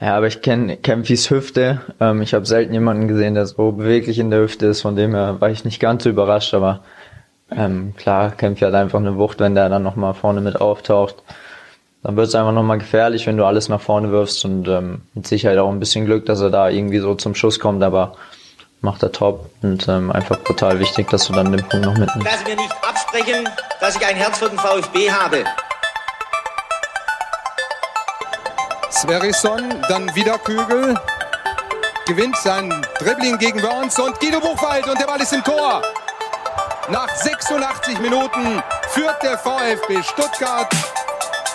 [0.00, 1.80] Ja, aber ich kenne Kempfis Hüfte.
[2.00, 4.82] Ähm, ich habe selten jemanden gesehen, der so beweglich in der Hüfte ist.
[4.82, 6.80] Von dem her war ich nicht ganz so überrascht, aber
[7.50, 11.16] ähm, klar, Kempfi hat einfach eine Wucht, wenn der dann nochmal vorne mit auftaucht.
[12.02, 15.26] Dann wird es einfach nochmal gefährlich, wenn du alles nach vorne wirfst und ähm, mit
[15.26, 18.16] Sicherheit auch ein bisschen Glück, dass er da irgendwie so zum Schuss kommt, aber
[18.80, 22.28] macht er top und ähm, einfach brutal wichtig, dass du dann den Punkt noch mitnimmst.
[22.30, 23.48] Lass mir nicht absprechen,
[23.80, 25.44] dass ich ein Herz für den VfB habe.
[28.96, 30.98] Sverrisson, dann wieder Kügel.
[32.06, 35.82] Gewinnt sein Dribbling gegen Burns und Guido Buchwald und der Ball ist im Tor.
[36.88, 40.72] Nach 86 Minuten führt der VfB Stuttgart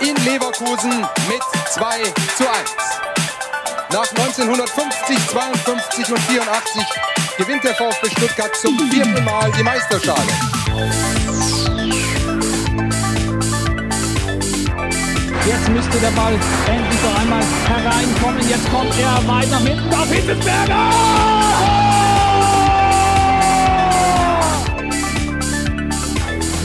[0.02, 2.04] in Leverkusen mit 2
[2.38, 2.76] zu 1.
[3.92, 6.86] Nach 1950, 52 und 84
[7.38, 11.21] gewinnt der VfB Stuttgart zum vierten Mal die Meisterschale.
[15.46, 16.34] Jetzt müsste der Ball
[16.68, 18.48] endlich noch einmal hereinkommen.
[18.48, 20.76] Jetzt kommt er weiter hinten auf Hitzelsberger!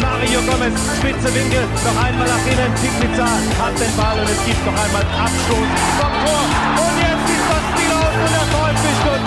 [0.01, 2.73] Mario Gomez, spitze Winkel, noch einmal nach innen.
[3.01, 6.45] Pizza hat den Ball und es gibt noch einmal Abstoß vom Tor.
[6.85, 9.26] Und jetzt ist das Spiel aus und der VfB Stuttgart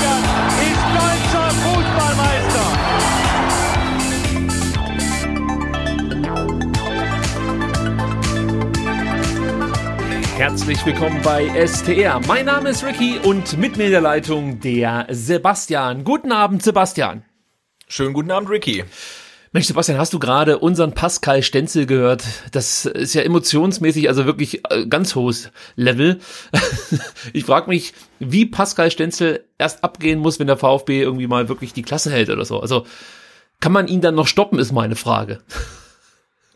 [10.39, 12.21] Herzlich willkommen bei STR.
[12.25, 16.05] Mein Name ist Ricky und mit mir in der Leitung der Sebastian.
[16.05, 17.25] Guten Abend, Sebastian.
[17.89, 18.85] Schönen guten Abend, Ricky.
[19.51, 22.23] Mensch, Sebastian, hast du gerade unseren Pascal Stenzel gehört?
[22.53, 26.19] Das ist ja emotionsmäßig, also wirklich äh, ganz hohes Level.
[27.33, 31.73] Ich frage mich, wie Pascal Stenzel erst abgehen muss, wenn der VfB irgendwie mal wirklich
[31.73, 32.61] die Klasse hält oder so.
[32.61, 32.85] Also
[33.59, 35.41] kann man ihn dann noch stoppen, ist meine Frage.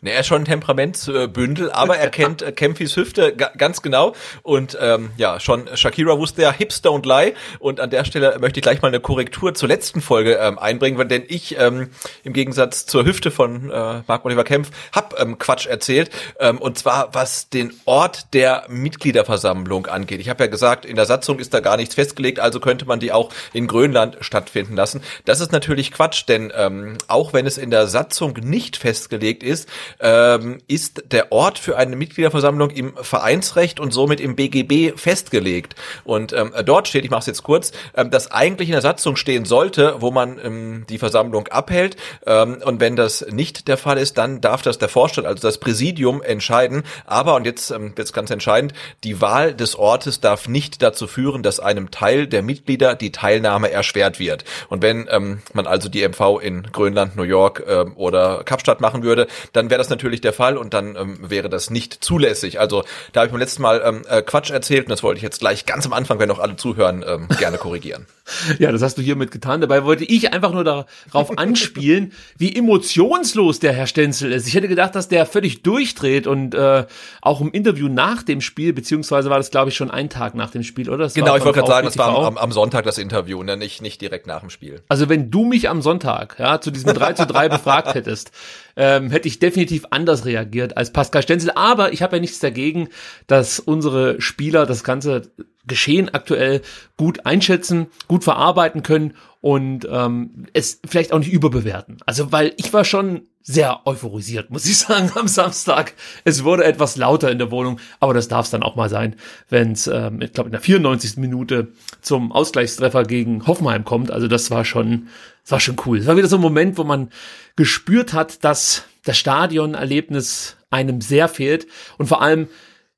[0.03, 4.13] Ne, er ist schon ein Temperamentsbündel, aber er kennt äh, Kempfis Hüfte ganz genau.
[4.41, 7.33] Und ähm, ja, schon Shakira wusste ja, Hips don't lie.
[7.59, 11.07] Und an der Stelle möchte ich gleich mal eine Korrektur zur letzten Folge ähm, einbringen,
[11.07, 11.89] denn ich ähm,
[12.25, 16.09] im Gegensatz zur Hüfte von äh, Marc-Oliver Kempf hab ähm, Quatsch erzählt.
[16.37, 20.19] Ähm, und zwar, was den Ort der Mitgliederversammlung angeht.
[20.19, 22.99] Ich habe ja gesagt, in der Satzung ist da gar nichts festgelegt, also könnte man
[22.99, 25.01] die auch in Grönland stattfinden lassen.
[25.23, 29.69] Das ist natürlich Quatsch, denn ähm, auch wenn es in der Satzung nicht festgelegt ist,
[29.99, 35.75] ähm, ist der Ort für eine Mitgliederversammlung im Vereinsrecht und somit im BGB festgelegt.
[36.03, 39.15] Und ähm, dort steht, ich mache es jetzt kurz, ähm, dass eigentlich in der Satzung
[39.15, 41.97] stehen sollte, wo man ähm, die Versammlung abhält.
[42.25, 45.57] Ähm, und wenn das nicht der Fall ist, dann darf das der Vorstand, also das
[45.57, 46.83] Präsidium, entscheiden.
[47.05, 51.43] Aber, und jetzt ähm, jetzt ganz entscheidend, die Wahl des Ortes darf nicht dazu führen,
[51.43, 54.43] dass einem Teil der Mitglieder die Teilnahme erschwert wird.
[54.69, 59.03] Und wenn ähm, man also die MV in Grönland, New York ähm, oder Kapstadt machen
[59.03, 62.59] würde, dann wäre das natürlich der Fall und dann ähm, wäre das nicht zulässig.
[62.59, 65.23] Also da habe ich beim letzten Mal ähm, äh, Quatsch erzählt und das wollte ich
[65.23, 68.05] jetzt gleich ganz am Anfang, wenn noch alle zuhören, ähm, gerne korrigieren.
[68.59, 69.61] ja, das hast du hiermit getan.
[69.61, 74.47] Dabei wollte ich einfach nur darauf anspielen, wie emotionslos der Herr Stenzel ist.
[74.47, 76.85] Ich hätte gedacht, dass der völlig durchdreht und äh,
[77.21, 80.51] auch im Interview nach dem Spiel, beziehungsweise war das, glaube ich, schon ein Tag nach
[80.51, 81.03] dem Spiel, oder?
[81.03, 83.57] Das genau, ich wollte gerade sagen, das war am, am, Sonntag das Interview, ne?
[83.57, 84.81] nicht, nicht direkt nach dem Spiel.
[84.87, 88.31] Also wenn du mich am Sonntag ja, zu diesem 3 zu 3 befragt hättest,
[88.75, 91.51] ähm, hätte ich definitiv anders reagiert als Pascal Stenzel.
[91.55, 92.89] Aber ich habe ja nichts dagegen,
[93.27, 95.31] dass unsere Spieler das ganze
[95.65, 96.61] Geschehen aktuell
[96.97, 99.13] gut einschätzen, gut verarbeiten können
[99.43, 101.97] und ähm, es vielleicht auch nicht überbewerten.
[102.05, 105.95] Also weil ich war schon sehr euphorisiert, muss ich sagen, am Samstag.
[106.23, 109.17] Es wurde etwas lauter in der Wohnung, aber das darf es dann auch mal sein,
[109.49, 111.17] wenn es, ähm, ich glaube, in der 94.
[111.17, 114.11] Minute zum Ausgleichstreffer gegen Hoffenheim kommt.
[114.11, 115.09] Also das war schon,
[115.41, 115.97] das war schon cool.
[115.97, 117.09] Es war wieder so ein Moment, wo man
[117.57, 121.67] gespürt hat, dass das Stadionerlebnis einem sehr fehlt
[121.97, 122.47] und vor allem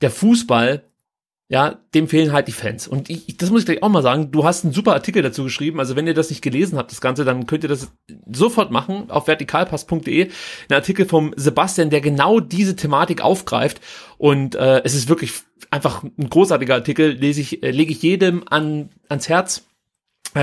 [0.01, 0.83] der Fußball
[1.47, 2.87] ja, dem fehlen halt die Fans.
[2.87, 5.43] Und ich, das muss ich gleich auch mal sagen, du hast einen super Artikel dazu
[5.43, 5.79] geschrieben.
[5.79, 7.91] Also wenn ihr das nicht gelesen habt, das Ganze, dann könnt ihr das
[8.31, 10.29] sofort machen auf vertikalpass.de.
[10.69, 13.79] Ein Artikel vom Sebastian, der genau diese Thematik aufgreift.
[14.17, 15.33] Und äh, es ist wirklich
[15.69, 19.65] einfach ein großartiger Artikel, lese ich, äh, lege ich jedem an, ans Herz.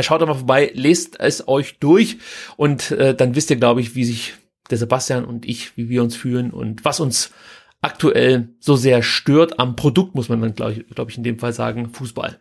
[0.01, 2.17] Schaut doch mal vorbei, lest es euch durch
[2.57, 4.35] und äh, dann wisst ihr, glaube ich, wie sich
[4.71, 7.31] der Sebastian und ich, wie wir uns fühlen und was uns
[7.83, 11.39] aktuell so sehr stört am Produkt, muss man dann, glaube ich, glaub ich, in dem
[11.39, 12.39] Fall sagen, Fußball.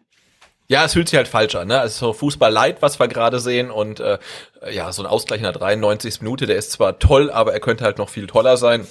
[0.67, 1.81] Ja, es fühlt sich halt falsch an, ne?
[1.81, 4.19] Also Fußball light, was wir gerade sehen und äh,
[4.71, 6.21] ja, so ein Ausgleich in der 93.
[6.21, 8.87] Minute, der ist zwar toll, aber er könnte halt noch viel toller sein.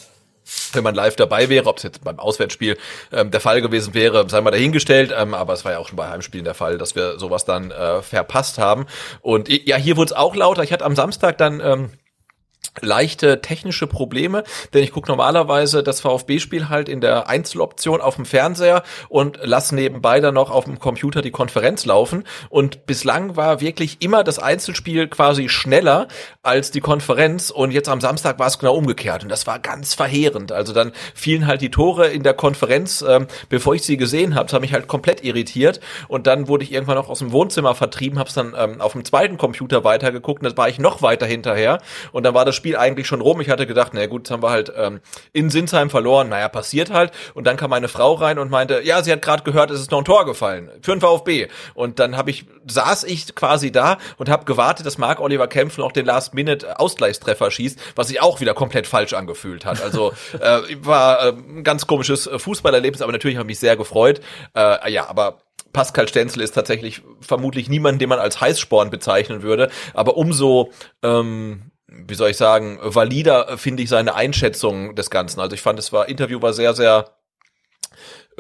[0.73, 2.77] Wenn man live dabei wäre, ob es jetzt beim Auswärtsspiel
[3.13, 5.97] ähm, der Fall gewesen wäre, sei mal dahingestellt, ähm, aber es war ja auch schon
[5.97, 8.87] bei Heimspielen der Fall, dass wir sowas dann äh, verpasst haben.
[9.23, 10.63] Und ja, hier wurde es auch lauter.
[10.63, 11.91] Ich hatte am Samstag dann ähm,
[12.81, 18.25] leichte technische Probleme, denn ich gucke normalerweise das VfB-Spiel halt in der Einzeloption auf dem
[18.25, 23.61] Fernseher und lass nebenbei dann noch auf dem Computer die Konferenz laufen und bislang war
[23.61, 26.09] wirklich immer das Einzelspiel quasi schneller
[26.43, 29.95] als die Konferenz und jetzt am Samstag war es genau umgekehrt und das war ganz
[29.95, 30.53] verheerend.
[30.53, 34.47] Also dann fielen halt die Tore in der Konferenz, ähm, bevor ich sie gesehen habe,
[34.47, 37.75] das hat mich halt komplett irritiert und dann wurde ich irgendwann noch aus dem Wohnzimmer
[37.75, 41.03] vertrieben, habe es dann ähm, auf dem zweiten Computer weitergeguckt und das war ich noch
[41.03, 41.81] weiter hinterher
[42.13, 43.41] und dann war das Spiel eigentlich schon rum.
[43.41, 45.01] Ich hatte gedacht, na gut, jetzt haben wir halt ähm,
[45.33, 46.29] in Sinsheim verloren.
[46.29, 47.13] Naja, passiert halt.
[47.35, 49.91] Und dann kam meine Frau rein und meinte, ja, sie hat gerade gehört, es ist
[49.91, 51.49] noch ein Tor gefallen für den VfB.
[51.75, 55.79] Und dann habe ich saß ich quasi da und habe gewartet, dass Marc Oliver Kempf
[55.79, 59.83] noch den Last-Minute-Ausgleichstreffer schießt, was sich auch wieder komplett falsch angefühlt hat.
[59.83, 64.21] Also äh, war äh, ein ganz komisches Fußballerlebnis, aber natürlich habe ich mich sehr gefreut.
[64.55, 65.39] Äh, ja, aber
[65.73, 70.71] Pascal Stenzel ist tatsächlich vermutlich niemand, den man als Heißsporn bezeichnen würde, aber umso
[71.03, 75.41] ähm, wie soll ich sagen, valider finde ich seine Einschätzung des Ganzen.
[75.41, 77.17] Also ich fand, es war Interview war sehr, sehr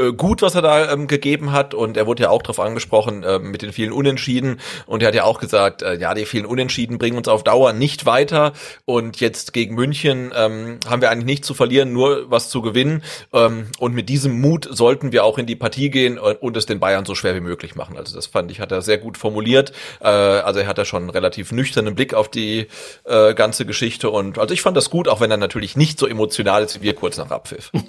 [0.00, 3.22] äh, gut, was er da ähm, gegeben hat und er wurde ja auch darauf angesprochen
[3.22, 6.46] äh, mit den vielen Unentschieden und er hat ja auch gesagt, äh, ja, die vielen
[6.46, 8.52] Unentschieden bringen uns auf Dauer nicht weiter
[8.84, 13.02] und jetzt gegen München ähm, haben wir eigentlich nichts zu verlieren, nur was zu gewinnen
[13.32, 16.66] ähm, und mit diesem Mut sollten wir auch in die Partie gehen und, und es
[16.66, 17.96] den Bayern so schwer wie möglich machen.
[17.96, 19.72] Also das fand ich, hat er sehr gut formuliert.
[20.00, 22.68] Äh, also er hat da schon einen relativ nüchternen Blick auf die
[23.04, 26.06] äh, ganze Geschichte und also ich fand das gut, auch wenn er natürlich nicht so
[26.06, 27.70] emotional ist wie wir kurz nach Abpfiff.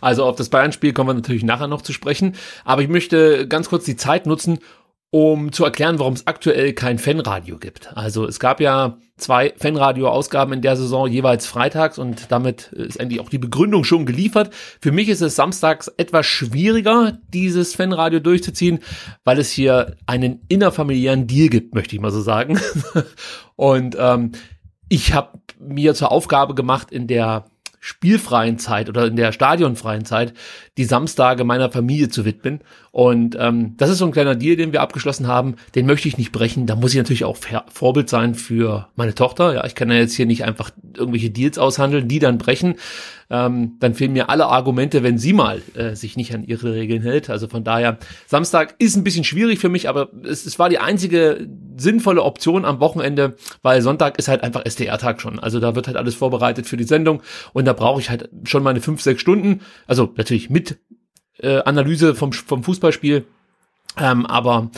[0.00, 2.34] Also auf das Bayern-Spiel kommen wir natürlich nachher noch zu sprechen.
[2.64, 4.58] Aber ich möchte ganz kurz die Zeit nutzen,
[5.14, 7.96] um zu erklären, warum es aktuell kein Fanradio gibt.
[7.96, 13.20] Also es gab ja zwei Fanradio-Ausgaben in der Saison jeweils freitags und damit ist eigentlich
[13.20, 14.52] auch die Begründung schon geliefert.
[14.80, 18.80] Für mich ist es samstags etwas schwieriger, dieses Fanradio durchzuziehen,
[19.22, 22.58] weil es hier einen innerfamiliären Deal gibt, möchte ich mal so sagen.
[23.54, 24.32] und ähm,
[24.88, 27.44] ich habe mir zur Aufgabe gemacht, in der
[27.84, 30.32] spielfreien Zeit oder in der stadionfreien Zeit
[30.78, 32.60] die Samstage meiner Familie zu widmen.
[32.92, 35.56] Und ähm, das ist so ein kleiner Deal, den wir abgeschlossen haben.
[35.74, 36.64] Den möchte ich nicht brechen.
[36.64, 37.36] Da muss ich natürlich auch
[37.68, 39.52] Vorbild sein für meine Tochter.
[39.52, 42.76] Ja, ich kann ja jetzt hier nicht einfach irgendwelche Deals aushandeln, die dann brechen.
[43.30, 47.02] Ähm, dann fehlen mir alle Argumente, wenn sie mal äh, sich nicht an ihre Regeln
[47.02, 47.30] hält.
[47.30, 50.78] Also von daher, Samstag ist ein bisschen schwierig für mich, aber es, es war die
[50.78, 55.38] einzige sinnvolle Option am Wochenende, weil Sonntag ist halt einfach SDR-Tag schon.
[55.38, 57.22] Also da wird halt alles vorbereitet für die Sendung
[57.52, 59.60] und da brauche ich halt schon meine fünf, sechs Stunden.
[59.86, 60.78] Also natürlich mit
[61.38, 63.24] äh, Analyse vom, vom Fußballspiel.
[63.98, 64.70] Ähm, aber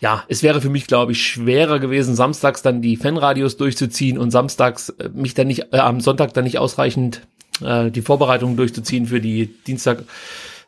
[0.00, 4.30] ja, es wäre für mich, glaube ich, schwerer gewesen, samstags dann die Fanradios durchzuziehen und
[4.30, 7.22] samstags äh, mich dann nicht, äh, am Sonntag dann nicht ausreichend
[7.62, 10.04] äh, die Vorbereitungen durchzuziehen für die Dienstag,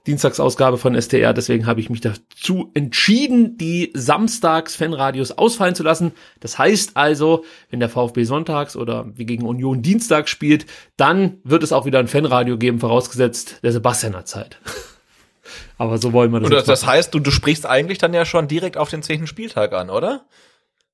[0.06, 1.32] Dienstagsausgabe von STR.
[1.32, 6.12] Deswegen habe ich mich dazu entschieden, die Samstags-Fanradios ausfallen zu lassen.
[6.40, 10.66] Das heißt also, wenn der VfB sonntags oder wie gegen Union Dienstag spielt,
[10.96, 14.58] dann wird es auch wieder ein Fanradio geben, vorausgesetzt, der Sebastian hat Zeit.
[15.78, 16.50] Aber so wollen wir das.
[16.50, 19.72] Oder das heißt, du, du sprichst eigentlich dann ja schon direkt auf den zehnten Spieltag
[19.72, 20.26] an, oder?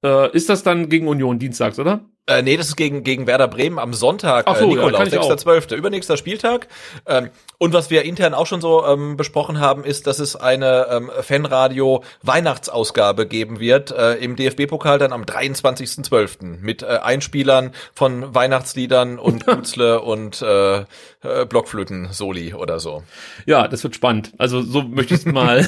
[0.04, 2.04] Äh, ist das dann gegen Union Dienstags, oder?
[2.28, 5.22] Äh, nee, das ist gegen, gegen Werder Bremen am Sonntag, Ach so, äh, Nikolaus, ja,
[5.22, 6.68] 6.12., übernächster Spieltag.
[7.06, 10.88] Ähm, und was wir intern auch schon so ähm, besprochen haben, ist, dass es eine
[10.90, 16.58] ähm, Fanradio-Weihnachtsausgabe geben wird äh, im DFB-Pokal dann am 23.12.
[16.60, 20.84] mit äh, Einspielern von Weihnachtsliedern und Kutzle und äh,
[21.22, 23.02] äh, Blockflöten-Soli oder so.
[23.44, 24.32] Ja, das wird spannend.
[24.38, 25.58] Also so möchte ich es mal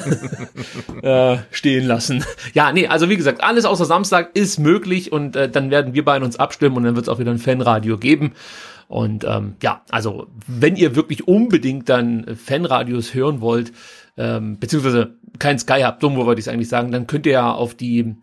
[1.01, 2.23] äh, stehen lassen.
[2.53, 6.05] Ja, nee, also wie gesagt, alles außer Samstag ist möglich und äh, dann werden wir
[6.05, 8.33] beide uns abstimmen und dann wird es auch wieder ein Fanradio geben.
[8.89, 13.71] Und ähm, ja, also wenn ihr wirklich unbedingt dann Fanradios hören wollt,
[14.17, 17.73] ähm, beziehungsweise kein Sky habt, dumm wollte ich eigentlich sagen, dann könnt ihr ja auf
[17.73, 18.17] die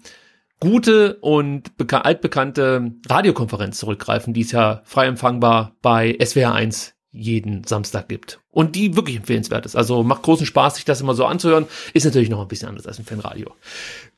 [0.61, 8.09] gute und altbekannte Radiokonferenz zurückgreifen, die ist ja frei empfangbar bei SWR 1 jeden Samstag
[8.09, 8.41] gibt.
[8.51, 9.77] Und die wirklich empfehlenswert ist.
[9.77, 11.67] Also macht großen Spaß, sich das immer so anzuhören.
[11.95, 13.53] Ist natürlich noch ein bisschen anders als ein Fanradio.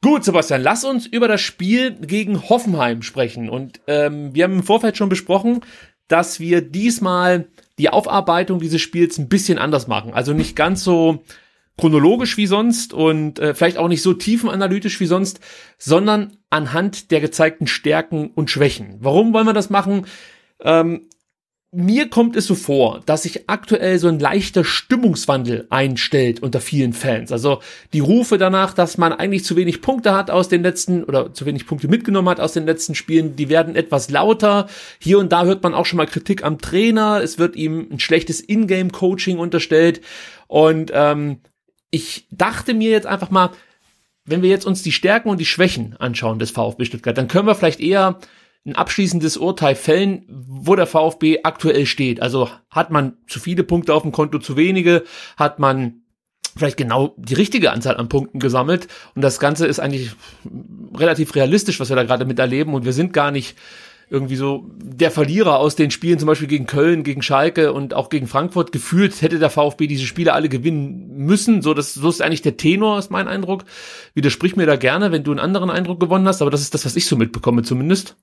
[0.02, 3.48] Gut, Sebastian, lass uns über das Spiel gegen Hoffenheim sprechen.
[3.48, 5.60] Und ähm, wir haben im Vorfeld schon besprochen,
[6.08, 7.46] dass wir diesmal
[7.78, 10.12] die Aufarbeitung dieses Spiels ein bisschen anders machen.
[10.12, 11.22] Also nicht ganz so
[11.80, 15.40] chronologisch wie sonst und äh, vielleicht auch nicht so tiefenanalytisch wie sonst,
[15.78, 18.96] sondern anhand der gezeigten Stärken und Schwächen.
[19.00, 20.06] Warum wollen wir das machen?
[20.60, 21.08] Ähm,
[21.72, 26.92] mir kommt es so vor, dass sich aktuell so ein leichter Stimmungswandel einstellt unter vielen
[26.92, 27.30] Fans.
[27.30, 27.60] Also
[27.92, 31.46] die Rufe danach, dass man eigentlich zu wenig Punkte hat aus den letzten oder zu
[31.46, 34.68] wenig Punkte mitgenommen hat aus den letzten Spielen, die werden etwas lauter.
[34.98, 37.20] Hier und da hört man auch schon mal Kritik am Trainer.
[37.22, 40.00] Es wird ihm ein schlechtes Ingame-Coaching unterstellt.
[40.48, 41.38] Und ähm,
[41.92, 43.50] ich dachte mir jetzt einfach mal,
[44.24, 47.46] wenn wir jetzt uns die Stärken und die Schwächen anschauen des VfB Stuttgart, dann können
[47.46, 48.18] wir vielleicht eher
[48.66, 52.20] ein abschließendes Urteil fällen, wo der VfB aktuell steht.
[52.20, 55.04] Also hat man zu viele Punkte auf dem Konto, zu wenige,
[55.36, 56.02] hat man
[56.56, 60.12] vielleicht genau die richtige Anzahl an Punkten gesammelt und das Ganze ist eigentlich
[60.94, 63.56] relativ realistisch, was wir da gerade miterleben und wir sind gar nicht
[64.10, 68.08] irgendwie so der Verlierer aus den Spielen, zum Beispiel gegen Köln, gegen Schalke und auch
[68.10, 68.72] gegen Frankfurt.
[68.72, 71.62] Gefühlt hätte der VfB diese Spiele alle gewinnen müssen.
[71.62, 73.64] So, das, so ist eigentlich der Tenor, ist mein Eindruck.
[74.14, 76.84] Widersprich mir da gerne, wenn du einen anderen Eindruck gewonnen hast, aber das ist das,
[76.84, 78.16] was ich so mitbekomme zumindest.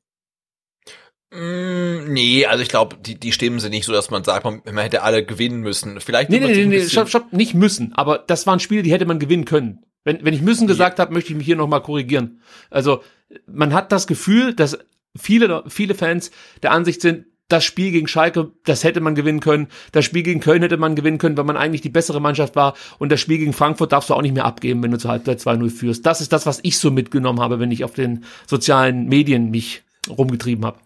[1.31, 4.61] Mm, nee, also ich glaube, die, die Stimmen sind nicht so, dass man sagt, man,
[4.65, 5.99] man hätte alle gewinnen müssen.
[5.99, 9.05] Vielleicht nee, nee, nee, nee, stopp, stopp, nicht müssen, aber das waren Spiele, die hätte
[9.05, 9.83] man gewinnen können.
[10.05, 11.03] Wenn, wenn ich müssen gesagt ja.
[11.03, 12.41] habe, möchte ich mich hier nochmal korrigieren.
[12.69, 13.03] Also
[13.45, 14.77] man hat das Gefühl, dass
[15.17, 16.31] viele, viele Fans
[16.63, 19.67] der Ansicht sind, das Spiel gegen Schalke, das hätte man gewinnen können.
[19.93, 22.73] Das Spiel gegen Köln hätte man gewinnen können, weil man eigentlich die bessere Mannschaft war.
[22.99, 25.39] Und das Spiel gegen Frankfurt darfst du auch nicht mehr abgeben, wenn du zur Halbzeit
[25.39, 26.05] 2-0 führst.
[26.05, 29.83] Das ist das, was ich so mitgenommen habe, wenn ich auf den sozialen Medien mich
[30.09, 30.79] rumgetrieben habe.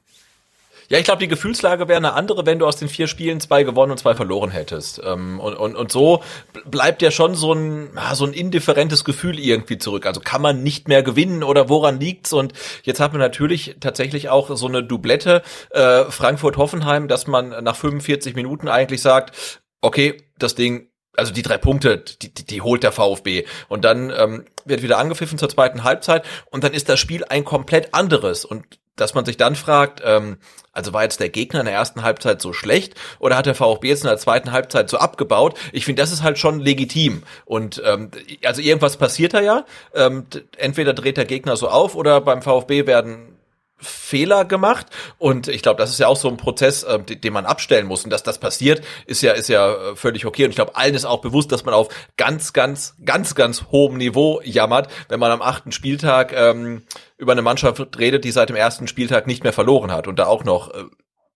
[0.92, 3.64] Ja, ich glaube, die Gefühlslage wäre eine andere, wenn du aus den vier Spielen zwei
[3.64, 5.02] gewonnen und zwei verloren hättest.
[5.02, 6.22] Ähm, und, und, und so
[6.66, 10.06] bleibt ja schon so ein, so ein indifferentes Gefühl irgendwie zurück.
[10.06, 12.34] Also kann man nicht mehr gewinnen oder woran liegt's?
[12.34, 12.52] Und
[12.84, 18.36] jetzt hat man natürlich tatsächlich auch so eine Doublette äh, Frankfurt-Hoffenheim, dass man nach 45
[18.36, 22.92] Minuten eigentlich sagt, okay, das Ding also die drei Punkte, die, die, die holt der
[22.92, 23.46] VfB.
[23.70, 27.46] Und dann ähm, wird wieder angepfiffen zur zweiten Halbzeit und dann ist das Spiel ein
[27.46, 28.44] komplett anderes.
[28.46, 30.38] Und dass man sich dann fragt, ähm,
[30.74, 33.90] also war jetzt der Gegner in der ersten Halbzeit so schlecht oder hat der VfB
[33.90, 35.58] jetzt in der zweiten Halbzeit so abgebaut?
[35.72, 37.24] Ich finde, das ist halt schon legitim.
[37.46, 38.12] Und ähm,
[38.46, 39.66] also irgendwas passiert da ja.
[39.94, 40.26] Ähm,
[40.58, 43.38] entweder dreht der Gegner so auf oder beim VfB werden
[43.82, 47.34] Fehler gemacht und ich glaube, das ist ja auch so ein Prozess, äh, den, den
[47.34, 50.52] man abstellen muss und dass das passiert, ist ja ist ja äh, völlig okay und
[50.52, 54.42] ich glaube, allen ist auch bewusst, dass man auf ganz ganz ganz ganz hohem Niveau
[54.44, 56.84] jammert, wenn man am achten Spieltag ähm,
[57.18, 60.28] über eine Mannschaft redet, die seit dem ersten Spieltag nicht mehr verloren hat und da
[60.28, 60.84] auch noch äh,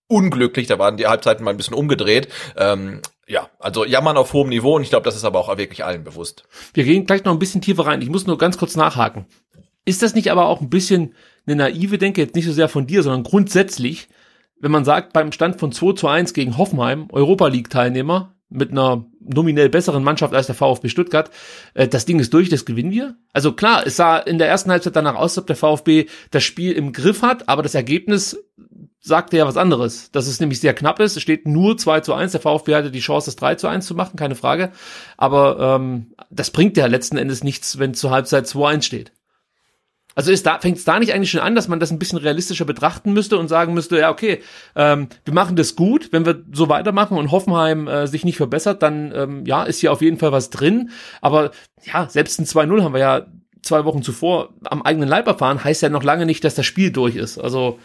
[0.08, 2.28] unglücklich, da waren die Halbzeiten mal ein bisschen umgedreht.
[2.56, 5.84] Ähm, ja, also jammern auf hohem Niveau und ich glaube, das ist aber auch wirklich
[5.84, 6.44] allen bewusst.
[6.74, 8.02] Wir gehen gleich noch ein bisschen tiefer rein.
[8.02, 9.26] Ich muss nur ganz kurz nachhaken.
[9.84, 11.14] Ist das nicht aber auch ein bisschen
[11.46, 14.08] eine naive Denke, jetzt nicht so sehr von dir, sondern grundsätzlich,
[14.58, 18.70] wenn man sagt, beim Stand von 2 zu 1 gegen Hoffenheim, Europa League Teilnehmer, mit
[18.70, 21.30] einer nominell besseren Mannschaft als der VfB Stuttgart,
[21.74, 23.16] äh, das Ding ist durch, das gewinnen wir.
[23.32, 26.72] Also klar, es sah in der ersten Halbzeit danach aus, ob der VfB das Spiel
[26.72, 28.38] im Griff hat, aber das Ergebnis
[29.00, 30.10] sagte ja was anderes.
[30.10, 31.16] Dass es nämlich sehr knapp ist.
[31.16, 32.32] Es steht nur 2 zu 1.
[32.32, 34.72] Der VfB hatte die Chance, das 3 zu 1 zu machen, keine Frage.
[35.16, 39.12] Aber ähm, das bringt ja letzten Endes nichts, wenn zur Halbzeit 2-1 steht.
[40.16, 42.18] Also ist da, fängt es da nicht eigentlich schon an, dass man das ein bisschen
[42.18, 44.42] realistischer betrachten müsste und sagen müsste, ja, okay,
[44.74, 48.82] ähm, wir machen das gut, wenn wir so weitermachen und Hoffenheim äh, sich nicht verbessert,
[48.82, 50.90] dann ähm, ja, ist hier auf jeden Fall was drin.
[51.20, 51.50] Aber
[51.84, 53.26] ja, selbst ein 2-0 haben wir ja
[53.60, 56.90] zwei Wochen zuvor am eigenen Leib erfahren, heißt ja noch lange nicht, dass das Spiel
[56.90, 57.38] durch ist.
[57.38, 57.78] Also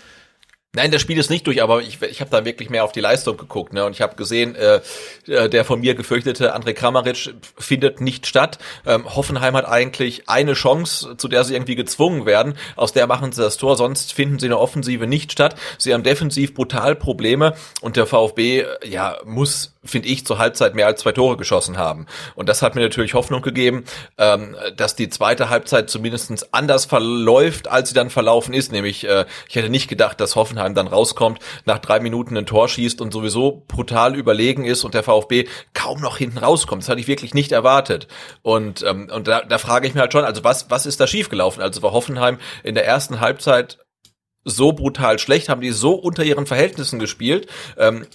[0.74, 3.02] Nein, das Spiel ist nicht durch, aber ich, ich habe da wirklich mehr auf die
[3.02, 3.74] Leistung geguckt.
[3.74, 3.84] Ne?
[3.84, 4.80] Und ich habe gesehen, äh,
[5.28, 8.58] äh, der von mir gefürchtete André Kramaric findet nicht statt.
[8.86, 12.54] Ähm, Hoffenheim hat eigentlich eine Chance, zu der sie irgendwie gezwungen werden.
[12.78, 15.58] Aus der machen sie das Tor, sonst finden sie in der Offensive nicht statt.
[15.78, 20.76] Sie haben defensiv brutal Probleme und der VfB äh, ja muss finde ich, zur Halbzeit
[20.76, 22.06] mehr als zwei Tore geschossen haben.
[22.36, 23.84] Und das hat mir natürlich Hoffnung gegeben,
[24.20, 28.72] ähm, dass die zweite Halbzeit zumindestens anders verläuft, als sie dann verlaufen ist.
[28.72, 32.70] Nämlich, äh, ich hätte nicht gedacht, dass Hoffenheim dann rauskommt, nach drei Minuten ein Tor
[32.70, 36.84] schießt und sowieso brutal überlegen ist und der VfB kaum noch hinten rauskommt.
[36.84, 38.08] Das hatte ich wirklich nicht erwartet.
[38.44, 41.08] Und, ähm, und da, da frage ich mir halt schon, also was, was ist da
[41.08, 41.64] schiefgelaufen?
[41.64, 43.80] Also war Hoffenheim in der ersten Halbzeit
[44.44, 47.48] so brutal schlecht, haben die so unter ihren Verhältnissen gespielt.
[47.78, 48.06] Ähm,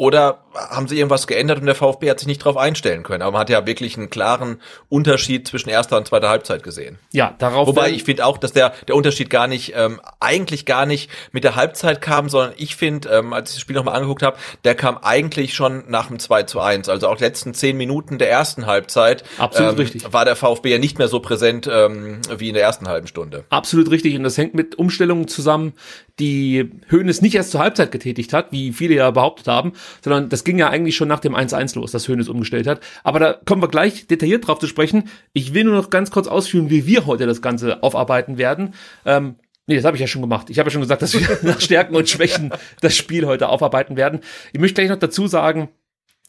[0.00, 3.20] oder haben sie irgendwas geändert und der VfB hat sich nicht darauf einstellen können?
[3.20, 6.98] Aber man hat ja wirklich einen klaren Unterschied zwischen erster und zweiter Halbzeit gesehen.
[7.12, 7.68] Ja, darauf.
[7.68, 11.44] Wobei ich finde auch, dass der, der Unterschied gar nicht, ähm, eigentlich gar nicht mit
[11.44, 14.74] der Halbzeit kam, sondern ich finde, ähm, als ich das Spiel nochmal angeguckt habe, der
[14.74, 16.88] kam eigentlich schon nach dem 2 zu 1.
[16.88, 20.10] Also auch die letzten zehn Minuten der ersten Halbzeit Absolut ähm, richtig.
[20.10, 23.44] war der VfB ja nicht mehr so präsent ähm, wie in der ersten halben Stunde.
[23.50, 24.16] Absolut richtig.
[24.16, 25.74] Und das hängt mit Umstellungen zusammen,
[26.20, 29.72] die Höhnes nicht erst zur Halbzeit getätigt hat, wie viele ja behauptet haben,
[30.02, 32.80] sondern das ging ja eigentlich schon nach dem 1-1 los, dass Höhnes umgestellt hat.
[33.02, 35.08] Aber da kommen wir gleich detailliert drauf zu sprechen.
[35.32, 38.74] Ich will nur noch ganz kurz ausführen, wie wir heute das Ganze aufarbeiten werden.
[39.04, 39.36] Ähm,
[39.66, 40.50] Nee, das habe ich ja schon gemacht.
[40.50, 42.50] Ich habe ja schon gesagt, dass wir nach Stärken und Schwächen
[42.80, 44.18] das Spiel heute aufarbeiten werden.
[44.52, 45.68] Ich möchte gleich noch dazu sagen,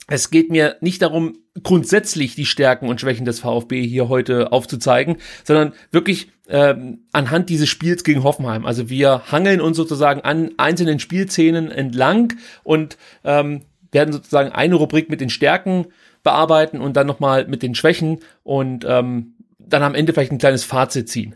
[0.08, 5.18] es geht mir nicht darum, grundsätzlich die Stärken und Schwächen des VfB hier heute aufzuzeigen,
[5.44, 8.66] sondern wirklich ähm, anhand dieses Spiels gegen Hoffenheim.
[8.66, 15.10] Also wir hangeln uns sozusagen an einzelnen Spielszenen entlang und ähm, werden sozusagen eine Rubrik
[15.10, 15.88] mit den Stärken
[16.24, 20.64] bearbeiten und dann nochmal mit den Schwächen und ähm, dann am Ende vielleicht ein kleines
[20.64, 21.36] Fazit ziehen.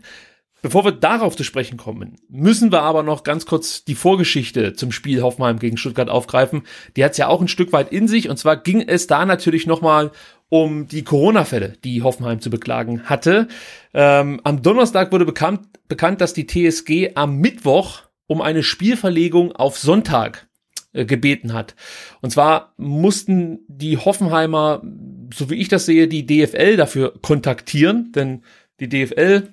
[0.62, 4.90] Bevor wir darauf zu sprechen kommen, müssen wir aber noch ganz kurz die Vorgeschichte zum
[4.90, 6.62] Spiel Hoffenheim gegen Stuttgart aufgreifen.
[6.96, 8.28] Die hat es ja auch ein Stück weit in sich.
[8.28, 10.12] Und zwar ging es da natürlich nochmal
[10.48, 13.48] um die Corona-Fälle, die Hoffenheim zu beklagen hatte.
[13.92, 19.78] Ähm, am Donnerstag wurde bekannt, bekannt, dass die TSG am Mittwoch um eine Spielverlegung auf
[19.78, 20.48] Sonntag
[20.92, 21.74] äh, gebeten hat.
[22.22, 24.82] Und zwar mussten die Hoffenheimer,
[25.34, 28.42] so wie ich das sehe, die DFL dafür kontaktieren, denn
[28.80, 29.52] die DFL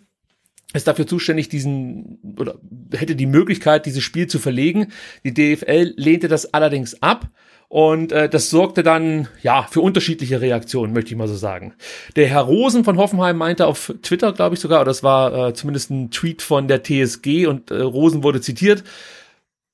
[0.73, 2.55] ist dafür zuständig, diesen oder
[2.91, 4.87] hätte die Möglichkeit, dieses Spiel zu verlegen.
[5.23, 7.29] Die DFL lehnte das allerdings ab.
[7.69, 11.73] Und äh, das sorgte dann ja für unterschiedliche Reaktionen, möchte ich mal so sagen.
[12.15, 15.53] Der Herr Rosen von Hoffenheim meinte auf Twitter, glaube ich sogar, oder das war äh,
[15.55, 18.83] zumindest ein Tweet von der TSG und äh, Rosen wurde zitiert.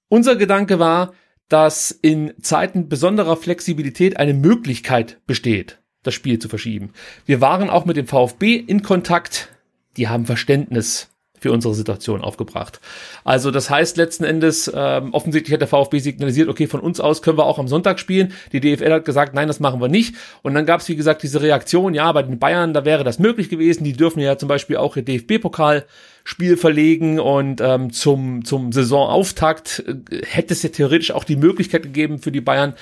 [0.08, 1.14] Unser Gedanke war,
[1.50, 6.94] dass in Zeiten besonderer Flexibilität eine Möglichkeit besteht, das Spiel zu verschieben.
[7.26, 9.50] Wir waren auch mit dem VfB in Kontakt
[9.98, 12.80] die haben Verständnis für unsere Situation aufgebracht.
[13.24, 17.22] Also das heißt letzten Endes, ähm, offensichtlich hat der VfB signalisiert, okay, von uns aus
[17.22, 18.34] können wir auch am Sonntag spielen.
[18.52, 20.16] Die DFL hat gesagt, nein, das machen wir nicht.
[20.42, 23.20] Und dann gab es, wie gesagt, diese Reaktion, ja, bei den Bayern, da wäre das
[23.20, 23.84] möglich gewesen.
[23.84, 30.22] Die dürfen ja zum Beispiel auch ihr DFB-Pokalspiel verlegen und ähm, zum, zum Saisonauftakt äh,
[30.26, 32.74] hätte es ja theoretisch auch die Möglichkeit gegeben für die Bayern,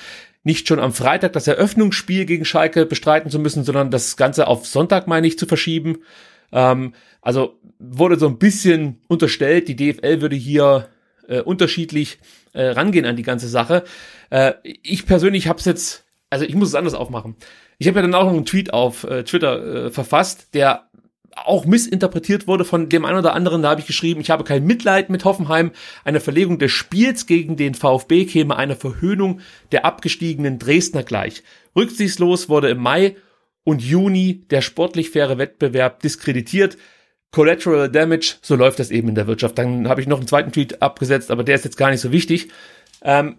[0.44, 4.66] nicht schon am Freitag das Eröffnungsspiel gegen Schalke bestreiten zu müssen, sondern das Ganze auf
[4.66, 5.98] Sonntag, meine ich, zu verschieben.
[6.52, 10.88] Ähm, also wurde so ein bisschen unterstellt, die DFL würde hier
[11.28, 12.18] äh, unterschiedlich
[12.52, 13.84] äh, rangehen an die ganze Sache.
[14.30, 17.36] Äh, ich persönlich habe es jetzt, also ich muss es anders aufmachen.
[17.78, 20.88] Ich habe ja dann auch noch einen Tweet auf äh, Twitter äh, verfasst, der
[21.44, 23.62] auch missinterpretiert wurde von dem einen oder anderen.
[23.62, 25.70] Da habe ich geschrieben, ich habe kein Mitleid mit Hoffenheim.
[26.04, 29.40] Eine Verlegung des Spiels gegen den VfB käme einer Verhöhnung
[29.70, 31.44] der abgestiegenen Dresdner gleich.
[31.76, 33.16] Rücksichtslos wurde im Mai
[33.64, 36.76] und Juni der sportlich faire Wettbewerb diskreditiert.
[37.30, 39.58] Collateral Damage, so läuft das eben in der Wirtschaft.
[39.58, 42.10] Dann habe ich noch einen zweiten Tweet abgesetzt, aber der ist jetzt gar nicht so
[42.10, 42.48] wichtig.
[43.02, 43.36] Ähm,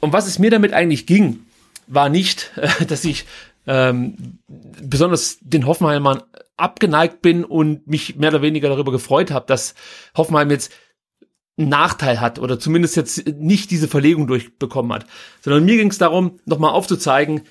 [0.00, 1.40] um was es mir damit eigentlich ging,
[1.86, 3.26] war nicht, äh, dass ich
[3.66, 6.22] ähm, besonders den Hoffenheimern
[6.56, 9.74] abgeneigt bin und mich mehr oder weniger darüber gefreut habe, dass
[10.16, 10.72] Hoffenheim jetzt
[11.56, 15.06] einen Nachteil hat oder zumindest jetzt nicht diese Verlegung durchbekommen hat,
[15.42, 17.42] sondern mir ging es darum, nochmal aufzuzeigen,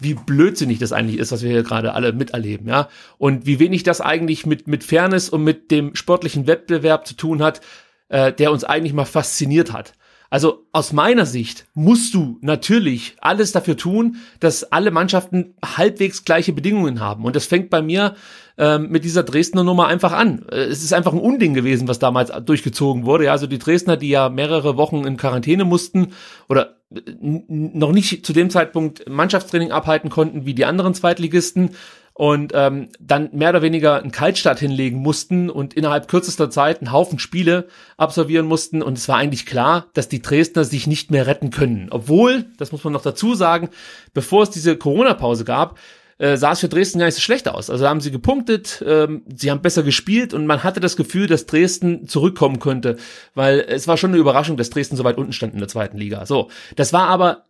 [0.00, 2.88] wie blödsinnig das eigentlich ist, was wir hier gerade alle miterleben, ja.
[3.18, 7.42] Und wie wenig das eigentlich mit, mit Fairness und mit dem sportlichen Wettbewerb zu tun
[7.42, 7.60] hat,
[8.08, 9.94] äh, der uns eigentlich mal fasziniert hat.
[10.34, 16.52] Also aus meiner Sicht musst du natürlich alles dafür tun, dass alle Mannschaften halbwegs gleiche
[16.52, 17.24] Bedingungen haben.
[17.24, 18.16] Und das fängt bei mir
[18.58, 20.44] ähm, mit dieser Dresdner Nummer einfach an.
[20.50, 23.26] Äh, es ist einfach ein Unding gewesen, was damals durchgezogen wurde.
[23.26, 26.14] Ja, also die Dresdner, die ja mehrere Wochen in Quarantäne mussten
[26.48, 31.76] oder äh, noch nicht zu dem Zeitpunkt Mannschaftstraining abhalten konnten wie die anderen Zweitligisten
[32.14, 36.92] und ähm, dann mehr oder weniger einen Kaltstart hinlegen mussten und innerhalb kürzester Zeit einen
[36.92, 38.82] Haufen Spiele absolvieren mussten.
[38.82, 41.88] Und es war eigentlich klar, dass die Dresdner sich nicht mehr retten können.
[41.90, 43.68] Obwohl, das muss man noch dazu sagen,
[44.14, 45.76] bevor es diese Corona-Pause gab,
[46.18, 47.68] äh, sah es für Dresden gar nicht so schlecht aus.
[47.68, 51.46] Also haben sie gepunktet, ähm, sie haben besser gespielt und man hatte das Gefühl, dass
[51.46, 52.96] Dresden zurückkommen könnte,
[53.34, 55.98] weil es war schon eine Überraschung, dass Dresden so weit unten stand in der zweiten
[55.98, 56.26] Liga.
[56.26, 57.46] So, das war aber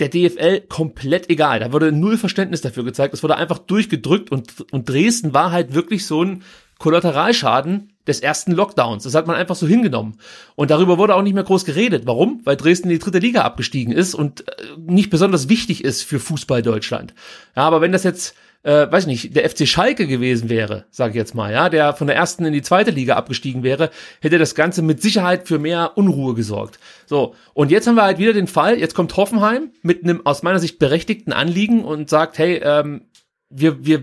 [0.00, 1.60] der DFL komplett egal.
[1.60, 3.14] Da wurde null Verständnis dafür gezeigt.
[3.14, 6.42] Es wurde einfach durchgedrückt und, und Dresden war halt wirklich so ein
[6.78, 9.04] Kollateralschaden des ersten Lockdowns.
[9.04, 10.18] Das hat man einfach so hingenommen.
[10.56, 12.06] Und darüber wurde auch nicht mehr groß geredet.
[12.06, 12.40] Warum?
[12.44, 16.18] Weil Dresden in die dritte Liga abgestiegen ist und äh, nicht besonders wichtig ist für
[16.18, 17.14] Fußball Deutschland.
[17.56, 21.16] Ja, aber wenn das jetzt äh, weiß nicht, der FC Schalke gewesen wäre, sage ich
[21.16, 24.54] jetzt mal, ja, der von der ersten in die zweite Liga abgestiegen wäre, hätte das
[24.54, 26.80] Ganze mit Sicherheit für mehr Unruhe gesorgt.
[27.06, 30.42] So, und jetzt haben wir halt wieder den Fall, jetzt kommt Hoffenheim mit einem aus
[30.42, 33.02] meiner Sicht berechtigten Anliegen und sagt, hey, ähm,
[33.50, 34.02] wir, wir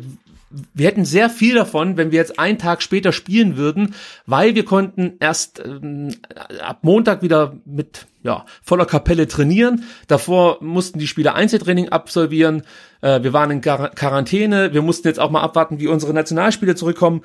[0.74, 4.66] wir hätten sehr viel davon, wenn wir jetzt einen Tag später spielen würden, weil wir
[4.66, 6.16] konnten erst ähm,
[6.62, 9.84] ab Montag wieder mit ja, voller Kapelle trainieren.
[10.08, 12.64] Davor mussten die Spieler Einzeltraining absolvieren.
[13.02, 14.74] Äh, wir waren in Quar Quarantäne.
[14.74, 17.22] Wir mussten jetzt auch mal abwarten, wie unsere Nationalspieler zurückkommen.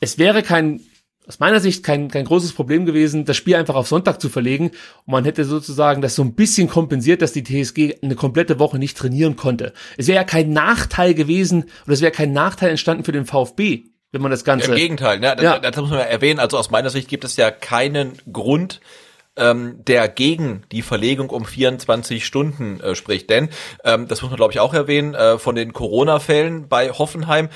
[0.00, 0.80] Es wäre kein
[1.30, 4.72] aus meiner Sicht kein, kein großes Problem gewesen, das Spiel einfach auf Sonntag zu verlegen.
[5.06, 8.80] Und man hätte sozusagen das so ein bisschen kompensiert, dass die TSG eine komplette Woche
[8.80, 9.72] nicht trainieren konnte.
[9.96, 13.84] Es wäre ja kein Nachteil gewesen oder es wäre kein Nachteil entstanden für den VfB,
[14.10, 14.72] wenn man das Ganze.
[14.72, 15.36] Im Gegenteil, ne?
[15.36, 15.58] das, ja.
[15.60, 16.40] das muss man ja erwähnen.
[16.40, 18.80] Also aus meiner Sicht gibt es ja keinen Grund,
[19.36, 23.30] ähm, der gegen die Verlegung um 24 Stunden äh, spricht.
[23.30, 23.50] Denn,
[23.84, 27.50] ähm, das muss man glaube ich auch erwähnen, äh, von den Corona-Fällen bei Hoffenheim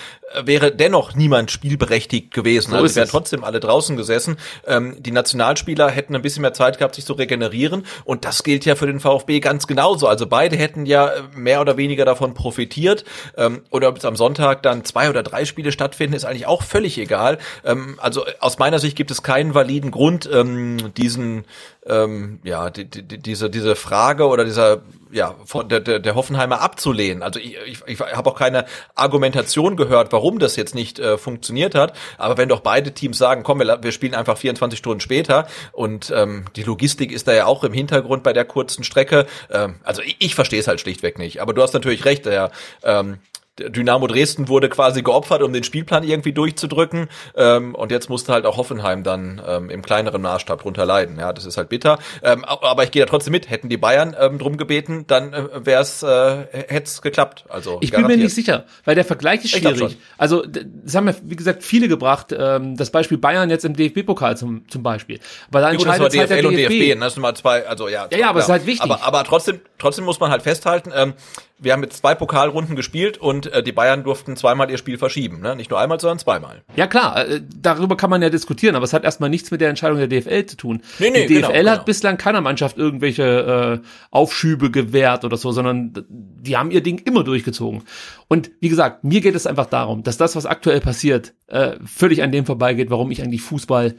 [0.44, 2.70] wäre dennoch niemand spielberechtigt gewesen.
[2.70, 4.36] So also wären trotzdem alle draußen gesessen.
[4.66, 7.84] Ähm, die Nationalspieler hätten ein bisschen mehr Zeit gehabt, sich zu regenerieren.
[8.04, 10.06] Und das gilt ja für den VfB ganz genauso.
[10.06, 13.04] Also beide hätten ja mehr oder weniger davon profitiert.
[13.36, 16.62] Ähm, oder ob es am Sonntag dann zwei oder drei Spiele stattfinden, ist eigentlich auch
[16.62, 17.38] völlig egal.
[17.64, 21.44] Ähm, also aus meiner Sicht gibt es keinen validen Grund, ähm, diesen
[21.86, 26.14] ähm, ja, die, die, die- diese, diese Frage oder dieser, ja, von der, der, der
[26.14, 27.22] Hoffenheimer abzulehnen.
[27.22, 31.74] Also ich, ich, ich habe auch keine Argumentation gehört, warum das jetzt nicht äh, funktioniert
[31.74, 31.94] hat.
[32.18, 36.12] Aber wenn doch beide Teams sagen, komm, wir, wir spielen einfach 24 Stunden später und
[36.14, 39.26] ähm, die Logistik ist da ja auch im Hintergrund bei der kurzen Strecke.
[39.50, 41.40] Ähm, also ich, ich verstehe es halt schlichtweg nicht.
[41.42, 42.50] Aber du hast natürlich recht, der
[42.82, 43.18] ähm,
[43.58, 47.08] Dynamo Dresden wurde quasi geopfert, um den Spielplan irgendwie durchzudrücken.
[47.36, 51.18] Ähm, und jetzt musste halt auch Hoffenheim dann ähm, im kleineren Maßstab drunter leiden.
[51.18, 51.98] Ja, das ist halt bitter.
[52.22, 53.48] Ähm, aber ich gehe da trotzdem mit.
[53.50, 57.44] Hätten die Bayern ähm, drum gebeten, dann äh, wäre es äh, hätte es geklappt.
[57.48, 58.24] Also Ich bin mir garantiert.
[58.24, 59.96] nicht sicher, weil der Vergleich ist schwierig.
[60.18, 62.34] Also das haben ja, wie gesagt, viele gebracht.
[62.36, 65.20] Ähm, das Beispiel Bayern jetzt im DFB-Pokal zum, zum Beispiel.
[65.48, 66.88] Aber da Ja, gut, das war entscheidet halt DFL der und DFB.
[66.90, 67.00] DFB.
[67.00, 68.08] Das sind mal zwei, also ja.
[68.10, 68.82] Ja, ja, aber es ist halt wichtig.
[68.82, 71.14] Aber, aber trotzdem, trotzdem muss man halt festhalten, ähm,
[71.58, 75.40] wir haben jetzt zwei Pokalrunden gespielt und äh, die Bayern durften zweimal ihr Spiel verschieben.
[75.40, 75.54] Ne?
[75.54, 76.62] Nicht nur einmal, sondern zweimal.
[76.74, 79.68] Ja klar, äh, darüber kann man ja diskutieren, aber es hat erstmal nichts mit der
[79.68, 80.82] Entscheidung der DFL zu tun.
[80.98, 81.70] Nee, nee, die genau, DFL genau.
[81.70, 86.98] hat bislang keiner Mannschaft irgendwelche äh, Aufschübe gewährt oder so, sondern die haben ihr Ding
[86.98, 87.82] immer durchgezogen.
[88.28, 92.22] Und wie gesagt, mir geht es einfach darum, dass das, was aktuell passiert, äh, völlig
[92.22, 93.94] an dem vorbeigeht, warum ich eigentlich Fußball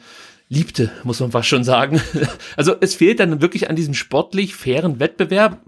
[0.49, 2.01] liebte, muss man fast schon sagen.
[2.57, 5.59] Also es fehlt dann wirklich an diesem sportlich fairen Wettbewerb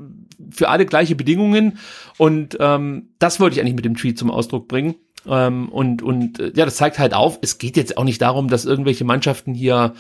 [0.50, 1.80] für alle gleiche Bedingungen
[2.18, 4.96] und ähm, das wollte ich eigentlich mit dem Tweet zum Ausdruck bringen.
[5.28, 8.50] Ähm, und und äh, ja, das zeigt halt auf, es geht jetzt auch nicht darum,
[8.50, 9.94] dass irgendwelche Mannschaften hier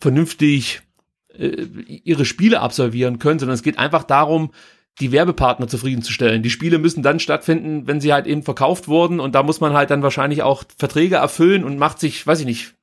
[0.00, 0.82] vernünftig
[1.38, 4.50] äh, ihre Spiele absolvieren können, sondern es geht einfach darum,
[5.00, 6.42] die Werbepartner zufriedenzustellen.
[6.42, 9.74] Die Spiele müssen dann stattfinden, wenn sie halt eben verkauft wurden und da muss man
[9.74, 12.74] halt dann wahrscheinlich auch Verträge erfüllen und macht sich, weiß ich nicht,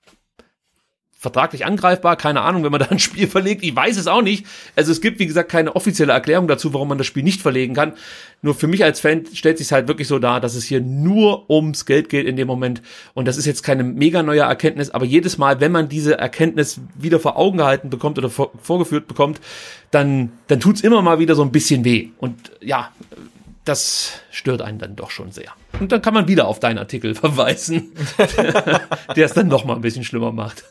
[1.24, 4.46] vertraglich angreifbar, keine Ahnung, wenn man da ein Spiel verlegt, ich weiß es auch nicht.
[4.76, 7.74] Also es gibt, wie gesagt, keine offizielle Erklärung dazu, warum man das Spiel nicht verlegen
[7.74, 7.94] kann.
[8.42, 11.50] Nur für mich als Fan stellt sich halt wirklich so dar, dass es hier nur
[11.50, 12.82] ums Geld geht in dem Moment.
[13.14, 16.82] Und das ist jetzt keine mega neue Erkenntnis, aber jedes Mal, wenn man diese Erkenntnis
[16.94, 19.40] wieder vor Augen gehalten bekommt oder vor, vorgeführt bekommt,
[19.92, 22.10] dann, dann tut's immer mal wieder so ein bisschen weh.
[22.18, 22.92] Und ja,
[23.64, 25.54] das stört einen dann doch schon sehr.
[25.80, 27.92] Und dann kann man wieder auf deinen Artikel verweisen,
[29.16, 30.64] der es dann noch mal ein bisschen schlimmer macht.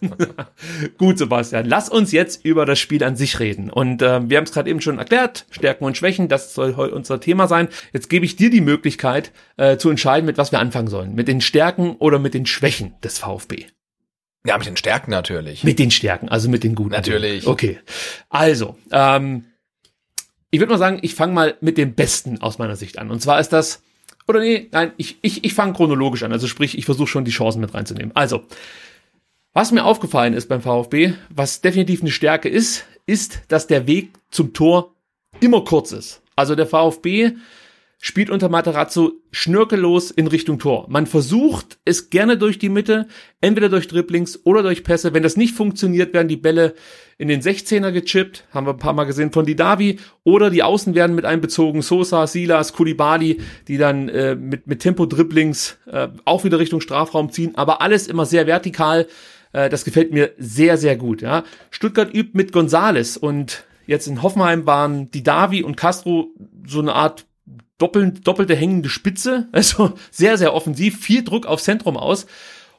[0.98, 3.70] Gut, Sebastian, lass uns jetzt über das Spiel an sich reden.
[3.70, 6.94] Und ähm, wir haben es gerade eben schon erklärt, Stärken und Schwächen, das soll heute
[6.94, 7.68] unser Thema sein.
[7.92, 11.14] Jetzt gebe ich dir die Möglichkeit äh, zu entscheiden, mit was wir anfangen sollen.
[11.14, 13.66] Mit den Stärken oder mit den Schwächen des VfB.
[14.44, 15.62] Ja, mit den Stärken natürlich.
[15.62, 16.90] Mit den Stärken, also mit den guten.
[16.90, 17.46] Natürlich.
[17.46, 17.78] Okay.
[18.28, 19.44] Also, ähm,
[20.50, 23.10] ich würde mal sagen, ich fange mal mit dem Besten aus meiner Sicht an.
[23.10, 23.82] Und zwar ist das,
[24.28, 26.32] oder nee, nein, ich, ich, ich fange chronologisch an.
[26.32, 28.12] Also sprich, ich versuche schon die Chancen mit reinzunehmen.
[28.14, 28.42] Also,
[29.52, 34.10] was mir aufgefallen ist beim VfB, was definitiv eine Stärke ist, ist, dass der Weg
[34.30, 34.94] zum Tor
[35.40, 36.22] immer kurz ist.
[36.36, 37.32] Also der VfB
[38.00, 40.86] spielt unter Materazzo schnörkellos in Richtung Tor.
[40.88, 43.06] Man versucht es gerne durch die Mitte,
[43.40, 45.14] entweder durch Dribblings oder durch Pässe.
[45.14, 46.74] Wenn das nicht funktioniert, werden die Bälle
[47.22, 50.96] in den 16er gechippt, haben wir ein paar Mal gesehen von Didavi, oder die Außen
[50.96, 56.58] werden mit einbezogen, Sosa, Silas, Kulibali, die dann äh, mit, mit Tempo-Dribblings äh, auch wieder
[56.58, 59.06] Richtung Strafraum ziehen, aber alles immer sehr vertikal.
[59.52, 61.22] Äh, das gefällt mir sehr, sehr gut.
[61.22, 61.44] Ja.
[61.70, 66.30] Stuttgart übt mit Gonzales und jetzt in Hoffenheim waren Didavi und Castro
[66.66, 67.24] so eine Art
[67.78, 72.26] doppelt, doppelte hängende Spitze, also sehr, sehr offensiv, viel Druck aufs Zentrum aus.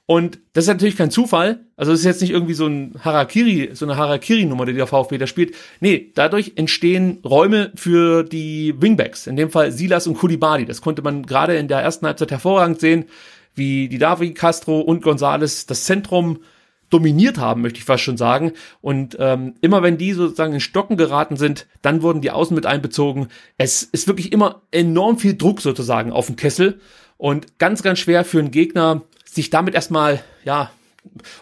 [0.06, 1.66] Und das ist natürlich kein Zufall.
[1.78, 5.18] Also es ist jetzt nicht irgendwie so ein Harakiri, so eine Harakiri-Nummer, die der VfB
[5.18, 5.56] da spielt.
[5.80, 9.28] Nee, dadurch entstehen Räume für die Wingbacks.
[9.28, 10.66] In dem Fall Silas und Kulibali.
[10.66, 13.06] Das konnte man gerade in der ersten Halbzeit hervorragend sehen,
[13.56, 16.40] wie die Davi, Castro und Gonzales das Zentrum
[16.90, 18.52] dominiert haben, möchte ich fast schon sagen.
[18.82, 22.66] Und ähm, immer wenn die sozusagen in Stocken geraten sind, dann wurden die Außen mit
[22.66, 23.30] einbezogen.
[23.58, 26.80] Es ist wirklich immer enorm viel Druck sozusagen auf den Kessel
[27.18, 29.02] und ganz, ganz schwer für einen Gegner,
[29.36, 30.72] sich damit erstmal, ja,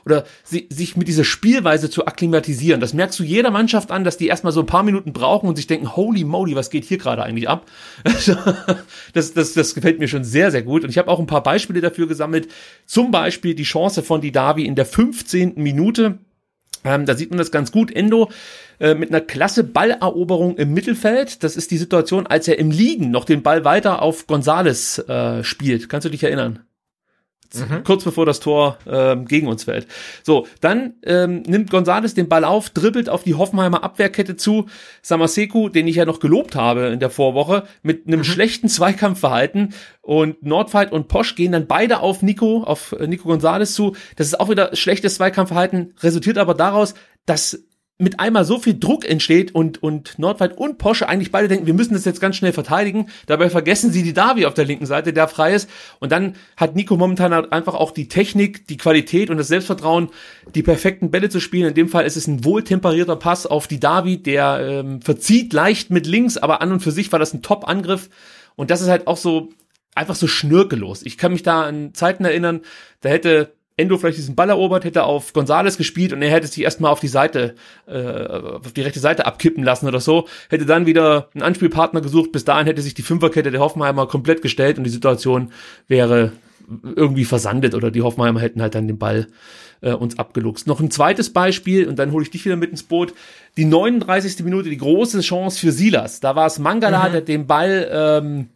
[0.05, 2.81] oder si sich mit dieser Spielweise zu akklimatisieren.
[2.81, 5.55] Das merkst du jeder Mannschaft an, dass die erstmal so ein paar Minuten brauchen und
[5.55, 7.65] sich denken, holy moly, was geht hier gerade eigentlich ab?
[9.13, 10.83] das, das, das gefällt mir schon sehr, sehr gut.
[10.83, 12.49] Und ich habe auch ein paar Beispiele dafür gesammelt.
[12.85, 15.53] Zum Beispiel die Chance von Didavi in der 15.
[15.55, 16.17] Minute.
[16.83, 17.91] Ähm, da sieht man das ganz gut.
[17.91, 18.31] Endo
[18.79, 21.43] äh, mit einer klasse Balleroberung im Mittelfeld.
[21.43, 25.43] Das ist die Situation, als er im Liegen noch den Ball weiter auf Gonzales äh,
[25.43, 25.89] spielt.
[25.89, 26.59] Kannst du dich erinnern?
[27.55, 27.83] Mhm.
[27.83, 29.87] kurz bevor das Tor ähm, gegen uns fällt.
[30.23, 34.67] So, dann ähm, nimmt Gonzales den Ball auf, dribbelt auf die Hoffenheimer Abwehrkette zu.
[35.01, 38.23] Samaseku, den ich ja noch gelobt habe in der Vorwoche, mit einem mhm.
[38.25, 43.73] schlechten Zweikampfverhalten und Nordfight und Posch gehen dann beide auf Nico, auf äh, Nico Gonzales
[43.73, 43.95] zu.
[44.15, 46.93] Das ist auch wieder schlechtes Zweikampfverhalten, resultiert aber daraus,
[47.25, 47.63] dass
[47.97, 51.75] mit einmal so viel Druck entsteht und, und Nordwald und Porsche eigentlich beide denken, wir
[51.75, 53.09] müssen das jetzt ganz schnell verteidigen.
[53.27, 55.69] Dabei vergessen sie die Davi auf der linken Seite, der frei ist.
[55.99, 60.09] Und dann hat Nico momentan halt einfach auch die Technik, die Qualität und das Selbstvertrauen,
[60.55, 61.67] die perfekten Bälle zu spielen.
[61.67, 65.91] In dem Fall ist es ein wohltemperierter Pass auf die Davi, der ähm, verzieht leicht
[65.91, 68.09] mit links, aber an und für sich war das ein Top-Angriff.
[68.55, 69.49] Und das ist halt auch so
[69.93, 71.03] einfach so schnürkelos.
[71.03, 72.61] Ich kann mich da an Zeiten erinnern,
[73.01, 76.63] da hätte Endo vielleicht diesen Ball erobert, hätte auf Gonzales gespielt und er hätte sich
[76.63, 77.55] erstmal auf die Seite,
[77.87, 82.31] äh, auf die rechte Seite abkippen lassen oder so, hätte dann wieder einen Anspielpartner gesucht,
[82.31, 85.51] bis dahin hätte sich die Fünferkette der Hoffenheimer komplett gestellt und die Situation
[85.87, 86.33] wäre
[86.83, 89.27] irgendwie versandet oder die Hoffenheimer hätten halt dann den Ball
[89.81, 90.67] äh, uns abgeluchst.
[90.67, 93.13] Noch ein zweites Beispiel und dann hole ich dich wieder mit ins Boot.
[93.57, 94.43] Die 39.
[94.43, 96.19] Minute, die große Chance für Silas.
[96.19, 97.11] Da war es Mangala, mhm.
[97.11, 98.49] der den Ball ähm,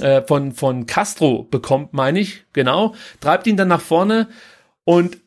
[0.00, 4.28] äh, von, von Castro bekommt, meine ich, genau, treibt ihn dann nach vorne
[4.84, 5.18] und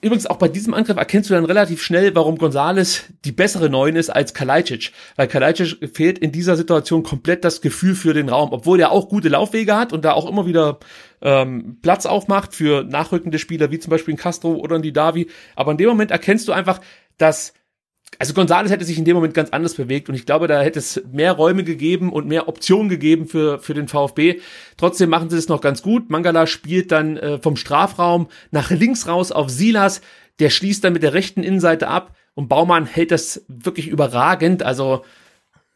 [0.00, 3.96] Übrigens auch bei diesem Angriff erkennst du dann relativ schnell, warum Gonzales die bessere Neun
[3.96, 4.92] ist als Kalajdzic.
[5.16, 9.08] Weil Kalajdzic fehlt in dieser Situation komplett das Gefühl für den Raum, obwohl er auch
[9.08, 10.78] gute Laufwege hat und da auch immer wieder
[11.20, 15.28] ähm, Platz aufmacht für nachrückende Spieler, wie zum Beispiel in Castro oder in die Davi.
[15.54, 16.80] Aber in dem Moment erkennst du einfach,
[17.18, 17.52] dass
[18.18, 20.78] also Gonzales hätte sich in dem Moment ganz anders bewegt und ich glaube, da hätte
[20.78, 24.40] es mehr Räume gegeben und mehr Optionen gegeben für, für den VfB.
[24.76, 26.10] Trotzdem machen sie es noch ganz gut.
[26.10, 30.00] Mangala spielt dann äh, vom Strafraum nach links raus auf Silas.
[30.38, 34.62] Der schließt dann mit der rechten Innenseite ab und Baumann hält das wirklich überragend.
[34.62, 35.04] Also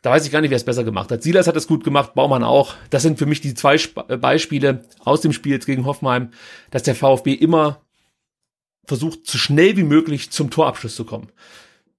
[0.03, 1.22] da weiß ich gar nicht, wer es besser gemacht hat.
[1.22, 2.74] Silas hat es gut gemacht, Baumann auch.
[2.90, 6.31] Das sind für mich die zwei Sp äh, Beispiele aus dem Spiel jetzt gegen Hoffenheim,
[6.70, 7.83] dass der VfB immer
[8.87, 11.29] versucht, so schnell wie möglich zum Torabschluss zu kommen.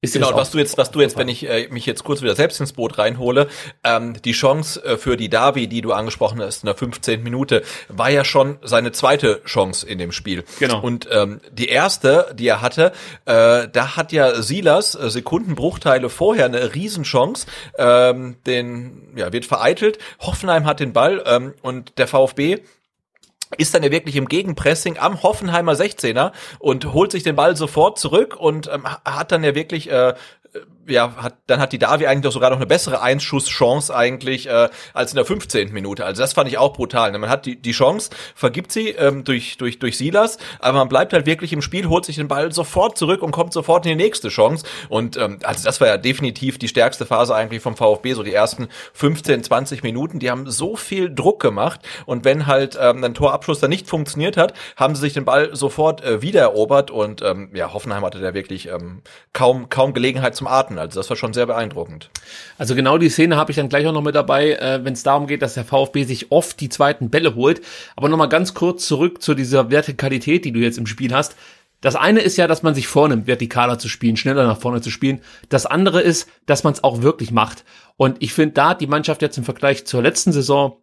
[0.01, 2.33] Ist genau, was du jetzt, was du jetzt, wenn ich äh, mich jetzt kurz wieder
[2.33, 3.49] selbst ins Boot reinhole,
[3.83, 7.21] ähm, die Chance äh, für die Davi, die du angesprochen hast in der 15.
[7.21, 10.45] Minute, war ja schon seine zweite Chance in dem Spiel.
[10.59, 10.79] Genau.
[10.79, 12.93] Und ähm, die erste, die er hatte,
[13.25, 17.45] äh, da hat ja Silas äh, Sekundenbruchteile vorher eine Riesenchance,
[17.77, 19.97] ähm, den ja wird vereitelt.
[20.21, 22.59] Hoffenheim hat den Ball ähm, und der VfB
[23.57, 27.97] ist dann ja wirklich im Gegenpressing am Hoffenheimer 16er und holt sich den Ball sofort
[27.97, 30.13] zurück und ähm, hat dann ja wirklich äh,
[30.89, 34.69] ja, hat, dann hat die Davi eigentlich doch sogar noch eine bessere Einschusschance eigentlich äh,
[34.93, 35.71] als in der 15.
[35.71, 36.05] Minute.
[36.05, 37.11] Also das fand ich auch brutal.
[37.17, 41.13] Man hat die, die Chance, vergibt sie ähm, durch, durch, durch Silas, aber man bleibt
[41.13, 44.03] halt wirklich im Spiel, holt sich den Ball sofort zurück und kommt sofort in die
[44.03, 44.65] nächste Chance.
[44.89, 48.33] Und ähm, also das war ja definitiv die stärkste Phase eigentlich vom VfB, so die
[48.33, 50.19] ersten 15, 20 Minuten.
[50.19, 54.37] Die haben so viel Druck gemacht und wenn halt ähm, ein Torabschluss dann nicht funktioniert
[54.37, 58.33] hat, haben sie sich den Ball sofort äh, wiedererobert und ähm, ja, Hoffenheim hatte da
[58.33, 59.01] wirklich ähm,
[59.33, 60.78] kaum, kaum Gelegenheit zum Atmen.
[60.79, 62.09] Also das war schon sehr beeindruckend.
[62.57, 65.03] Also genau die Szene habe ich dann gleich auch noch mit dabei, äh, wenn es
[65.03, 67.61] darum geht, dass der VfB sich oft die zweiten Bälle holt.
[67.95, 71.35] Aber nochmal ganz kurz zurück zu dieser Vertikalität, die du jetzt im Spiel hast.
[71.81, 74.91] Das eine ist ja, dass man sich vornimmt, vertikaler zu spielen, schneller nach vorne zu
[74.91, 75.21] spielen.
[75.47, 77.63] Das andere ist, dass man es auch wirklich macht.
[77.95, 80.77] Und ich finde, da hat die Mannschaft jetzt im Vergleich zur letzten Saison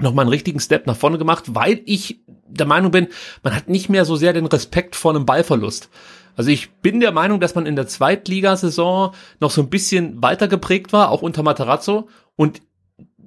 [0.00, 3.08] nochmal einen richtigen Step nach vorne gemacht, weil ich der Meinung bin,
[3.42, 5.90] man hat nicht mehr so sehr den Respekt vor einem Ballverlust.
[6.38, 10.46] Also ich bin der Meinung, dass man in der Zweitligasaison noch so ein bisschen weiter
[10.46, 12.62] geprägt war, auch unter Matarazzo und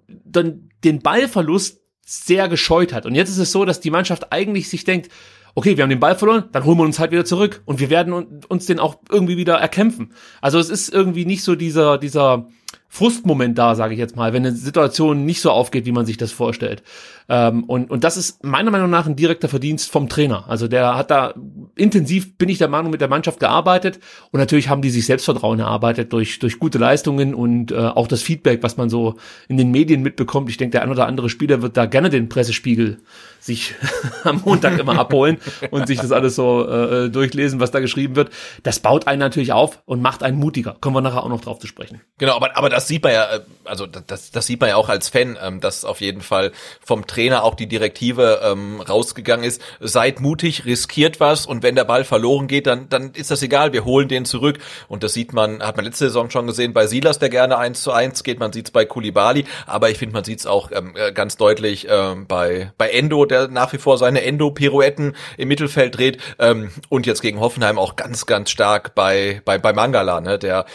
[0.08, 3.06] dann den Ballverlust sehr gescheut hat.
[3.06, 5.12] Und jetzt ist es so, dass die Mannschaft eigentlich sich denkt,
[5.56, 7.90] okay, wir haben den Ball verloren, dann holen wir uns halt wieder zurück und wir
[7.90, 10.14] werden uns den auch irgendwie wieder erkämpfen.
[10.40, 12.48] Also es ist irgendwie nicht so dieser, dieser
[12.88, 16.16] Frustmoment da, sage ich jetzt mal, wenn eine Situation nicht so aufgeht, wie man sich
[16.16, 16.84] das vorstellt.
[17.32, 20.44] Ähm, und, und das ist meiner Meinung nach ein direkter Verdienst vom Trainer.
[20.50, 21.34] Also der hat da
[21.76, 25.62] intensiv, bin ich der Meinung, mit der Mannschaft gearbeitet und natürlich haben die sich Selbstvertrauen
[25.62, 29.16] erarbeitet durch, durch gute Leistungen und äh, auch das Feedback, was man so
[29.48, 30.50] in den Medien mitbekommt.
[30.50, 32.98] Ich denke, der ein oder andere Spieler wird da gerne den Pressespiegel
[33.40, 33.76] sich
[34.26, 35.38] am Montag immer abholen
[35.72, 38.30] und sich das alles so äh, durchlesen, was da geschrieben wird.
[38.64, 40.76] Das baut einen natürlich auf und macht einen mutiger.
[40.82, 42.02] Kommen wir nachher auch noch drauf zu sprechen.
[42.18, 44.90] Genau, aber, aber das sieht man ja, äh, also das, das sieht man ja auch
[44.90, 46.52] als Fan, ähm, dass auf jeden Fall
[46.84, 49.62] vom Trainer auch die Direktive ähm, rausgegangen ist.
[49.80, 53.74] Seid mutig, riskiert was und wenn der Ball verloren geht, dann, dann ist das egal,
[53.74, 54.60] wir holen den zurück.
[54.88, 57.84] Und das sieht man, hat man letzte Saison schon gesehen bei Silas, der gerne eins
[57.84, 60.72] zu eins geht, man sieht es bei Kulibali, aber ich finde, man sieht es auch
[60.72, 65.48] ähm, äh, ganz deutlich ähm, bei, bei Endo, der nach wie vor seine Endo-Pirouetten im
[65.48, 70.22] Mittelfeld dreht ähm, und jetzt gegen Hoffenheim auch ganz, ganz stark bei, bei, bei Mangala,
[70.22, 70.66] ne, der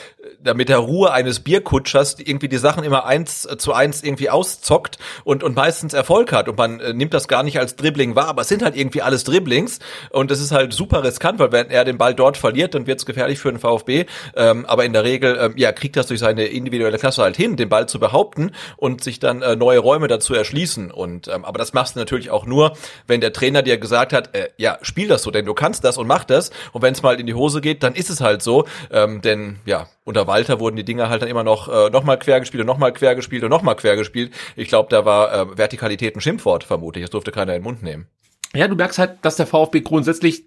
[0.43, 4.99] da mit der Ruhe eines Bierkutschers irgendwie die Sachen immer eins zu eins irgendwie auszockt
[5.25, 6.49] und, und meistens Erfolg hat.
[6.49, 9.03] Und man äh, nimmt das gar nicht als Dribbling wahr, aber es sind halt irgendwie
[9.03, 9.79] alles Dribblings.
[10.11, 12.99] Und es ist halt super riskant, weil wenn er den Ball dort verliert, dann wird
[12.99, 14.07] es gefährlich für den VfB.
[14.35, 17.57] Ähm, aber in der Regel, ähm, ja, kriegt das durch seine individuelle Klasse halt hin,
[17.57, 20.91] den Ball zu behaupten und sich dann äh, neue Räume dazu erschließen.
[20.91, 24.35] Und ähm, aber das machst du natürlich auch nur, wenn der Trainer dir gesagt hat,
[24.35, 26.51] äh, ja, spiel das so, denn du kannst das und mach das.
[26.73, 28.65] Und wenn es mal in die Hose geht, dann ist es halt so.
[28.91, 29.87] Ähm, denn ja,
[30.17, 32.67] unter Walter wurden die Dinger halt dann immer noch äh, noch mal quer gespielt und
[32.67, 34.33] noch mal quer gespielt und noch mal quer gespielt.
[34.57, 37.05] Ich glaube, da war äh, Vertikalität ein Schimpfwort vermutlich.
[37.05, 38.07] Das durfte keiner in den Mund nehmen.
[38.55, 40.45] Ja, du merkst halt, dass der VfB grundsätzlich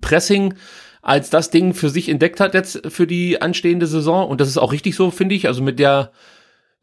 [0.00, 0.54] Pressing
[1.02, 4.58] als das Ding für sich entdeckt hat jetzt für die anstehende Saison und das ist
[4.58, 5.46] auch richtig so, finde ich.
[5.46, 6.10] Also mit der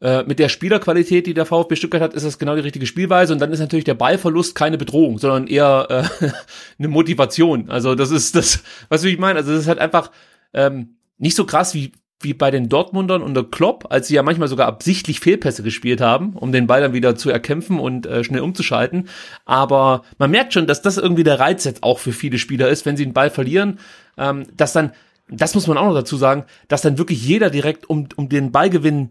[0.00, 3.34] äh, mit der Spielerqualität, die der VfB Stuttgart hat, ist das genau die richtige Spielweise.
[3.34, 6.28] Und dann ist natürlich der Ballverlust keine Bedrohung, sondern eher äh,
[6.78, 7.68] eine Motivation.
[7.68, 9.38] Also das ist das, was ich meine.
[9.38, 10.10] Also das ist halt einfach
[10.54, 11.92] ähm, nicht so krass wie
[12.24, 16.32] wie bei den Dortmundern unter Klopp, als sie ja manchmal sogar absichtlich Fehlpässe gespielt haben,
[16.32, 19.08] um den Ball dann wieder zu erkämpfen und äh, schnell umzuschalten.
[19.44, 22.86] Aber man merkt schon, dass das irgendwie der Reiz jetzt auch für viele Spieler ist,
[22.86, 23.78] wenn sie den Ball verlieren,
[24.16, 24.92] ähm, dass dann,
[25.28, 28.50] das muss man auch noch dazu sagen, dass dann wirklich jeder direkt um, um den
[28.50, 29.10] Ballgewinn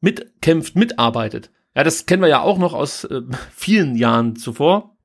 [0.00, 1.50] mitkämpft, mitarbeitet.
[1.74, 3.20] Ja, das kennen wir ja auch noch aus äh,
[3.54, 4.96] vielen Jahren zuvor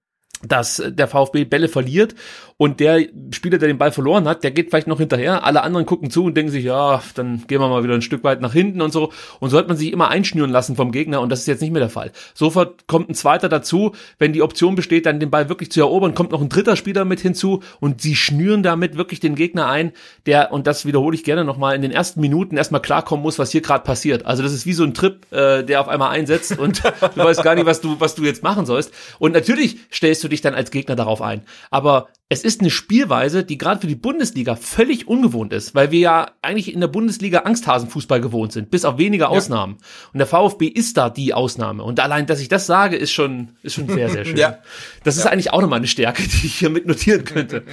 [0.44, 2.16] dass der VfB Bälle verliert
[2.62, 5.44] und der Spieler, der den Ball verloren hat, der geht vielleicht noch hinterher.
[5.46, 8.24] Alle anderen gucken zu und denken sich, ja, dann gehen wir mal wieder ein Stück
[8.24, 9.12] weit nach hinten und so.
[9.40, 11.72] Und so hat man sich immer einschnüren lassen vom Gegner und das ist jetzt nicht
[11.72, 12.12] mehr der Fall.
[12.36, 16.14] Sofort kommt ein zweiter dazu, wenn die Option besteht, dann den Ball wirklich zu erobern,
[16.14, 19.92] kommt noch ein dritter Spieler mit hinzu und sie schnüren damit wirklich den Gegner ein,
[20.28, 23.50] der, und das wiederhole ich gerne nochmal, in den ersten Minuten erstmal klarkommen muss, was
[23.50, 24.28] hier gerade passiert.
[24.28, 26.84] Also das ist wie so ein Trip, äh, der auf einmal einsetzt und
[27.16, 28.94] du weißt gar nicht, was du, was du jetzt machen sollst.
[29.18, 31.42] Und natürlich stellst du dich dann als Gegner darauf ein.
[31.72, 36.00] Aber es ist eine Spielweise, die gerade für die Bundesliga völlig ungewohnt ist, weil wir
[36.00, 39.76] ja eigentlich in der Bundesliga Angsthasenfußball gewohnt sind, bis auf wenige Ausnahmen.
[39.78, 39.88] Ja.
[40.14, 41.84] Und der VfB ist da die Ausnahme.
[41.84, 44.38] Und allein, dass ich das sage, ist schon, ist schon sehr, sehr schön.
[44.38, 44.60] ja.
[45.04, 45.32] Das ist ja.
[45.32, 47.64] eigentlich auch nochmal eine Stärke, die ich hier mit notieren könnte.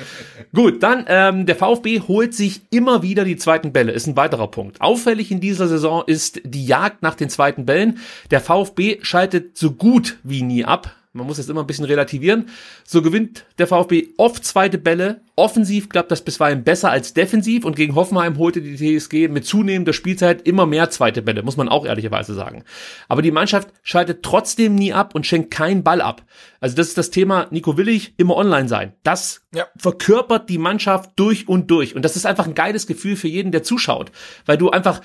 [0.52, 4.48] Gut, dann ähm, der VfB holt sich immer wieder die zweiten Bälle, ist ein weiterer
[4.48, 4.80] Punkt.
[4.80, 8.00] Auffällig in dieser Saison ist die Jagd nach den zweiten Bällen.
[8.32, 12.48] Der VfB schaltet so gut wie nie ab man muss das immer ein bisschen relativieren.
[12.84, 15.20] So gewinnt der VfB oft zweite Bälle.
[15.36, 19.92] Offensiv klappt das bisweilen besser als defensiv und gegen Hoffenheim holte die TSG mit zunehmender
[19.92, 22.64] Spielzeit immer mehr zweite Bälle, muss man auch ehrlicherweise sagen.
[23.08, 26.24] Aber die Mannschaft schaltet trotzdem nie ab und schenkt keinen Ball ab.
[26.60, 28.94] Also das ist das Thema Nico Willig, immer online sein.
[29.02, 29.66] Das ja.
[29.76, 31.94] verkörpert die Mannschaft durch und durch.
[31.94, 34.10] Und das ist einfach ein geiles Gefühl für jeden, der zuschaut.
[34.46, 35.00] Weil du einfach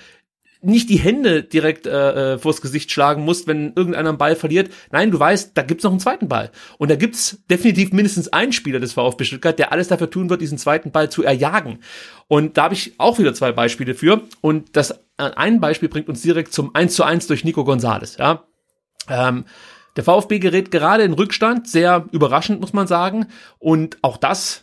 [0.63, 4.71] nicht die Hände direkt äh, äh, vors Gesicht schlagen musst, wenn irgendeiner einen Ball verliert.
[4.91, 6.51] Nein, du weißt, da gibt's noch einen zweiten Ball.
[6.77, 10.41] Und da gibt's definitiv mindestens einen Spieler des VfB Stuttgart, der alles dafür tun wird,
[10.41, 11.79] diesen zweiten Ball zu erjagen.
[12.27, 14.21] Und da habe ich auch wieder zwei Beispiele für.
[14.41, 18.17] Und das äh, ein Beispiel bringt uns direkt zum 1 zu 1 durch Nico Gonzales.
[18.17, 18.43] Ja.
[19.09, 19.45] Ähm,
[19.95, 23.27] der VfB gerät gerade in Rückstand, sehr überraschend muss man sagen.
[23.59, 24.62] Und auch das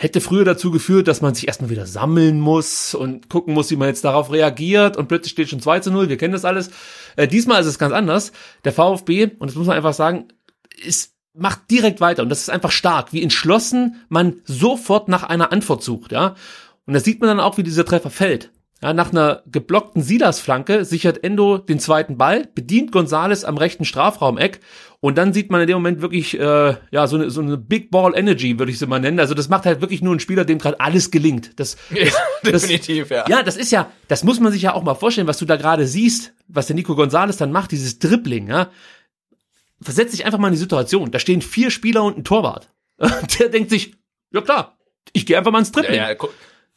[0.00, 3.76] hätte früher dazu geführt, dass man sich erstmal wieder sammeln muss und gucken muss, wie
[3.76, 6.70] man jetzt darauf reagiert und plötzlich steht schon 2 zu 0, wir kennen das alles.
[7.16, 8.32] Äh, diesmal ist es ganz anders.
[8.64, 10.28] Der VfB, und das muss man einfach sagen,
[10.82, 15.52] ist macht direkt weiter und das ist einfach stark, wie entschlossen man sofort nach einer
[15.52, 16.34] Antwort sucht, ja.
[16.86, 18.50] Und da sieht man dann auch, wie dieser Treffer fällt.
[18.82, 24.60] Ja, nach einer geblockten Silas-Flanke sichert Endo den zweiten Ball, bedient Gonzales am rechten Strafraumeck
[25.00, 27.90] und dann sieht man in dem Moment wirklich äh, ja so eine, so eine Big
[27.90, 29.20] Ball Energy, würde ich sie mal nennen.
[29.20, 31.58] Also das macht halt wirklich nur ein Spieler, dem gerade alles gelingt.
[31.58, 32.04] Das, ja,
[32.42, 33.24] das, definitiv, ja.
[33.28, 35.56] Ja, das ist ja, das muss man sich ja auch mal vorstellen, was du da
[35.56, 38.70] gerade siehst, was der Nico Gonzales dann macht, dieses Dribbling, ja.
[39.82, 41.10] Versetz dich einfach mal in die Situation.
[41.10, 42.68] Da stehen vier Spieler und ein Torwart.
[43.38, 43.94] Der denkt sich,
[44.30, 44.78] ja klar,
[45.14, 45.96] ich gehe einfach mal ins Dribbling.
[45.96, 46.16] Ja, ja,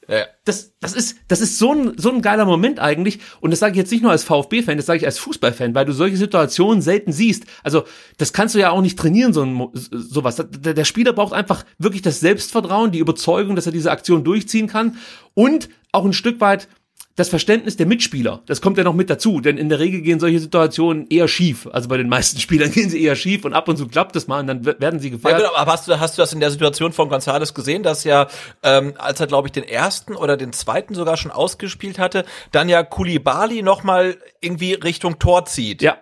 [0.07, 0.25] ja.
[0.45, 3.19] Das, das ist, das ist so ein, so ein geiler Moment eigentlich.
[3.39, 5.85] Und das sage ich jetzt nicht nur als VfB-Fan, das sage ich als Fußballfan, weil
[5.85, 7.45] du solche Situationen selten siehst.
[7.63, 7.83] Also,
[8.17, 10.35] das kannst du ja auch nicht trainieren, so ein, sowas.
[10.35, 14.67] Der, der Spieler braucht einfach wirklich das Selbstvertrauen, die Überzeugung, dass er diese Aktion durchziehen
[14.67, 14.97] kann
[15.33, 16.67] und auch ein Stück weit
[17.15, 20.19] das Verständnis der Mitspieler, das kommt ja noch mit dazu, denn in der Regel gehen
[20.19, 21.67] solche Situationen eher schief.
[21.71, 24.27] Also bei den meisten Spielern gehen sie eher schief und ab und zu klappt das
[24.27, 25.39] mal und dann werden sie gefeiert.
[25.39, 28.03] Ja, genau, aber hast du, hast du das in der Situation von González gesehen, dass
[28.03, 28.27] ja,
[28.63, 32.67] ähm, als er glaube ich den ersten oder den zweiten sogar schon ausgespielt hatte, dann
[32.67, 35.81] ja Kulibali nochmal irgendwie Richtung Tor zieht?
[35.81, 35.97] Ja.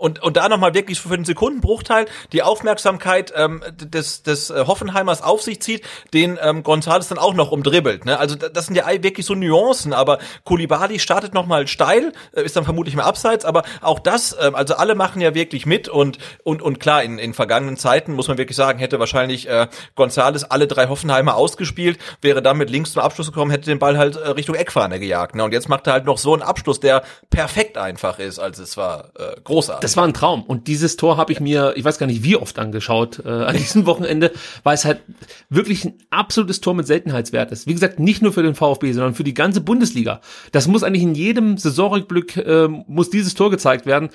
[0.00, 5.20] Und, und da nochmal wirklich für einen Sekundenbruchteil die Aufmerksamkeit ähm, des, des äh, Hoffenheimers
[5.20, 5.82] auf sich zieht,
[6.14, 8.06] den ähm, Gonzales dann auch noch umdribbelt.
[8.06, 8.18] Ne?
[8.18, 12.64] Also das sind ja wirklich so Nuancen, aber Kulibali startet nochmal steil, äh, ist dann
[12.64, 16.62] vermutlich mehr abseits, aber auch das, ähm, also alle machen ja wirklich mit und und
[16.62, 20.66] und klar, in, in vergangenen Zeiten muss man wirklich sagen, hätte wahrscheinlich äh, Gonzales alle
[20.66, 24.30] drei Hoffenheimer ausgespielt, wäre dann mit links zum Abschluss gekommen, hätte den Ball halt äh,
[24.30, 25.34] Richtung Eckfahne gejagt.
[25.34, 25.44] Ne?
[25.44, 28.38] Und jetzt macht er halt noch so einen Abschluss, der perfekt einfach ist.
[28.38, 29.89] Also es war äh, großartig.
[29.89, 30.42] Das war ein Traum.
[30.42, 33.56] Und dieses Tor habe ich mir, ich weiß gar nicht wie oft angeschaut äh, an
[33.56, 34.32] diesem Wochenende,
[34.62, 35.00] weil es halt
[35.48, 37.66] wirklich ein absolutes Tor mit Seltenheitswert ist.
[37.66, 40.20] Wie gesagt, nicht nur für den VfB, sondern für die ganze Bundesliga.
[40.52, 44.10] Das muss eigentlich in jedem Saisonrückblick, äh, muss dieses Tor gezeigt werden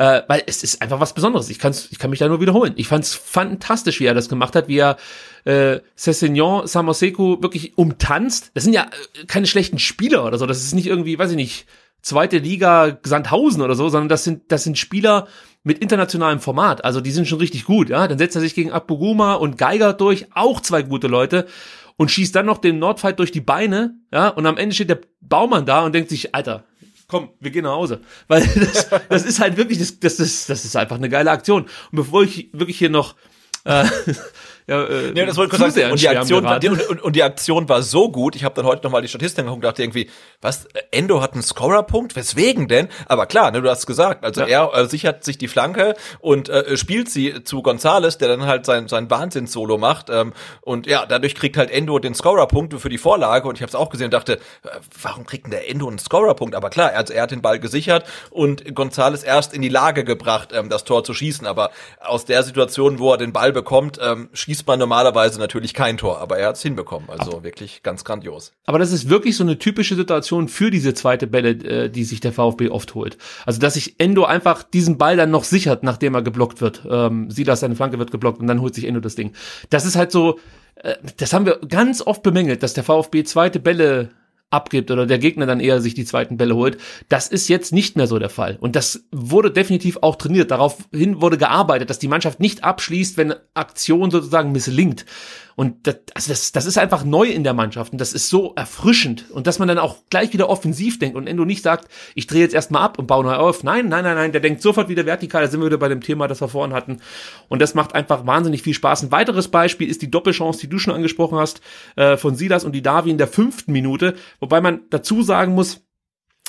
[0.00, 1.50] äh, weil es ist einfach was Besonderes.
[1.50, 2.72] Ich, kann's, ich kann mich da nur wiederholen.
[2.76, 4.96] Ich fand's fantastisch, wie er das gemacht hat, wie er
[5.44, 8.50] äh, Cessignon Samoseko wirklich umtanzt.
[8.54, 10.46] Das sind ja äh, keine schlechten Spieler oder so.
[10.46, 11.66] Das ist nicht irgendwie, weiß ich nicht,
[12.02, 15.28] zweite Liga Sandhausen oder so, sondern das sind, das sind Spieler
[15.62, 16.84] mit internationalem Format.
[16.84, 18.08] Also die sind schon richtig gut, ja.
[18.08, 21.46] Dann setzt er sich gegen Abuguma und Geiger durch, auch zwei gute Leute
[21.96, 25.00] und schießt dann noch den Nordfight durch die Beine, ja, und am Ende steht der
[25.20, 26.64] Baumann da und denkt sich, Alter,
[27.08, 28.00] komm, wir gehen nach Hause.
[28.28, 31.64] Weil das, das ist halt wirklich, das, das, ist, das ist einfach eine geile Aktion.
[31.64, 33.16] Und bevor ich wirklich hier noch
[33.64, 33.84] äh,
[34.70, 35.90] ja, äh, ja, das wollte ich kurz sagen.
[35.90, 38.36] Und die, Aktion war, und, und, und, die Aktion war so gut.
[38.36, 40.08] Ich habe dann heute nochmal die Statistik geguckt und dachte irgendwie,
[40.40, 42.14] was, Endo hat einen Scorerpunkt?
[42.14, 42.86] Weswegen denn?
[43.06, 44.70] Aber klar, ne, du hast gesagt, also ja.
[44.70, 48.64] er äh, sichert sich die Flanke und äh, spielt sie zu Gonzales, der dann halt
[48.64, 50.08] sein, sein Wahnsinns-Solo macht.
[50.08, 53.48] Ähm, und ja, dadurch kriegt halt Endo den Scorerpunkt für die Vorlage.
[53.48, 54.68] Und ich habe es auch gesehen und dachte, äh,
[55.02, 56.54] warum kriegt denn der Endo einen Scorerpunkt?
[56.54, 60.50] Aber klar, also er hat den Ball gesichert und Gonzales erst in die Lage gebracht,
[60.52, 61.44] ähm, das Tor zu schießen.
[61.44, 65.96] Aber aus der Situation, wo er den Ball bekommt, ähm, schießt man normalerweise natürlich kein
[65.96, 67.08] Tor, aber er hat es hinbekommen.
[67.10, 68.52] Also aber, wirklich ganz grandios.
[68.66, 72.20] Aber das ist wirklich so eine typische Situation für diese zweite Bälle, äh, die sich
[72.20, 73.18] der VfB oft holt.
[73.46, 76.82] Also dass sich Endo einfach diesen Ball dann noch sichert, nachdem er geblockt wird.
[76.88, 79.32] Ähm, Silas, seine Flanke wird geblockt und dann holt sich Endo das Ding.
[79.70, 80.38] Das ist halt so,
[80.76, 84.10] äh, das haben wir ganz oft bemängelt, dass der VfB zweite Bälle
[84.50, 86.78] abgibt oder der Gegner dann eher sich die zweiten Bälle holt.
[87.08, 88.58] Das ist jetzt nicht mehr so der Fall.
[88.60, 90.50] Und das wurde definitiv auch trainiert.
[90.50, 95.06] Daraufhin wurde gearbeitet, dass die Mannschaft nicht abschließt, wenn Aktion sozusagen misslingt.
[95.60, 98.54] Und das, also das, das ist einfach neu in der Mannschaft und das ist so
[98.56, 99.30] erfrischend.
[99.30, 102.40] Und dass man dann auch gleich wieder offensiv denkt und Endo nicht sagt, ich drehe
[102.40, 103.62] jetzt erstmal ab und baue neu auf.
[103.62, 105.42] Nein, nein, nein, nein, der denkt sofort wieder vertikal.
[105.42, 107.02] Da sind wir wieder bei dem Thema, das wir vorhin hatten.
[107.50, 109.02] Und das macht einfach wahnsinnig viel Spaß.
[109.02, 111.60] Ein weiteres Beispiel ist die Doppelchance, die du schon angesprochen hast,
[111.94, 114.14] äh, von Silas und die Davi in der fünften Minute.
[114.38, 115.82] Wobei man dazu sagen muss,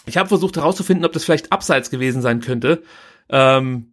[0.05, 2.82] ich habe versucht herauszufinden, ob das vielleicht abseits gewesen sein könnte.
[3.28, 3.90] Ähm,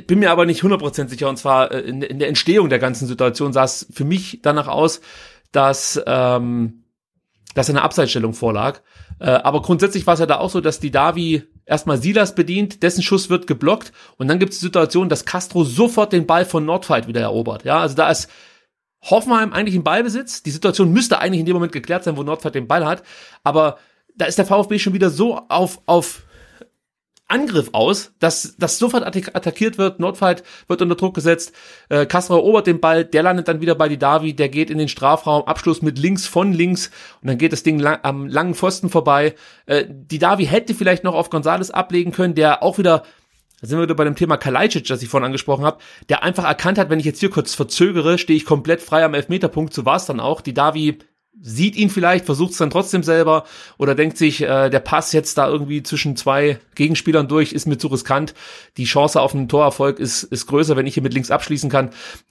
[0.00, 1.28] bin mir aber nicht 100% sicher.
[1.28, 4.68] Und zwar äh, in, in, der Entstehung der ganzen Situation sah es für mich danach
[4.68, 5.00] aus,
[5.52, 6.84] dass, ähm,
[7.54, 8.80] dass eine Abseitsstellung vorlag.
[9.18, 12.82] Äh, aber grundsätzlich war es ja da auch so, dass die Davi erstmal Silas bedient,
[12.82, 16.44] dessen Schuss wird geblockt und dann gibt es die Situation, dass Castro sofort den Ball
[16.44, 17.64] von Nordfight wieder erobert.
[17.64, 18.28] Ja, also da ist
[19.02, 20.42] Hoffenheim eigentlich im Ballbesitz.
[20.42, 23.02] Die Situation müsste eigentlich in dem Moment geklärt sein, wo Nordfight den Ball hat.
[23.42, 23.78] Aber
[24.16, 26.22] da ist der VfB schon wieder so auf, auf
[27.32, 31.52] Angriff aus, dass, dass sofort attackiert wird, Nordfight wird unter Druck gesetzt,
[31.88, 34.78] äh, Castro erobert den Ball, der landet dann wieder bei die Davi, der geht in
[34.78, 36.90] den Strafraum, Abschluss mit links von links
[37.22, 39.34] und dann geht das Ding lang, am langen Pfosten vorbei.
[39.66, 43.02] Äh, die Davi hätte vielleicht noch auf Gonzales ablegen können, der auch wieder
[43.62, 45.78] da sind wir wieder bei dem Thema Kalajdzic, das ich vorhin angesprochen habe,
[46.08, 49.14] der einfach erkannt hat, wenn ich jetzt hier kurz verzögere, stehe ich komplett frei am
[49.14, 50.40] Elfmeterpunkt, so war es dann auch.
[50.40, 50.98] Die Davi
[51.42, 53.44] sieht ihn vielleicht, versucht es dann trotzdem selber
[53.76, 57.78] oder denkt sich, äh, der Pass jetzt da irgendwie zwischen zwei Gegenspielern durch ist mir
[57.78, 58.32] zu riskant.
[58.76, 61.90] Die Chance auf einen Torerfolg ist, ist größer, wenn ich hier mit links abschließen kann.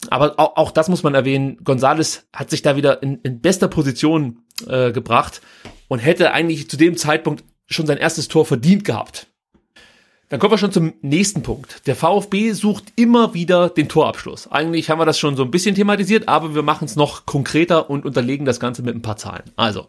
[0.09, 1.57] Aber auch, auch das muss man erwähnen.
[1.63, 5.41] Gonzales hat sich da wieder in, in bester Position äh, gebracht
[5.89, 9.27] und hätte eigentlich zu dem Zeitpunkt schon sein erstes Tor verdient gehabt.
[10.31, 11.85] Dann kommen wir schon zum nächsten Punkt.
[11.87, 14.49] Der VfB sucht immer wieder den Torabschluss.
[14.49, 17.89] Eigentlich haben wir das schon so ein bisschen thematisiert, aber wir machen es noch konkreter
[17.89, 19.43] und unterlegen das Ganze mit ein paar Zahlen.
[19.57, 19.87] Also,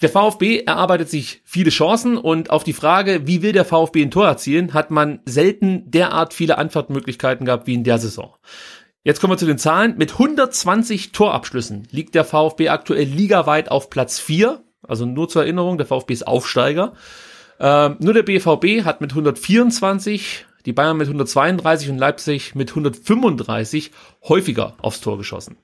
[0.00, 4.10] der VfB erarbeitet sich viele Chancen und auf die Frage, wie will der VfB ein
[4.10, 8.34] Tor erzielen, hat man selten derart viele Antwortmöglichkeiten gehabt wie in der Saison.
[9.04, 9.98] Jetzt kommen wir zu den Zahlen.
[9.98, 14.64] Mit 120 Torabschlüssen liegt der VfB aktuell ligaweit auf Platz 4.
[14.88, 16.94] Also nur zur Erinnerung, der VfB ist Aufsteiger.
[17.58, 23.92] Ähm, nur der BVB hat mit 124, die Bayern mit 132 und Leipzig mit 135
[24.28, 25.56] häufiger aufs Tor geschossen.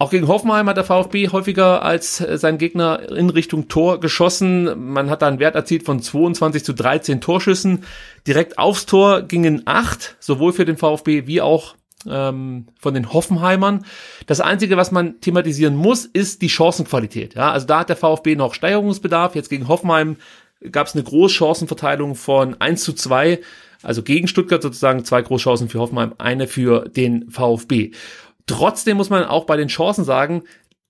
[0.00, 4.92] Auch gegen Hoffenheim hat der VfB häufiger als äh, sein Gegner in Richtung Tor geschossen.
[4.92, 7.84] Man hat da einen Wert erzielt von 22 zu 13 Torschüssen.
[8.26, 11.74] Direkt aufs Tor gingen acht, sowohl für den VfB wie auch
[12.08, 13.84] ähm, von den Hoffenheimern.
[14.26, 17.34] Das Einzige, was man thematisieren muss, ist die Chancenqualität.
[17.34, 19.34] Ja, also da hat der VfB noch Steigerungsbedarf.
[19.34, 20.16] Jetzt gegen Hoffenheim
[20.70, 23.40] gab es eine Großchancenverteilung von 1 zu 2,
[23.82, 27.92] also gegen Stuttgart sozusagen zwei Großchancen für Hoffenheim, eine für den VfB.
[28.46, 30.42] Trotzdem muss man auch bei den Chancen sagen,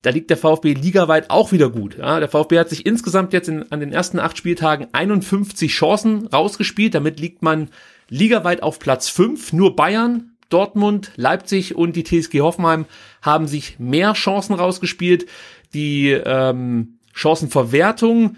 [0.03, 1.99] da liegt der VfB ligaweit auch wieder gut.
[1.99, 6.27] Ja, der VfB hat sich insgesamt jetzt in, an den ersten acht Spieltagen 51 Chancen
[6.27, 6.95] rausgespielt.
[6.95, 7.69] Damit liegt man
[8.09, 9.53] ligaweit auf Platz 5.
[9.53, 12.87] Nur Bayern, Dortmund, Leipzig und die TSG Hoffenheim
[13.21, 15.27] haben sich mehr Chancen rausgespielt.
[15.75, 18.37] Die ähm, Chancenverwertung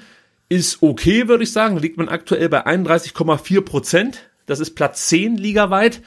[0.53, 1.77] ist okay, würde ich sagen.
[1.77, 4.31] Da liegt man aktuell bei 31,4 Prozent.
[4.47, 6.03] Das ist Platz 10 ligaweit.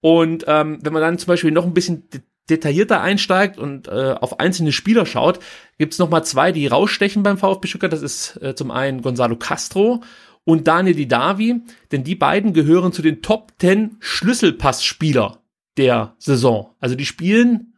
[0.00, 2.04] Und ähm, wenn man dann zum Beispiel noch ein bisschen
[2.50, 5.38] detaillierter einsteigt und äh, auf einzelne Spieler schaut,
[5.78, 7.92] gibt's noch mal zwei, die rausstechen beim VfB Stuttgart.
[7.92, 10.02] Das ist äh, zum einen Gonzalo Castro
[10.44, 15.38] und Daniel Didavi, denn die beiden gehören zu den Top 10 Schlüsselpassspieler
[15.76, 16.74] der Saison.
[16.80, 17.74] Also die spielen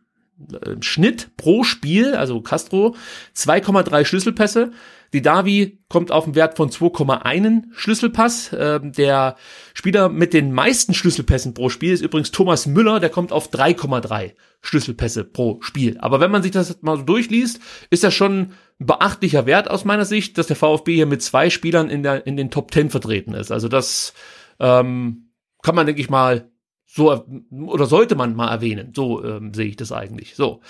[0.51, 2.97] äh, Schnitt pro Spiel, also Castro,
[3.37, 4.73] 2,3 Schlüsselpässe
[5.17, 8.55] die Davi kommt auf einen Wert von 2,1 Schlüsselpass.
[8.59, 9.37] Ähm, der
[9.73, 14.33] Spieler mit den meisten Schlüsselpässen pro Spiel ist übrigens Thomas Müller, der kommt auf 3,3
[14.61, 15.97] Schlüsselpässe pro Spiel.
[16.01, 19.87] Aber wenn man sich das mal so durchliest, ist das schon ein beachtlicher Wert aus
[19.87, 22.91] meiner Sicht, dass der VfB hier mit zwei Spielern in, der, in den Top 10
[22.91, 23.51] vertreten ist.
[23.51, 24.13] Also das
[24.61, 25.31] ähm,
[25.63, 26.51] kann man, denke ich mal,
[26.85, 28.93] so oder sollte man mal erwähnen.
[28.95, 30.35] So ähm, sehe ich das eigentlich.
[30.37, 30.61] So.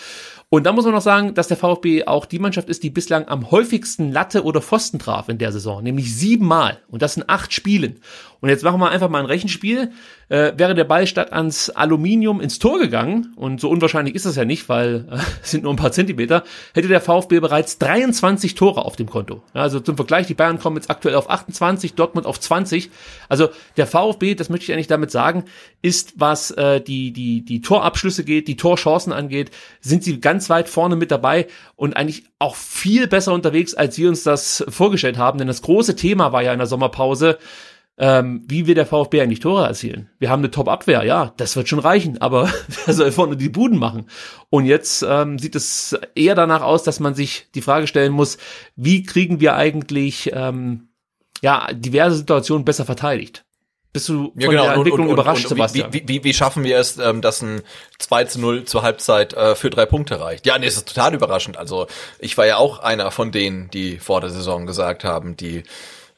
[0.48, 3.26] Und da muss man noch sagen, dass der VfB auch die Mannschaft ist, die bislang
[3.26, 6.78] am häufigsten Latte oder Pfosten traf in der Saison, nämlich siebenmal.
[6.88, 8.00] Und das in acht Spielen.
[8.40, 9.90] Und jetzt machen wir einfach mal ein Rechenspiel.
[10.28, 14.34] Äh, wäre der Ball statt ans Aluminium ins Tor gegangen, und so unwahrscheinlich ist das
[14.36, 16.42] ja nicht, weil äh, sind nur ein paar Zentimeter,
[16.74, 19.42] hätte der VfB bereits 23 Tore auf dem Konto.
[19.54, 22.90] Ja, also zum Vergleich, die Bayern kommen jetzt aktuell auf 28, Dortmund auf 20.
[23.28, 25.44] Also der VfB, das möchte ich eigentlich damit sagen,
[25.80, 30.68] ist, was äh, die, die, die Torabschlüsse geht, die Torchancen angeht, sind sie ganz weit
[30.68, 35.38] vorne mit dabei und eigentlich auch viel besser unterwegs, als wir uns das vorgestellt haben.
[35.38, 37.38] Denn das große Thema war ja in der Sommerpause,
[37.98, 40.10] ähm, wie wir der VfB eigentlich Tore erzielen.
[40.18, 42.52] Wir haben eine Top-Abwehr, ja, das wird schon reichen, aber
[42.84, 44.06] wer soll vorne die Buden machen?
[44.50, 48.36] Und jetzt ähm, sieht es eher danach aus, dass man sich die Frage stellen muss,
[48.76, 50.88] wie kriegen wir eigentlich ähm,
[51.40, 53.45] ja diverse Situationen besser verteidigt?
[53.96, 54.64] Bist du von ja, genau.
[54.64, 55.90] der Entwicklung und, und, überrascht, und, Sebastian?
[55.90, 57.62] Wie, wie, wie, schaffen wir es, ähm, dass ein
[57.98, 60.44] 2 zu 0 zur Halbzeit äh, für drei Punkte reicht?
[60.44, 61.56] Ja, nee, es ist total überraschend.
[61.56, 61.86] Also
[62.18, 65.62] ich war ja auch einer von denen, die vor der Saison gesagt haben, die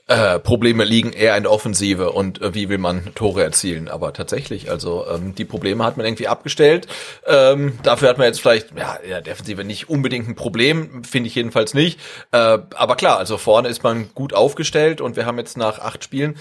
[0.08, 3.88] äh, Probleme liegen eher in der Offensive und äh, wie will man Tore erzielen.
[3.88, 6.88] Aber tatsächlich, also ähm, die Probleme hat man irgendwie abgestellt.
[7.26, 11.28] Ähm, dafür hat man jetzt vielleicht, ja, in der Defensive nicht unbedingt ein Problem, finde
[11.28, 12.00] ich jedenfalls nicht.
[12.32, 16.02] Äh, aber klar, also vorne ist man gut aufgestellt und wir haben jetzt nach acht
[16.02, 16.38] Spielen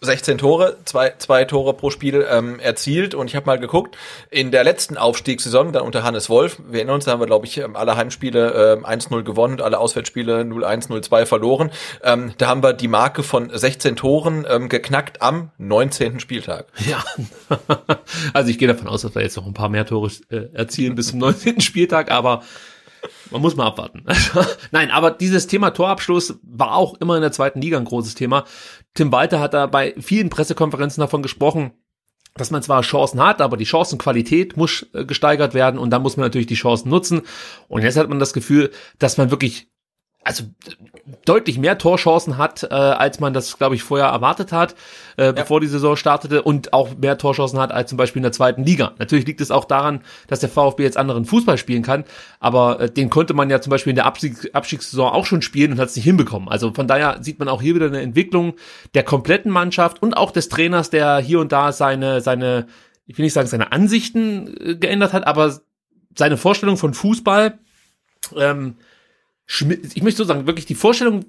[0.00, 3.96] 16 Tore, zwei, zwei Tore pro Spiel ähm, erzielt und ich habe mal geguckt,
[4.30, 7.46] in der letzten Aufstiegssaison, dann unter Hannes Wolf, wir erinnern uns, da haben wir, glaube
[7.46, 11.70] ich, ähm, alle Heimspiele äh, 1-0 gewonnen und alle Auswärtsspiele 0-1, 0-2 verloren.
[12.02, 16.20] Ähm, da haben wir die Marke von 16 Toren ähm, geknackt am 19.
[16.20, 16.66] Spieltag.
[16.86, 17.02] Ja,
[18.34, 20.94] also ich gehe davon aus, dass wir jetzt noch ein paar mehr Tore äh, erzielen
[20.94, 21.60] bis zum 19.
[21.60, 22.42] Spieltag, aber
[23.30, 24.04] man muss mal abwarten.
[24.70, 28.44] Nein, aber dieses Thema Torabschluss war auch immer in der zweiten Liga ein großes Thema.
[28.96, 31.72] Tim Walter hat da bei vielen Pressekonferenzen davon gesprochen,
[32.34, 36.16] dass man zwar Chancen hat, aber die Chancenqualität muss äh, gesteigert werden und dann muss
[36.16, 37.22] man natürlich die Chancen nutzen.
[37.68, 39.68] Und jetzt hat man das Gefühl, dass man wirklich
[40.26, 40.42] also
[41.24, 44.74] deutlich mehr Torchancen hat, äh, als man das, glaube ich, vorher erwartet hat,
[45.16, 45.32] äh, ja.
[45.32, 48.64] bevor die Saison startete und auch mehr Torchancen hat als zum Beispiel in der zweiten
[48.64, 48.92] Liga.
[48.98, 52.04] Natürlich liegt es auch daran, dass der VfB jetzt anderen Fußball spielen kann,
[52.40, 55.72] aber äh, den konnte man ja zum Beispiel in der Abstieg Abstiegssaison auch schon spielen
[55.72, 56.48] und hat es nicht hinbekommen.
[56.48, 58.54] Also von daher sieht man auch hier wieder eine Entwicklung
[58.94, 62.66] der kompletten Mannschaft und auch des Trainers, der hier und da seine, seine,
[63.06, 65.60] ich will nicht sagen, seine Ansichten äh, geändert hat, aber
[66.16, 67.60] seine Vorstellung von Fußball
[68.36, 68.74] ähm,
[69.48, 71.24] ich möchte so sagen, wirklich die Vorstellung,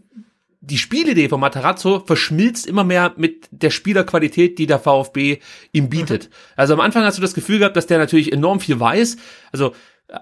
[0.59, 5.39] die Spielidee von Matarazzo verschmilzt immer mehr mit der Spielerqualität, die der VfB
[5.72, 6.26] ihm bietet.
[6.26, 6.34] Mhm.
[6.55, 9.18] Also am Anfang hast du das Gefühl gehabt, dass der natürlich enorm viel weiß,
[9.51, 9.74] also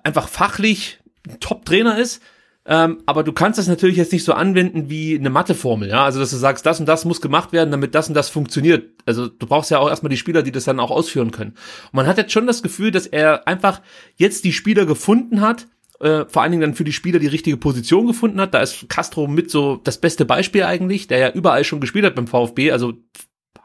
[0.04, 2.22] einfach fachlich ein Top-Trainer ist,
[2.68, 6.20] ähm, aber du kannst das natürlich jetzt nicht so anwenden wie eine Matheformel, ja, also
[6.20, 8.89] dass du sagst, das und das muss gemacht werden, damit das und das funktioniert.
[9.06, 11.52] Also du brauchst ja auch erstmal die Spieler, die das dann auch ausführen können.
[11.52, 13.82] Und man hat jetzt schon das Gefühl, dass er einfach
[14.16, 15.68] jetzt die Spieler gefunden hat,
[16.06, 18.53] äh, vor allen Dingen dann für die Spieler die richtige Position gefunden hat.
[18.53, 22.16] Da ist Castro mit so das beste Beispiel eigentlich, der ja überall schon gespielt hat
[22.16, 22.93] beim VfB, also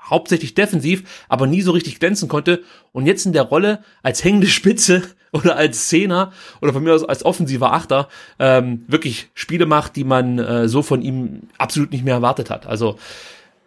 [0.02, 2.62] hauptsächlich defensiv, aber nie so richtig glänzen konnte
[2.92, 6.32] und jetzt in der Rolle als hängende Spitze oder als Zehner
[6.62, 10.82] oder von mir aus als offensiver Achter ähm, wirklich Spiele macht, die man äh, so
[10.82, 12.66] von ihm absolut nicht mehr erwartet hat.
[12.66, 12.98] Also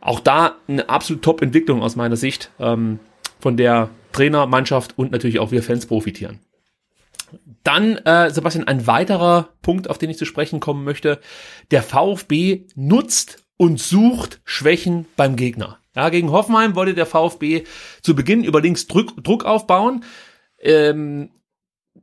[0.01, 2.99] auch da eine absolut Top-Entwicklung aus meiner Sicht, ähm,
[3.39, 6.39] von der Trainer, Mannschaft und natürlich auch wir Fans profitieren.
[7.63, 11.19] Dann, äh, Sebastian, ein weiterer Punkt, auf den ich zu sprechen kommen möchte.
[11.71, 15.79] Der VfB nutzt und sucht Schwächen beim Gegner.
[15.95, 17.63] Ja, gegen Hoffenheim wollte der VfB
[18.01, 20.03] zu Beginn über links Druck, Druck aufbauen.
[20.59, 21.29] Ähm,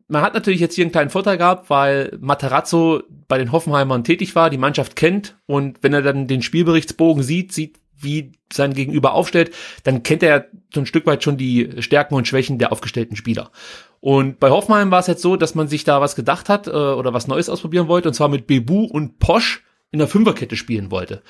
[0.06, 4.34] man hat natürlich jetzt hier einen kleinen Vorteil gehabt, weil Materazzo bei den Hoffenheimern tätig
[4.34, 9.12] war, die Mannschaft kennt und wenn er dann den Spielberichtsbogen sieht, sieht, wie sein Gegenüber
[9.12, 9.54] aufstellt,
[9.84, 13.50] dann kennt er so ein Stück weit schon die Stärken und Schwächen der aufgestellten Spieler.
[14.00, 16.70] Und bei Hoffenheim war es jetzt so, dass man sich da was gedacht hat äh,
[16.70, 20.90] oder was Neues ausprobieren wollte, und zwar mit Bebu und Posch in der Fünferkette spielen
[20.90, 21.22] wollte.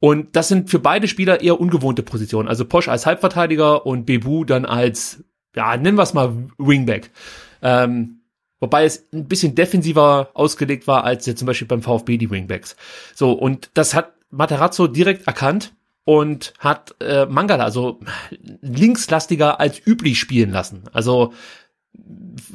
[0.00, 2.48] Und das sind für beide Spieler eher ungewohnte Positionen.
[2.48, 5.24] Also Posch als Halbverteidiger und Bebu dann als,
[5.54, 7.10] ja, nennen wir es mal Wingback.
[7.62, 8.20] Ähm,
[8.60, 12.76] wobei es ein bisschen defensiver ausgelegt war als jetzt zum Beispiel beim VfB die Wingbacks.
[13.14, 15.74] So, und das hat Materazzo direkt erkannt
[16.04, 18.00] und hat äh, Mangala also
[18.60, 20.84] linkslastiger als üblich spielen lassen.
[20.92, 21.32] Also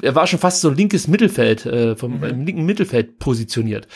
[0.02, 2.46] er war schon fast so linkes Mittelfeld, äh, vom mhm.
[2.46, 3.88] linken Mittelfeld positioniert.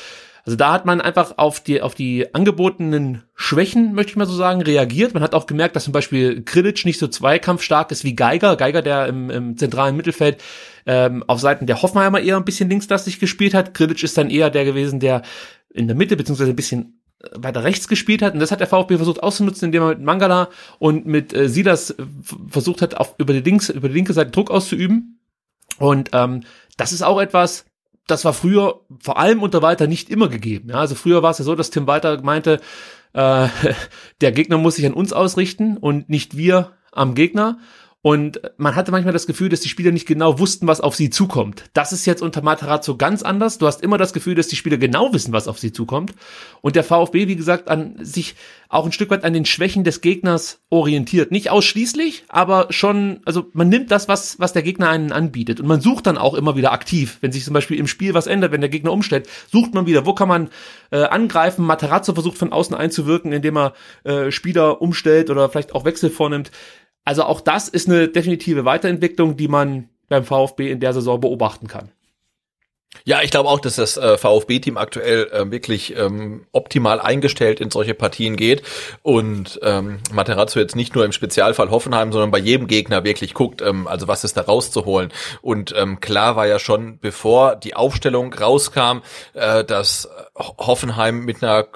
[0.46, 4.36] Also da hat man einfach auf die, auf die angebotenen Schwächen, möchte ich mal so
[4.36, 5.16] sagen, reagiert.
[5.16, 8.56] Man hat auch gemerkt, dass zum Beispiel Krilic nicht so zweikampfstark ist wie Geiger.
[8.56, 10.44] Geiger, der im, im zentralen Mittelfeld
[10.86, 13.74] ähm, auf Seiten der Hoffenheimer eher ein bisschen linkslastig gespielt hat.
[13.74, 15.24] Krilic ist dann eher der gewesen, der
[15.74, 18.68] in der Mitte beziehungsweise ein bisschen äh, weiter rechts gespielt hat und das hat der
[18.68, 21.96] VfB versucht auszunutzen, indem er mit Mangala und mit äh, Silas
[22.48, 25.15] versucht hat, auf, über die links über die linke Seite Druck auszuüben.
[25.78, 26.44] Und ähm,
[26.78, 27.66] das ist auch etwas,
[28.08, 30.70] das war früher vor allem unter Walter nicht immer gegeben.
[30.70, 32.62] Ja, also früher war es ja so, dass Tim Walter meinte,
[33.14, 33.48] äh,
[34.22, 37.60] der Gegner muss sich an uns ausrichten und nicht wir am Gegner.
[38.06, 41.10] Und man hatte manchmal das Gefühl, dass die Spieler nicht genau wussten, was auf sie
[41.10, 41.64] zukommt.
[41.74, 43.58] Das ist jetzt unter Matarazzo ganz anders.
[43.58, 46.14] Du hast immer das Gefühl, dass die Spieler genau wissen, was auf sie zukommt.
[46.62, 48.36] Und der VfB, wie gesagt, an sich
[48.70, 51.32] auch ein Stück weit an den Schwächen des Gegners orientiert.
[51.32, 55.60] Nicht ausschließlich, aber schon, also man nimmt das, was, was der Gegner einen anbietet.
[55.60, 57.18] Und man sucht dann auch immer wieder aktiv.
[57.22, 60.06] Wenn sich zum Beispiel im Spiel was ändert, wenn der Gegner umstellt, sucht man wieder,
[60.06, 60.50] wo kann man
[60.92, 61.66] äh, angreifen.
[61.66, 66.52] Matarazzo versucht von außen einzuwirken, indem er äh, Spieler umstellt oder vielleicht auch Wechsel vornimmt.
[67.06, 71.68] Also auch das ist eine definitive Weiterentwicklung, die man beim VfB in der Saison beobachten
[71.68, 71.92] kann.
[73.04, 77.70] Ja, ich glaube auch, dass das äh, VfB-Team aktuell äh, wirklich ähm, optimal eingestellt in
[77.70, 78.64] solche Partien geht
[79.04, 83.62] und ähm, Materazzo jetzt nicht nur im Spezialfall Hoffenheim, sondern bei jedem Gegner wirklich guckt,
[83.62, 85.12] ähm, also was ist da rauszuholen.
[85.42, 89.00] Und ähm, klar war ja schon, bevor die Aufstellung rauskam,
[89.34, 91.68] äh, dass Hoffenheim mit einer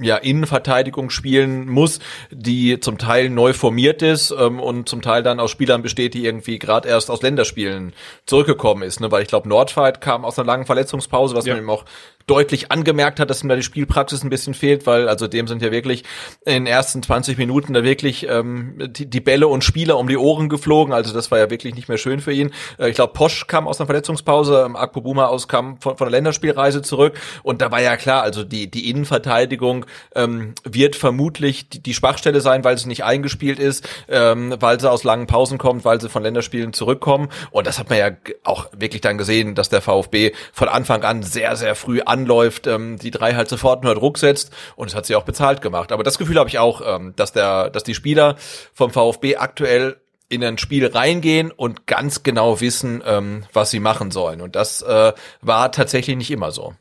[0.00, 5.40] ja, Innenverteidigung spielen muss, die zum Teil neu formiert ist ähm, und zum Teil dann
[5.40, 7.92] aus Spielern besteht, die irgendwie gerade erst aus Länderspielen
[8.24, 9.00] zurückgekommen ist.
[9.00, 9.10] Ne?
[9.10, 11.54] Weil ich glaube, Nordfight kam aus einer langen Verletzungspause, was ja.
[11.54, 11.84] man ihm auch
[12.26, 15.62] deutlich angemerkt hat, dass ihm da die Spielpraxis ein bisschen fehlt, weil also dem sind
[15.62, 16.04] ja wirklich
[16.44, 20.16] in den ersten 20 Minuten da wirklich ähm, die, die Bälle und Spieler um die
[20.16, 20.92] Ohren geflogen.
[20.92, 22.52] Also das war ja wirklich nicht mehr schön für ihn.
[22.78, 26.10] Äh, ich glaube, Posch kam aus einer Verletzungspause, ähm, Akpobuma aus kam von, von der
[26.10, 31.82] Länderspielreise zurück und da war ja klar, also die, die Innenverteidigung ähm, wird vermutlich die,
[31.82, 35.84] die Schwachstelle sein, weil sie nicht eingespielt ist, ähm, weil sie aus langen Pausen kommt,
[35.84, 38.10] weil sie von Länderspielen zurückkommen und das hat man ja
[38.44, 42.98] auch wirklich dann gesehen, dass der VfB von Anfang an sehr, sehr früh anläuft, ähm,
[42.98, 45.90] die drei halt sofort unter Druck setzt und es hat sie auch bezahlt gemacht.
[45.90, 48.36] Aber das Gefühl habe ich auch, ähm, dass der, dass die Spieler
[48.72, 49.96] vom VfB aktuell
[50.28, 54.40] in ein Spiel reingehen und ganz genau wissen, ähm, was sie machen sollen.
[54.40, 56.74] Und das äh, war tatsächlich nicht immer so.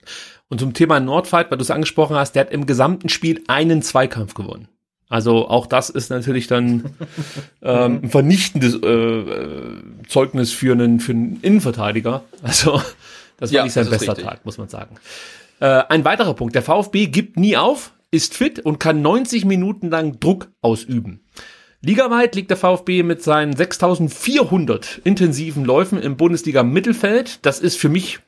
[0.48, 3.82] Und zum Thema Nordfight, weil du es angesprochen hast, der hat im gesamten Spiel einen
[3.82, 4.68] Zweikampf gewonnen.
[5.10, 6.96] Also auch das ist natürlich dann
[7.62, 9.78] ähm, ein vernichtendes äh, äh,
[10.08, 12.24] Zeugnis für einen, für einen Innenverteidiger.
[12.44, 12.82] Also
[13.42, 14.96] das war ja, nicht sein bester Tag, muss man sagen.
[15.60, 16.54] Äh, ein weiterer Punkt.
[16.56, 21.22] Der VfB gibt nie auf, ist fit und kann 90 Minuten lang Druck ausüben.
[21.82, 27.44] Ligaweit liegt der VfB mit seinen 6400 intensiven Läufen im Bundesliga Mittelfeld.
[27.44, 28.20] Das ist für mich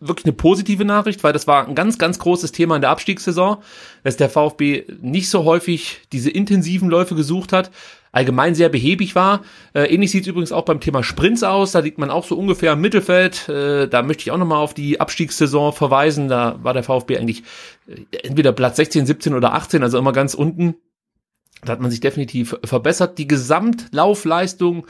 [0.00, 3.58] wirklich eine positive Nachricht, weil das war ein ganz, ganz großes Thema in der Abstiegssaison,
[4.02, 7.70] dass der VfB nicht so häufig diese intensiven Läufe gesucht hat
[8.16, 9.42] allgemein sehr behäbig war.
[9.74, 11.72] Äh, ähnlich sieht es übrigens auch beim Thema Sprints aus.
[11.72, 13.46] Da liegt man auch so ungefähr im Mittelfeld.
[13.48, 16.28] Äh, da möchte ich auch nochmal auf die Abstiegssaison verweisen.
[16.28, 17.42] Da war der VfB eigentlich
[17.86, 20.76] äh, entweder Platz 16, 17 oder 18, also immer ganz unten.
[21.62, 23.18] Da hat man sich definitiv verbessert.
[23.18, 24.86] Die Gesamtlaufleistung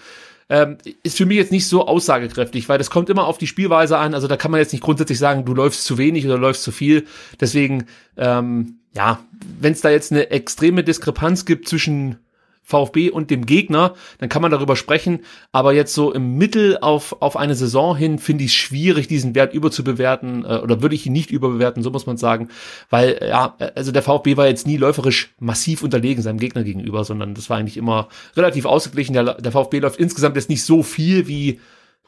[0.48, 3.98] ähm, ist für mich jetzt nicht so aussagekräftig, weil das kommt immer auf die Spielweise
[3.98, 4.14] an.
[4.14, 6.70] Also da kann man jetzt nicht grundsätzlich sagen, du läufst zu wenig oder läufst zu
[6.70, 7.06] viel.
[7.40, 9.18] Deswegen, ähm, ja,
[9.60, 12.18] wenn es da jetzt eine extreme Diskrepanz gibt zwischen
[12.66, 15.20] VfB und dem Gegner, dann kann man darüber sprechen.
[15.52, 19.36] Aber jetzt so im Mittel auf, auf eine Saison hin finde ich es schwierig, diesen
[19.36, 22.48] Wert überzubewerten äh, oder würde ich ihn nicht überbewerten, so muss man sagen.
[22.90, 27.34] Weil, ja, also der VfB war jetzt nie läuferisch massiv unterlegen seinem Gegner gegenüber, sondern
[27.34, 29.12] das war eigentlich immer relativ ausgeglichen.
[29.12, 31.60] Der, der VfB läuft insgesamt jetzt nicht so viel wie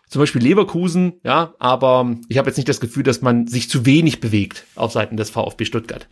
[0.08, 3.86] zum Beispiel Leverkusen, ja, aber ich habe jetzt nicht das Gefühl, dass man sich zu
[3.86, 6.08] wenig bewegt auf Seiten des VfB Stuttgart.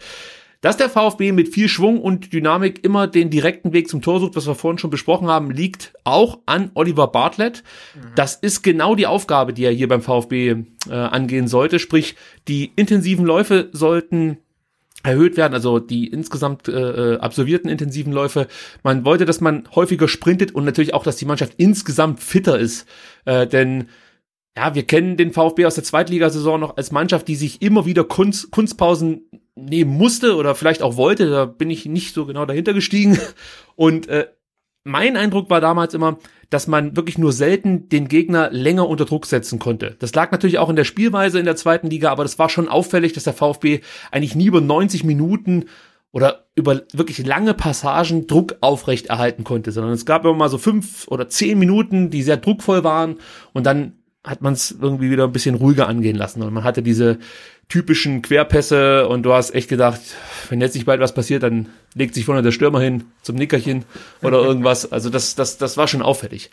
[0.61, 4.37] Dass der VfB mit viel Schwung und Dynamik immer den direkten Weg zum Tor sucht,
[4.37, 7.63] was wir vorhin schon besprochen haben, liegt auch an Oliver Bartlett.
[8.15, 11.79] Das ist genau die Aufgabe, die er hier beim VfB äh, angehen sollte.
[11.79, 12.17] Sprich,
[12.49, 14.39] die intensiven Läufe sollten
[15.07, 16.73] erhöht werden, also die insgesamt äh,
[17.15, 18.49] äh, absolvierten intensiven Läufe.
[18.83, 22.87] Man wollte, dass man häufiger sprintet und natürlich auch, dass die Mannschaft insgesamt fitter ist.
[23.25, 23.89] Äh, denn
[24.57, 28.05] ja, wir kennen den VfB aus der Zweitligasaison noch als Mannschaft, die sich immer wieder
[28.05, 29.23] Kunst, Kunstpausen
[29.57, 31.31] nehmen musste oder vielleicht auch wollte.
[31.31, 33.19] Da bin ich nicht so genau dahinter gestiegen.
[33.75, 34.29] Und äh,
[34.85, 39.27] mein Eindruck war damals immer, dass man wirklich nur selten den Gegner länger unter Druck
[39.27, 39.97] setzen konnte.
[39.99, 42.69] Das lag natürlich auch in der Spielweise in der zweiten Liga, aber das war schon
[42.69, 43.81] auffällig, dass der VfB
[44.13, 45.65] eigentlich nie über 90 Minuten
[46.13, 50.59] oder über wirklich lange Passagen Druck aufrecht erhalten konnte, sondern es gab immer mal so
[50.59, 53.17] fünf oder zehn Minuten, die sehr druckvoll waren
[53.53, 56.83] und dann hat man es irgendwie wieder ein bisschen ruhiger angehen lassen und man hatte
[56.83, 57.19] diese
[57.69, 60.01] typischen Querpässe und du hast echt gedacht,
[60.49, 63.85] wenn jetzt nicht bald was passiert, dann legt sich vorne der Stürmer hin zum Nickerchen
[64.23, 64.93] oder irgendwas.
[64.93, 66.51] Also das, das, das war schon auffällig.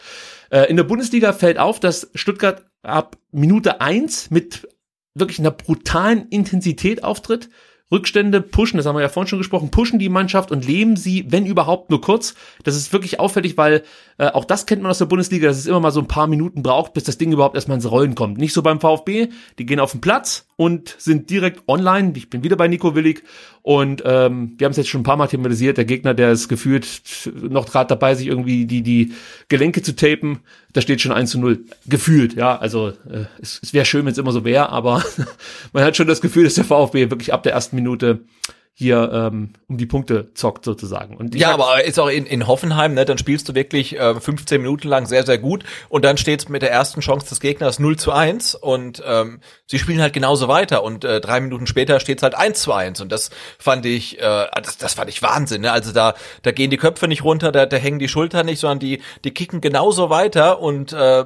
[0.50, 4.68] Äh, in der Bundesliga fällt auf, dass Stuttgart ab Minute eins mit
[5.16, 7.50] wirklich einer brutalen Intensität auftritt.
[7.92, 11.26] Rückstände pushen, das haben wir ja vorhin schon gesprochen, pushen die Mannschaft und leben sie,
[11.30, 12.34] wenn überhaupt, nur kurz.
[12.64, 13.84] Das ist wirklich auffällig, weil
[14.18, 16.26] äh, auch das kennt man aus der Bundesliga, dass es immer mal so ein paar
[16.26, 18.40] Minuten braucht, bis das Ding überhaupt erstmal ins Rollen kommt.
[18.40, 22.14] Nicht so beim VfB, die gehen auf den Platz und sind direkt online.
[22.16, 23.24] Ich bin wieder bei Nico Willig
[23.62, 25.78] und ähm, wir haben es jetzt schon ein paar Mal thematisiert.
[25.78, 26.88] Der Gegner, der ist gefühlt
[27.36, 29.14] noch gerade dabei, sich irgendwie die die
[29.48, 30.40] Gelenke zu tapen.
[30.74, 31.66] Da steht schon 1 zu 0.
[31.88, 32.58] Gefühlt, ja.
[32.58, 35.04] Also äh, es, es wäre schön, wenn es immer so wäre, aber
[35.74, 38.22] man hat schon das Gefühl, dass der VfB wirklich ab der ersten Minute
[38.76, 41.16] hier ähm, um die Punkte zockt sozusagen.
[41.16, 44.60] Und ja, aber ist auch in, in Hoffenheim, ne, dann spielst du wirklich äh, 15
[44.60, 47.98] Minuten lang sehr, sehr gut und dann steht mit der ersten Chance des Gegners 0
[47.98, 52.24] zu 1 und ähm, sie spielen halt genauso weiter und äh, drei Minuten später steht's
[52.24, 55.62] halt 1 zu 1 und das fand ich, äh, das, das fand ich Wahnsinn.
[55.62, 55.72] Ne?
[55.72, 58.80] Also da, da gehen die Köpfe nicht runter, da, da hängen die Schultern nicht, sondern
[58.80, 61.26] die, die kicken genauso weiter und äh,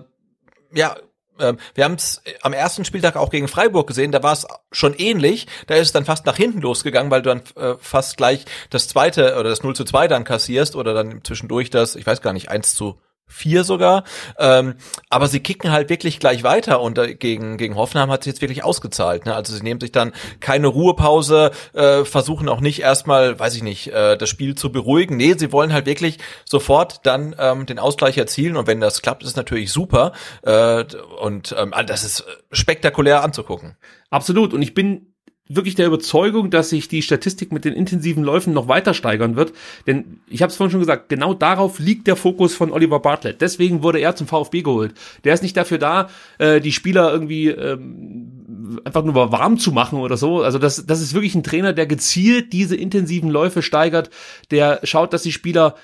[0.73, 0.95] ja,
[1.39, 4.93] ähm, wir haben es am ersten Spieltag auch gegen Freiburg gesehen, da war es schon
[4.93, 5.47] ähnlich.
[5.67, 8.87] Da ist es dann fast nach hinten losgegangen, weil du dann äh, fast gleich das
[8.87, 12.33] zweite oder das 0 zu 2 dann kassierst oder dann zwischendurch das, ich weiß gar
[12.33, 14.03] nicht, 1 zu vier sogar.
[14.39, 14.75] Ähm,
[15.09, 18.41] aber sie kicken halt wirklich gleich weiter und äh, gegen, gegen Hoffenheim hat sich jetzt
[18.41, 19.25] wirklich ausgezahlt.
[19.25, 19.35] Ne?
[19.35, 23.87] Also sie nehmen sich dann keine Ruhepause, äh, versuchen auch nicht erstmal, weiß ich nicht,
[23.87, 25.17] äh, das Spiel zu beruhigen.
[25.17, 29.23] Nee, sie wollen halt wirklich sofort dann ähm, den Ausgleich erzielen und wenn das klappt,
[29.23, 30.13] ist natürlich super.
[30.43, 30.85] Äh,
[31.21, 33.77] und ähm, das ist spektakulär anzugucken.
[34.09, 34.53] Absolut.
[34.53, 35.13] Und ich bin
[35.49, 39.53] wirklich der Überzeugung, dass sich die Statistik mit den intensiven Läufen noch weiter steigern wird.
[39.85, 43.41] Denn ich habe es vorhin schon gesagt, genau darauf liegt der Fokus von Oliver Bartlett.
[43.41, 44.93] Deswegen wurde er zum VfB geholt.
[45.23, 49.99] Der ist nicht dafür da, äh, die Spieler irgendwie ähm, einfach nur warm zu machen
[49.99, 50.41] oder so.
[50.41, 54.09] Also das, das ist wirklich ein Trainer, der gezielt diese intensiven Läufe steigert,
[54.51, 55.75] der schaut, dass die Spieler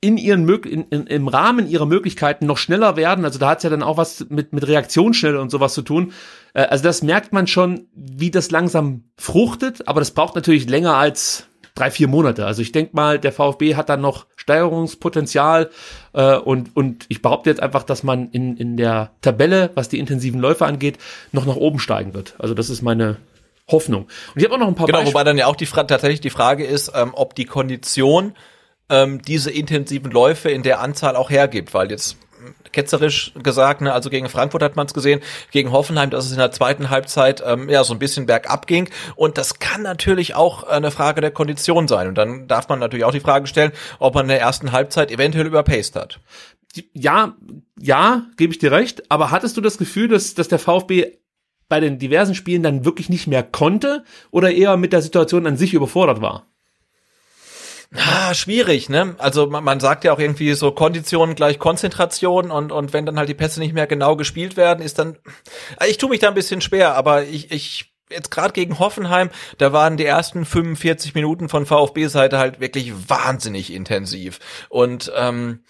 [0.00, 3.24] in ihren in, in, im Rahmen ihrer Möglichkeiten noch schneller werden.
[3.24, 6.12] Also da hat's ja dann auch was mit, mit Reaktionsschnelle und sowas zu tun.
[6.54, 10.94] Äh, also das merkt man schon, wie das langsam fruchtet, aber das braucht natürlich länger
[10.94, 12.46] als drei, vier Monate.
[12.46, 15.70] Also ich denke mal, der VfB hat dann noch Steigerungspotenzial
[16.12, 19.98] äh, und, und ich behaupte jetzt einfach, dass man in, in der Tabelle, was die
[19.98, 20.98] intensiven Läufe angeht,
[21.32, 22.34] noch nach oben steigen wird.
[22.38, 23.16] Also das ist meine
[23.68, 24.04] Hoffnung.
[24.04, 25.14] Und ich habe auch noch ein paar Genau, Beispiele.
[25.14, 28.32] wobei dann ja auch die tatsächlich die Frage ist, ähm, ob die Kondition
[28.88, 32.16] ähm, diese intensiven Läufe in der Anzahl auch hergibt, weil jetzt
[32.72, 35.20] ketzerisch gesagt, ne, also gegen Frankfurt hat man es gesehen,
[35.50, 38.88] gegen Hoffenheim, dass es in der zweiten Halbzeit ähm, ja so ein bisschen bergab ging
[39.16, 43.04] und das kann natürlich auch eine Frage der Kondition sein und dann darf man natürlich
[43.04, 46.20] auch die Frage stellen, ob man in der ersten Halbzeit eventuell überpaced hat.
[46.92, 47.34] Ja,
[47.80, 51.16] ja, gebe ich dir recht, aber hattest du das Gefühl, dass, dass der VfB
[51.68, 55.56] bei den diversen Spielen dann wirklich nicht mehr konnte oder eher mit der Situation an
[55.56, 56.46] sich überfordert war?
[57.94, 59.14] Ah, schwierig, ne?
[59.18, 63.18] Also man, man sagt ja auch irgendwie so Kondition gleich Konzentration und und wenn dann
[63.18, 65.16] halt die Pässe nicht mehr genau gespielt werden, ist dann
[65.86, 69.72] ich tue mich da ein bisschen schwer, aber ich ich jetzt gerade gegen Hoffenheim, da
[69.72, 75.60] waren die ersten 45 Minuten von VfB-Seite halt wirklich wahnsinnig intensiv und ähm,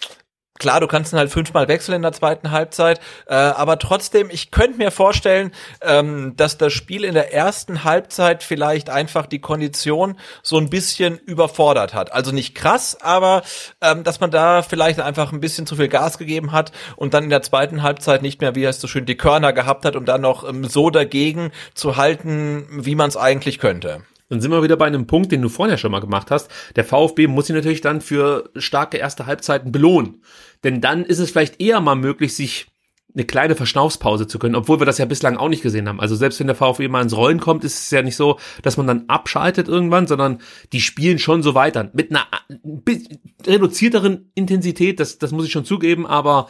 [0.59, 4.51] Klar, du kannst ihn halt fünfmal wechseln in der zweiten Halbzeit, äh, aber trotzdem, ich
[4.51, 5.53] könnte mir vorstellen,
[5.83, 11.19] ähm, dass das Spiel in der ersten Halbzeit vielleicht einfach die Kondition so ein bisschen
[11.19, 12.13] überfordert hat.
[12.13, 13.43] Also nicht krass, aber
[13.83, 17.25] ähm, dass man da vielleicht einfach ein bisschen zu viel Gas gegeben hat und dann
[17.25, 20.07] in der zweiten Halbzeit nicht mehr, wie heißt so schön, die Körner gehabt hat, um
[20.07, 24.03] dann noch ähm, so dagegen zu halten, wie man es eigentlich könnte.
[24.29, 26.51] Dann sind wir wieder bei einem Punkt, den du vorher schon mal gemacht hast.
[26.75, 30.23] Der VfB muss sich natürlich dann für starke erste Halbzeiten belohnen.
[30.65, 32.67] Denn dann ist es vielleicht eher mal möglich, sich
[33.17, 36.01] eine kleine Verschnaufspause zu können, obwohl wir das ja bislang auch nicht gesehen haben.
[36.01, 38.77] Also selbst wenn der VfB mal ins Rollen kommt, ist es ja nicht so, dass
[38.77, 40.41] man dann abschaltet irgendwann, sondern
[40.73, 41.91] die spielen schon so weiter.
[41.95, 42.27] Mit einer
[43.47, 46.49] reduzierteren Intensität, das, das muss ich schon zugeben, aber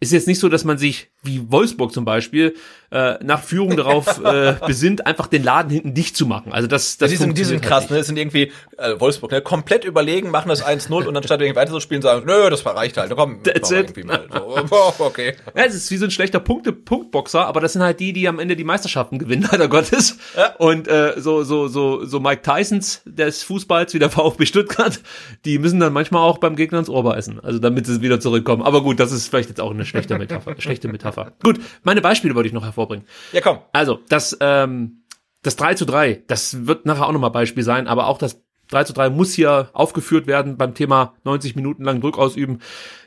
[0.00, 2.54] ist jetzt nicht so, dass man sich, wie Wolfsburg zum Beispiel,
[2.90, 6.52] äh, nach Führung darauf äh, besinnt, einfach den Laden hinten dicht zu machen.
[6.52, 7.98] Also das, das die sind, die sind krass, halt ne?
[7.98, 9.42] Das sind irgendwie äh, Wolfsburg, ne?
[9.42, 12.64] Komplett überlegen, machen das 1-0 und dann statt irgendwie weiter zu spielen, sagen, nö, das
[12.64, 13.14] reicht halt.
[13.14, 13.78] Komm, That's it.
[13.78, 14.26] irgendwie mal.
[14.32, 15.34] So, oh, okay.
[15.54, 18.26] Ja, es ist wie so ein schlechter Punkte Punktboxer, aber das sind halt die, die
[18.26, 20.16] am Ende die Meisterschaften gewinnen, leider Gottes.
[20.36, 20.54] Ja.
[20.56, 24.98] Und äh, so so so so Mike Tysons des Fußballs wie der VfB Stuttgart,
[25.44, 28.62] die müssen dann manchmal auch beim Gegner ins Ohr beißen, also damit sie wieder zurückkommen.
[28.62, 31.17] Aber gut, das ist vielleicht jetzt auch eine schlechte Metapher, schlechte Metapher.
[31.42, 33.06] Gut, meine Beispiele wollte ich noch hervorbringen.
[33.32, 33.58] Ja, komm.
[33.72, 35.02] Also, das, ähm,
[35.42, 38.84] das 3 zu 3, das wird nachher auch nochmal Beispiel sein, aber auch das 3
[38.84, 42.60] zu 3 muss hier aufgeführt werden beim Thema 90 Minuten lang Druck ausüben.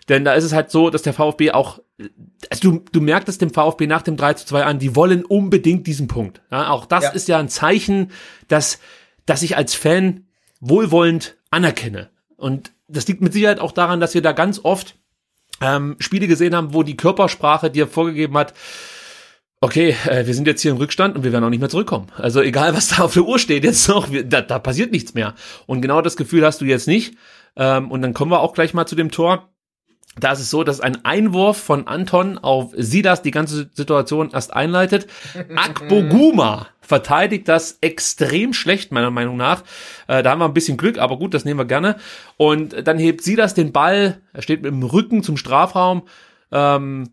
[0.09, 1.79] Denn da ist es halt so, dass der VfB auch,
[2.49, 5.23] also du, du merkst es dem VfB nach dem 3 zu 2 an, die wollen
[5.23, 6.41] unbedingt diesen Punkt.
[6.51, 7.09] Ja, auch das ja.
[7.11, 8.11] ist ja ein Zeichen,
[8.47, 8.79] dass,
[9.25, 10.25] dass ich als Fan
[10.59, 12.09] wohlwollend anerkenne.
[12.37, 14.95] Und das liegt mit Sicherheit auch daran, dass wir da ganz oft
[15.61, 18.53] ähm, Spiele gesehen haben, wo die Körpersprache dir vorgegeben hat,
[19.61, 22.07] okay, äh, wir sind jetzt hier im Rückstand und wir werden auch nicht mehr zurückkommen.
[22.17, 25.35] Also egal, was da auf der Uhr steht, jetzt noch, da, da passiert nichts mehr.
[25.67, 27.15] Und genau das Gefühl hast du jetzt nicht.
[27.55, 29.50] Ähm, und dann kommen wir auch gleich mal zu dem Tor.
[30.19, 34.53] Da ist es so, dass ein Einwurf von Anton auf Sidas die ganze Situation erst
[34.53, 35.07] einleitet.
[35.55, 39.63] Akboguma verteidigt das extrem schlecht, meiner Meinung nach.
[40.07, 41.95] Äh, da haben wir ein bisschen Glück, aber gut, das nehmen wir gerne.
[42.35, 46.03] Und dann hebt Sidas den Ball, er steht mit dem Rücken zum Strafraum,
[46.51, 47.11] ähm,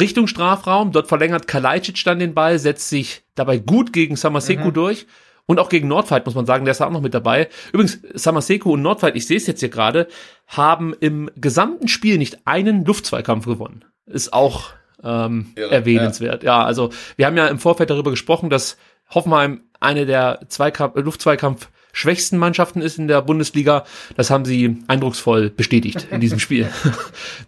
[0.00, 0.90] Richtung Strafraum.
[0.90, 4.74] Dort verlängert Kalajdzic dann den Ball, setzt sich dabei gut gegen Samaseku mhm.
[4.74, 5.06] durch.
[5.46, 7.48] Und auch gegen Nordfight muss man sagen, der ist auch noch mit dabei.
[7.72, 10.06] Übrigens, Samaseku und Nordfight, ich sehe es jetzt hier gerade,
[10.46, 13.84] haben im gesamten Spiel nicht einen Luftzweikampf gewonnen.
[14.06, 14.70] Ist auch
[15.02, 16.42] ähm, Irre, erwähnenswert.
[16.42, 16.60] Ja.
[16.60, 18.76] ja, also wir haben ja im Vorfeld darüber gesprochen, dass
[19.10, 23.84] Hoffenheim eine der Zweikampf, Luftzweikampf schwächsten Mannschaften ist in der Bundesliga.
[24.16, 26.68] Das haben sie eindrucksvoll bestätigt in diesem Spiel.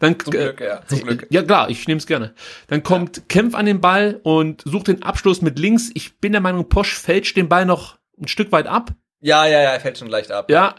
[0.00, 1.26] Dann, zum Glück, ja, zum Glück.
[1.30, 2.34] Ja klar, ich nehme es gerne.
[2.68, 3.22] Dann kommt ja.
[3.28, 5.90] Kempf an den Ball und sucht den Abschluss mit links.
[5.94, 8.92] Ich bin der Meinung, Posch fälscht den Ball noch ein Stück weit ab.
[9.20, 10.50] Ja, ja, ja, er fällt schon leicht ab.
[10.50, 10.74] Ja,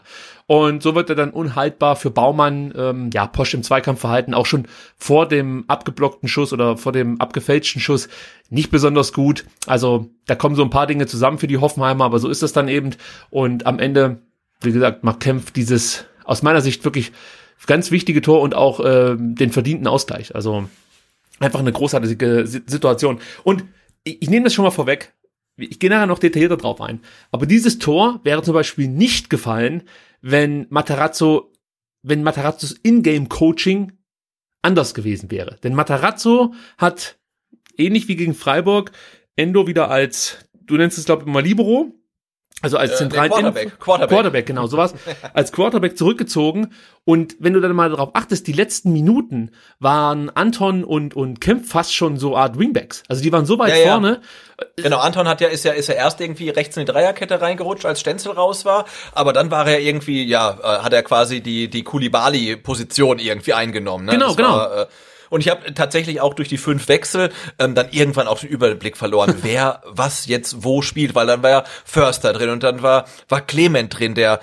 [0.46, 4.68] und so wird er dann unhaltbar für Baumann, ähm, ja, Posch im Zweikampfverhalten auch schon
[4.96, 8.08] vor dem abgeblockten Schuss oder vor dem abgefälschten Schuss
[8.48, 9.44] nicht besonders gut.
[9.66, 12.52] Also da kommen so ein paar Dinge zusammen für die Hoffenheimer, aber so ist das
[12.52, 12.90] dann eben.
[13.30, 14.18] Und am Ende,
[14.60, 17.12] wie gesagt, macht Kempf dieses aus meiner Sicht wirklich
[17.66, 20.34] ganz wichtige Tor und auch äh, den verdienten Ausgleich.
[20.34, 20.68] Also
[21.40, 23.18] einfach eine großartige Situation.
[23.42, 23.64] Und
[24.04, 25.12] ich, ich nehme das schon mal vorweg.
[25.56, 27.00] Ich gehe nachher noch detaillierter drauf ein.
[27.30, 29.84] Aber dieses Tor wäre zum Beispiel nicht gefallen,
[30.20, 31.52] wenn Matarazzo,
[32.02, 33.92] wenn Matarazzos Ingame-Coaching
[34.62, 35.58] anders gewesen wäre.
[35.62, 37.18] Denn Matarazzo hat,
[37.76, 38.92] ähnlich wie gegen Freiburg,
[39.36, 41.92] Endo wieder als, du nennst es glaube ich immer Libero,
[42.62, 44.08] also als äh, zentralen Quarterback, Quarterback.
[44.08, 44.94] Quarterback, genau, sowas.
[45.34, 46.72] als Quarterback zurückgezogen.
[47.04, 51.70] Und wenn du dann mal darauf achtest, die letzten Minuten waren Anton und, und Kempf
[51.70, 53.02] fast schon so Art Wingbacks.
[53.08, 54.22] Also die waren so weit ja, vorne.
[54.58, 54.84] Ja.
[54.84, 57.84] Genau, Anton hat ja, ist ja, ist ja erst irgendwie rechts in die Dreierkette reingerutscht,
[57.84, 58.86] als Stenzel raus war.
[59.12, 64.06] Aber dann war er irgendwie, ja, äh, hat er quasi die, die Kulibali-Position irgendwie eingenommen.
[64.06, 64.12] Ne?
[64.12, 64.56] Genau, das genau.
[64.56, 64.86] War, äh,
[65.30, 68.96] und ich habe tatsächlich auch durch die fünf Wechsel ähm, dann irgendwann auch den Überblick
[68.96, 73.06] verloren, wer was jetzt wo spielt, weil dann war ja Förster drin und dann war
[73.28, 74.40] war Clement drin, der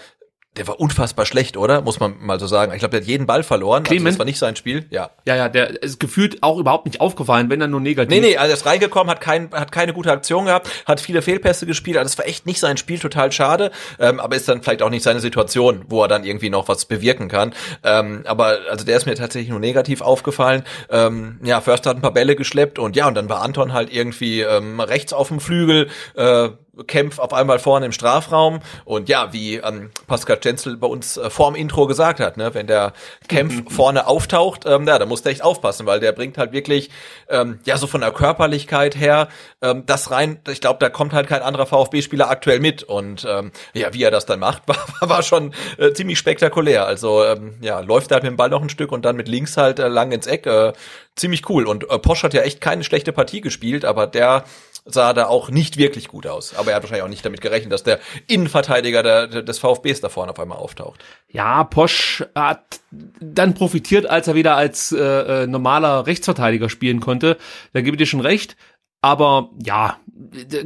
[0.57, 1.81] der war unfassbar schlecht, oder?
[1.81, 2.73] Muss man mal so sagen.
[2.73, 3.83] Ich glaube, der hat jeden Ball verloren.
[3.83, 4.05] Clement?
[4.05, 4.85] Also das war nicht sein Spiel.
[4.91, 5.09] Ja.
[5.25, 8.09] Ja, ja, der ist gefühlt auch überhaupt nicht aufgefallen, wenn er nur negativ.
[8.09, 11.23] Nee, nee, also er ist reingekommen, hat, kein, hat keine gute Aktion gehabt, hat viele
[11.23, 11.97] Fehlpässe gespielt.
[11.97, 13.71] Also es war echt nicht sein Spiel, total schade.
[13.99, 16.85] Ähm, aber ist dann vielleicht auch nicht seine Situation, wo er dann irgendwie noch was
[16.85, 17.55] bewirken kann.
[17.83, 20.63] Ähm, aber also der ist mir tatsächlich nur negativ aufgefallen.
[20.89, 23.91] Ähm, ja, Förster hat ein paar Bälle geschleppt und ja, und dann war Anton halt
[23.91, 26.49] irgendwie ähm, rechts auf dem Flügel, äh,
[26.87, 31.29] Kempf auf einmal vorne im Strafraum und ja, wie ähm, Pascal Stenzel bei uns äh,
[31.29, 32.93] vorm Intro gesagt hat, ne, wenn der
[33.27, 36.89] Kempf vorne auftaucht, ähm, ja, da muss der echt aufpassen, weil der bringt halt wirklich
[37.29, 39.27] ähm, ja so von der Körperlichkeit her
[39.61, 40.39] ähm, das rein.
[40.49, 44.11] Ich glaube, da kommt halt kein anderer VfB-Spieler aktuell mit und ähm, ja, wie er
[44.11, 46.87] das dann macht, war, war schon äh, ziemlich spektakulär.
[46.87, 49.27] Also ähm, ja, läuft da halt mit dem Ball noch ein Stück und dann mit
[49.27, 50.47] links halt äh, lang ins Eck.
[50.47, 50.73] Äh,
[51.15, 54.45] ziemlich cool und äh, Posch hat ja echt keine schlechte Partie gespielt, aber der
[54.85, 56.55] sah da auch nicht wirklich gut aus.
[56.55, 60.09] Aber er hat wahrscheinlich auch nicht damit gerechnet, dass der Innenverteidiger der, des VfBs da
[60.09, 61.03] vorne auf einmal auftaucht.
[61.29, 67.37] Ja, Posch hat dann profitiert, als er wieder als äh, äh normaler Rechtsverteidiger spielen konnte.
[67.71, 68.57] Da gebe ich dir schon recht.
[69.01, 69.99] Aber ja,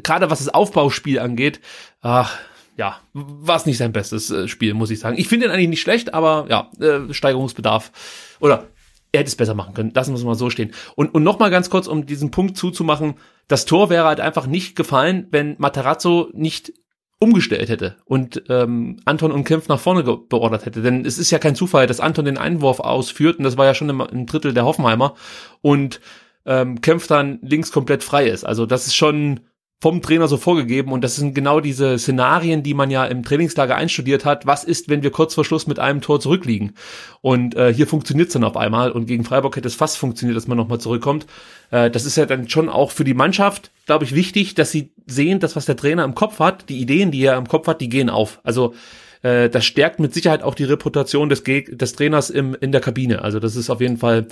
[0.03, 1.59] gerade was das Aufbauspiel angeht,
[2.01, 2.37] ach,
[2.75, 5.17] ja, war es nicht sein bestes äh, Spiel, muss ich sagen.
[5.17, 7.91] Ich finde ihn eigentlich nicht schlecht, aber ja, äh, Steigerungsbedarf
[8.39, 8.67] oder
[9.11, 9.91] er hätte es besser machen können.
[9.93, 10.71] Lassen wir es mal so stehen.
[10.95, 13.15] Und, und noch mal ganz kurz, um diesen Punkt zuzumachen,
[13.47, 16.73] das Tor wäre halt einfach nicht gefallen, wenn Matarazzo nicht
[17.19, 20.81] umgestellt hätte und ähm, Anton und Kempf nach vorne beordert hätte.
[20.81, 23.73] Denn es ist ja kein Zufall, dass Anton den Einwurf ausführt und das war ja
[23.73, 25.15] schon im, im Drittel der Hoffenheimer
[25.61, 25.99] und
[26.45, 28.43] ähm, Kempf dann links komplett frei ist.
[28.43, 29.39] Also das ist schon
[29.79, 33.75] vom Trainer so vorgegeben und das sind genau diese Szenarien, die man ja im Trainingslager
[33.75, 34.47] einstudiert hat.
[34.47, 36.73] Was ist, wenn wir kurz vor Schluss mit einem Tor zurückliegen?
[37.21, 40.35] Und äh, hier funktioniert es dann auf einmal und gegen Freiburg hätte es fast funktioniert,
[40.35, 41.27] dass man nochmal zurückkommt.
[41.69, 44.93] Äh, das ist ja dann schon auch für die Mannschaft, glaube ich, wichtig, dass sie
[45.05, 47.79] sehen, dass was der Trainer im Kopf hat, die Ideen, die er im Kopf hat,
[47.79, 48.39] die gehen auf.
[48.43, 48.73] Also
[49.21, 52.81] äh, das stärkt mit Sicherheit auch die Reputation des, Geg des Trainers im, in der
[52.81, 53.21] Kabine.
[53.21, 54.27] Also das ist auf jeden Fall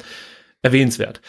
[0.64, 1.22] erwähnenswert.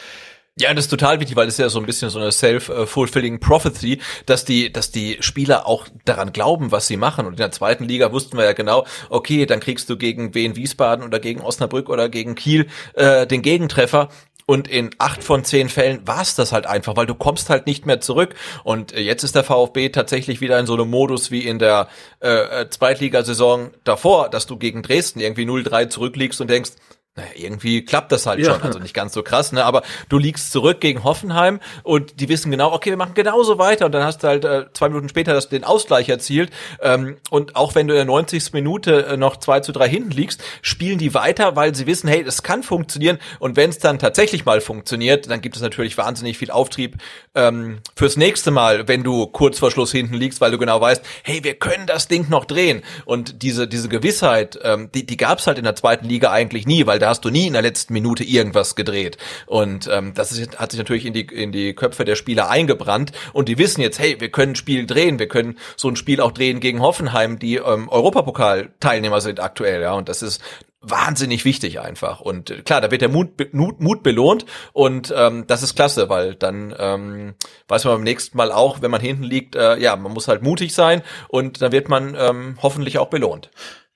[0.59, 3.41] Ja, das ist total wichtig, weil das ist ja so ein bisschen so eine self-fulfilling
[3.41, 7.27] prophecy, dass die, dass die Spieler auch daran glauben, was sie machen.
[7.27, 10.57] Und in der zweiten Liga wussten wir ja genau, okay, dann kriegst du gegen Wien
[10.57, 14.09] Wiesbaden oder gegen Osnabrück oder gegen Kiel äh, den Gegentreffer.
[14.47, 17.67] Und in acht von zehn Fällen war es das halt einfach, weil du kommst halt
[17.67, 18.35] nicht mehr zurück.
[18.65, 21.89] Und äh, jetzt ist der VfB tatsächlich wieder in so einem Modus wie in der
[22.23, 26.71] äh, äh Zweitligasaison davor, dass du gegen Dresden irgendwie 0-3 zurückliegst und denkst,
[27.17, 28.53] naja, irgendwie klappt das halt ja.
[28.53, 29.65] schon, also nicht ganz so krass, ne?
[29.65, 33.87] Aber du liegst zurück gegen Hoffenheim und die wissen genau, okay, wir machen genauso weiter
[33.87, 36.51] und dann hast du halt äh, zwei Minuten später das, den Ausgleich erzielt
[36.83, 38.53] ähm, und auch wenn du in der 90.
[38.53, 42.23] Minute äh, noch 2 zu 3 hinten liegst, spielen die weiter, weil sie wissen, hey,
[42.23, 46.37] das kann funktionieren und wenn es dann tatsächlich mal funktioniert, dann gibt es natürlich wahnsinnig
[46.37, 46.97] viel Auftrieb
[47.35, 51.03] ähm, fürs nächste Mal, wenn du kurz vor Schluss hinten liegst, weil du genau weißt,
[51.23, 55.47] hey, wir können das Ding noch drehen und diese diese Gewissheit, ähm, die die gab's
[55.47, 57.93] halt in der zweiten Liga eigentlich nie, weil da hast du nie in der letzten
[57.93, 59.19] Minute irgendwas gedreht.
[59.47, 63.13] Und ähm, das ist, hat sich natürlich in die, in die Köpfe der Spieler eingebrannt
[63.33, 66.21] und die wissen jetzt, hey, wir können ein Spiel drehen, wir können so ein Spiel
[66.21, 69.93] auch drehen gegen Hoffenheim, die ähm, Europapokal-Teilnehmer sind aktuell, ja.
[69.93, 70.43] Und das ist
[70.81, 72.21] wahnsinnig wichtig einfach.
[72.21, 76.09] Und äh, klar, da wird der Mut, Mut, Mut belohnt und ähm, das ist klasse,
[76.09, 77.35] weil dann ähm,
[77.69, 80.43] weiß man beim nächsten Mal auch, wenn man hinten liegt, äh, ja, man muss halt
[80.43, 83.51] mutig sein und dann wird man ähm, hoffentlich auch belohnt.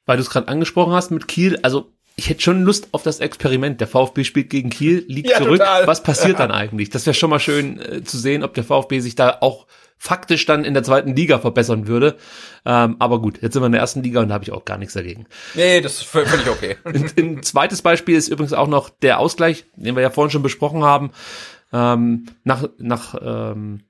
[0.07, 3.21] Weil du es gerade angesprochen hast mit Kiel, also ich hätte schon Lust auf das
[3.21, 3.81] Experiment.
[3.81, 5.61] Der VfB spielt gegen Kiel, liegt ja, zurück.
[5.61, 5.87] Total.
[5.87, 6.91] Was passiert dann eigentlich?
[6.91, 9.67] Das wäre schon mal schön äh, zu sehen, ob der VfB sich da auch
[9.97, 12.19] faktisch dann in der zweiten Liga verbessern würde.
[12.67, 14.67] Ähm, aber gut, jetzt sind wir in der ersten Liga und da habe ich auch
[14.67, 15.25] gar nichts dagegen.
[15.55, 16.77] Nee, das ist völlig okay.
[16.85, 20.85] ein, zweites Beispiel ist übrigens auch noch der Ausgleich, den wir ja vorhin schon besprochen
[20.85, 21.13] haben.
[21.73, 23.81] Ähm, nach, nach, ähm,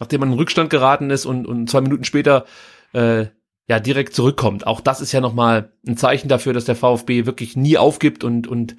[0.00, 2.46] nachdem man in Rückstand geraten ist und, und zwei Minuten später
[2.94, 3.26] äh,
[3.68, 4.66] ja direkt zurückkommt.
[4.66, 8.46] Auch das ist ja nochmal ein Zeichen dafür, dass der VfB wirklich nie aufgibt und,
[8.46, 8.76] und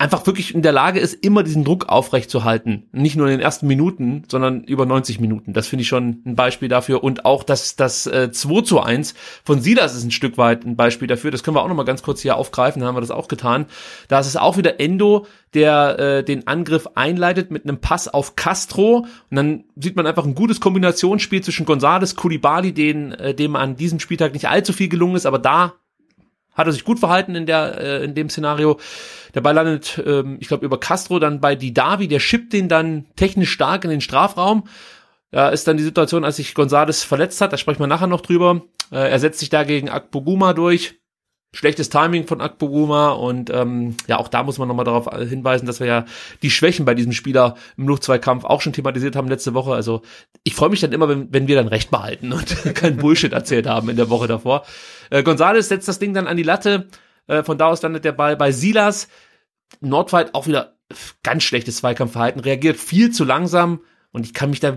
[0.00, 2.88] einfach wirklich in der Lage ist, immer diesen Druck aufrechtzuerhalten.
[2.92, 5.52] Nicht nur in den ersten Minuten, sondern über 90 Minuten.
[5.52, 7.02] Das finde ich schon ein Beispiel dafür.
[7.02, 10.76] Und auch das, das äh, 2 zu 1 von Silas ist ein Stück weit ein
[10.76, 11.32] Beispiel dafür.
[11.32, 12.78] Das können wir auch nochmal ganz kurz hier aufgreifen.
[12.80, 13.66] Dann haben wir das auch getan.
[14.06, 18.36] Da ist es auch wieder Endo, der äh, den Angriff einleitet mit einem Pass auf
[18.36, 18.98] Castro.
[19.30, 23.74] Und dann sieht man einfach ein gutes Kombinationsspiel zwischen González, Koulibaly, den, äh, dem an
[23.74, 25.74] diesem Spieltag nicht allzu viel gelungen ist, aber da
[26.58, 28.78] hat er sich gut verhalten in der äh, in dem Szenario.
[29.34, 33.06] Der Ball landet, ähm, ich glaube, über Castro dann bei Didavi, der schippt den dann
[33.16, 34.64] technisch stark in den Strafraum.
[35.30, 38.22] Da ist dann die Situation, als sich Gonzales verletzt hat, da sprechen wir nachher noch
[38.22, 38.62] drüber.
[38.90, 40.98] Äh, er setzt sich da gegen Akpoguma durch.
[41.54, 45.80] Schlechtes Timing von Akpoguma und ähm, ja, auch da muss man nochmal darauf hinweisen, dass
[45.80, 46.04] wir ja
[46.42, 49.72] die Schwächen bei diesem Spieler im Luftzweikampf auch schon thematisiert haben letzte Woche.
[49.72, 50.02] Also
[50.44, 53.66] ich freue mich dann immer, wenn, wenn wir dann Recht behalten und kein Bullshit erzählt
[53.66, 54.66] haben in der Woche davor.
[55.10, 56.88] Äh, Gonzales setzt das Ding dann an die Latte.
[57.26, 59.08] Äh, von da aus landet der Ball bei Silas.
[59.80, 60.76] Nordweit auch wieder
[61.22, 63.80] ganz schlechtes Zweikampfverhalten, reagiert viel zu langsam,
[64.10, 64.74] und ich kann mich da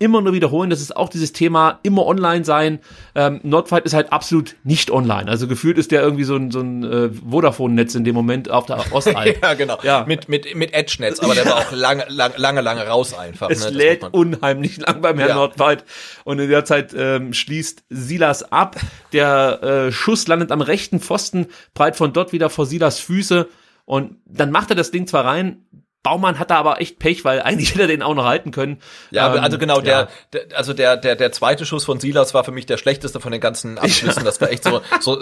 [0.00, 2.80] immer nur wiederholen, das ist auch dieses Thema immer online sein.
[3.14, 5.30] Ähm, Nordfight ist halt absolut nicht online.
[5.30, 8.66] Also gefühlt ist der irgendwie so ein, so ein äh, Vodafone-Netz in dem Moment auf
[8.66, 9.40] der Ostalb.
[9.42, 9.78] ja, genau.
[9.84, 10.04] Ja.
[10.08, 13.50] Mit, mit, mit Edge-Netz, aber der war auch lange, lange, lange, lange raus einfach.
[13.50, 13.70] Es ne?
[13.70, 15.34] lädt unheimlich lang beim Herrn ja.
[15.36, 15.84] Nordfight.
[16.24, 18.74] Und in der Zeit ähm, schließt Silas ab.
[19.12, 23.48] Der äh, Schuss landet am rechten Pfosten, breit von dort wieder vor Silas Füße.
[23.84, 25.66] Und dann macht er das Ding zwar rein,
[26.02, 28.80] Baumann hat da aber echt Pech, weil eigentlich hätte er den auch noch halten können.
[29.10, 29.82] Ja, ähm, also genau, ja.
[29.82, 33.20] der, der, also der, der, der zweite Schuss von Silas war für mich der schlechteste
[33.20, 34.20] von den ganzen Abschlüssen.
[34.20, 34.24] Ja.
[34.24, 35.18] Das war echt so, so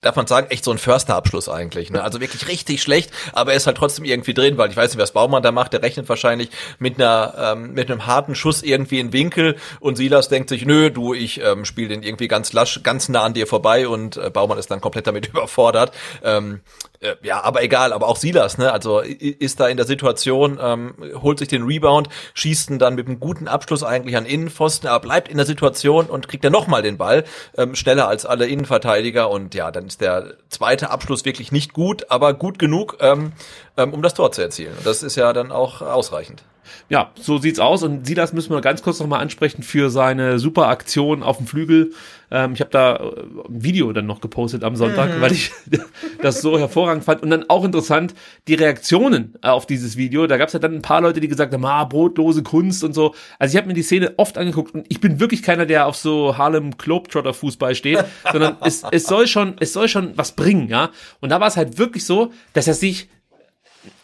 [0.00, 1.90] darf man sagen, echt so ein Försterabschluss eigentlich.
[1.90, 2.02] Ne?
[2.02, 5.02] Also wirklich richtig schlecht, aber er ist halt trotzdem irgendwie drin, weil ich weiß nicht,
[5.02, 5.72] was Baumann da macht.
[5.72, 10.28] Der rechnet wahrscheinlich mit einer ähm, mit einem harten Schuss irgendwie in Winkel und Silas
[10.28, 13.48] denkt sich, nö, du, ich ähm, spiele den irgendwie ganz lasch, ganz nah an dir
[13.48, 15.92] vorbei und äh, Baumann ist dann komplett damit überfordert.
[16.22, 16.60] Ähm,
[17.00, 18.72] äh, ja, aber egal, aber auch Silas, ne?
[18.72, 23.06] Also ist da in der Situation, ähm, holt sich den Rebound, schießt ihn dann mit
[23.06, 26.82] einem guten Abschluss eigentlich an Innenpfosten, aber bleibt in der Situation und kriegt dann nochmal
[26.82, 27.24] den Ball,
[27.56, 32.10] ähm, schneller als alle Innenverteidiger und ja, dann ist der zweite Abschluss wirklich nicht gut,
[32.10, 33.32] aber gut genug, ähm,
[33.76, 34.76] ähm, um das Tor zu erzielen.
[34.76, 36.44] Und das ist ja dann auch ausreichend.
[36.88, 37.82] Ja, so sieht's aus.
[37.82, 41.92] Und Silas müssen wir ganz kurz nochmal ansprechen für seine super Aktion auf dem Flügel.
[42.30, 45.20] Ähm, ich habe da äh, ein Video dann noch gepostet am Sonntag, mhm.
[45.20, 45.50] weil ich
[46.22, 47.22] das so hervorragend fand.
[47.22, 48.14] Und dann auch interessant,
[48.48, 50.26] die Reaktionen auf dieses Video.
[50.26, 53.14] Da gab's ja dann ein paar Leute, die gesagt haben, ah, brotlose Kunst und so.
[53.38, 55.96] Also ich habe mir die Szene oft angeguckt und ich bin wirklich keiner, der auf
[55.96, 60.68] so Harlem Globetrotter Fußball steht, sondern es, es soll schon, es soll schon was bringen,
[60.68, 60.90] ja.
[61.20, 63.08] Und da war es halt wirklich so, dass er sich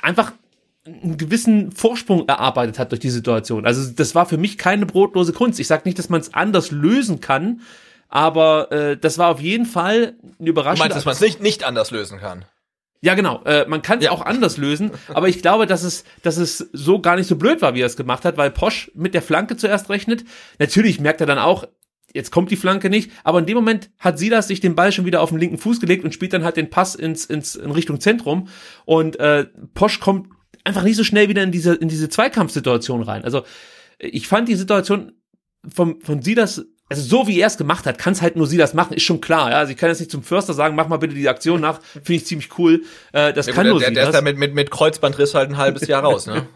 [0.01, 0.33] einfach
[0.87, 3.65] einen gewissen Vorsprung erarbeitet hat durch die Situation.
[3.65, 5.59] Also das war für mich keine brotlose Kunst.
[5.59, 7.63] Ich sage nicht, dass man es anders lösen kann,
[8.09, 10.77] aber äh, das war auf jeden Fall eine Überraschung.
[10.77, 12.45] Du meinst, dass man es nicht, nicht anders lösen kann?
[13.01, 13.43] Ja, genau.
[13.45, 14.11] Äh, man kann es ja.
[14.13, 17.61] auch anders lösen, aber ich glaube, dass es, dass es so gar nicht so blöd
[17.61, 20.25] war, wie er es gemacht hat, weil Posch mit der Flanke zuerst rechnet.
[20.59, 21.65] Natürlich merkt er dann auch,
[22.15, 25.05] jetzt kommt die Flanke nicht, aber in dem Moment hat Silas sich den Ball schon
[25.05, 27.73] wieder auf den linken Fuß gelegt und spielt dann halt den Pass ins, ins in
[27.73, 28.49] Richtung Zentrum
[28.87, 30.29] und äh, Posch kommt
[30.65, 33.25] einfach nicht so schnell wieder in diese, in diese Zweikampfsituation rein.
[33.25, 33.45] Also
[33.99, 35.13] ich fand die Situation
[35.69, 38.59] vom, von Silas also so wie er es gemacht hat, kann es halt nur sie
[38.59, 39.51] das machen, ist schon klar.
[39.51, 39.57] Ja?
[39.57, 42.15] Also ich kann jetzt nicht zum Förster sagen, mach mal bitte die Aktion nach, finde
[42.15, 42.83] ich ziemlich cool.
[43.13, 45.35] Äh, das ja, kann gut, nur der, sie der ist da mit, mit, mit Kreuzbandriss
[45.35, 46.47] halt ein halbes Jahr raus, ne?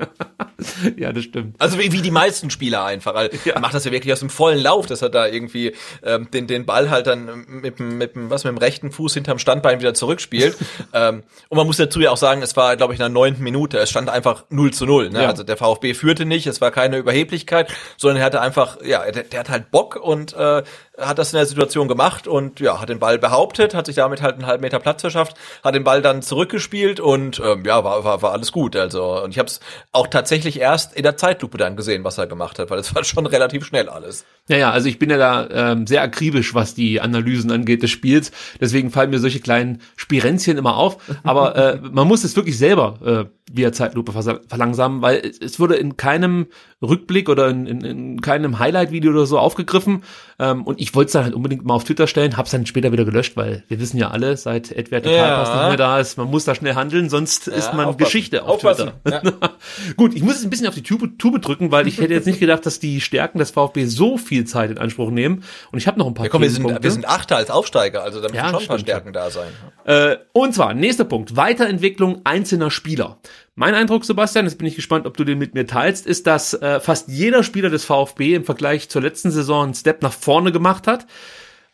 [0.99, 1.55] ja, das stimmt.
[1.59, 3.15] Also wie, wie die meisten Spieler einfach.
[3.15, 3.55] weil ja.
[3.55, 5.73] Er macht das ja wirklich aus dem vollen Lauf, dass er da irgendwie
[6.03, 9.39] ähm, den, den Ball halt dann mit, mit, mit, was, mit dem rechten Fuß hinterm
[9.39, 10.59] Standbein wieder zurückspielt.
[10.93, 13.43] ähm, und man muss dazu ja auch sagen, es war, glaube ich, in der neunten
[13.43, 13.79] Minute.
[13.79, 15.09] Es stand einfach 0 zu 0.
[15.09, 15.23] Ne?
[15.23, 15.29] Ja.
[15.31, 19.23] Also der VfB führte nicht, es war keine Überheblichkeit, sondern er hatte einfach, ja, der,
[19.23, 20.63] der hat halt Bock und äh,
[20.99, 24.23] hat das in der Situation gemacht und ja, hat den Ball behauptet, hat sich damit
[24.23, 28.05] halt einen halben Meter Platz verschafft, hat den Ball dann zurückgespielt und ähm, ja, war,
[28.05, 28.77] war, war alles gut.
[28.77, 29.61] Also und ich habe es
[29.93, 33.05] auch tatsächlich erst in der Zeitlupe dann gesehen, was er gemacht hat, weil es war
[33.05, 34.25] schon relativ schnell alles.
[34.49, 37.91] Ja, ja, also ich bin ja da ähm, sehr akribisch, was die Analysen angeht des
[37.91, 38.33] Spiels.
[38.61, 40.97] Deswegen fallen mir solche kleinen Spirenzchen immer auf.
[41.23, 45.97] Aber äh, man muss es wirklich selber äh, via Zeitlupe verlangsamen, weil es wurde in
[45.97, 46.47] keinem
[46.83, 50.03] Rückblick oder in, in, in keinem Highlight-Video oder so aufgegriffen.
[50.39, 52.93] Ähm, und ich wollte es dann halt unbedingt mal auf Twitter stellen, hab's dann später
[52.93, 55.41] wieder gelöscht, weil wir wissen ja alle, seit Edward ja.
[55.41, 57.99] nicht mehr da ist, man muss da schnell handeln, sonst ja, ist man aufpassen.
[57.99, 58.93] Geschichte auf aufpassen.
[59.05, 59.23] Twitter.
[59.25, 59.51] Ja.
[59.97, 62.27] Gut, ich muss es ein bisschen auf die Tube, Tube drücken, weil ich hätte jetzt
[62.27, 65.45] nicht gedacht, dass die Stärken des VfB so viel Zeit in Anspruch nehmen.
[65.73, 68.03] Und ich habe noch ein paar ja, komm, wir sind, wir sind Achter als Aufsteiger,
[68.03, 69.49] also da müssen schon ein paar Stärken da sein.
[69.85, 73.19] Äh, und zwar, nächster Punkt, Weiterentwicklung einzelner Spieler.
[73.59, 76.55] Mein Eindruck, Sebastian, jetzt bin ich gespannt, ob du den mit mir teilst, ist, dass
[76.55, 80.53] äh, fast jeder Spieler des VfB im Vergleich zur letzten Saison einen Step nach vorne
[80.53, 81.09] gemacht hat.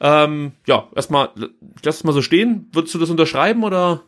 [0.00, 1.28] Ähm, ja, erstmal,
[1.84, 2.70] lass es mal so stehen.
[2.72, 4.00] Würdest du das unterschreiben oder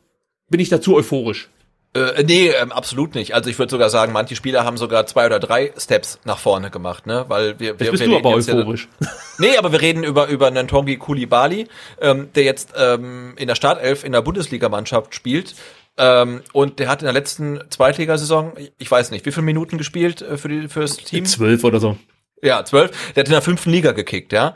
[0.49, 1.51] bin ich dazu euphorisch?
[1.93, 3.35] Äh, nee, ähm, absolut nicht.
[3.35, 6.70] Also ich würde sogar sagen, manche Spieler haben sogar zwei oder drei Steps nach vorne
[6.70, 7.27] gemacht, ne?
[7.29, 8.89] Weil wir, wir, jetzt bist wir du aber euphorisch.
[9.01, 9.09] Ja,
[9.39, 11.68] nee, aber wir reden über über Nantongi Kulibali,
[12.01, 15.55] ähm, der jetzt ähm, in der Startelf in der Bundesligamannschaft spielt
[15.99, 20.22] ähm, und der hat in der letzten Zweitligasaison, ich weiß nicht, wie viele Minuten gespielt
[20.22, 21.24] äh, für die fürs Team?
[21.24, 21.97] Zwölf oder so.
[22.42, 22.90] Ja, zwölf.
[23.14, 24.55] Der hat in der fünften Liga gekickt, ja.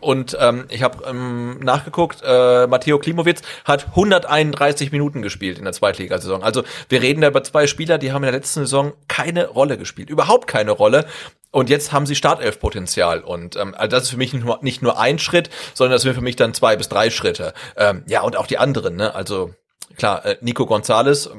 [0.00, 5.72] Und ähm, ich habe ähm, nachgeguckt, äh, Matteo Klimowitz hat 131 Minuten gespielt in der
[5.72, 6.42] Zweitligasaison.
[6.42, 9.78] Also wir reden da über zwei Spieler, die haben in der letzten Saison keine Rolle
[9.78, 11.06] gespielt, überhaupt keine Rolle.
[11.50, 13.20] Und jetzt haben sie Startelf-Potenzial.
[13.20, 16.02] Und ähm, also das ist für mich nicht nur, nicht nur ein Schritt, sondern das
[16.02, 17.54] sind für mich dann zwei bis drei Schritte.
[17.78, 19.14] Ähm, ja, und auch die anderen, ne?
[19.14, 19.54] Also
[19.96, 21.30] klar, äh, Nico Gonzalez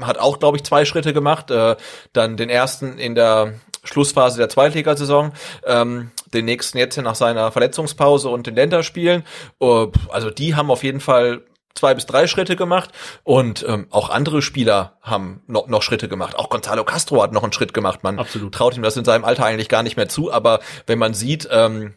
[0.00, 1.50] hat auch, glaube ich, zwei Schritte gemacht.
[1.50, 1.76] Äh,
[2.12, 3.54] dann den ersten in der
[3.84, 5.32] Schlussphase der Zweitligasaison,
[5.64, 9.24] ähm, den nächsten jetzt nach seiner Verletzungspause und den Länderspielen.
[9.60, 11.42] Uh, also die haben auf jeden Fall
[11.74, 12.90] zwei bis drei Schritte gemacht
[13.22, 16.36] und ähm, auch andere Spieler haben noch, noch Schritte gemacht.
[16.36, 18.02] Auch Gonzalo Castro hat noch einen Schritt gemacht.
[18.02, 18.54] Man Absolut.
[18.54, 21.48] traut ihm das in seinem Alter eigentlich gar nicht mehr zu, aber wenn man sieht,
[21.50, 21.94] ähm,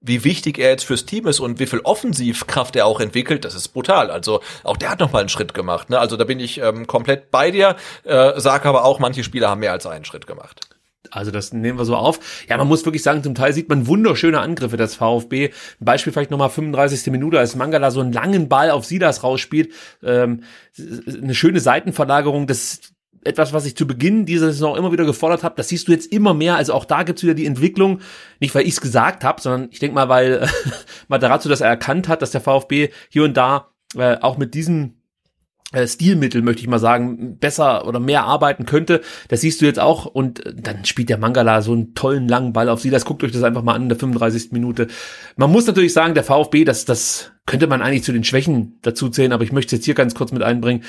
[0.00, 3.54] wie wichtig er jetzt fürs Team ist und wie viel Offensivkraft er auch entwickelt, das
[3.54, 4.10] ist brutal.
[4.10, 5.90] Also auch der hat noch mal einen Schritt gemacht.
[5.90, 5.98] Ne?
[5.98, 9.60] Also da bin ich ähm, komplett bei dir, äh, sag aber auch, manche Spieler haben
[9.60, 10.60] mehr als einen Schritt gemacht.
[11.10, 12.44] Also das nehmen wir so auf.
[12.48, 15.46] Ja, man muss wirklich sagen, zum Teil sieht man wunderschöne Angriffe des VfB.
[15.46, 17.10] Ein Beispiel vielleicht nochmal 35.
[17.10, 19.72] Minute, als Mangala so einen langen Ball auf Sidas rausspielt.
[20.02, 20.44] Ähm,
[20.78, 22.46] eine schöne Seitenverlagerung.
[22.46, 22.80] Das
[23.24, 25.54] etwas, was ich zu Beginn dieser Saison immer wieder gefordert habe.
[25.56, 26.56] Das siehst du jetzt immer mehr.
[26.56, 28.00] Also auch da gibt's wieder die Entwicklung.
[28.40, 30.48] Nicht, weil ich es gesagt habe, sondern ich denke mal, weil
[31.08, 35.00] Matarazzo das erkannt hat, dass der VfB hier und da äh, auch mit diesem
[35.72, 39.02] äh, Stilmittel, möchte ich mal sagen, besser oder mehr arbeiten könnte.
[39.28, 40.06] Das siehst du jetzt auch.
[40.06, 42.90] Und dann spielt der Mangala so einen tollen langen Ball auf sie.
[42.90, 44.50] Das guckt euch das einfach mal an in der 35.
[44.52, 44.88] Minute.
[45.36, 49.08] Man muss natürlich sagen, der VfB, das, das könnte man eigentlich zu den Schwächen dazu
[49.08, 50.84] zählen, aber ich möchte es jetzt hier ganz kurz mit einbringen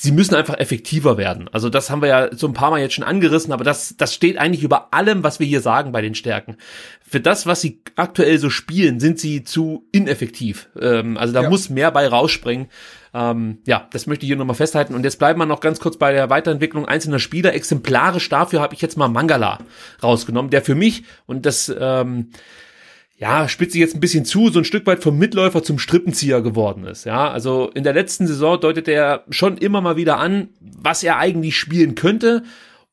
[0.00, 1.48] sie müssen einfach effektiver werden.
[1.52, 4.14] Also das haben wir ja so ein paar Mal jetzt schon angerissen, aber das, das
[4.14, 6.56] steht eigentlich über allem, was wir hier sagen bei den Stärken.
[7.04, 10.68] Für das, was sie aktuell so spielen, sind sie zu ineffektiv.
[10.80, 11.50] Ähm, also da Ja.
[11.50, 12.68] muss mehr bei rausspringen.
[13.12, 14.94] Ähm, ja, das möchte ich hier nochmal festhalten.
[14.94, 17.52] Und jetzt bleiben wir noch ganz kurz bei der Weiterentwicklung einzelner Spieler.
[17.54, 19.58] Exemplarisch dafür habe ich jetzt mal Mangala
[20.00, 22.30] rausgenommen, der für mich, und das ähm,
[23.18, 26.40] ja, spitze ich jetzt ein bisschen zu, so ein Stück weit vom Mitläufer zum Strippenzieher
[26.40, 27.04] geworden ist.
[27.04, 31.18] Ja, also in der letzten Saison deutet er schon immer mal wieder an, was er
[31.18, 32.44] eigentlich spielen könnte.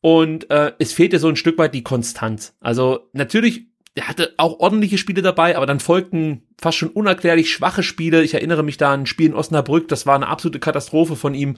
[0.01, 2.55] Und äh, es fehlte so ein Stück weit die Konstanz.
[2.59, 7.83] Also natürlich, er hatte auch ordentliche Spiele dabei, aber dann folgten fast schon unerklärlich schwache
[7.83, 8.23] Spiele.
[8.23, 11.35] Ich erinnere mich da an ein Spiel in Osnabrück, das war eine absolute Katastrophe von
[11.35, 11.57] ihm.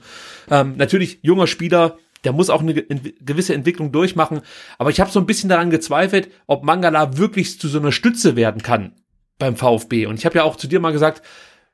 [0.50, 4.40] Ähm, natürlich junger Spieler, der muss auch eine gewisse Entwicklung durchmachen.
[4.78, 8.36] Aber ich habe so ein bisschen daran gezweifelt, ob Mangala wirklich zu so einer Stütze
[8.36, 8.92] werden kann
[9.38, 10.06] beim VfB.
[10.06, 11.22] Und ich habe ja auch zu dir mal gesagt,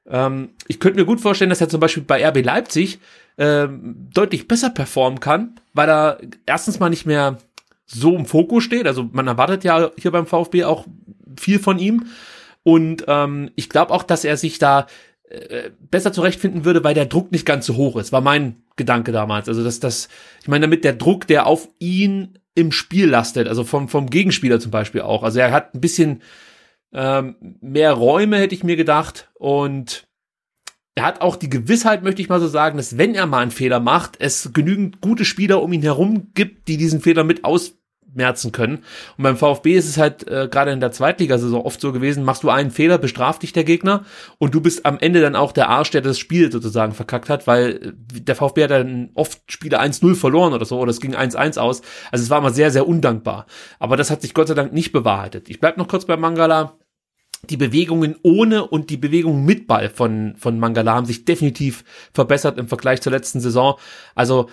[0.07, 2.99] ähm, ich könnte mir gut vorstellen, dass er zum Beispiel bei RB Leipzig
[3.39, 7.39] ähm, deutlich besser performen kann, weil er erstens mal nicht mehr
[7.87, 8.87] so im Fokus steht.
[8.87, 10.87] Also man erwartet ja hier beim VfB auch
[11.39, 12.07] viel von ihm.
[12.63, 14.87] Und ähm, ich glaube auch, dass er sich da
[15.29, 19.13] äh, besser zurechtfinden würde, weil der Druck nicht ganz so hoch ist, war mein Gedanke
[19.13, 19.49] damals.
[19.49, 20.09] Also dass das,
[20.43, 24.61] ich meine damit der Druck, der auf ihn im Spiel lastet, also vom, vom Gegenspieler
[24.61, 25.23] zum Beispiel auch.
[25.23, 26.23] Also er hat ein bisschen
[26.93, 29.31] ähm, mehr Räume, hätte ich mir gedacht.
[29.35, 30.07] Und
[30.95, 33.51] er hat auch die Gewissheit, möchte ich mal so sagen, dass wenn er mal einen
[33.51, 37.45] Fehler macht, es genügend gute Spieler um ihn herum gibt, die diesen Fehler mit
[38.15, 38.79] ausmerzen können.
[39.17, 42.43] Und beim VfB ist es halt äh, gerade in der Zweitligasaison oft so gewesen, machst
[42.43, 44.05] du einen Fehler, bestraft dich der Gegner
[44.39, 47.47] und du bist am Ende dann auch der Arsch, der das Spiel sozusagen verkackt hat,
[47.47, 51.15] weil äh, der VfB hat dann oft Spiele 1-0 verloren oder so, oder es ging
[51.15, 51.83] 1-1 aus.
[52.11, 53.47] Also es war immer sehr, sehr undankbar.
[53.79, 55.49] Aber das hat sich Gott sei Dank nicht bewahrheitet.
[55.49, 56.79] Ich bleib noch kurz bei Mangala
[57.51, 61.85] die Bewegungen ohne und die Bewegungen mit Ball von, von Mangala haben sich definitiv
[62.15, 63.75] verbessert im Vergleich zur letzten Saison.
[64.15, 64.49] Also,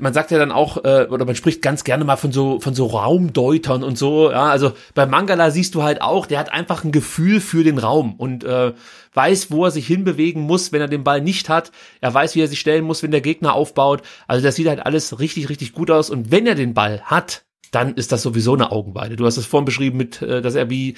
[0.00, 2.74] man sagt ja dann auch, äh, oder man spricht ganz gerne mal von so, von
[2.74, 6.84] so Raumdeutern und so, ja, also bei Mangala siehst du halt auch, der hat einfach
[6.84, 8.72] ein Gefühl für den Raum und äh,
[9.14, 11.72] weiß, wo er sich hinbewegen muss, wenn er den Ball nicht hat.
[12.00, 14.02] Er weiß, wie er sich stellen muss, wenn der Gegner aufbaut.
[14.26, 16.10] Also das sieht halt alles richtig, richtig gut aus.
[16.10, 19.16] Und wenn er den Ball hat, dann ist das sowieso eine Augenweide.
[19.16, 20.94] Du hast es vorhin beschrieben mit, äh, dass er wie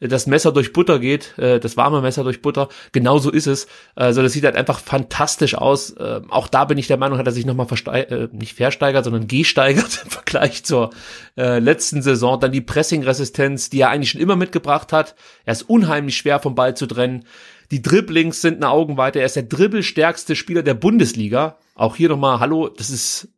[0.00, 2.68] äh, das Messer durch Butter geht, äh, das warme Messer durch Butter.
[2.92, 3.66] Genauso ist es.
[3.94, 5.90] Also das sieht halt einfach fantastisch aus.
[5.90, 9.28] Äh, auch da bin ich der Meinung, hat er sich nochmal versteigert, nicht versteigert, sondern
[9.28, 10.90] gesteigert im Vergleich zur
[11.36, 12.38] letzten Saison.
[12.38, 15.14] Dann die Pressing-Resistenz, die er eigentlich schon immer mitgebracht hat.
[15.44, 17.24] Er ist unheimlich schwer vom Ball zu trennen.
[17.70, 19.20] Die Dribblings sind eine Augenweite.
[19.20, 21.56] Er ist der dribbelstärkste Spieler der Bundesliga.
[21.74, 23.28] Auch hier nochmal, hallo, das ist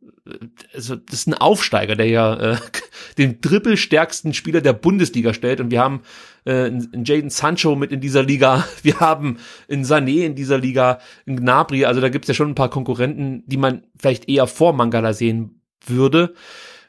[0.73, 2.57] also das ist ein Aufsteiger, der ja äh,
[3.17, 5.59] den dribbelstärksten Spieler der Bundesliga stellt.
[5.59, 6.01] Und wir haben
[6.45, 9.37] äh, einen Jaden Sancho mit in dieser Liga, wir haben
[9.69, 11.85] einen Sané in dieser Liga, einen Gnabry.
[11.85, 15.61] Also da gibt's ja schon ein paar Konkurrenten, die man vielleicht eher vor Mangala sehen
[15.85, 16.33] würde.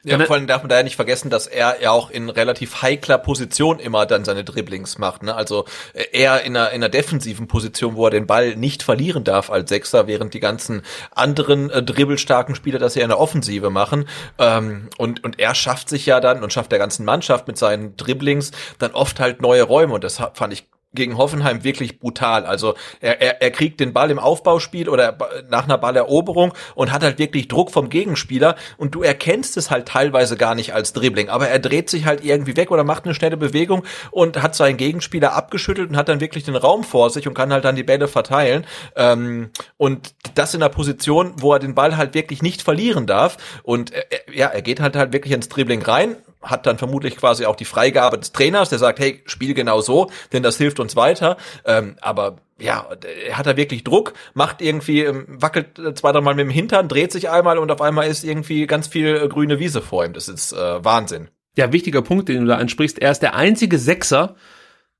[0.05, 2.83] Ja, vor allem darf man da ja nicht vergessen, dass er ja auch in relativ
[2.83, 5.23] heikler Position immer dann seine Dribblings macht.
[5.23, 5.33] Ne?
[5.33, 9.23] Also äh, eher in einer, in einer defensiven Position, wo er den Ball nicht verlieren
[9.23, 13.71] darf als Sechser, während die ganzen anderen äh, dribbelstarken Spieler das ja in der Offensive
[13.71, 14.07] machen.
[14.37, 17.97] Ähm, und, und er schafft sich ja dann und schafft der ganzen Mannschaft mit seinen
[17.97, 19.95] Dribblings dann oft halt neue Räume.
[19.95, 22.45] Und das fand ich gegen Hoffenheim wirklich brutal.
[22.45, 25.17] Also er, er, er kriegt den Ball im Aufbauspiel oder
[25.49, 29.87] nach einer Balleroberung und hat halt wirklich Druck vom Gegenspieler und du erkennst es halt
[29.87, 33.13] teilweise gar nicht als Dribbling, aber er dreht sich halt irgendwie weg oder macht eine
[33.13, 37.27] schnelle Bewegung und hat seinen Gegenspieler abgeschüttelt und hat dann wirklich den Raum vor sich
[37.27, 38.65] und kann halt dann die Bälle verteilen.
[38.95, 43.37] Ähm, und das in einer Position, wo er den Ball halt wirklich nicht verlieren darf.
[43.63, 46.15] Und er, er- ja, er geht halt halt wirklich ins Dribbling rein,
[46.45, 50.09] hat dann vermutlich quasi auch die Freigabe des Trainers, der sagt, hey, spiel genau so,
[50.31, 51.37] denn das hilft uns weiter.
[51.65, 52.87] Ähm, aber ja,
[53.27, 56.49] er hat da wirklich Druck, macht irgendwie, ähm, wackelt äh, zwei, drei Mal mit dem
[56.49, 60.05] Hintern, dreht sich einmal und auf einmal ist irgendwie ganz viel äh, grüne Wiese vor
[60.05, 60.13] ihm.
[60.13, 61.29] Das ist äh, Wahnsinn.
[61.57, 62.99] Ja, wichtiger Punkt, den du da ansprichst.
[62.99, 64.35] Er ist der einzige Sechser.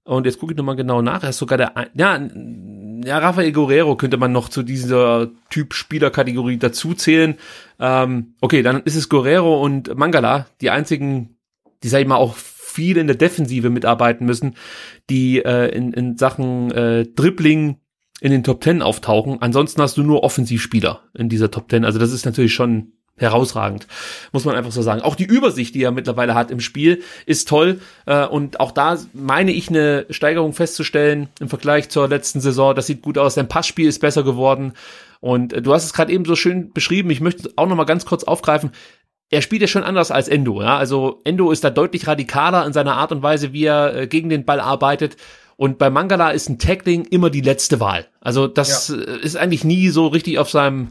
[0.04, 1.24] Und jetzt gucke ich nochmal genau nach.
[1.24, 2.20] Er ist sogar der, ja,
[3.04, 7.38] ja, Rafael Guerrero könnte man noch zu dieser Typ Spielerkategorie dazuzählen.
[7.80, 11.35] Ähm, okay, dann ist es Guerrero und Mangala, die einzigen,
[11.86, 14.56] die, sag ich mal, auch viel in der Defensive mitarbeiten müssen,
[15.12, 17.78] die äh, in, in Sachen äh, Dribbling
[18.22, 19.40] in den Top Ten auftauchen.
[19.40, 21.86] Ansonsten hast du nur Offensivspieler in dieser Top Ten.
[21.86, 23.88] Also das ist natürlich schon herausragend,
[24.34, 25.02] muss man einfach so sagen.
[25.02, 27.80] Auch die Übersicht, die er mittlerweile hat im Spiel, ist toll.
[28.08, 32.74] Äh, und auch da meine ich eine Steigerung festzustellen im Vergleich zur letzten Saison.
[32.74, 33.36] Das sieht gut aus.
[33.36, 34.74] Sein Passspiel ist besser geworden.
[35.22, 37.12] Und äh, du hast es gerade eben so schön beschrieben.
[37.12, 38.72] Ich möchte auch noch mal ganz kurz aufgreifen.
[39.36, 40.62] Er spielt ja schon anders als Endo.
[40.62, 40.78] Ja?
[40.78, 44.30] Also Endo ist da deutlich radikaler in seiner Art und Weise, wie er äh, gegen
[44.30, 45.18] den Ball arbeitet.
[45.58, 48.08] Und bei Mangala ist ein Tackling immer die letzte Wahl.
[48.22, 50.90] Also das äh, ist eigentlich nie so richtig auf seinem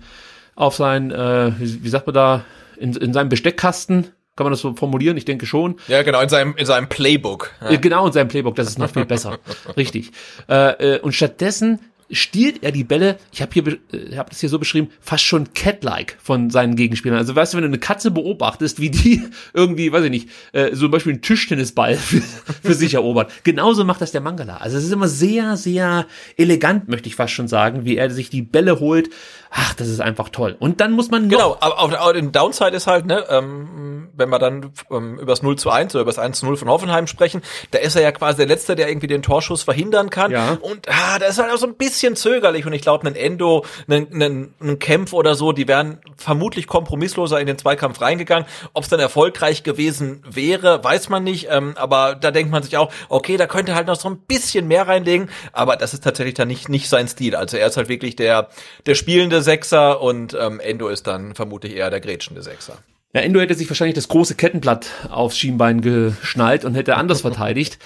[0.57, 2.45] auf sein, äh, wie, wie sagt man da,
[2.77, 4.09] in, in seinem Besteckkasten.
[4.37, 5.16] Kann man das so formulieren?
[5.16, 5.77] Ich denke schon.
[5.89, 7.53] Ja, genau, in seinem, in seinem Playbook.
[7.62, 7.71] Ja.
[7.71, 9.39] Äh, Genau, in seinem Playbook, das ist noch viel besser.
[9.77, 10.11] Richtig.
[10.49, 11.79] Äh, äh, und stattdessen
[12.10, 15.52] stiehlt er die Bälle, ich habe hier, äh, hab das hier so beschrieben, fast schon
[15.52, 17.18] cat-like von seinen Gegenspielern.
[17.18, 19.22] Also weißt du, wenn du eine Katze beobachtest, wie die
[19.55, 23.32] irgendwie, weiß ich nicht, äh, zum Beispiel einen Tischtennisball für, für sich erobert.
[23.44, 24.59] Genauso macht das der Mangala.
[24.59, 26.06] Also es ist immer sehr, sehr
[26.36, 29.10] elegant, möchte ich fast schon sagen, wie er sich die Bälle holt.
[29.56, 30.56] Ach, das ist einfach toll.
[30.59, 34.28] Und dann muss man Genau, aber auf, auf den Downside ist halt, ne, ähm, wenn
[34.28, 36.68] wir dann ähm, über das 0 zu 1 oder über das 1 zu 0 von
[36.68, 37.40] Hoffenheim sprechen,
[37.70, 40.32] da ist er ja quasi der Letzte, der irgendwie den Torschuss verhindern kann.
[40.32, 40.59] Ja.
[40.60, 43.64] Und ah, da ist halt auch so ein bisschen zögerlich und ich glaube, ein Endo,
[43.89, 48.48] ein, Kämpf oder so, die wären vermutlich kompromissloser in den Zweikampf reingegangen.
[48.72, 52.76] Ob es dann erfolgreich gewesen wäre, weiß man nicht, ähm, aber da denkt man sich
[52.76, 56.02] auch, okay, da könnte er halt noch so ein bisschen mehr reinlegen, aber das ist
[56.02, 57.36] tatsächlich dann nicht, nicht sein Stil.
[57.36, 58.48] Also er ist halt wirklich der,
[58.86, 62.79] der spielende Sechser und ähm, Endo ist dann vermutlich eher der grätschende Sechser.
[63.15, 67.79] Ja, Endo hätte sich wahrscheinlich das große Kettenblatt aufs Schienbein geschnallt und hätte anders verteidigt.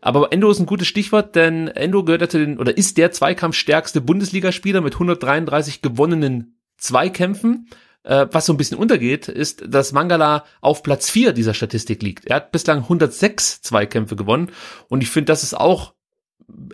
[0.00, 3.10] Aber Endo ist ein gutes Stichwort, denn Endo gehört ja zu den, oder ist der
[3.10, 7.68] zweikampfstärkste Bundesligaspieler mit 133 gewonnenen Zweikämpfen.
[8.04, 12.26] Äh, was so ein bisschen untergeht, ist, dass Mangala auf Platz 4 dieser Statistik liegt.
[12.26, 14.52] Er hat bislang 106 Zweikämpfe gewonnen
[14.88, 15.94] und ich finde, das ist auch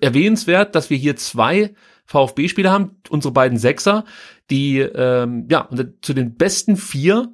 [0.02, 1.74] erwähnenswert, dass wir hier zwei
[2.04, 4.04] VfB-Spieler haben, unsere beiden Sechser,
[4.50, 5.68] die ähm, ja
[6.00, 7.32] zu den besten vier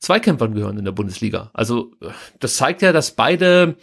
[0.00, 1.50] Zweikämpfern gehören in der Bundesliga.
[1.54, 1.92] Also
[2.40, 3.76] das zeigt ja, dass beide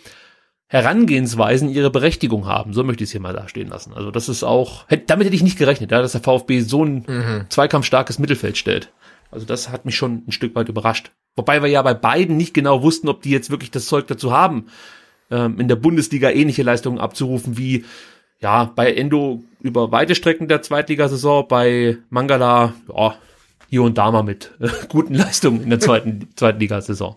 [0.67, 2.73] Herangehensweisen ihre Berechtigung haben.
[2.73, 3.93] So möchte ich es hier mal dastehen lassen.
[3.93, 7.45] Also das ist auch, damit hätte ich nicht gerechnet, ja, dass der VfB so ein
[7.49, 8.93] zweikampfstarkes Mittelfeld stellt.
[9.31, 11.11] Also das hat mich schon ein Stück weit überrascht.
[11.35, 14.31] Wobei wir ja bei beiden nicht genau wussten, ob die jetzt wirklich das Zeug dazu
[14.31, 14.67] haben,
[15.29, 17.85] ähm, in der Bundesliga ähnliche Leistungen abzurufen wie
[18.41, 23.15] ja bei Endo über weite Strecken der Zweitligasaison, bei Mangala ja,
[23.69, 24.51] hier und da mal mit
[24.89, 27.15] guten Leistungen in der zweiten Zweitligasaison.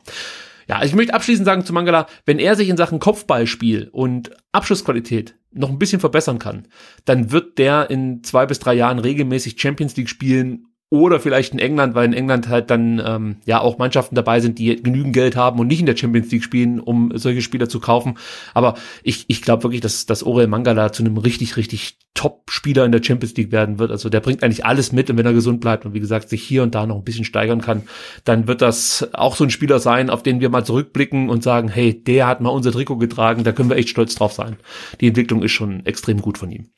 [0.69, 4.31] Ja, also ich möchte abschließend sagen zu Mangala, wenn er sich in Sachen Kopfballspiel und
[4.53, 6.69] Abschlussqualität noch ein bisschen verbessern kann,
[7.05, 11.59] dann wird der in zwei bis drei Jahren regelmäßig Champions League spielen oder vielleicht in
[11.59, 15.35] England, weil in England halt dann ähm, ja auch Mannschaften dabei sind, die genügend Geld
[15.35, 18.17] haben und nicht in der Champions League spielen, um solche Spieler zu kaufen.
[18.55, 22.93] Aber ich, ich glaube wirklich, dass, dass Orel Mangala zu einem richtig, richtig Top-Spieler in
[22.93, 23.91] der Champions League werden wird.
[23.91, 26.45] Also der bringt eigentlich alles mit und wenn er gesund bleibt und wie gesagt sich
[26.45, 27.83] hier und da noch ein bisschen steigern kann,
[28.23, 31.69] dann wird das auch so ein Spieler sein, auf den wir mal zurückblicken und sagen,
[31.69, 34.59] hey, der hat mal unser Trikot getragen, da können wir echt stolz drauf sein.
[35.01, 36.69] Die Entwicklung ist schon extrem gut von ihm.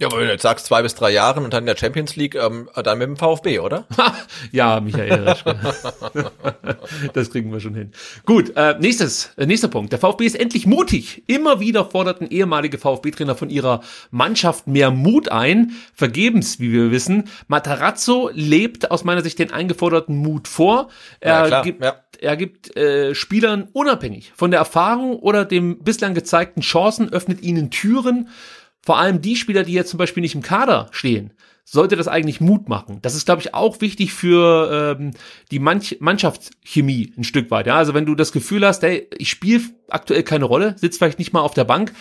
[0.00, 2.14] Ja, aber wenn du jetzt sagst zwei bis drei Jahren und dann in der Champions
[2.14, 3.84] League, ähm, dann mit dem VfB, oder?
[4.52, 5.58] Ja, Michael Reschke.
[7.14, 7.90] das kriegen wir schon hin.
[8.24, 9.90] Gut, äh, nächstes, äh, nächster Punkt.
[9.90, 11.24] Der VfB ist endlich mutig.
[11.26, 13.80] Immer wieder forderten ehemalige VfB-Trainer von ihrer
[14.12, 15.72] Mannschaft mehr Mut ein.
[15.94, 17.24] Vergebens, wie wir wissen.
[17.48, 20.90] Matarazzo lebt aus meiner Sicht den eingeforderten Mut vor.
[21.18, 21.96] Er Ja, klar, gibt, ja.
[22.20, 27.72] er gibt äh, Spielern unabhängig von der Erfahrung oder dem bislang gezeigten Chancen, öffnet ihnen
[27.72, 28.28] Türen.
[28.84, 31.32] Vor allem die Spieler, die jetzt zum Beispiel nicht im Kader stehen,
[31.64, 33.00] sollte das eigentlich Mut machen.
[33.02, 35.10] Das ist, glaube ich, auch wichtig für ähm,
[35.50, 37.66] die Manch Mannschaftschemie ein Stück weit.
[37.66, 37.76] Ja?
[37.76, 41.34] Also wenn du das Gefühl hast, hey, ich spiele aktuell keine Rolle, sitze vielleicht nicht
[41.34, 41.92] mal auf der Bank,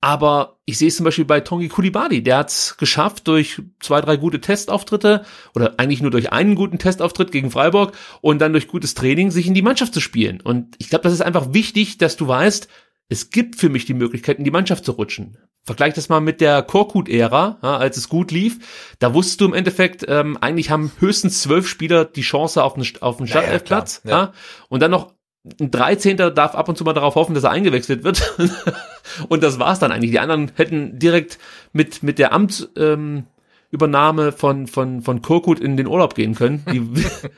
[0.00, 4.00] aber ich sehe es zum Beispiel bei Tongi Kulibadi, der hat es geschafft durch zwei,
[4.00, 5.24] drei gute Testauftritte
[5.54, 9.46] oder eigentlich nur durch einen guten Testauftritt gegen Freiburg und dann durch gutes Training sich
[9.46, 10.40] in die Mannschaft zu spielen.
[10.40, 12.66] Und ich glaube, das ist einfach wichtig, dass du weißt,
[13.12, 15.36] es gibt für mich die Möglichkeit, in die Mannschaft zu rutschen.
[15.64, 18.94] Vergleich das mal mit der Korkut-Ära, ja, als es gut lief.
[18.98, 22.86] Da wusstest du im Endeffekt, ähm, eigentlich haben höchstens zwölf Spieler die Chance auf einen,
[23.00, 24.02] auf einen Ja, ja, Startelfplatz.
[24.02, 24.24] klar, ja.
[24.24, 24.32] ja.
[24.68, 25.12] Und dann noch
[25.60, 26.16] ein 13.
[26.16, 28.34] darf ab und zu mal darauf hoffen, dass er eingewechselt wird.
[29.28, 30.10] und das war's dann eigentlich.
[30.10, 31.38] Die anderen hätten direkt
[31.72, 33.24] mit, mit der Amt, ähm,
[33.70, 36.64] Übernahme von, von, von Korkut in den Urlaub gehen können.
[36.72, 36.82] Die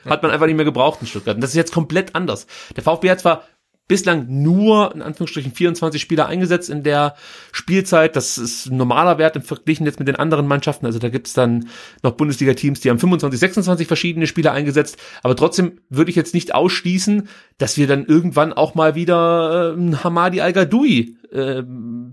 [0.09, 1.35] hat man einfach nicht mehr gebraucht in Stuttgart.
[1.35, 2.45] Und das ist jetzt komplett anders.
[2.75, 3.43] Der VfB hat zwar
[3.87, 7.15] bislang nur, in Anführungsstrichen, 24 Spieler eingesetzt in der
[7.51, 8.15] Spielzeit.
[8.15, 10.85] Das ist ein normaler Wert im Verglichen jetzt mit den anderen Mannschaften.
[10.85, 11.69] Also da gibt's dann
[12.01, 14.97] noch Bundesliga-Teams, die haben 25, 26 verschiedene Spieler eingesetzt.
[15.21, 19.95] Aber trotzdem würde ich jetzt nicht ausschließen, dass wir dann irgendwann auch mal wieder äh,
[20.03, 21.63] Hamadi Al-Gadoui äh,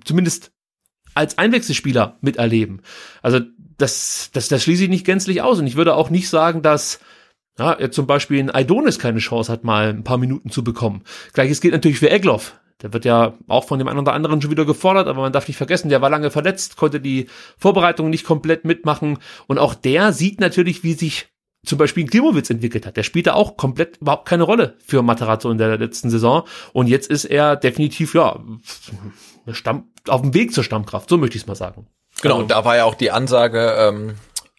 [0.05, 0.53] zumindest
[1.15, 2.82] als Einwechselspieler miterleben.
[3.23, 3.40] Also
[3.78, 5.59] das, das, das schließe ich nicht gänzlich aus.
[5.59, 7.01] Und ich würde auch nicht sagen, dass
[7.59, 11.03] ja, er zum Beispiel in Aidonis keine Chance hat, mal ein paar Minuten zu bekommen.
[11.33, 12.59] Gleiches gilt natürlich für Egloff.
[12.81, 15.47] Der wird ja auch von dem einen oder anderen schon wieder gefordert, aber man darf
[15.47, 19.19] nicht vergessen, der war lange verletzt, konnte die Vorbereitung nicht komplett mitmachen.
[19.47, 21.29] Und auch der sieht natürlich, wie sich
[21.65, 22.97] zum Beispiel Klimowitz entwickelt hat.
[22.97, 26.43] Der spielte auch komplett überhaupt keine Rolle für Matarazzo in der letzten Saison.
[26.73, 28.41] Und jetzt ist er definitiv, ja,
[29.53, 31.09] Stamm, auf dem Weg zur Stammkraft.
[31.09, 31.87] So möchte ich es mal sagen.
[32.20, 34.15] Genau, Also- und da war ja auch die Ansage, ähm,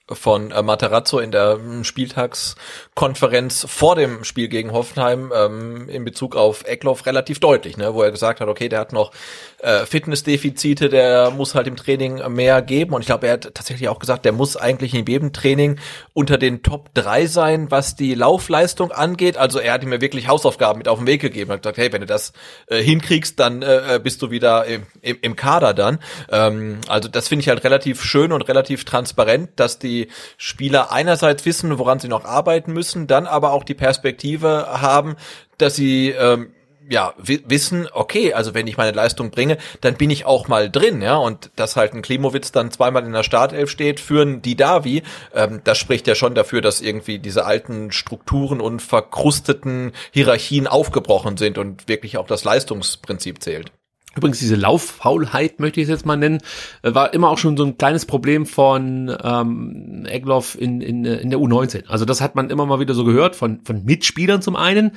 [0.09, 6.35] von äh, Materazzo in der ähm, Spieltagskonferenz vor dem Spiel gegen Hoffenheim ähm, in Bezug
[6.35, 9.11] auf Eckloff relativ deutlich, ne, wo er gesagt hat, okay, der hat noch
[9.59, 13.88] äh, Fitnessdefizite, der muss halt im Training mehr geben und ich glaube, er hat tatsächlich
[13.88, 15.80] auch gesagt, der muss eigentlich in jedem Training
[16.13, 19.38] unter den Top 3 sein, was die Laufleistung angeht.
[19.38, 21.77] Also er hat ihm ja wirklich Hausaufgaben mit auf den Weg gegeben und hat gesagt,
[21.77, 22.34] hey, wenn du das
[22.67, 25.99] äh, hinkriegst, dann äh, bist du wieder im, im, im Kader dann.
[26.30, 30.02] Ähm, also das finde ich halt relativ schön und relativ transparent, dass die
[30.38, 35.15] Spieler einerseits wissen, woran sie noch arbeiten müssen, dann aber auch die Perspektive haben,
[35.57, 36.53] dass sie ähm,
[36.89, 41.01] ja, wissen, okay, also wenn ich meine Leistung bringe, dann bin ich auch mal drin,
[41.01, 45.03] ja, und dass halt ein Klimowitz dann zweimal in der Startelf steht für ein Didavi,
[45.34, 51.38] ähm, das spricht ja schon dafür, dass irgendwie diese alten Strukturen und verkrusteten Hierarchien aufgebrochen
[51.38, 53.71] sind und wirklich auch das Leistungsprinzip zählt.
[54.15, 56.40] Übrigens, diese Lauffaulheit, möchte ich es jetzt mal nennen,
[56.84, 61.30] äh, war immer auch schon so ein kleines Problem von ähm, Egloff in, in, in
[61.30, 61.88] der U19.
[61.88, 64.91] Also das hat man immer mal wieder so gehört von, von Mitspielern zum einen.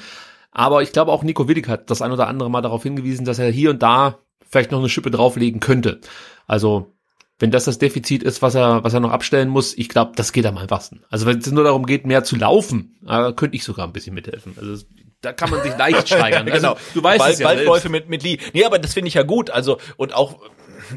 [0.51, 3.39] Aber ich glaube auch Nico Willig hat das ein oder andere Mal darauf hingewiesen, dass
[3.39, 4.19] er hier und da
[4.49, 6.01] vielleicht noch eine Schippe drauflegen könnte.
[6.47, 6.93] Also
[7.39, 10.33] wenn das das Defizit ist, was er, was er noch abstellen muss, ich glaube, das
[10.33, 11.03] geht am einfachsten.
[11.11, 14.15] Also wenn es nur darum geht, mehr zu laufen, äh, könnte ich sogar ein bisschen
[14.15, 14.55] mithelfen.
[14.59, 14.83] Also
[15.21, 16.47] da kann man sich leicht steigern.
[16.47, 16.73] genau.
[16.73, 18.39] Also, du weißt Ball, es ja Ballläufe mit, mit Lee.
[18.53, 19.51] Nee, aber das finde ich ja gut.
[19.51, 20.39] Also, und auch,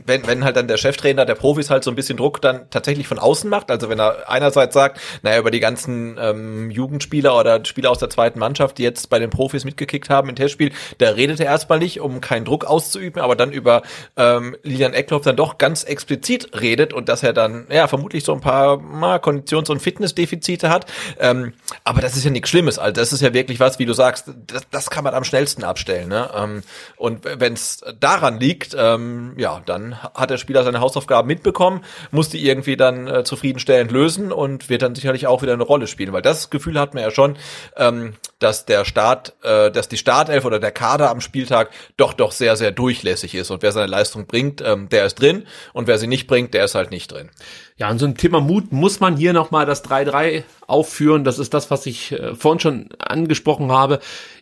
[0.05, 3.07] wenn, wenn halt dann der Cheftrainer der Profis halt so ein bisschen Druck dann tatsächlich
[3.07, 7.63] von außen macht, also wenn er einerseits sagt, naja, über die ganzen ähm, Jugendspieler oder
[7.65, 11.09] Spieler aus der zweiten Mannschaft, die jetzt bei den Profis mitgekickt haben im Testspiel, da
[11.09, 13.81] redet er erstmal nicht, um keinen Druck auszuüben, aber dann über
[14.17, 18.33] ähm, Lilian Eckloff dann doch ganz explizit redet und dass er dann, ja, vermutlich so
[18.33, 20.85] ein paar mal Konditions- und Fitnessdefizite hat.
[21.19, 21.53] Ähm,
[21.83, 24.31] aber das ist ja nichts Schlimmes, also das ist ja wirklich was, wie du sagst,
[24.47, 26.09] das, das kann man am schnellsten abstellen.
[26.09, 26.29] Ne?
[26.35, 26.63] Ähm,
[26.97, 31.83] und wenn es daran liegt, ähm, ja, dann dann hat der Spieler seine Hausaufgaben mitbekommen,
[32.11, 35.87] muss die irgendwie dann äh, zufriedenstellend lösen und wird dann sicherlich auch wieder eine Rolle
[35.87, 37.37] spielen, weil das Gefühl hat man ja schon,
[37.75, 42.31] ähm, dass der Start, äh, dass die Startelf oder der Kader am Spieltag doch doch
[42.31, 45.97] sehr sehr durchlässig ist und wer seine Leistung bringt, ähm, der ist drin und wer
[45.97, 47.29] sie nicht bringt, der ist halt nicht drin.
[47.77, 51.23] Ja, und so ein Thema Mut muss man hier nochmal das 3-3 aufführen.
[51.23, 53.99] Das ist das, was ich äh, vorhin schon angesprochen habe.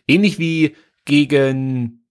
[0.08, 0.74] Ähnlich wie
[1.04, 2.04] gegen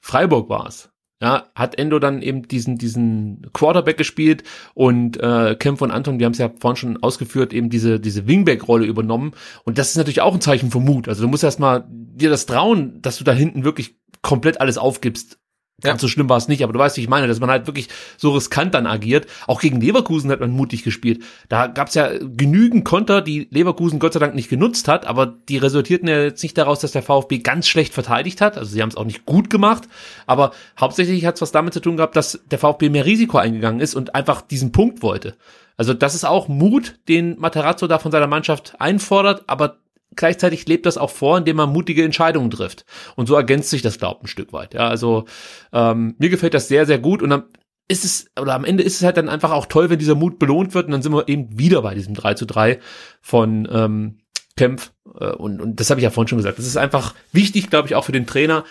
[0.00, 0.90] Freiburg war es
[1.20, 6.26] ja, hat Endo dann eben diesen, diesen Quarterback gespielt und äh, Kempf und Anton, wir
[6.26, 9.32] haben es ja vorhin schon ausgeführt, eben diese, diese Wingback-Rolle übernommen.
[9.64, 11.08] Und das ist natürlich auch ein Zeichen von Mut.
[11.08, 15.37] Also du musst erstmal dir das trauen, dass du da hinten wirklich komplett alles aufgibst
[15.80, 16.02] Ganz ja.
[16.02, 17.88] so schlimm war es nicht, aber du weißt, wie ich meine, dass man halt wirklich
[18.16, 19.28] so riskant dann agiert.
[19.46, 21.22] Auch gegen Leverkusen hat man mutig gespielt.
[21.48, 25.26] Da gab es ja genügend Konter, die Leverkusen Gott sei Dank nicht genutzt hat, aber
[25.26, 28.58] die resultierten ja jetzt nicht daraus, dass der VfB ganz schlecht verteidigt hat.
[28.58, 29.84] Also sie haben es auch nicht gut gemacht,
[30.26, 30.50] aber
[30.80, 33.94] hauptsächlich hat es was damit zu tun gehabt, dass der VfB mehr Risiko eingegangen ist
[33.94, 35.36] und einfach diesen Punkt wollte.
[35.76, 39.76] Also das ist auch Mut, den Materazzo da von seiner Mannschaft einfordert, aber
[40.16, 42.84] gleichzeitig lebt das auch vor, indem man mutige Entscheidungen trifft.
[43.16, 44.74] Und so ergänzt sich das, glaube ich, ein Stück weit.
[44.74, 45.26] Ja, also
[45.72, 47.44] ähm, mir gefällt das sehr, sehr gut und dann
[47.88, 50.38] ist es, oder am Ende ist es halt dann einfach auch toll, wenn dieser Mut
[50.38, 52.80] belohnt wird und dann sind wir eben wieder bei diesem 3 zu 3
[53.22, 54.18] von ähm,
[54.56, 54.92] Kempf.
[55.18, 56.58] Äh, und, und das habe ich ja vorhin schon gesagt.
[56.58, 58.64] Das ist einfach wichtig, glaube ich, auch für den Trainer,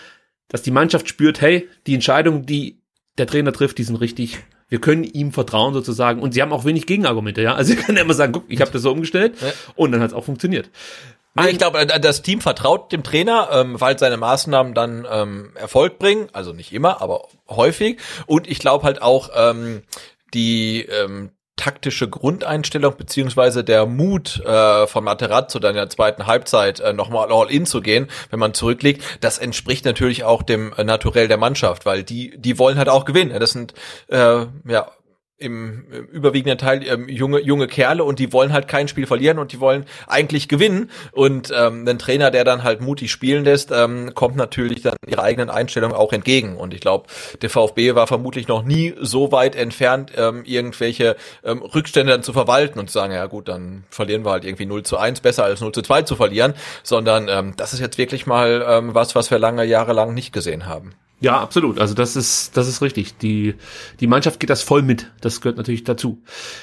[0.48, 2.80] dass die Mannschaft spürt, hey, die Entscheidungen, die
[3.18, 4.38] der Trainer trifft, die sind richtig.
[4.68, 6.20] Wir können ihm vertrauen sozusagen.
[6.20, 7.54] Und sie haben auch wenig Gegenargumente, ja.
[7.54, 9.52] Also sie können ja immer sagen, guck, ich habe das so umgestellt ja.
[9.74, 10.70] und dann hat es auch funktioniert.
[11.40, 15.52] Nee, ich glaube, äh, das Team vertraut dem Trainer, ähm, weil seine Maßnahmen dann ähm,
[15.54, 16.28] Erfolg bringen.
[16.32, 17.98] Also nicht immer, aber häufig.
[18.26, 19.82] Und ich glaube halt auch, ähm,
[20.34, 26.80] die ähm, taktische Grundeinstellung beziehungsweise der Mut äh, von Materazzo dann in der zweiten Halbzeit
[26.80, 30.84] äh, nochmal all in zu gehen, wenn man zurückliegt, das entspricht natürlich auch dem äh,
[30.84, 33.38] Naturell der Mannschaft, weil die die wollen halt auch gewinnen.
[33.38, 33.74] Das sind
[34.08, 34.90] äh, ja
[35.38, 39.38] im, im überwiegenden Teil ähm, junge junge Kerle und die wollen halt kein Spiel verlieren
[39.38, 40.90] und die wollen eigentlich gewinnen.
[41.12, 45.22] Und ähm, ein Trainer, der dann halt mutig spielen lässt, ähm, kommt natürlich dann ihrer
[45.22, 46.56] eigenen Einstellung auch entgegen.
[46.56, 47.06] Und ich glaube,
[47.40, 52.32] der VfB war vermutlich noch nie so weit entfernt, ähm, irgendwelche ähm, Rückstände dann zu
[52.32, 55.44] verwalten und zu sagen, ja gut, dann verlieren wir halt irgendwie 0 zu 1, besser
[55.44, 59.14] als 0 zu 2 zu verlieren, sondern ähm, das ist jetzt wirklich mal ähm, was,
[59.14, 60.94] was wir lange Jahre lang nicht gesehen haben.
[61.20, 61.80] Ja, absolut.
[61.80, 63.18] Also das ist, das ist richtig.
[63.18, 63.54] Die,
[63.98, 65.10] die Mannschaft geht das voll mit.
[65.20, 66.22] Das gehört natürlich dazu.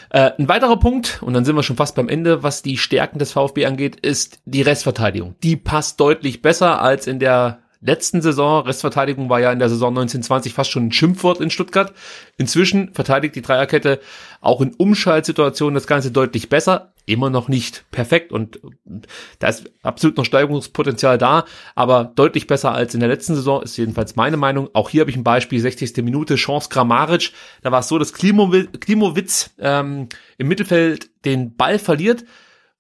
[0.10, 3.20] Äh, ein weiterer Punkt, und dann sind wir schon fast beim Ende, was die Stärken
[3.20, 5.36] des VfB angeht, ist die Restverteidigung.
[5.44, 8.66] Die passt deutlich besser als in der letzten Saison.
[8.66, 11.94] Restverteidigung war ja in der Saison 1920 fast schon ein Schimpfwort in Stuttgart.
[12.38, 14.00] Inzwischen verteidigt die Dreierkette
[14.42, 16.92] auch in Umschaltsituationen das Ganze deutlich besser.
[17.06, 18.60] Immer noch nicht perfekt und
[19.38, 21.46] da ist absolut noch Steigerungspotenzial da,
[21.76, 24.70] aber deutlich besser als in der letzten Saison, ist jedenfalls meine Meinung.
[24.74, 25.98] Auch hier habe ich ein Beispiel, 60.
[25.98, 27.32] Minute, Chance Grammaric.
[27.62, 30.10] Da war es so, dass Klimowitz ähm,
[30.40, 32.26] im Mittelfeld den Ball verliert,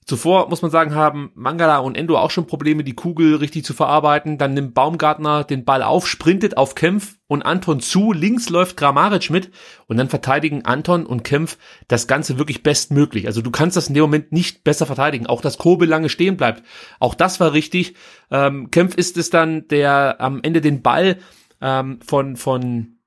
[0.07, 3.73] Zuvor muss man sagen, haben Mangala und Endo auch schon Probleme, die Kugel richtig zu
[3.73, 4.37] verarbeiten.
[4.37, 8.13] Dann nimmt Baumgartner den Ball auf, sprintet auf Kempf und Anton zu.
[8.13, 9.49] Links läuft Grammaric mit
[9.87, 11.57] und dann verteidigen Anton und Kempf
[11.87, 13.25] das Ganze wirklich bestmöglich.
[13.25, 15.25] Also du kannst das in dem Moment nicht besser verteidigen.
[15.25, 16.61] Auch dass Kobel lange stehen bleibt.
[16.99, 17.95] Auch das war richtig.
[18.29, 21.17] Ähm, Kempf ist es dann, der am Ende den Ball
[21.61, 22.99] ähm, von, von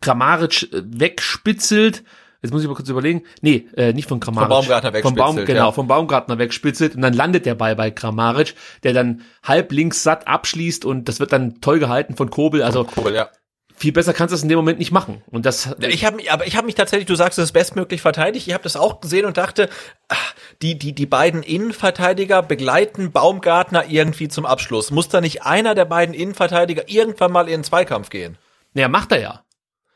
[0.00, 2.04] Grammaric äh, wegspitzelt
[2.44, 4.48] jetzt muss ich mal kurz überlegen, nee, äh, nicht von Kramaric.
[4.48, 5.26] Vom Baumgartner wegspitzelt.
[5.26, 5.72] Vom Baum, genau, ja.
[5.72, 10.28] vom Baumgartner wegspitzelt und dann landet der Ball bei Kramaric, der dann halb links satt
[10.28, 13.30] abschließt und das wird dann toll gehalten von Kobel, also Kobel, ja.
[13.76, 15.24] Viel besser kannst du es in dem Moment nicht machen.
[15.26, 15.74] Und das.
[15.80, 18.46] Ich habe, aber ich habe mich tatsächlich, du sagst, es ist bestmöglich verteidigt.
[18.46, 19.68] Ich habe das auch gesehen und dachte,
[20.06, 24.92] ach, die die die beiden Innenverteidiger begleiten Baumgartner irgendwie zum Abschluss.
[24.92, 28.38] Muss da nicht einer der beiden Innenverteidiger irgendwann mal in den Zweikampf gehen?
[28.74, 29.44] Naja, macht er ja.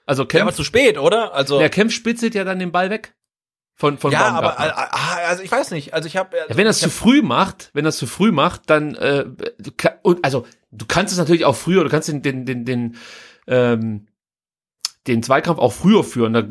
[0.08, 1.34] Also Kempf, ja, aber zu spät, oder?
[1.34, 3.14] Also der Kempf spitzelt ja dann den Ball weg.
[3.74, 5.92] Von, von ja, aber also ich weiß nicht.
[5.92, 6.34] Also ich habe.
[6.34, 8.94] Also ja, wenn er es zu früh macht, wenn er es zu früh macht, dann
[8.94, 9.26] äh,
[9.76, 12.96] kann, und also du kannst es natürlich auch früher, du kannst den den den den
[13.46, 14.08] ähm,
[15.06, 16.32] den Zweikampf auch früher führen.
[16.32, 16.44] Da,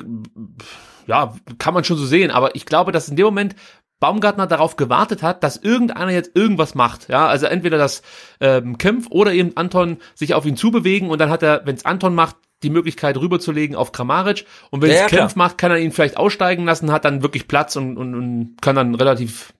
[1.07, 2.29] ja, kann man schon so sehen.
[2.29, 3.55] Aber ich glaube, dass in dem Moment
[3.99, 7.09] Baumgartner darauf gewartet hat, dass irgendeiner jetzt irgendwas macht.
[7.09, 8.03] Ja, also entweder das
[8.39, 11.85] ähm, Kempf oder eben Anton sich auf ihn zubewegen und dann hat er, wenn es
[11.85, 15.77] Anton macht, die Möglichkeit rüberzulegen auf Kramaric und wenn ja, es Kempf macht, kann er
[15.77, 19.53] ihn vielleicht aussteigen lassen, hat dann wirklich Platz und, und, und kann dann relativ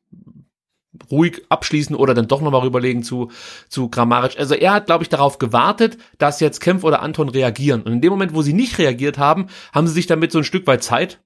[1.11, 3.29] ruhig abschließen oder dann doch nochmal rüberlegen zu,
[3.69, 4.39] zu Kramaric.
[4.39, 7.83] Also er hat, glaube ich, darauf gewartet, dass jetzt Kempf oder Anton reagieren.
[7.83, 10.43] Und in dem Moment, wo sie nicht reagiert haben, haben sie sich damit so ein
[10.43, 11.19] Stück weit Zeit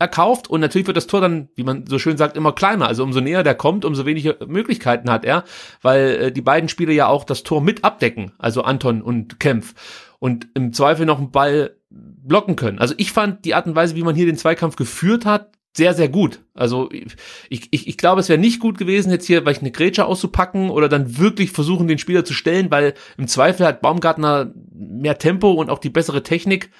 [0.00, 2.86] erkauft und natürlich wird das Tor dann, wie man so schön sagt, immer kleiner.
[2.86, 5.42] Also umso näher der kommt, umso weniger Möglichkeiten hat er,
[5.82, 9.74] weil äh, die beiden Spieler ja auch das Tor mit abdecken, also Anton und Kempf
[10.18, 12.78] und im Zweifel noch einen Ball blocken können.
[12.78, 15.94] Also ich fand die Art und Weise, wie man hier den Zweikampf geführt hat, sehr,
[15.94, 16.40] sehr gut.
[16.54, 20.06] Also ich, ich, ich glaube, es wäre nicht gut gewesen, jetzt hier vielleicht eine Grätsche
[20.06, 25.18] auszupacken oder dann wirklich versuchen, den Spieler zu stellen, weil im Zweifel hat Baumgartner mehr
[25.18, 26.70] Tempo und auch die bessere Technik.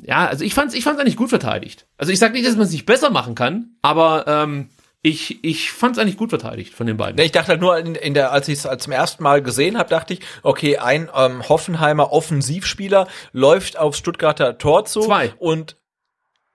[0.00, 1.86] Ja, also ich fand's, ich fand's eigentlich gut verteidigt.
[1.96, 4.68] Also ich sage nicht, dass man es nicht besser machen kann, aber ähm,
[5.04, 7.20] ich, ich fand es eigentlich gut verteidigt von den beiden.
[7.20, 9.90] Ich dachte halt nur, in, in der, als ich es zum ersten Mal gesehen habe,
[9.90, 15.02] dachte ich, okay, ein ähm, Hoffenheimer Offensivspieler läuft aufs Stuttgarter Tor zu.
[15.02, 15.34] Zwei.
[15.38, 15.76] Und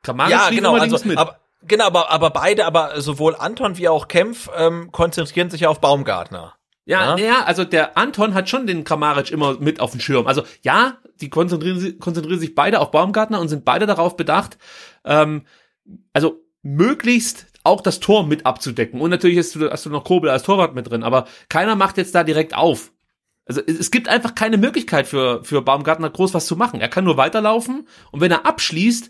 [0.01, 4.49] Kramaric ja, genau, also, aber, genau, aber, aber beide, aber sowohl Anton wie auch Kempf
[4.57, 6.55] ähm, konzentrieren sich ja auf Baumgartner.
[6.85, 10.25] Ja, ja, ja, also der Anton hat schon den Kramaric immer mit auf dem Schirm.
[10.25, 14.57] Also ja, die konzentrieren, konzentrieren sich beide auf Baumgartner und sind beide darauf bedacht,
[15.05, 15.45] ähm,
[16.13, 19.01] also möglichst auch das Tor mit abzudecken.
[19.01, 21.97] Und natürlich hast du, hast du noch Kobel als Torwart mit drin, aber keiner macht
[21.97, 22.91] jetzt da direkt auf.
[23.45, 26.81] Also es gibt einfach keine Möglichkeit für, für Baumgartner groß was zu machen.
[26.81, 29.09] Er kann nur weiterlaufen und wenn er abschließt,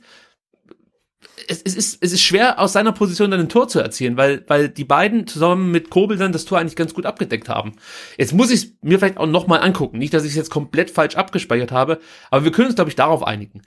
[1.47, 4.43] es, es, ist, es ist schwer aus seiner Position dann ein Tor zu erzielen, weil,
[4.47, 7.73] weil die beiden zusammen mit Kobel dann das Tor eigentlich ganz gut abgedeckt haben.
[8.17, 9.97] Jetzt muss ich es mir vielleicht auch nochmal angucken.
[9.97, 11.99] Nicht, dass ich es jetzt komplett falsch abgespeichert habe,
[12.29, 13.61] aber wir können uns, glaube ich, darauf einigen.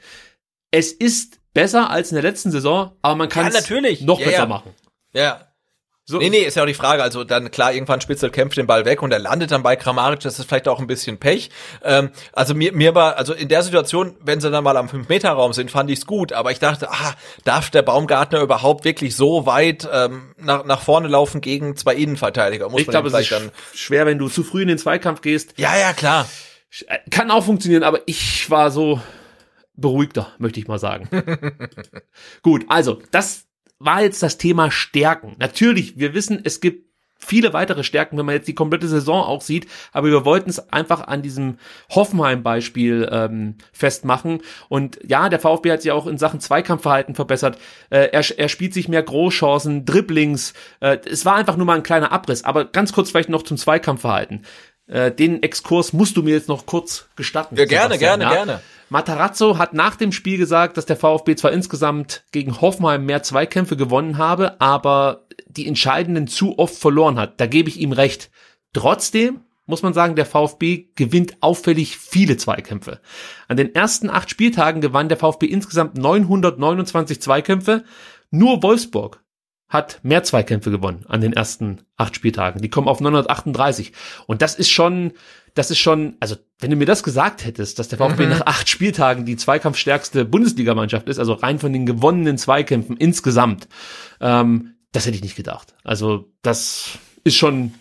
[0.71, 4.27] Es ist besser als in der letzten Saison, aber man kann es ja, noch ja,
[4.27, 4.47] besser ja.
[4.47, 4.75] machen.
[5.13, 5.53] Ja.
[6.05, 6.19] So.
[6.19, 7.01] Nee, nee, ist ja auch die Frage.
[7.01, 10.19] Also dann klar, irgendwann spitzelt kämpft den Ball weg und er landet dann bei Kramaric.
[10.21, 11.51] Das ist vielleicht auch ein bisschen Pech.
[11.85, 15.53] Ähm, also mir, mir war, also in der Situation, wenn sie dann mal am 5-Meter-Raum
[15.53, 16.33] sind, fand ich's gut.
[16.33, 17.15] Aber ich dachte, ah,
[17.45, 22.69] darf der Baumgartner überhaupt wirklich so weit ähm, nach, nach vorne laufen gegen zwei Innenverteidiger?
[22.69, 25.55] Muss ich glaube, es ist dann schwer, wenn du zu früh in den Zweikampf gehst.
[25.57, 26.29] Ja, ja, klar.
[27.11, 29.01] Kann auch funktionieren, aber ich war so
[29.83, 31.09] beruhigter, möchte ich mal sagen.
[32.43, 33.47] Gut, also das
[33.79, 35.37] war jetzt das Thema Stärken.
[35.39, 36.93] Natürlich, wir wissen, es gibt
[37.25, 40.73] viele weitere Stärken, wenn man jetzt die komplette Saison auch sieht, aber wir wollten es
[40.73, 41.59] einfach an diesem
[41.91, 44.43] Hoffenheim-Beispiel ähm, festmachen.
[44.69, 47.59] Und ja, der VfB hat sich auch in Sachen Zweikampfverhalten verbessert.
[47.91, 50.53] Äh, er, er spielt sich mehr Großchancen, Dribblings.
[50.81, 52.45] Äh, es war einfach nur mal ein kleiner Abriss.
[52.45, 54.45] Aber ganz kurz vielleicht noch zum Zweikampfverhalten.
[54.87, 57.57] Äh, den Exkurs musst du mir jetzt noch kurz gestatten.
[57.57, 58.33] Ja, gerne, gerne, ja?
[58.33, 58.61] gerne.
[58.89, 63.77] Matarazzo hat nach dem Spiel gesagt, dass der VfB zwar insgesamt gegen Hoffenheim mehr Zweikämpfe
[63.77, 67.41] gewonnen habe, aber die entscheidenden zu oft verloren hat.
[67.41, 68.31] Da gebe ich ihm recht.
[68.75, 73.01] Trotzdem muss man sagen, der VfB gewinnt auffällig viele Zweikämpfe.
[73.49, 77.85] An den ersten acht Spieltagen gewann der VfB insgesamt 929 Zweikämpfe.
[78.31, 79.22] Nur Wolfsburg
[79.73, 82.61] hat mehr Zweikämpfe gewonnen an den ersten acht Spieltagen.
[82.61, 83.93] Die kommen auf 938.
[84.27, 85.13] Und das ist schon,
[85.55, 88.31] das ist schon, also wenn du mir das gesagt hättest, dass der VfB mhm.
[88.31, 93.67] nach acht Spieltagen die zweikampfstärkste Bundesligamannschaft ist, also rein von den gewonnenen Zweikämpfen insgesamt,
[94.21, 95.75] ähm, das hätte ich nicht gedacht.
[95.85, 97.73] Also das ist schon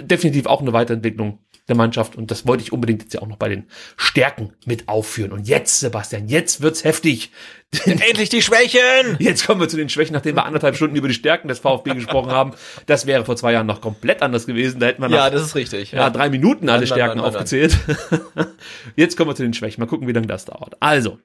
[0.00, 3.36] definitiv auch eine Weiterentwicklung der Mannschaft und das wollte ich unbedingt jetzt ja auch noch
[3.36, 3.66] bei den
[3.96, 5.32] Stärken mit aufführen.
[5.32, 7.32] Und jetzt, Sebastian, jetzt wird's heftig.
[7.84, 9.16] Endlich die Schwächen!
[9.18, 11.94] Jetzt kommen wir zu den Schwächen, nachdem wir anderthalb Stunden über die Stärken des VfB
[11.94, 12.52] gesprochen haben.
[12.86, 14.78] Das wäre vor zwei Jahren noch komplett anders gewesen.
[14.78, 15.92] Da hätten wir noch, ja, das ist richtig.
[15.92, 17.76] Ja, ja drei Minuten alle Stärken nein, nein, aufgezählt.
[18.96, 19.80] Jetzt kommen wir zu den Schwächen.
[19.80, 20.76] Mal gucken, wie lange das dauert.
[20.80, 21.18] Also,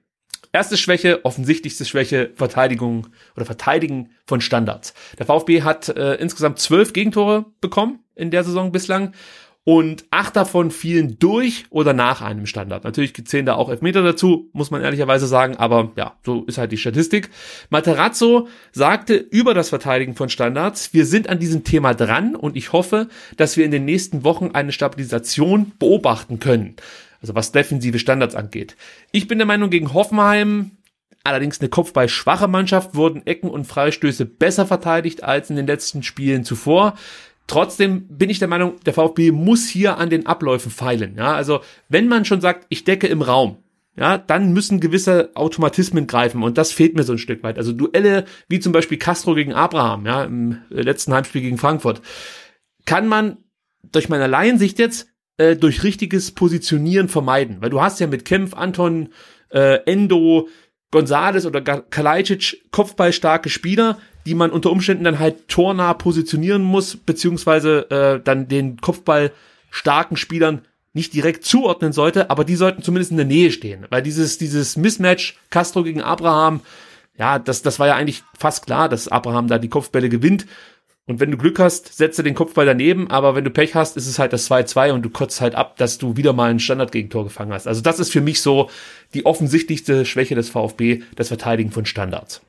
[0.53, 3.07] Erste Schwäche, offensichtlichste Schwäche, Verteidigung
[3.37, 4.93] oder Verteidigen von Standards.
[5.17, 9.13] Der VfB hat äh, insgesamt zwölf Gegentore bekommen in der Saison bislang
[9.63, 12.83] und acht davon fielen durch oder nach einem Standard.
[12.83, 16.71] Natürlich zählen da auch Elfmeter dazu, muss man ehrlicherweise sagen, aber ja, so ist halt
[16.71, 17.29] die Statistik.
[17.69, 22.73] Materazzo sagte über das Verteidigen von Standards, wir sind an diesem Thema dran und ich
[22.73, 23.07] hoffe,
[23.37, 26.75] dass wir in den nächsten Wochen eine Stabilisation beobachten können.
[27.21, 28.75] Also was defensive Standards angeht.
[29.11, 30.71] Ich bin der Meinung, gegen Hoffenheim
[31.23, 36.43] allerdings eine kopfballschwache Mannschaft wurden Ecken und Freistöße besser verteidigt als in den letzten Spielen
[36.43, 36.95] zuvor.
[37.51, 41.15] Trotzdem bin ich der Meinung, der VfB muss hier an den Abläufen feilen.
[41.17, 41.59] Ja, also
[41.89, 43.57] wenn man schon sagt, ich decke im Raum,
[43.97, 47.57] ja, dann müssen gewisse Automatismen greifen und das fehlt mir so ein Stück weit.
[47.57, 52.01] Also Duelle wie zum Beispiel Castro gegen Abraham, ja, im letzten Heimspiel gegen Frankfurt,
[52.85, 53.35] kann man
[53.91, 58.53] durch meine Laiensicht jetzt äh, durch richtiges Positionieren vermeiden, weil du hast ja mit Kempf,
[58.53, 59.09] Anton,
[59.49, 60.47] äh, Endo,
[60.89, 67.89] Gonzales oder Kalajdzic kopfballstarke Spieler, die man unter Umständen dann halt tornah positionieren muss, beziehungsweise
[67.89, 69.31] äh, dann den Kopfball
[69.69, 70.61] starken Spielern
[70.93, 73.85] nicht direkt zuordnen sollte, aber die sollten zumindest in der Nähe stehen.
[73.89, 76.59] Weil dieses, dieses Mismatch Castro gegen Abraham,
[77.17, 80.45] ja, das, das war ja eigentlich fast klar, dass Abraham da die Kopfbälle gewinnt.
[81.07, 83.97] Und wenn du Glück hast, setzt er den Kopfball daneben, aber wenn du Pech hast,
[83.97, 86.59] ist es halt das 2-2 und du kotzt halt ab, dass du wieder mal ein
[86.59, 87.67] Standardgegentor gefangen hast.
[87.67, 88.69] Also das ist für mich so
[89.13, 92.41] die offensichtlichste Schwäche des VfB, das Verteidigen von Standards.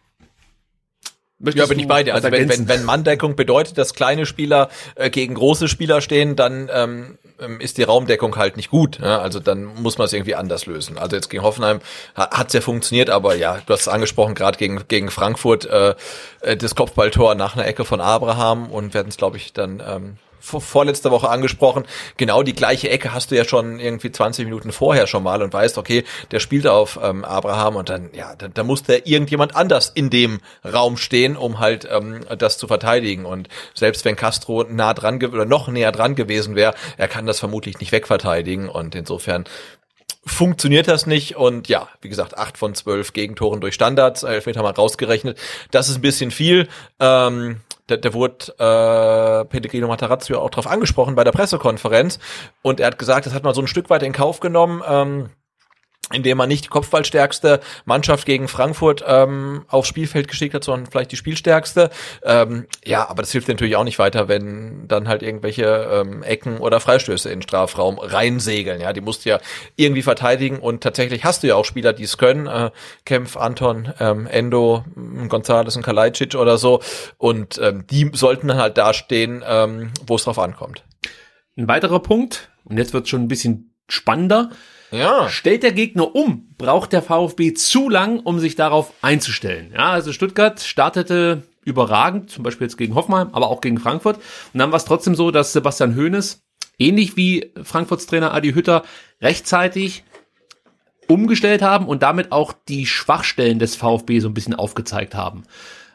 [1.43, 2.15] Möchtest ja, bin ich bei dir.
[2.15, 6.71] Also wenn, wenn, wenn Manndeckung bedeutet, dass kleine Spieler äh, gegen große Spieler stehen, dann
[6.73, 9.01] ähm, ähm ist die Raumdeckung halt nicht gut.
[9.01, 9.21] Ja?
[9.21, 10.99] Also dann muss man es irgendwie anders lösen.
[10.99, 11.81] Also jetzt gegen Hoffenheim
[12.15, 15.97] hat es ja funktioniert, aber ja, du hast es angesprochen, gerade gegen, gegen Frankfurt äh,
[16.43, 20.17] äh, das Kopfballtor nach einer Ecke von Abraham und werden es, glaube ich, dann ähm,
[20.43, 21.85] vorletzte Woche angesprochen,
[22.17, 25.53] genau die gleiche Ecke hast du ja schon irgendwie 20 Minuten vorher schon mal und
[25.53, 29.57] weißt, okay, der spielt auf ähm, Abraham und dann, ja, da, da muss der irgendjemand
[29.57, 33.25] anders in dem Raum stehen, um halt ähm, das zu verteidigen.
[33.25, 37.39] Und selbst wenn Castro nah dran oder noch näher dran gewesen wäre, er kann das
[37.39, 39.45] vermutlich nicht wegverteidigen und insofern
[40.25, 44.71] funktioniert das nicht und ja, wie gesagt, acht von zwölf Gegentoren durch Standards, Elfmeter mal
[44.71, 45.39] rausgerechnet.
[45.71, 46.69] Das ist ein bisschen viel.
[47.01, 52.19] Ähm, der, der wurde äh, Pellegrino Matarazzo auch darauf angesprochen bei der Pressekonferenz
[52.63, 54.83] und er hat gesagt, das hat man so ein Stück weit in Kauf genommen.
[54.87, 55.31] Ähm,
[56.13, 61.13] indem man nicht die kopfballstärkste Mannschaft gegen Frankfurt ähm, aufs Spielfeld geschickt hat, sondern vielleicht
[61.13, 61.91] die spielstärkste.
[62.23, 66.59] Ähm, ja, aber das hilft natürlich auch nicht weiter, wenn dann halt irgendwelche ähm, Ecken
[66.59, 68.81] oder Freistöße in den Strafraum reinsegeln.
[68.81, 69.41] Ja, die musst du ja
[69.77, 72.47] irgendwie verteidigen und tatsächlich hast du ja auch Spieler, die es können.
[72.47, 72.71] Äh,
[73.05, 74.85] Kempf, Anton, ähm, Endo,
[75.29, 76.81] González und Kalajdzic oder so.
[77.19, 80.85] Und ähm, die sollten dann halt dastehen, ähm, wo es drauf ankommt.
[81.57, 84.51] Ein weiterer Punkt, und jetzt wird schon ein bisschen spannender,
[84.93, 85.29] ja.
[85.29, 89.73] Stellt der Gegner um, braucht der VfB zu lang, um sich darauf einzustellen.
[89.73, 94.17] Ja, also Stuttgart startete überragend, zum Beispiel jetzt gegen Hoffenheim, aber auch gegen Frankfurt.
[94.17, 96.43] Und dann war es trotzdem so, dass Sebastian Hoeneß,
[96.79, 98.83] ähnlich wie Frankfurts Trainer Adi Hütter,
[99.21, 100.05] rechtzeitig
[101.09, 105.45] umgestellt haben und damit auch die Schwachstellen des VfB so ein bisschen aufgezeigt haben.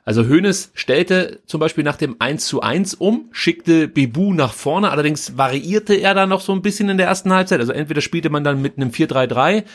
[0.07, 4.89] Also Hoeneß stellte zum Beispiel nach dem 1 zu 1 um, schickte Bebu nach vorne,
[4.89, 7.59] allerdings variierte er da noch so ein bisschen in der ersten Halbzeit.
[7.59, 9.65] Also entweder spielte man dann mit einem 4-3-3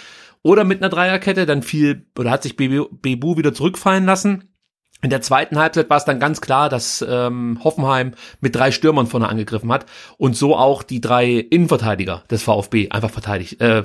[0.40, 4.44] oder mit einer Dreierkette, dann fiel oder hat sich Bebu, wieder zurückfallen lassen.
[5.05, 9.09] In der zweiten Halbzeit war es dann ganz klar, dass ähm, Hoffenheim mit drei Stürmern
[9.09, 9.85] vorne angegriffen hat
[10.16, 13.83] und so auch die drei Innenverteidiger des VfB einfach verteidigt äh, äh,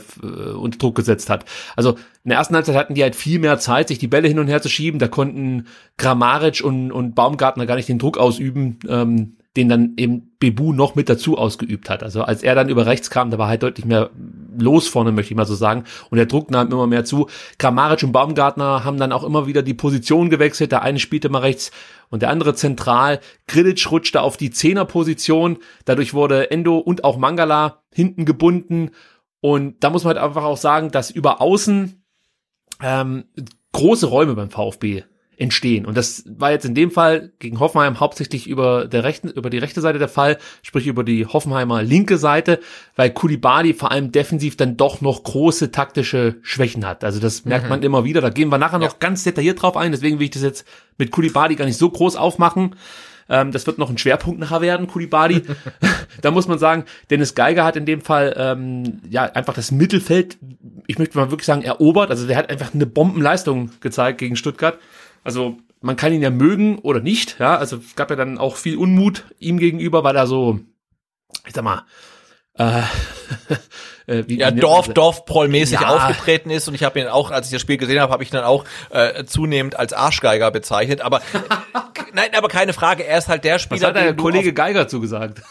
[0.53, 1.43] unter Druck gesetzt hat.
[1.75, 4.37] Also in der ersten Halbzeit hatten die halt viel mehr Zeit, sich die Bälle hin
[4.37, 4.99] und her zu schieben.
[4.99, 5.65] Da konnten
[5.97, 10.93] Grammaric und, und Baumgartner gar nicht den Druck ausüben, ähm, den dann eben Bebu noch
[10.93, 12.03] mit dazu ausgeübt hat.
[12.03, 14.11] Also als er dann über rechts kam, da war halt deutlich mehr
[14.57, 15.83] los vorne, möchte ich mal so sagen.
[16.09, 17.27] Und der Druck nahm immer mehr zu.
[17.57, 20.71] Kramaric und Baumgartner haben dann auch immer wieder die Position gewechselt.
[20.71, 21.71] Der eine spielte mal rechts
[22.09, 23.19] und der andere zentral.
[23.47, 25.57] Grilic rutschte auf die Zehnerposition.
[25.85, 28.91] Dadurch wurde Endo und auch Mangala hinten gebunden.
[29.39, 32.03] Und da muss man halt einfach auch sagen, dass über außen
[32.81, 33.25] ähm,
[33.71, 35.03] große Räume beim VfB
[35.37, 35.85] entstehen.
[35.85, 39.59] Und das war jetzt in dem Fall gegen Hoffenheim hauptsächlich über der rechten, über die
[39.59, 42.59] rechte Seite der Fall, sprich über die Hoffenheimer linke Seite,
[42.95, 47.03] weil Kulibali vor allem defensiv dann doch noch große taktische Schwächen hat.
[47.03, 47.69] Also das merkt mhm.
[47.69, 48.19] man immer wieder.
[48.19, 48.87] Da gehen wir nachher ja.
[48.87, 49.91] noch ganz detailliert drauf ein.
[49.91, 52.75] Deswegen will ich das jetzt mit Kulibali gar nicht so groß aufmachen.
[53.29, 55.43] Ähm, das wird noch ein Schwerpunkt nachher werden, Kulibali.
[56.21, 60.37] da muss man sagen, Dennis Geiger hat in dem Fall ähm, ja einfach das Mittelfeld,
[60.87, 62.09] ich möchte mal wirklich sagen, erobert.
[62.09, 64.79] Also der hat einfach eine Bombenleistung gezeigt gegen Stuttgart.
[65.23, 67.55] Also man kann ihn ja mögen oder nicht, ja.
[67.55, 70.59] Also es gab ja dann auch viel Unmut ihm gegenüber, weil er so,
[71.45, 71.85] ich sag mal,
[72.57, 72.81] äh,
[74.07, 75.87] äh, wie, ja, wie Dorf, Dorfproll-mäßig ja.
[75.87, 78.31] aufgetreten ist und ich habe ihn auch, als ich das Spiel gesehen habe, habe ich
[78.31, 81.01] ihn dann auch äh, zunehmend als Arschgeiger bezeichnet.
[81.01, 81.21] Aber
[82.13, 83.81] nein, aber keine Frage, er ist halt der Spieler.
[83.81, 85.41] Was hat der Kollege Geiger zugesagt?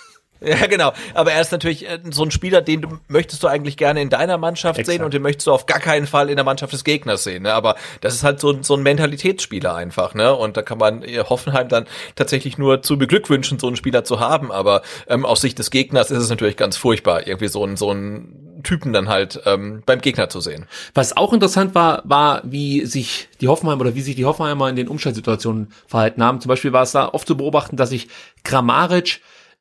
[0.47, 0.93] Ja, genau.
[1.15, 4.11] Aber er ist natürlich äh, so ein Spieler, den du möchtest du eigentlich gerne in
[4.11, 4.97] deiner Mannschaft Exakt.
[4.97, 7.45] sehen und den möchtest du auf gar keinen Fall in der Mannschaft des Gegners sehen.
[7.45, 7.55] Ne?
[7.55, 10.15] Aber das ist halt so, ein so ein Mentalitätsspieler einfach.
[10.15, 10.35] Ne?
[10.35, 14.21] Und da kann man äh, Hoffenheim dann tatsächlich nur zu beglückwünschen, so einen Spieler zu
[14.21, 14.53] haben.
[14.53, 17.91] Aber ähm, aus Sicht des Gegners ist es natürlich ganz furchtbar, irgendwie so ein so
[17.91, 20.67] ein Typen dann halt ähm, beim Gegner zu sehen.
[20.95, 24.77] Was auch interessant war, war, wie sich die Hoffenheimer oder wie sich die Hoffenheimer in
[24.77, 26.41] den Umschaltsituationen verhalten haben.
[26.41, 28.09] Zum Beispiel war es da oft zu beobachten, dass sich
[28.45, 29.21] Grammaric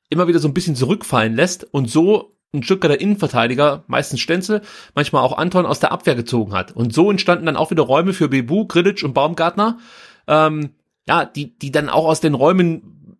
[0.10, 4.61] immer wieder so ein bisschen zurückfallen lässt und so ein der Innenverteidiger, meistens Stenzel,
[4.94, 6.72] manchmal auch Anton aus der Abwehr gezogen hat.
[6.72, 9.80] Und so entstanden dann auch wieder Räume für Bebu, Grilic und Baumgartner,
[10.27, 10.72] ähm,
[11.07, 13.18] ja, die, die dann auch aus den Räumen,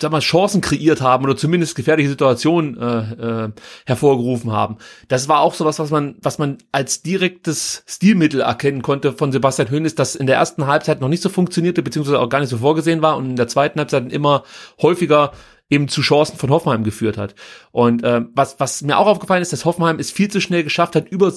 [0.00, 3.52] sag mal, Chancen kreiert haben oder zumindest gefährliche Situationen äh, äh,
[3.86, 4.76] hervorgerufen haben.
[5.08, 9.70] Das war auch sowas, was man, was man als direktes Stilmittel erkennen konnte von Sebastian
[9.70, 12.58] Hoeneß, das in der ersten Halbzeit noch nicht so funktionierte, beziehungsweise auch gar nicht so
[12.58, 14.44] vorgesehen war und in der zweiten Halbzeit immer
[14.80, 15.32] häufiger
[15.70, 17.34] eben zu Chancen von Hoffenheim geführt hat.
[17.72, 20.94] Und äh, was, was mir auch aufgefallen ist, dass Hoffenheim es viel zu schnell geschafft
[20.94, 21.32] hat, Über,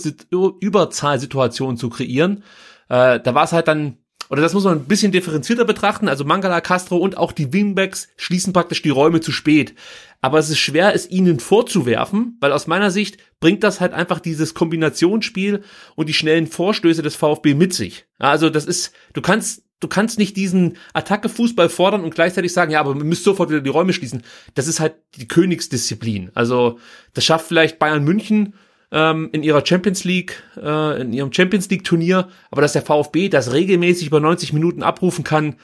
[0.59, 2.43] Überzahlsituationen zu kreieren.
[2.89, 3.97] Äh, da war es halt dann,
[4.29, 6.09] oder das muss man ein bisschen differenzierter betrachten.
[6.09, 9.73] Also Mangala, Castro und auch die Wingbacks schließen praktisch die Räume zu spät.
[10.19, 14.19] Aber es ist schwer, es ihnen vorzuwerfen, weil aus meiner Sicht bringt das halt einfach
[14.19, 15.63] dieses Kombinationsspiel
[15.95, 18.05] und die schnellen Vorstöße des VfB mit sich.
[18.19, 22.79] Also das ist, du kannst du kannst nicht diesen Attacke-Fußball fordern und gleichzeitig sagen, ja,
[22.79, 24.23] aber wir müssen sofort wieder die Räume schließen.
[24.55, 26.31] Das ist halt die Königsdisziplin.
[26.33, 26.79] Also
[27.13, 28.55] das schafft vielleicht Bayern München
[28.91, 33.29] ähm, in ihrer Champions League, äh, in ihrem Champions League Turnier, aber dass der VfB
[33.29, 35.55] das regelmäßig über 90 Minuten abrufen kann,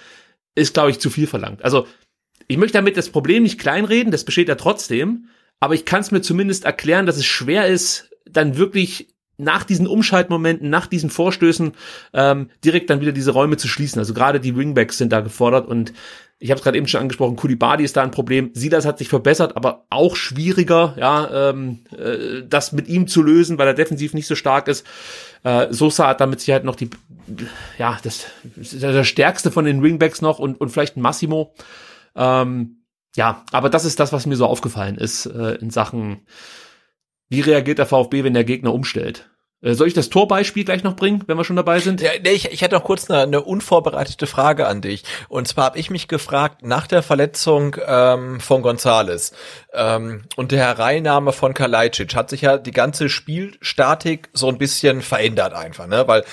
[0.56, 1.64] ist, glaube ich, zu viel verlangt.
[1.64, 1.88] Also
[2.48, 5.30] ich möchte damit das Problem nicht kleinreden, das besteht ja trotzdem,
[5.60, 9.88] aber ich kann es mir zumindest erklären, dass es schwer ist, dann wirklich nach diesen
[9.88, 11.74] Umschaltmomenten, nach diesen Vorstößen
[12.14, 14.00] ähm, direkt dann wieder diese Räume zu schließen.
[14.00, 15.94] Also gerade die Wingbacks sind da gefordert und
[16.40, 18.52] ich habe es gerade eben schon angesprochen, Kulibadi ist da ein Problem.
[18.54, 23.58] Silas hat sich verbessert, aber auch schwieriger, ja, ähm, äh, das mit ihm zu lösen,
[23.58, 24.86] weil er defensiv nicht so stark ist.
[25.44, 26.90] Äh, Sosa hat damit Sicherheit noch die,
[27.78, 28.26] ja, das
[28.58, 31.54] ist der stärkste von den Wingbacks noch und, und vielleicht Massimo.
[32.14, 32.84] Ähm,
[33.16, 36.26] ja, aber das ist das, was mir so aufgefallen ist äh, in Sachen
[37.34, 39.28] wie reagiert der VfB, wenn der Gegner umstellt?
[39.64, 42.00] Äh, soll ich das Torbeispiel gleich noch bringen, wenn wir schon dabei sind?
[42.00, 45.04] Ja, ich, ich hätte noch kurz eine, eine unvorbereitete Frage an dich.
[45.30, 49.34] Und zwar habe ich mich gefragt, nach der Verletzung ähm, von Gonzales
[49.74, 55.02] ähm, und der Hereinnahme von Kalajdzic hat sich ja die ganze Spielstatik so ein bisschen
[55.02, 56.08] verändert einfach, ne?
[56.08, 56.24] Weil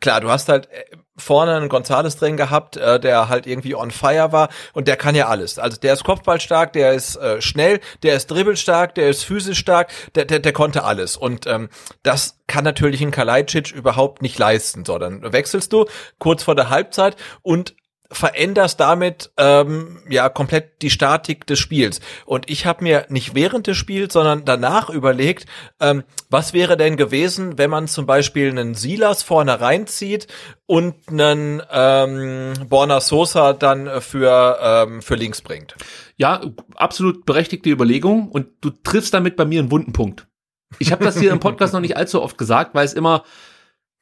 [0.00, 3.90] klar, du hast halt äh, vorne einen Gonzales drin gehabt, äh, der halt irgendwie on
[3.90, 5.58] fire war und der kann ja alles.
[5.58, 9.90] Also der ist Kopfballstark, der ist äh, schnell, der ist dribbelstark, der ist physisch stark,
[10.14, 11.16] der, der, der konnte alles.
[11.16, 11.68] Und ähm,
[12.02, 14.84] das kann natürlich ein Kalajdzic überhaupt nicht leisten.
[14.84, 15.86] So, dann wechselst du
[16.18, 17.74] kurz vor der Halbzeit und
[18.12, 22.00] veränderst damit ähm, ja komplett die Statik des Spiels.
[22.26, 25.46] Und ich habe mir nicht während des Spiels, sondern danach überlegt,
[25.80, 30.26] ähm, was wäre denn gewesen, wenn man zum Beispiel einen Silas vorne reinzieht
[30.66, 35.74] und einen ähm, Borna Sosa dann für ähm, für links bringt.
[36.16, 36.40] Ja,
[36.76, 40.26] absolut berechtigte Überlegung und du triffst damit bei mir einen wunden Punkt.
[40.78, 43.24] Ich habe das hier im Podcast noch nicht allzu oft gesagt, weil es immer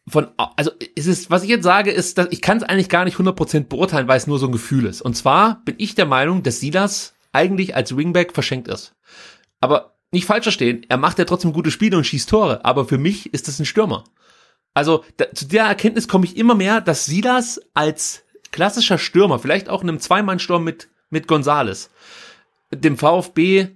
[0.09, 3.05] von, also es ist, was ich jetzt sage, ist, dass ich kann es eigentlich gar
[3.05, 5.03] nicht 100% beurteilen, weil es nur so ein Gefühl ist.
[5.03, 8.95] Und zwar bin ich der Meinung, dass Silas eigentlich als Wingback verschenkt ist.
[9.61, 12.99] Aber nicht falsch verstehen, er macht ja trotzdem gute Spiele und schießt Tore, aber für
[12.99, 14.05] mich ist das ein Stürmer.
[14.75, 19.69] Also da, zu der Erkenntnis komme ich immer mehr, dass Silas als klassischer Stürmer, vielleicht
[19.69, 21.91] auch in einem Zweimannsturm mit, mit Gonzales,
[22.73, 23.69] dem VfB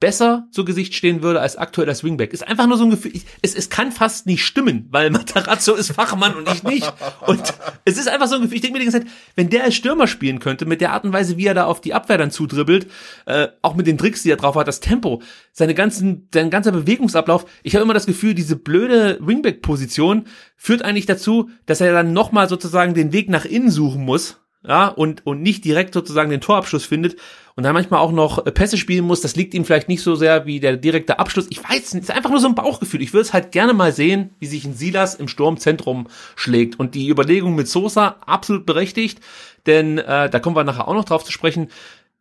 [0.00, 2.32] besser zu Gesicht stehen würde als aktuell als Wingback.
[2.32, 5.74] Ist einfach nur so ein Gefühl, ich, es, es kann fast nicht stimmen, weil Matarazzo
[5.74, 6.90] ist Fachmann und ich nicht.
[7.26, 7.42] Und
[7.84, 9.74] es ist einfach so ein Gefühl, ich denke mir die ganze Zeit, wenn der als
[9.74, 12.30] Stürmer spielen könnte, mit der Art und Weise, wie er da auf die Abwehr dann
[12.30, 12.90] zudribbelt,
[13.26, 15.20] äh, auch mit den Tricks, die er drauf hat, das Tempo,
[15.52, 20.24] seine ganzen, sein ganzer Bewegungsablauf, ich habe immer das Gefühl, diese blöde Wingback-Position
[20.56, 24.88] führt eigentlich dazu, dass er dann nochmal sozusagen den Weg nach innen suchen muss, ja,
[24.88, 27.16] und, und nicht direkt sozusagen den Torabschluss findet
[27.56, 30.14] und dann manchmal auch noch äh, Pässe spielen muss, das liegt ihm vielleicht nicht so
[30.14, 31.46] sehr wie der direkte Abschluss.
[31.50, 33.02] Ich weiß nicht, ist einfach nur so ein Bauchgefühl.
[33.02, 36.78] Ich würde es halt gerne mal sehen, wie sich ein Silas im Sturmzentrum schlägt.
[36.78, 39.20] Und die Überlegung mit Sosa absolut berechtigt,
[39.66, 41.68] denn äh, da kommen wir nachher auch noch drauf zu sprechen.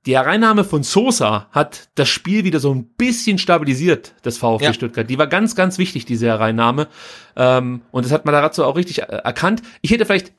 [0.06, 4.74] Die Hereinnahme von Sosa hat das Spiel wieder so ein bisschen stabilisiert, das VfB ja.
[4.74, 5.10] Stuttgart.
[5.10, 6.88] Die war ganz, ganz wichtig, diese Hereinnahme.
[7.36, 9.62] Ähm, und das hat Matarazzo auch richtig äh, erkannt.
[9.82, 10.32] Ich hätte vielleicht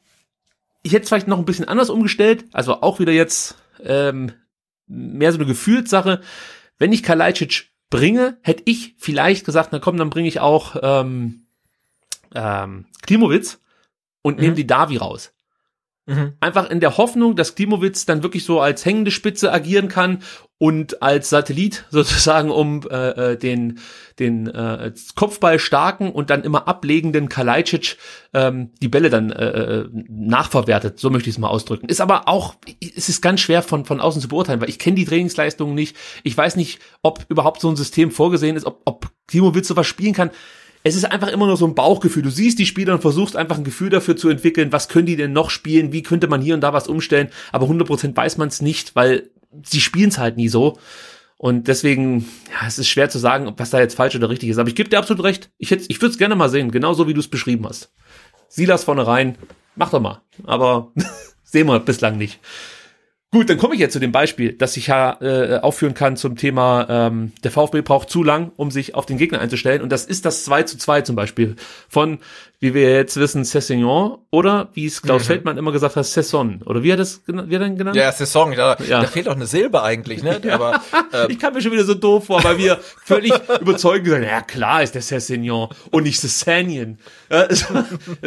[0.82, 4.32] ich hätte es vielleicht noch ein bisschen anders umgestellt, also auch wieder jetzt ähm,
[4.90, 6.20] mehr so eine Gefühlssache.
[6.78, 11.46] Wenn ich Kalajdzic bringe, hätte ich vielleicht gesagt, na komm, dann bringe ich auch ähm,
[12.34, 13.60] ähm, Klimowitz
[14.22, 14.42] und mhm.
[14.42, 15.32] nehme die Davi raus.
[16.11, 16.32] Mhm.
[16.41, 20.24] Einfach in der Hoffnung, dass Klimowitz dann wirklich so als hängende Spitze agieren kann
[20.59, 23.78] und als Satellit sozusagen um äh, äh, den
[24.19, 27.97] den äh, Kopfball starken und dann immer ablegenden Kalajdzic
[28.35, 31.89] ähm, die Bälle dann äh, äh, nachverwertet, so möchte ich es mal ausdrücken.
[31.89, 34.97] Ist aber auch es ist ganz schwer von von außen zu beurteilen, weil ich kenne
[34.97, 35.97] die Trainingsleistungen nicht.
[36.24, 40.15] Ich weiß nicht, ob überhaupt so ein System vorgesehen ist, ob ob Klimowitz sowas spielen
[40.15, 40.31] kann
[40.82, 42.23] es ist einfach immer nur so ein Bauchgefühl.
[42.23, 45.16] Du siehst die Spieler und versuchst einfach ein Gefühl dafür zu entwickeln, was können die
[45.16, 48.48] denn noch spielen, wie könnte man hier und da was umstellen, aber 100% weiß man
[48.48, 49.31] es nicht, weil
[49.62, 50.78] sie spielen es halt nie so.
[51.36, 54.59] Und deswegen, ja, es ist schwer zu sagen, was da jetzt falsch oder richtig ist.
[54.59, 55.51] Aber ich gebe dir absolut recht.
[55.57, 57.93] Ich, hätte, ich würde es gerne mal sehen, genauso wie du es beschrieben hast.
[58.48, 59.39] Silas vorne rein,
[59.74, 60.20] mach doch mal.
[60.44, 60.93] Aber
[61.43, 62.40] sehen wir bislang nicht.
[63.32, 66.35] Gut, dann komme ich jetzt zu dem Beispiel, das ich ja äh, aufführen kann zum
[66.35, 69.82] Thema, ähm, der VfB braucht zu lang, um sich auf den Gegner einzustellen.
[69.82, 71.55] Und das ist das 2 zu 2 zum Beispiel
[71.89, 72.19] von,
[72.62, 75.27] wie wir jetzt wissen, Cessignon oder wie es Klaus mhm.
[75.27, 76.61] Feldmann immer gesagt hat, Cesson.
[76.66, 77.97] Oder wie hat das wie hat er denn genannt?
[77.97, 79.01] Ja, Cesson, da, ja.
[79.01, 80.41] da fehlt auch eine Silbe eigentlich, ne?
[80.51, 80.55] Ja.
[80.55, 80.82] Aber
[81.12, 81.27] ähm.
[81.31, 84.82] ich kam mir schon wieder so doof vor, weil wir völlig überzeugend gesagt ja klar
[84.82, 86.99] ist der Cessignon und nicht Cessanien.
[87.28, 87.49] da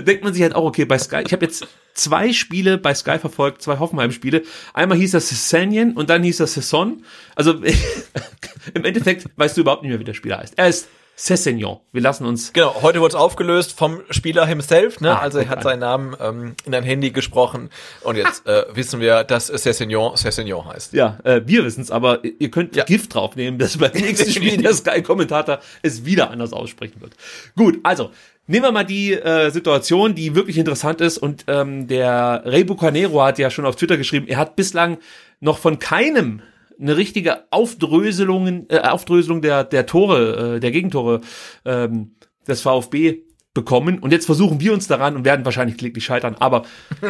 [0.02, 3.20] denkt man sich halt auch, okay, bei Sky, ich habe jetzt zwei Spiele bei Sky
[3.20, 4.44] verfolgt, zwei Hoffenheim-Spiele.
[4.74, 7.04] Einmal hieß das Sessanien und dann hieß das Sesson.
[7.36, 7.54] Also
[8.74, 10.58] im Endeffekt weißt du überhaupt nicht mehr, wie der Spieler heißt.
[10.58, 11.80] Er ist Cessignon.
[11.92, 12.54] Wir lassen uns.
[12.54, 15.12] Genau, heute wurde es aufgelöst vom Spieler himself, ne?
[15.12, 17.70] Ah, also er hat seinen Namen ähm, in ein Handy gesprochen
[18.02, 20.94] und jetzt äh, wissen wir, dass Cessignon Cessignon heißt.
[20.94, 22.84] Ja, äh, wir wissen es, aber ihr könnt ja.
[22.84, 27.14] Gift draufnehmen, dass beim nächsten Spiel der Sky-Kommentator es wieder anders aussprechen wird.
[27.56, 28.10] Gut, also
[28.46, 31.18] Nehmen wir mal die äh, Situation, die wirklich interessant ist.
[31.18, 34.98] Und ähm, der Rey Bucanero hat ja schon auf Twitter geschrieben, er hat bislang
[35.40, 36.42] noch von keinem
[36.80, 41.22] eine richtige Aufdröselung, äh, Aufdröselung der, der Tore, äh, der Gegentore
[41.66, 42.16] ähm,
[42.48, 43.24] des VfB
[43.54, 44.00] bekommen.
[44.00, 46.36] Und jetzt versuchen wir uns daran und werden wahrscheinlich kläglich scheitern.
[46.40, 46.64] Aber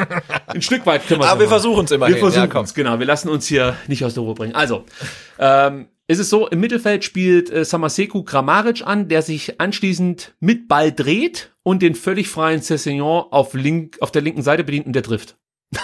[0.47, 2.15] ein Stück weit können wir es Aber wir versuchen es immerhin.
[2.15, 2.99] Wir versuchen ja, es, genau.
[2.99, 4.55] Wir lassen uns hier nicht aus der Ruhe bringen.
[4.55, 4.83] Also,
[5.39, 10.67] ähm, ist es so, im Mittelfeld spielt äh, Samaseku Kramaric an, der sich anschließend mit
[10.67, 14.93] Ball dreht und den völlig freien Cessignon auf, link, auf der linken Seite bedient und
[14.93, 15.37] der trifft.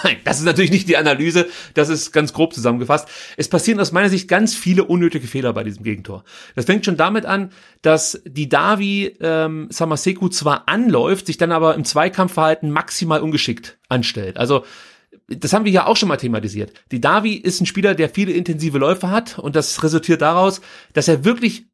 [0.04, 3.08] Nein, das ist natürlich nicht die Analyse, das ist ganz grob zusammengefasst.
[3.36, 6.24] Es passieren aus meiner Sicht ganz viele unnötige Fehler bei diesem Gegentor.
[6.54, 7.50] Das fängt schon damit an,
[7.82, 14.36] dass die Davi ähm, Samaseku zwar anläuft, sich dann aber im Zweikampfverhalten maximal ungeschickt anstellt.
[14.36, 14.64] Also
[15.28, 16.72] das haben wir ja auch schon mal thematisiert.
[16.90, 20.60] Die Davi ist ein Spieler, der viele intensive Läufe hat und das resultiert daraus,
[20.92, 21.66] dass er wirklich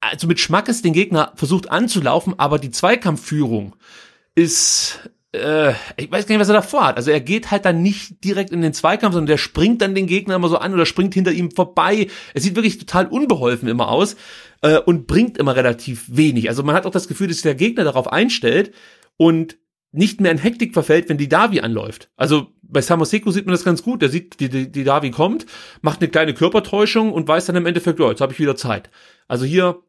[0.00, 3.74] also mit Schmackes den Gegner versucht anzulaufen, aber die Zweikampfführung
[4.34, 6.96] ist äh, ich weiß gar nicht, was er davor hat.
[6.96, 10.06] Also er geht halt dann nicht direkt in den Zweikampf, sondern der springt dann den
[10.06, 12.08] Gegner immer so an oder springt hinter ihm vorbei.
[12.34, 14.16] Es sieht wirklich total unbeholfen immer aus
[14.62, 16.48] äh, und bringt immer relativ wenig.
[16.48, 18.72] Also man hat auch das Gefühl, dass der Gegner darauf einstellt
[19.16, 19.58] und
[19.90, 22.10] nicht mehr in Hektik verfällt, wenn die Davi anläuft.
[22.16, 24.02] Also bei Samoseko sieht man das ganz gut.
[24.02, 25.46] Der sieht, die, die, die Davi kommt,
[25.80, 28.90] macht eine kleine Körpertäuschung und weiß dann im Endeffekt, ja, jetzt habe ich wieder Zeit.
[29.28, 29.82] Also hier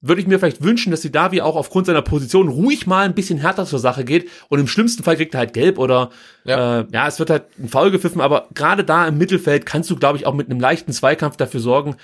[0.00, 3.14] würde ich mir vielleicht wünschen, dass die Davi auch aufgrund seiner Position ruhig mal ein
[3.14, 6.10] bisschen härter zur Sache geht und im schlimmsten Fall kriegt er halt gelb oder
[6.44, 9.90] ja, äh, ja es wird halt ein Foul gepfiffen, aber gerade da im Mittelfeld kannst
[9.90, 11.96] du, glaube ich, auch mit einem leichten Zweikampf dafür sorgen,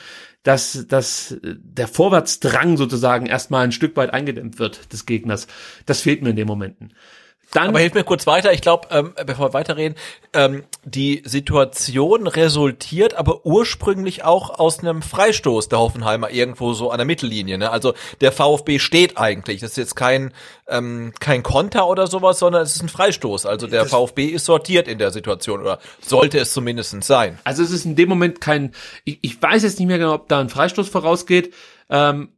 [0.42, 5.46] dass, dass der Vorwärtsdrang sozusagen erstmal ein Stück weit eingedämmt wird des Gegners.
[5.86, 6.92] Das fehlt mir in den Momenten.
[7.52, 8.52] Dann Aber hilf mir kurz weiter.
[8.52, 9.96] Ich glaube, ähm, bevor wir weiterreden,
[10.32, 16.98] ähm, die Situation resultiert aber ursprünglich auch aus einem Freistoß der Hoffenheimer irgendwo so an
[16.98, 17.58] der Mittellinie.
[17.58, 17.70] Ne?
[17.70, 19.60] Also der VfB steht eigentlich.
[19.60, 20.32] Das ist jetzt kein
[20.72, 23.46] ähm, kein Konter oder sowas, sondern es ist ein Freistoß.
[23.46, 27.38] Also der VfB ist sortiert in der Situation oder sollte es zumindest sein.
[27.44, 28.72] Also es ist in dem Moment kein,
[29.04, 31.52] ich, ich weiß jetzt nicht mehr genau, ob da ein Freistoß vorausgeht.
[31.94, 32.30] Ähm,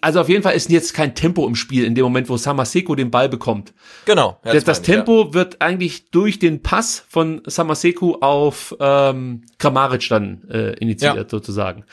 [0.00, 2.96] also auf jeden Fall ist jetzt kein Tempo im Spiel in dem Moment, wo Samaseko
[2.96, 3.72] den Ball bekommt.
[4.06, 4.40] Genau.
[4.44, 9.42] Ja, das das meine ich, Tempo wird eigentlich durch den Pass von Samaseko auf ähm,
[9.58, 11.24] Kramaric dann äh, initiiert Ja.
[11.28, 11.84] sozusagen.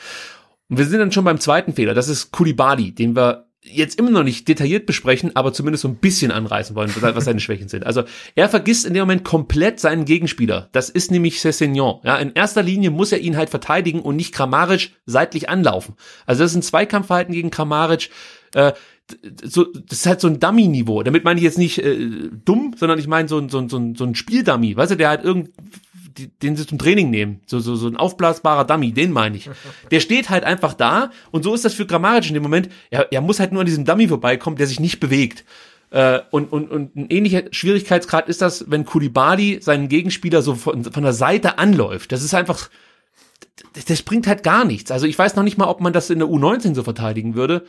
[0.68, 1.94] Und wir sind dann schon beim zweiten Fehler.
[1.94, 5.96] Das ist Kulibali, den wir jetzt immer noch nicht detailliert besprechen, aber zumindest so ein
[5.96, 7.84] bisschen anreißen wollen, was seine Schwächen sind.
[7.84, 8.04] Also
[8.34, 10.70] er vergisst in dem Moment komplett seinen Gegenspieler.
[10.72, 12.00] Das ist nämlich Cessignon.
[12.02, 15.94] Ja, in erster Linie muss er ihn halt verteidigen und nicht Kramaric seitlich anlaufen.
[16.26, 18.10] Also das ist ein Zweikampfverhalten gegen Kramaric.
[18.54, 18.72] Äh,
[19.42, 21.02] so, das ist halt so ein Dummy-Niveau.
[21.02, 24.04] Damit meine ich jetzt nicht äh, dumm, sondern ich meine so ein, so ein, so
[24.04, 24.76] ein, Spieldummy.
[24.76, 25.50] Weißt du, der halt irgend,
[26.16, 27.40] die, den sie zum Training nehmen.
[27.46, 29.50] So, so, so ein aufblasbarer Dummy, den meine ich.
[29.90, 32.68] Der steht halt einfach da und so ist das für Grammaric in dem Moment.
[32.90, 35.44] Er, er muss halt nur an diesem Dummy vorbeikommen, der sich nicht bewegt.
[35.90, 40.84] Äh, und, und, und ein ähnlicher Schwierigkeitsgrad ist das, wenn Kulibali seinen Gegenspieler so von,
[40.84, 42.12] von der Seite anläuft.
[42.12, 42.70] Das ist einfach,
[43.74, 44.90] das, das bringt halt gar nichts.
[44.90, 47.66] Also ich weiß noch nicht mal, ob man das in der U19 so verteidigen würde.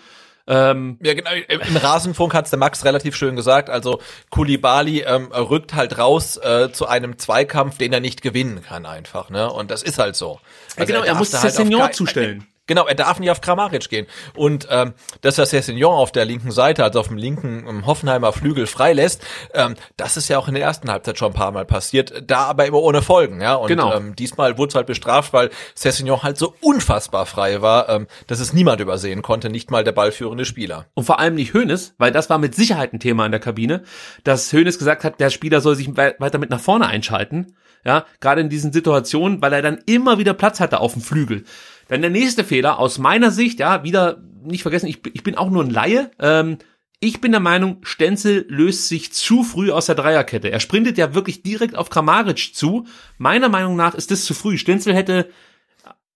[0.48, 1.30] Ähm, Ja, genau.
[1.50, 3.70] Im Rasenfunk hat's der Max relativ schön gesagt.
[3.70, 4.00] Also
[4.32, 9.30] Kulibali ähm, rückt halt raus äh, zu einem Zweikampf, den er nicht gewinnen kann einfach.
[9.30, 9.52] Ne?
[9.52, 10.40] Und das ist halt so.
[10.78, 12.48] ja, genau, er darf muss halt kein- zustellen.
[12.72, 14.08] Genau, er darf nicht auf Kramaric gehen.
[14.36, 18.32] Und ähm, dass er Cessignon auf der linken Seite, also auf dem linken ähm, Hoffenheimer
[18.32, 19.22] Flügel freilässt,
[19.54, 22.46] ähm, das ist ja auch in der ersten Halbzeit schon ein paar Mal passiert, da
[22.46, 23.42] aber immer ohne Folgen.
[23.42, 23.56] ja.
[23.56, 23.94] Und Genau.
[23.94, 28.40] ähm, diesmal wurde es halt bestraft, weil Cessignon halt so unfassbar frei war, ähm, dass
[28.40, 30.86] es niemand übersehen konnte, nicht mal der ballführende Spieler.
[30.94, 33.84] und vor allem nicht Hoeneß, weil das war mit Sicherheit ein Thema in der Kabine,
[34.24, 38.06] dass Hoeneß gesagt hat, der Spieler soll sich wei- weiter mit nach vorne einschalten, ja,
[38.20, 41.44] gerade in diesen Situationen, weil er dann immer wieder Platz hatte auf dem Flügel.
[41.92, 45.36] Dann der nächste Fehler aus meiner Sicht, ja, wieder nicht vergessen, ich, bin- ich bin
[45.36, 46.58] auch nur ein Laie, ähm,
[47.02, 50.50] ich bin der Meinung, Stenzel löst sich zu früh aus der Dreierkette.
[50.50, 52.86] Er sprintet ja wirklich direkt auf Kramaric zu.
[53.18, 54.58] Meiner Meinung nach ist das zu früh.
[54.58, 55.30] Stenzel hätte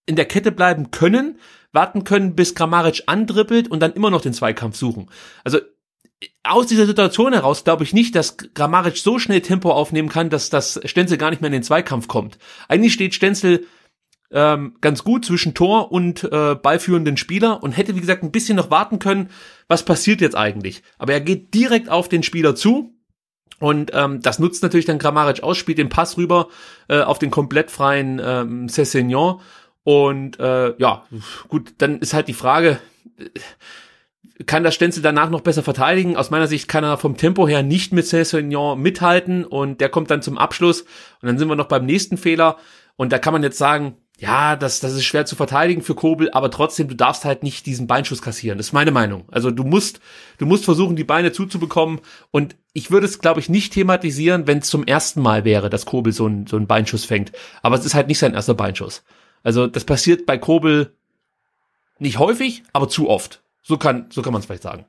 [0.06, 1.40] in der Kette bleiben können,
[1.74, 5.10] warten können, bis Kramaric andribbelt und dann immer noch den Zweikampf suchen.
[5.44, 5.60] Also
[6.44, 10.50] aus dieser Situation heraus glaube ich nicht, dass Kramaric so schnell Tempo aufnehmen kann, dass
[10.50, 12.38] das Stenzel gar nicht mehr in den Zweikampf kommt.
[12.70, 13.66] Eigentlich steht Stenzel
[14.32, 18.58] ähm, ganz gut zwischen Tor und äh, ballführenden Spieler und hätte, wie gesagt, ein bisschen
[18.58, 19.30] noch warten können,
[19.68, 20.84] was passiert jetzt eigentlich.
[20.98, 22.94] Aber er geht direkt auf den Spieler zu
[23.60, 26.50] und ähm, das nutzt natürlich dann Kramaric aus, spielt den Pass rüber
[26.90, 29.40] äh, auf den komplett freien ähm, Cessignon
[29.84, 31.06] und äh, ja,
[31.48, 32.80] gut, dann ist halt die Frage,
[33.18, 33.30] äh,
[34.46, 36.18] kann das Stenzel danach noch besser verteidigen?
[36.18, 40.12] Aus meiner Sicht kann er vom Tempo her nicht mit Cessignon mithalten und der kommt
[40.12, 42.58] dann zum Abschluss und dann sind wir noch beim nächsten Fehler
[42.98, 46.32] und da kann man jetzt sagen, ja, das, das ist schwer zu verteidigen für Kobel,
[46.32, 48.58] aber trotzdem, du darfst halt nicht diesen Beinschuss kassieren.
[48.58, 49.26] Das ist meine Meinung.
[49.30, 50.00] Also du musst,
[50.38, 52.00] du musst versuchen, die Beine zuzubekommen.
[52.32, 55.86] Und ich würde es, glaube ich, nicht thematisieren, wenn es zum ersten Mal wäre, dass
[55.86, 57.34] Kobel so einen so einen Beinschuss fängt.
[57.62, 59.04] Aber es ist halt nicht sein erster Beinschuss.
[59.44, 60.96] Also das passiert bei Kobel
[62.00, 63.42] nicht häufig, aber zu oft.
[63.64, 64.86] So kann, so kann man es vielleicht sagen.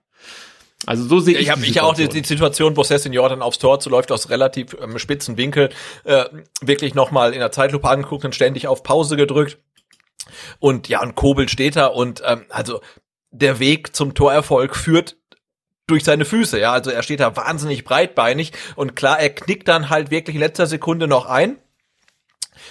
[0.85, 2.23] Also so sehe ich Ich habe ich auch die, Situation.
[2.23, 5.71] die Situation, wo Sessignon dann aufs Tor zuläuft, aus relativ ähm, spitzen Winkel,
[6.05, 6.27] äh,
[6.61, 9.59] wirklich nochmal in der Zeitlupe angeguckt und ständig auf Pause gedrückt.
[10.59, 12.81] Und ja, und Kobel steht da und ähm, also
[13.31, 15.17] der Weg zum Torerfolg führt
[15.87, 19.89] durch seine Füße, ja, also er steht da wahnsinnig breitbeinig und klar, er knickt dann
[19.89, 21.59] halt wirklich in letzter Sekunde noch ein,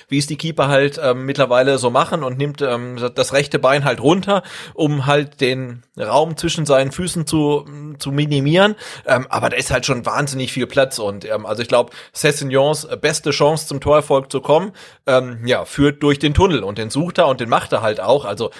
[0.07, 3.85] wie es die Keeper halt ähm, mittlerweile so machen und nimmt ähm, das rechte Bein
[3.85, 4.43] halt runter,
[4.73, 7.65] um halt den Raum zwischen seinen Füßen zu,
[7.99, 8.75] zu minimieren.
[9.05, 12.87] Ähm, aber da ist halt schon wahnsinnig viel Platz und ähm, also ich glaube, Cessignons
[13.01, 14.71] beste Chance zum Torerfolg zu kommen,
[15.05, 17.99] ähm, ja, führt durch den Tunnel und den sucht er und den macht er halt
[17.99, 18.25] auch.
[18.25, 18.51] Also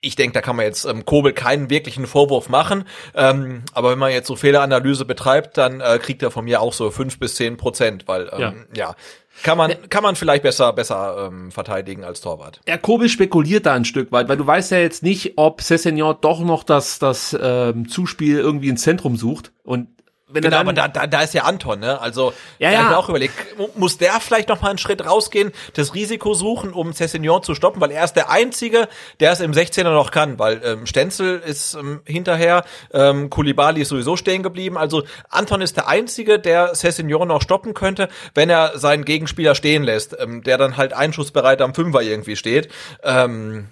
[0.00, 2.84] ich denke, da kann man jetzt ähm, Kobel keinen wirklichen Vorwurf machen.
[3.14, 6.74] Ähm, aber wenn man jetzt so Fehleranalyse betreibt, dann äh, kriegt er von mir auch
[6.74, 8.54] so fünf bis zehn Prozent, weil ähm, ja.
[8.74, 8.96] Ja.
[9.42, 12.60] kann man kann man vielleicht besser besser ähm, verteidigen als Torwart.
[12.68, 16.16] Ja, Kobel spekuliert da ein Stück weit, weil du weißt ja jetzt nicht, ob Cessignon
[16.20, 19.52] doch noch das, das ähm, Zuspiel irgendwie ins Zentrum sucht.
[19.64, 19.88] Und
[20.32, 22.00] wenn Genau, er aber dann, da, da, da ist ja Anton, ne?
[22.00, 22.88] Also Ja, hab ich ja.
[22.90, 26.72] mir auch überlegt, mu- muss der vielleicht noch mal einen Schritt rausgehen, das Risiko suchen,
[26.72, 28.88] um Cessignon zu stoppen, weil er ist der Einzige,
[29.20, 33.88] der es im 16er noch kann, weil ähm, Stenzel ist ähm, hinterher, ähm, Kulibali ist
[33.88, 38.78] sowieso stehen geblieben, also Anton ist der Einzige, der Cessignon noch stoppen könnte, wenn er
[38.78, 42.68] seinen Gegenspieler stehen lässt, ähm, der dann halt einschussbereit am Fünfer irgendwie steht.
[43.02, 43.68] Ähm,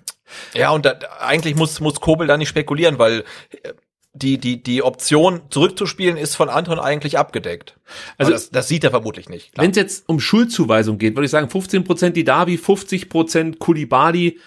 [0.52, 3.24] ja, und da, eigentlich muss, muss Kobel da nicht spekulieren, weil
[3.62, 3.72] äh,
[4.18, 7.78] die, die, die Option zurückzuspielen ist von Anton eigentlich abgedeckt.
[8.16, 9.52] Also Also das, das sieht er vermutlich nicht.
[9.56, 14.38] Wenn es jetzt um Schuldzuweisung geht, würde ich sagen 15% Didavi, 50% Kulibali,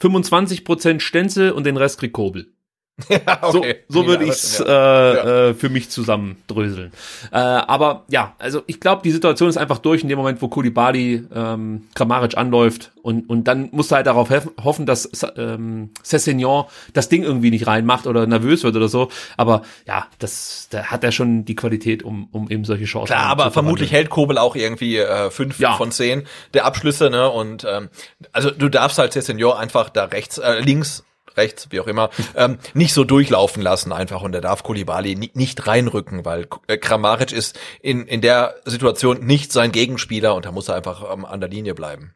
[0.00, 2.53] 25% Stenzel und den Rest kriegt Kobel.
[3.08, 3.80] Ja, okay.
[3.88, 5.12] So, so Ja, würde aber- ich es ja.
[5.12, 6.92] äh, äh, für mich zusammendröseln.
[7.32, 10.48] Äh, aber ja, also ich glaube, die Situation ist einfach durch in dem Moment, wo
[10.48, 14.30] Kulibali ähm, Kramaric anläuft und, und dann musst du halt darauf
[14.62, 19.08] hoffen, dass ähm, Cessignon das Ding irgendwie nicht reinmacht oder nervös wird oder so.
[19.36, 23.26] Aber ja, das da hat er schon die Qualität, um, um eben solche Chancen Klar,
[23.26, 25.74] aber vermutlich hält Kobel auch irgendwie äh, fünf Ja.
[25.74, 27.28] von zehn der Abschlüsse, ne?
[27.28, 27.88] Und ähm,
[28.32, 31.02] also du darfst halt Senior einfach da rechts, äh, links,
[31.36, 35.30] rechts, wie auch immer, ähm, nicht so durchlaufen lassen einfach und da darf Kulibali ni
[35.34, 40.52] nicht reinrücken, weil äh, Kramaric ist in, in der Situation nicht sein Gegenspieler und da
[40.52, 42.14] muss er einfach ähm, an der Linie bleiben.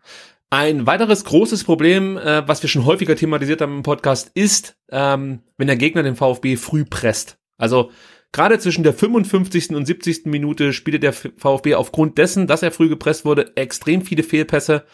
[0.50, 5.42] Ein weiteres großes Problem, äh, was wir schon häufiger thematisiert haben im Podcast, ist, ähm,
[5.58, 7.36] wenn der Gegner den VfB früh presst.
[7.58, 7.90] Also
[8.32, 9.74] gerade zwischen der 55.
[9.74, 10.24] und 70.
[10.24, 14.84] Minute spielte der VfB aufgrund dessen, dass er früh gepresst wurde, extrem viele Fehlpässe.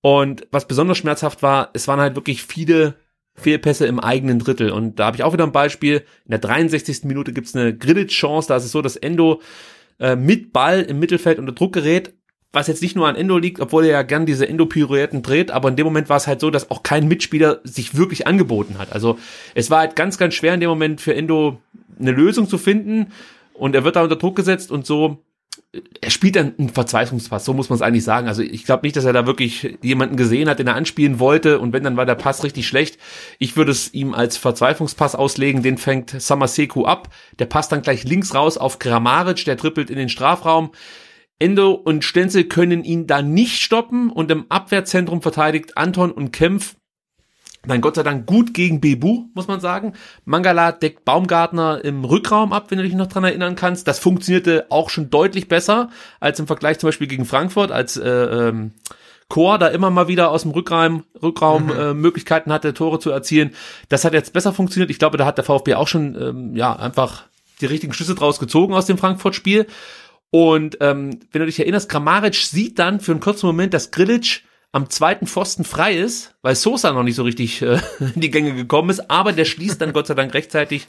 [0.00, 2.94] Und was besonders schmerzhaft war, es waren halt wirklich viele
[3.34, 4.70] Fehlpässe im eigenen Drittel.
[4.70, 6.04] Und da habe ich auch wieder ein Beispiel.
[6.24, 7.04] In der 63.
[7.04, 8.48] Minute gibt's eine Grillitz-Chance.
[8.48, 9.40] Da ist es so, dass Endo
[9.98, 12.14] äh, mit Ball im Mittelfeld unter Druck gerät.
[12.52, 15.68] Was jetzt nicht nur an Endo liegt, obwohl er ja gern diese Endo-Pirouetten dreht, aber
[15.70, 18.92] in dem Moment war es halt so, dass auch kein Mitspieler sich wirklich angeboten hat.
[18.92, 19.18] Also
[19.56, 21.58] es war halt ganz, ganz schwer in dem Moment für Endo
[21.98, 23.08] eine Lösung zu finden
[23.54, 25.23] und er wird da unter Druck gesetzt und so
[26.00, 28.28] er spielt dann einen Verzweiflungspass, so muss man es eigentlich sagen.
[28.28, 31.58] Also ich glaube nicht, dass er da wirklich jemanden gesehen hat, den er anspielen wollte
[31.58, 32.98] und wenn, dann war der Pass richtig schlecht.
[33.38, 38.04] Ich würde es ihm als Verzweiflungspass auslegen, den fängt Samaseku ab, der passt dann gleich
[38.04, 40.72] links raus auf Grammaric, der trippelt in den Strafraum.
[41.38, 46.76] Endo und Stenzel können ihn da nicht stoppen und im Abwehrzentrum verteidigt Anton und Kempf
[47.66, 49.94] Nein, Gott sei Dank gut gegen Bebu, muss man sagen.
[50.24, 53.88] Mangala deckt Baumgartner im Rückraum ab, wenn du dich noch dran erinnern kannst.
[53.88, 58.08] Das funktionierte auch schon deutlich besser als im Vergleich zum Beispiel gegen Frankfurt, als äh,
[58.08, 58.72] ähm,
[59.28, 63.52] Chor da immer mal wieder aus dem Rückraum, Rückraum äh, Möglichkeiten hatte, Tore zu erzielen.
[63.88, 64.90] Das hat jetzt besser funktioniert.
[64.90, 67.24] Ich glaube, da hat der VfB auch schon ähm, ja einfach
[67.60, 69.66] die richtigen Schlüsse draus gezogen aus dem Frankfurt-Spiel.
[70.30, 74.42] Und ähm, wenn du dich erinnerst, Kramaric sieht dann für einen kurzen Moment, dass Grilic
[74.74, 77.78] am zweiten Pfosten frei ist, weil Sosa noch nicht so richtig äh,
[78.14, 80.88] in die Gänge gekommen ist, aber der schließt dann Gott sei Dank rechtzeitig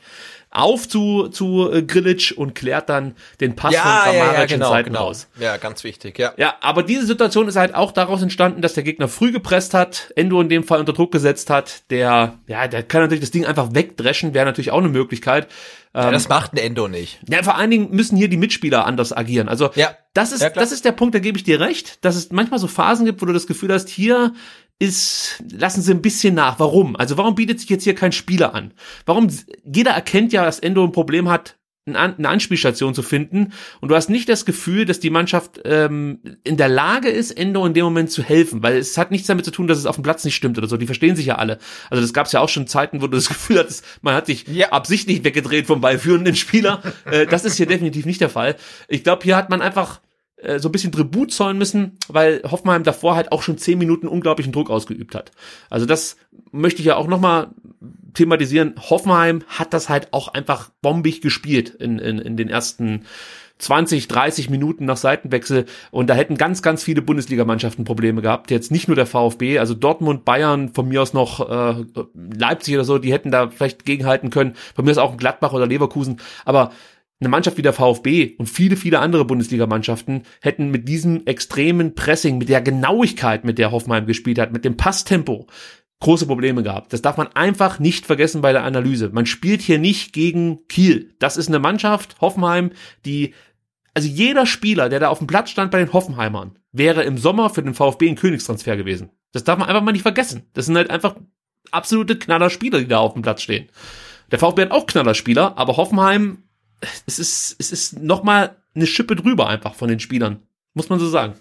[0.51, 5.27] auf zu, zu äh, Grilic und klärt dann den Pass von Kramaric in Seiten raus.
[5.39, 6.33] Ja, ganz wichtig, ja.
[6.37, 10.11] Ja, aber diese Situation ist halt auch daraus entstanden, dass der Gegner früh gepresst hat,
[10.15, 13.45] Endo in dem Fall unter Druck gesetzt hat, der, ja, der kann natürlich das Ding
[13.45, 15.47] einfach wegdreschen, wäre natürlich auch eine Möglichkeit.
[15.93, 17.19] ja das macht ein Endo nicht.
[17.29, 19.49] Ja, vor allen Dingen müssen hier die Mitspieler anders agieren.
[19.49, 19.95] Also Ja.
[20.13, 22.59] das ist Ja, das ist der Punkt, da gebe ich dir recht, dass es manchmal
[22.59, 24.33] so Phasen gibt, wo du das Gefühl hast, hier
[24.79, 26.59] ist lassen Sie ein bisschen nach.
[26.59, 26.95] Warum?
[26.95, 28.73] Also warum bietet sich jetzt hier kein Spieler an?
[29.05, 29.27] Warum
[29.63, 31.57] jeder erkennt ja, dass Endo ein Problem hat,
[31.87, 36.57] eine Anspielstation zu finden und du hast nicht das Gefühl, dass die Mannschaft ähm, in
[36.57, 39.51] der Lage ist, Endo in dem Moment zu helfen, weil es hat nichts damit zu
[39.51, 40.77] tun, dass es auf dem Platz nicht stimmt oder so.
[40.77, 41.59] Die verstehen sich ja alle.
[41.91, 44.25] Also das gab es ja auch schon Zeiten, wo du das Gefühl hattest, man hat
[44.25, 44.69] sich Ja.
[44.71, 46.81] absichtlich weggedreht vom ballführenden Spieler.
[47.05, 48.55] äh, das ist hier definitiv nicht der Fall.
[48.87, 50.01] Ich glaube, hier hat man einfach
[50.45, 54.07] äh, so ein bisschen Tribut zollen müssen, weil Hoffenheim davor halt auch schon zehn Minuten
[54.07, 55.31] unglaublichen Druck ausgeübt hat.
[55.69, 56.17] Also das
[56.51, 57.49] möchte ich ja auch nochmal
[58.13, 58.75] thematisieren.
[58.77, 63.05] Hoffenheim hat das halt auch einfach bombig gespielt in, in, in den ersten
[63.57, 68.51] 20, 30 Minuten nach Seitenwechsel und da hätten ganz, ganz viele Bundesligamannschaften Probleme gehabt.
[68.51, 72.83] Jetzt nicht nur der VfB, also Dortmund, Bayern, von mir aus noch äh, Leipzig oder
[72.83, 74.55] so, die hätten da vielleicht gegenhalten können.
[74.75, 76.17] Von mir aus auch Gladbach oder Leverkusen.
[76.43, 76.71] Aber
[77.19, 82.37] eine Mannschaft wie der VfB und viele, viele andere Bundesligamannschaften hätten mit diesem extremen Pressing,
[82.37, 85.47] mit der Genauigkeit, mit der Hoffenheim gespielt hat, mit dem Passtempo,
[86.01, 86.91] große Probleme gehabt.
[86.91, 89.09] Das darf man einfach nicht vergessen bei der Analyse.
[89.13, 91.15] Man spielt hier nicht gegen Kiel.
[91.19, 92.71] Das ist eine Mannschaft, Hoffenheim,
[93.05, 93.33] die,
[93.93, 97.49] also jeder Spieler, der da auf dem Platz stand bei den Hoffenheimern, wäre im Sommer
[97.49, 99.09] für den VfB ein Königstransfer gewesen.
[99.31, 100.43] Das darf man einfach mal nicht vergessen.
[100.53, 101.15] Das sind halt einfach
[101.71, 103.69] absolute Knallerspieler, die da auf dem Platz stehen.
[104.31, 106.43] Der VfB hat auch Knallerspieler, aber Hoffenheim,
[107.05, 110.41] es ist, es ist noch mal eine Schippe drüber einfach von den Spielern.
[110.73, 111.35] Muss man so sagen.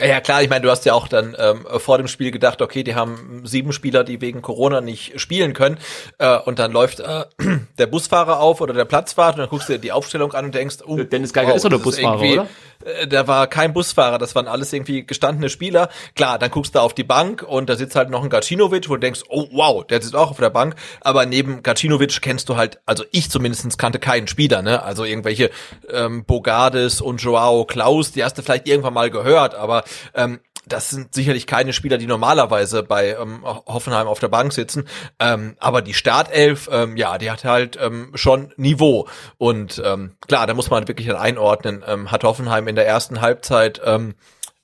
[0.00, 2.82] Ja, klar, ich meine, du hast ja auch dann ähm, vor dem Spiel gedacht, okay,
[2.82, 5.78] die haben sieben Spieler, die wegen Corona nicht spielen können.
[6.18, 7.24] Äh, und dann läuft äh,
[7.78, 10.54] der Busfahrer auf oder der Platzwart und dann guckst du dir die Aufstellung an und
[10.54, 12.48] denkst, oh, Dennis Geiger ist doch der Busfahrer, irgendwie- oder?
[12.84, 15.88] Äh, da war kein Busfahrer, das waren alles irgendwie gestandene Spieler.
[16.14, 18.94] Klar, dann guckst du auf die Bank und da sitzt halt noch ein Gacinovic, wo
[18.94, 20.76] du denkst, oh wow, der sitzt auch auf der Bank.
[21.00, 24.82] Aber neben Gacinovic kennst du halt, also ich zumindest kannte keinen Spieler, ne?
[24.82, 25.50] Also irgendwelche
[25.92, 29.82] ähm, Bogardes und Joao Klaus, die hast du vielleicht irgendwann mal gehört, aber
[30.14, 34.86] ähm, das sind sicherlich keine Spieler, die normalerweise bei ähm, Hoffenheim auf der Bank sitzen.
[35.18, 39.08] Ähm, aber die Startelf, ähm, ja, die hat halt ähm, schon Niveau.
[39.38, 41.82] Und ähm, klar, da muss man wirklich dann einordnen.
[41.86, 44.14] Ähm, hat Hoffenheim in der ersten Halbzeit ähm,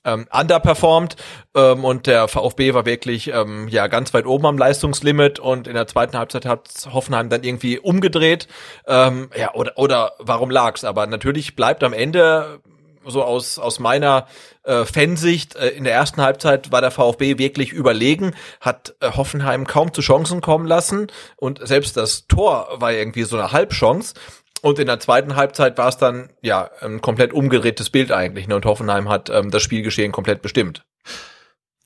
[0.05, 1.15] ähm, underperformed
[1.55, 5.73] ähm, und der VfB war wirklich ähm, ja ganz weit oben am Leistungslimit und in
[5.73, 8.47] der zweiten Halbzeit hat Hoffenheim dann irgendwie umgedreht.
[8.87, 10.83] Ähm, ja, oder, oder warum lag's?
[10.83, 12.61] Aber natürlich bleibt am Ende
[13.07, 14.27] so aus, aus meiner
[14.63, 19.67] äh, Fansicht, äh, in der ersten Halbzeit war der VfB wirklich überlegen, hat äh, Hoffenheim
[19.67, 21.07] kaum zu Chancen kommen lassen
[21.37, 24.13] und selbst das Tor war irgendwie so eine Halbchance.
[24.61, 28.47] Und in der zweiten Halbzeit war es dann ja ein komplett umgedrehtes Bild eigentlich.
[28.47, 28.55] Ne?
[28.55, 30.83] Und Hoffenheim hat ähm, das Spielgeschehen komplett bestimmt.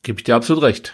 [0.02, 0.94] Gebe ich dir absolut recht.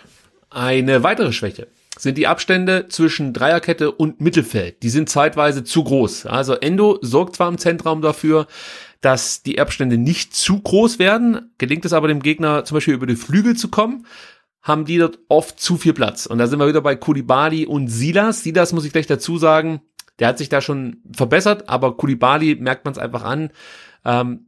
[0.50, 4.84] Eine weitere Schwäche sind die Abstände zwischen Dreierkette und Mittelfeld.
[4.84, 6.26] Die sind zeitweise zu groß.
[6.26, 8.48] Also Endo sorgt zwar im Zentraum dafür,
[9.06, 11.52] dass die Abstände nicht zu groß werden.
[11.60, 14.08] Gelingt es aber dem Gegner zum Beispiel über die Flügel zu kommen,
[14.64, 16.26] haben die dort oft zu viel Platz.
[16.26, 18.42] Und da sind wir wieder bei Kulibali und Silas.
[18.42, 19.82] Silas muss ich gleich dazu sagen,
[20.18, 23.52] der hat sich da schon verbessert, aber Kulibali merkt man es einfach an.
[24.04, 24.48] Ähm,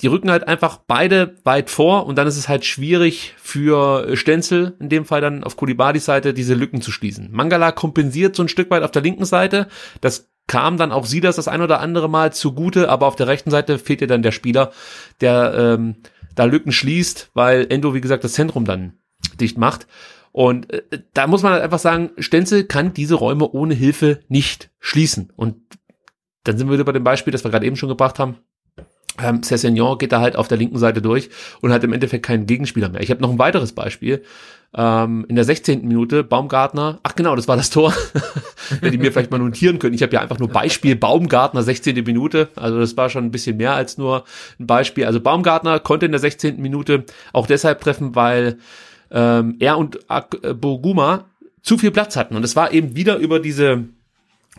[0.00, 4.76] die rücken halt einfach beide weit vor und dann ist es halt schwierig für Stenzel,
[4.80, 7.28] in dem Fall dann auf Kulibalis Seite, diese Lücken zu schließen.
[7.30, 9.68] Mangala kompensiert so ein Stück weit auf der linken Seite.
[10.00, 13.26] Das kam dann auch sie das das ein oder andere Mal zugute, aber auf der
[13.26, 14.70] rechten Seite fehlt ihr dann der Spieler,
[15.22, 15.96] der ähm,
[16.34, 18.98] da Lücken schließt, weil Endo, wie gesagt, das Zentrum dann
[19.40, 19.86] dicht macht.
[20.30, 20.82] Und äh,
[21.14, 25.32] da muss man halt einfach sagen, Stenzel kann diese Räume ohne Hilfe nicht schließen.
[25.36, 25.56] Und
[26.44, 28.36] dann sind wir wieder bei dem Beispiel, das wir gerade eben schon gebracht haben.
[29.22, 31.30] Ähm, Cessignon geht da halt auf der linken Seite durch
[31.62, 33.00] und hat im Endeffekt keinen Gegenspieler mehr.
[33.00, 34.22] Ich habe noch ein weiteres Beispiel.
[34.74, 35.86] Ähm, in der 16.
[35.86, 37.92] Minute Baumgartner, ach genau, das war das Tor,
[38.80, 39.94] hätte ich mir vielleicht mal notieren können.
[39.94, 42.02] Ich habe ja einfach nur Beispiel Baumgartner 16.
[42.04, 44.24] Minute, also das war schon ein bisschen mehr als nur
[44.58, 45.04] ein Beispiel.
[45.04, 46.60] Also Baumgartner konnte in der 16.
[46.60, 47.04] Minute
[47.34, 48.58] auch deshalb treffen, weil
[49.10, 49.98] ähm, er und
[50.58, 51.26] Boguma
[51.60, 53.84] zu viel Platz hatten und es war eben wieder über diese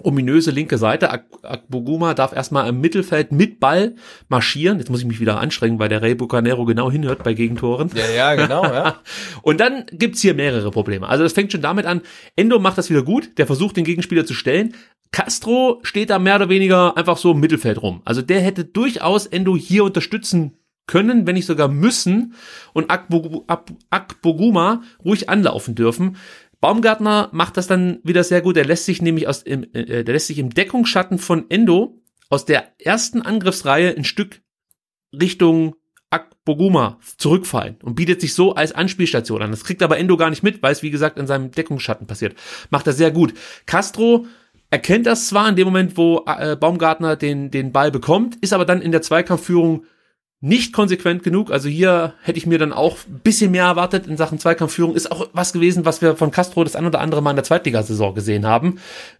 [0.02, 1.12] ominöse linke Seite.
[1.12, 3.96] Akboguma darf erstmal im Mittelfeld mit Ball
[4.28, 4.80] marschieren.
[4.80, 7.92] Jetzt muss ich mich wieder anstrengen, weil der Rey Bucanero genau hinhört bei Gegentoren.
[7.94, 9.02] Ja, ja, genau, ja.
[9.44, 11.08] und dann gibt's hier mehrere Probleme.
[11.08, 12.02] Also das fängt schon damit an,
[12.36, 14.74] Endo macht das wieder gut, der versucht den Gegenspieler zu stellen.
[15.12, 18.02] Castro steht da mehr oder weniger einfach so im Mittelfeld rum.
[18.04, 20.58] Also der hätte durchaus Endo hier unterstützen
[20.88, 22.34] können, wenn nicht sogar müssen
[22.74, 22.92] und
[23.90, 26.18] Akboguma ruhig anlaufen dürfen.
[26.64, 28.56] Baumgartner macht das dann wieder sehr gut.
[28.56, 31.98] Er lässt sich nämlich aus, im, äh, der lässt sich im Deckungsschatten von Endo
[32.30, 34.42] aus der ersten Angriffsreihe ein Stück
[35.12, 35.76] Richtung
[36.10, 39.52] Akboguma zurückfallen und bietet sich so als Anspielstation an.
[39.52, 42.34] Das kriegt aber Endo gar nicht mit, weil es wie gesagt in seinem Deckungsschatten passiert.
[42.70, 43.34] Macht er sehr gut.
[43.66, 44.26] Castro
[44.70, 48.64] erkennt das zwar in dem Moment, wo äh, Baumgartner den, den Ball bekommt, ist aber
[48.64, 49.84] dann in der Zweikampfführung
[50.44, 51.52] nicht konsequent genug.
[51.52, 54.94] Also hier hätte ich mir dann auch ein bisschen mehr erwartet in Sachen Zweikampfführung.
[54.94, 57.46] Ist auch was gewesen, was wir von Castro das ein oder andere Mal in der
[57.46, 58.80] Zweitligasaison gesehen haben.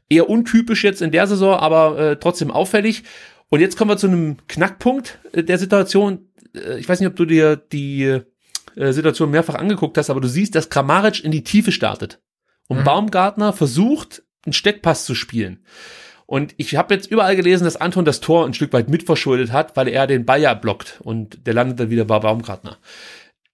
[0.10, 3.04] Eher untypisch jetzt in der Saison, aber äh, trotzdem auffällig.
[3.48, 6.28] Und jetzt kommen wir zu einem Knackpunkt äh, der Situation.
[6.54, 8.20] Äh, ich weiß nicht, ob du dir die
[8.76, 12.20] äh, Situation mehrfach angeguckt hast, aber du siehst, dass Kramaric in die Tiefe startet.
[12.68, 12.84] Und mhm.
[12.84, 15.64] Baumgartner versucht, einen Steckpass zu spielen.
[16.26, 19.76] Und ich habe jetzt überall gelesen, dass Anton das Tor ein Stück weit mitverschuldet hat,
[19.76, 22.78] weil er den ja blockt und der landet dann wieder bei Baumgartner.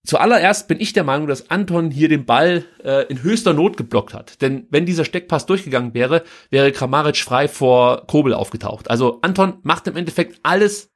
[0.06, 4.14] Zuallererst bin ich der Meinung, dass Anton hier den Ball äh, in höchster Not geblockt
[4.14, 4.42] hat.
[4.42, 8.90] Denn wenn dieser Steckpass durchgegangen wäre, wäre Kramaric frei vor Kobel aufgetaucht.
[8.90, 10.90] Also Anton macht im Endeffekt alles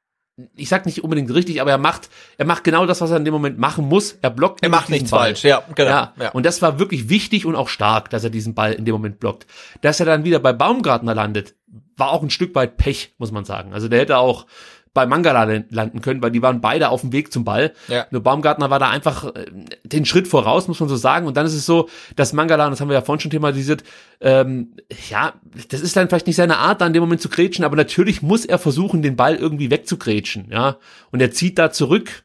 [0.56, 2.08] ich sag nicht unbedingt richtig, aber er macht,
[2.38, 4.18] er macht genau das, was er in dem Moment machen muss.
[4.20, 4.62] Er blockt.
[4.62, 5.26] Er macht nichts Ball.
[5.26, 5.90] falsch, ja, genau.
[5.90, 6.30] Ja, ja.
[6.32, 9.20] Und das war wirklich wichtig und auch stark, dass er diesen Ball in dem Moment
[9.20, 9.46] blockt.
[9.80, 11.54] Dass er dann wieder bei Baumgartner landet,
[11.96, 13.72] war auch ein Stück weit Pech, muss man sagen.
[13.72, 14.46] Also der hätte auch
[14.94, 17.72] bei Mangala landen können, weil die waren beide auf dem Weg zum Ball.
[17.88, 18.06] Ja.
[18.10, 19.46] Nur Baumgartner war da einfach äh,
[19.82, 21.26] den Schritt voraus, muss man so sagen.
[21.26, 23.82] Und dann ist es so, dass Mangala, das haben wir ja vorhin schon thematisiert,
[24.20, 24.76] ähm,
[25.10, 25.34] ja,
[25.68, 28.22] das ist dann vielleicht nicht seine Art, da in dem Moment zu grätschen, aber natürlich
[28.22, 30.78] muss er versuchen, den Ball irgendwie wegzugrätschen, ja.
[31.10, 32.24] Und er zieht da zurück.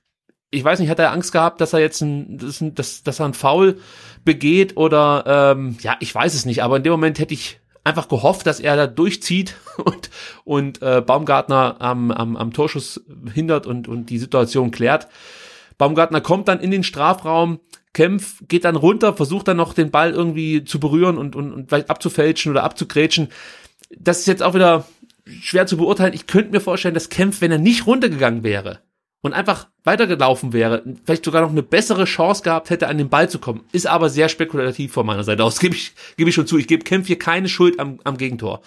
[0.51, 3.33] Ich weiß nicht, hat er Angst gehabt, dass er jetzt ein, dass, dass er ein
[3.33, 3.79] Foul
[4.25, 8.07] begeht oder ähm, ja, ich weiß es nicht, aber in dem Moment hätte ich einfach
[8.07, 10.09] gehofft, dass er da durchzieht und,
[10.43, 13.01] und äh, Baumgartner am, am, am Torschuss
[13.33, 15.07] hindert und, und die Situation klärt.
[15.77, 17.59] Baumgartner kommt dann in den Strafraum,
[17.93, 21.69] Kempf geht dann runter, versucht dann noch den Ball irgendwie zu berühren und, und, und
[21.69, 23.29] vielleicht abzufälschen oder abzugrätschen.
[23.97, 24.85] Das ist jetzt auch wieder
[25.41, 26.13] schwer zu beurteilen.
[26.13, 28.79] Ich könnte mir vorstellen, dass Kempf, wenn er nicht runtergegangen wäre,
[29.21, 33.29] und einfach weitergelaufen wäre, vielleicht sogar noch eine bessere Chance gehabt hätte, an den Ball
[33.29, 33.63] zu kommen.
[33.71, 35.59] Ist aber sehr spekulativ von meiner Seite aus.
[35.59, 36.57] Gebe ich, gebe ich schon zu.
[36.57, 38.61] Ich gebe Kempf hier keine Schuld am, am Gegentor.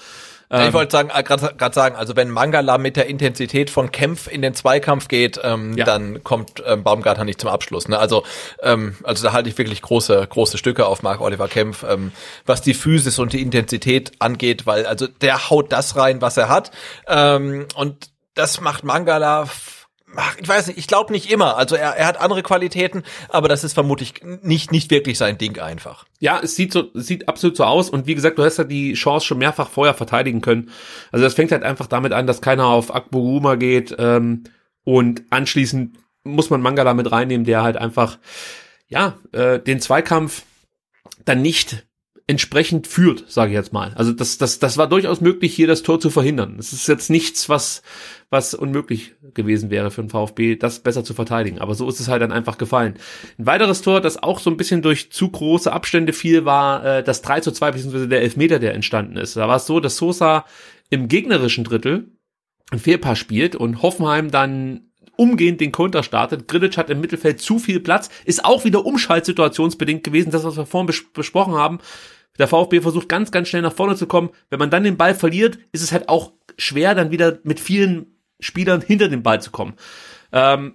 [0.50, 4.30] Ja, ich wollte sagen, äh, gerade sagen, also wenn Mangala mit der Intensität von Kempf
[4.30, 5.86] in den Zweikampf geht, ähm, Ja.
[5.86, 7.88] dann kommt ähm, Baumgartner nicht zum Abschluss.
[7.88, 7.98] Ne?
[7.98, 8.22] Also,
[8.62, 12.12] ähm, also da halte ich wirklich große, große Stücke auf Marc Oliver Kempf, ähm,
[12.44, 16.50] was die Physis und die Intensität angeht, weil also der haut das rein, was er
[16.50, 16.70] hat.
[17.08, 19.48] Ähm, und das macht Mangala
[20.16, 21.56] Ach, ich weiß nicht, ich glaube nicht immer.
[21.56, 25.58] Also er, er hat andere Qualitäten, aber das ist vermutlich nicht, nicht wirklich sein Ding
[25.58, 26.04] einfach.
[26.20, 27.88] Ja, es sieht so, sieht absolut so aus.
[27.88, 30.70] Und wie gesagt, du hast ja die Chance schon mehrfach vorher verteidigen können.
[31.10, 33.94] Also das fängt halt einfach damit an, dass keiner auf Akburuma geht.
[33.98, 34.44] Ähm,
[34.84, 38.18] und anschließend muss man Mangala mit reinnehmen, der halt einfach,
[38.88, 40.42] ja, äh, den Zweikampf
[41.24, 41.86] dann nicht
[42.26, 43.92] entsprechend führt, sage ich jetzt mal.
[43.94, 46.56] Also das, das, das war durchaus möglich, hier das Tor zu verhindern.
[46.58, 47.82] Es ist jetzt nichts, was,
[48.32, 51.58] was unmöglich gewesen wäre für den VfB, das besser zu verteidigen.
[51.58, 52.94] Aber so ist es halt dann einfach gefallen.
[53.38, 57.02] Ein weiteres Tor, das auch so ein bisschen durch zu große Abstände fiel, war äh,
[57.02, 59.36] das 3 zu 2, beziehungsweise der Elfmeter, der entstanden ist.
[59.36, 60.46] Da war es so, dass Sosa
[60.88, 62.10] im gegnerischen Drittel
[62.70, 66.48] ein Fehlpass spielt und Hoffenheim dann umgehend den Konter startet.
[66.48, 70.64] Grilic hat im Mittelfeld zu viel Platz, ist auch wieder umschaltsituationsbedingt gewesen, das, was wir
[70.64, 71.80] vorhin bes besprochen haben.
[72.38, 74.30] Der VfB versucht ganz, ganz schnell nach vorne zu kommen.
[74.48, 78.12] Wenn man dann den Ball verliert, ist es halt auch schwer, dann wieder mit vielen
[78.42, 79.74] Spielern hinter den Ball zu kommen.
[80.32, 80.74] Ähm,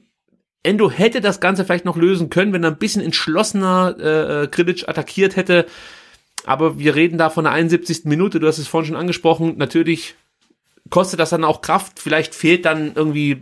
[0.63, 4.47] Endo hätte das Ganze vielleicht noch lösen können, wenn er ein bisschen entschlossener äh, äh,
[4.47, 5.65] Grilic attackiert hätte.
[6.45, 8.05] Aber wir reden da von der 71.
[8.05, 9.57] Minute, du hast es vorhin schon angesprochen.
[9.57, 10.15] Natürlich
[10.89, 11.99] kostet das dann auch Kraft.
[11.99, 13.41] Vielleicht fehlt dann irgendwie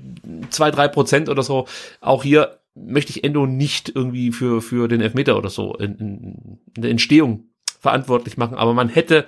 [0.50, 1.68] zwei, drei Prozent oder so.
[2.02, 6.60] Auch hier möchte ich Endo nicht irgendwie für, für den Elfmeter oder so in, in,
[6.76, 7.46] in der Entstehung
[7.80, 8.58] verantwortlich machen.
[8.58, 9.26] Aber man hätte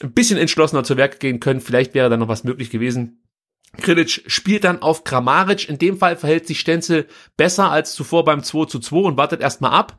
[0.00, 1.60] ein bisschen entschlossener zu Werk gehen können.
[1.60, 3.17] Vielleicht wäre da noch was möglich gewesen.
[3.76, 5.68] Krilic spielt dann auf Kramaric.
[5.68, 9.40] In dem Fall verhält sich Stenzel besser als zuvor beim 2 zu 2 und wartet
[9.40, 9.98] erstmal ab.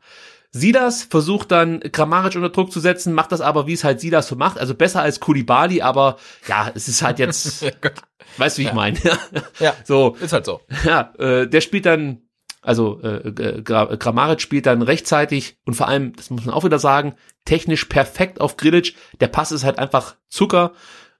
[0.52, 4.26] Silas versucht dann Kramaric unter Druck zu setzen, macht das aber, wie es halt Silas
[4.26, 4.58] so macht.
[4.58, 6.16] Also besser als Kulibali, aber
[6.48, 7.62] ja, es ist halt jetzt,
[8.36, 8.98] weißt du, wie ich meine?
[9.60, 10.60] Ja, so, ist halt so.
[10.84, 12.22] ja, äh, der spielt dann,
[12.62, 16.80] also äh, Gra Kramaric spielt dann rechtzeitig und vor allem, das muss man auch wieder
[16.80, 17.14] sagen,
[17.44, 18.96] technisch perfekt auf Grilic.
[19.20, 20.72] Der Pass ist halt einfach Zucker.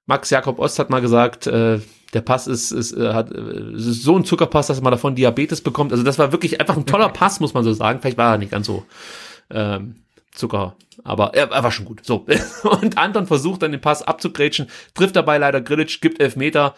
[0.07, 1.79] Max Jakob Ost hat mal gesagt, äh,
[2.13, 5.61] der Pass ist, ist, äh, hat, äh, ist so ein Zuckerpass, dass man davon Diabetes
[5.61, 5.93] bekommt.
[5.93, 8.01] Also das war wirklich einfach ein toller Pass, muss man so sagen.
[8.01, 8.85] Vielleicht war er nicht ganz so
[9.51, 9.97] ähm,
[10.33, 12.05] Zucker, aber er, er war schon gut.
[12.05, 12.27] So
[12.83, 16.75] und Anton versucht dann den Pass abzugrätschen, trifft dabei leider Grilic, gibt elf Meter.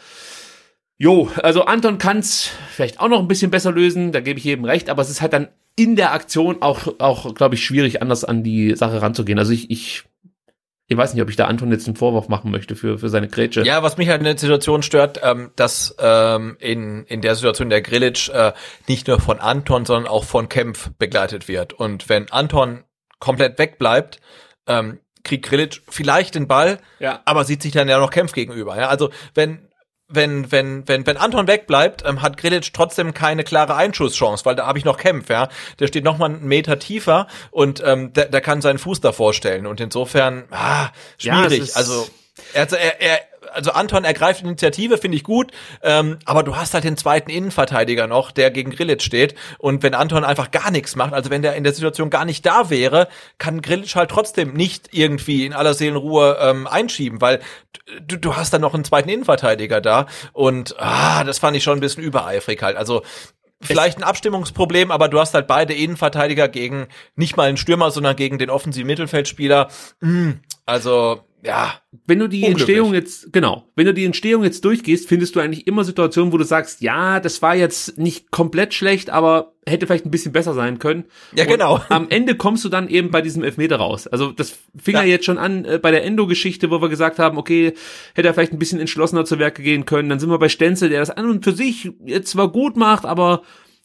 [0.99, 4.65] Jo, also Anton kann's vielleicht auch noch ein bisschen besser lösen, da gebe ich jedem
[4.65, 8.25] recht, aber es ist halt dann in der Aktion auch, auch glaube ich, schwierig, anders
[8.25, 9.39] an die Sache ranzugehen.
[9.39, 10.05] Also ich, ich,
[10.93, 13.29] ich weiß nicht, ob ich da Anton jetzt einen Vorwurf machen möchte für, für seine
[13.29, 13.63] Grätsche.
[13.63, 17.71] Ja, was mich halt in der Situation stört, ähm, dass ähm, in, in der Situation
[17.71, 18.53] der Grilic äh,
[18.89, 21.73] nicht nur von Anton, sondern auch von Kempf begleitet wird.
[21.73, 22.85] Und wenn Anton
[23.19, 24.21] komplett wegbleibt,
[24.67, 27.21] ähm, kriegt Grilic vielleicht den Ball, Ja.
[27.25, 28.77] aber sieht sich dann ja noch Kempf gegenüber.
[28.77, 28.89] Ja?
[28.89, 29.69] Also wenn
[30.15, 34.67] wenn, wenn, wenn, wenn Anton wegbleibt, ähm, hat Grilic trotzdem keine klare Einschusschance, weil da
[34.67, 35.49] habe ich noch Kempf, ja.
[35.79, 39.35] Der steht noch mal einen Meter tiefer und ähm, der, der kann seinen Fuß davor
[39.35, 39.67] stellen.
[39.67, 41.61] Und insofern, ah, Ja, schwierig.
[41.63, 42.07] ist- also,
[42.55, 43.21] also er, er,
[43.53, 45.53] also Anton ergreift Initiative, finde ich gut,
[45.83, 49.35] ähm, aber du hast halt den zweiten Innenverteidiger noch, der gegen Grilic steht.
[49.59, 52.47] Und wenn Anton einfach gar nichts macht, also wenn der in der Situation gar nicht
[52.47, 53.09] da wäre,
[53.39, 57.41] kann Grilic halt trotzdem nicht irgendwie in aller Seelenruhe ähm, einschieben, weil
[58.01, 60.07] du, du hast dann noch einen zweiten Innenverteidiger da.
[60.33, 62.77] Und ah, das fand ich schon ein bisschen übereifrig halt.
[62.77, 63.03] Also
[63.65, 68.17] Vielleicht ein Abstimmungsproblem, aber du hast halt beide Innenverteidiger gegen nicht mal einen Stürmer, sondern
[68.17, 69.69] gegen den offensiven Mittelfeldspieler.
[70.01, 70.33] Mm,
[70.67, 71.75] Also, ja,
[72.07, 72.45] wenn du die.
[72.45, 76.39] Entstehung jetzt, genau, wenn du die Entstehung jetzt durchgehst, findest du eigentlich immer Situationen, wo
[76.39, 80.55] du sagst, ja, das war jetzt nicht komplett schlecht, aber hätte vielleicht ein bisschen besser
[80.55, 81.05] sein können.
[81.35, 81.81] Ja, Und genau.
[81.89, 84.07] Am Ende kommst du dann eben bei diesem Elfmeter raus.
[84.07, 85.09] Also das fing ja, Ja.
[85.09, 87.75] jetzt schon an äh, bei der Endo-Geschichte, wo wir gesagt haben, okay,
[88.15, 90.09] hätte er vielleicht ein bisschen entschlossener zu Werke gehen können.
[90.09, 93.05] Dann sind wir bei Stenzel, der das an und für sich jetzt zwar gut macht,
[93.05, 93.43] aber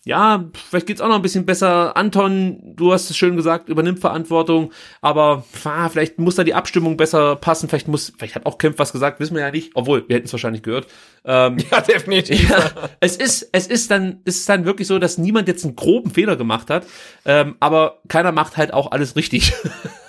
[0.07, 1.97] ja, vielleicht geht's auch noch ein bisschen besser.
[1.97, 4.71] Anton, du hast es schön gesagt, übernimmt Verantwortung,
[5.01, 7.67] aber ah, vielleicht muss da die Abstimmung besser passen.
[7.67, 9.71] Vielleicht muss, vielleicht hat auch Kempf was gesagt, wissen wir ja nicht.
[9.75, 10.87] Obwohl, wir hätten es wahrscheinlich gehört.
[11.27, 12.49] Ähm, ja, definitiv.
[12.49, 12.71] ja,
[13.01, 16.09] es ist, es ist dann, es ist dann wirklich so, dass niemand jetzt einen groben
[16.09, 16.85] Fehler gemacht hat,
[17.25, 19.53] ähm, aber keiner macht halt auch alles richtig.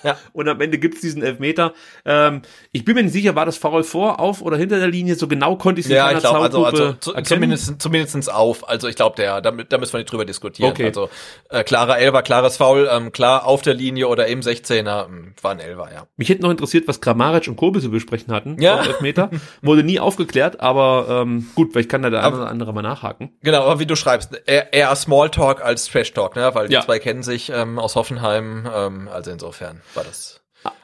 [0.05, 0.17] Ja.
[0.33, 1.75] Und am Ende gibt's diesen Elfmeter.
[2.05, 2.43] Ähm,
[2.73, 5.17] ich bin mir nicht sicher, war das Foul vor, auf oder hinter der Linie?
[5.17, 8.69] So genau konnte ich es Ja, ich glaube, also, also zu, zumindest, zumindestens auf.
[8.69, 10.71] Also ich glaube, der, da, da müssen wir nicht drüber diskutieren.
[10.71, 10.87] Okay.
[10.87, 11.11] Also
[11.51, 15.51] äh, klarer Elfer, klares Foul, ähm, klar auf der Linie oder im 16er, ähm, war
[15.51, 16.07] ein Elfer, ja.
[16.17, 18.61] Mich hätte noch interessiert, was Kramaric und Kobel zu besprechen hatten.
[18.61, 18.85] Ja.
[18.85, 19.31] Elfmeter.
[19.63, 23.37] Wurde nie aufgeklärt, aber ähm, gut, vielleicht kann da der eine oder andere mal nachhaken.
[23.43, 26.55] Genau, aber wie du schreibst, eher, eher Smalltalk als Trash Talk, ne?
[26.55, 26.81] Weil Ja.
[26.81, 30.41] die zwei kennen sich ähm, aus Hoffenheim, ähm, also insofern war das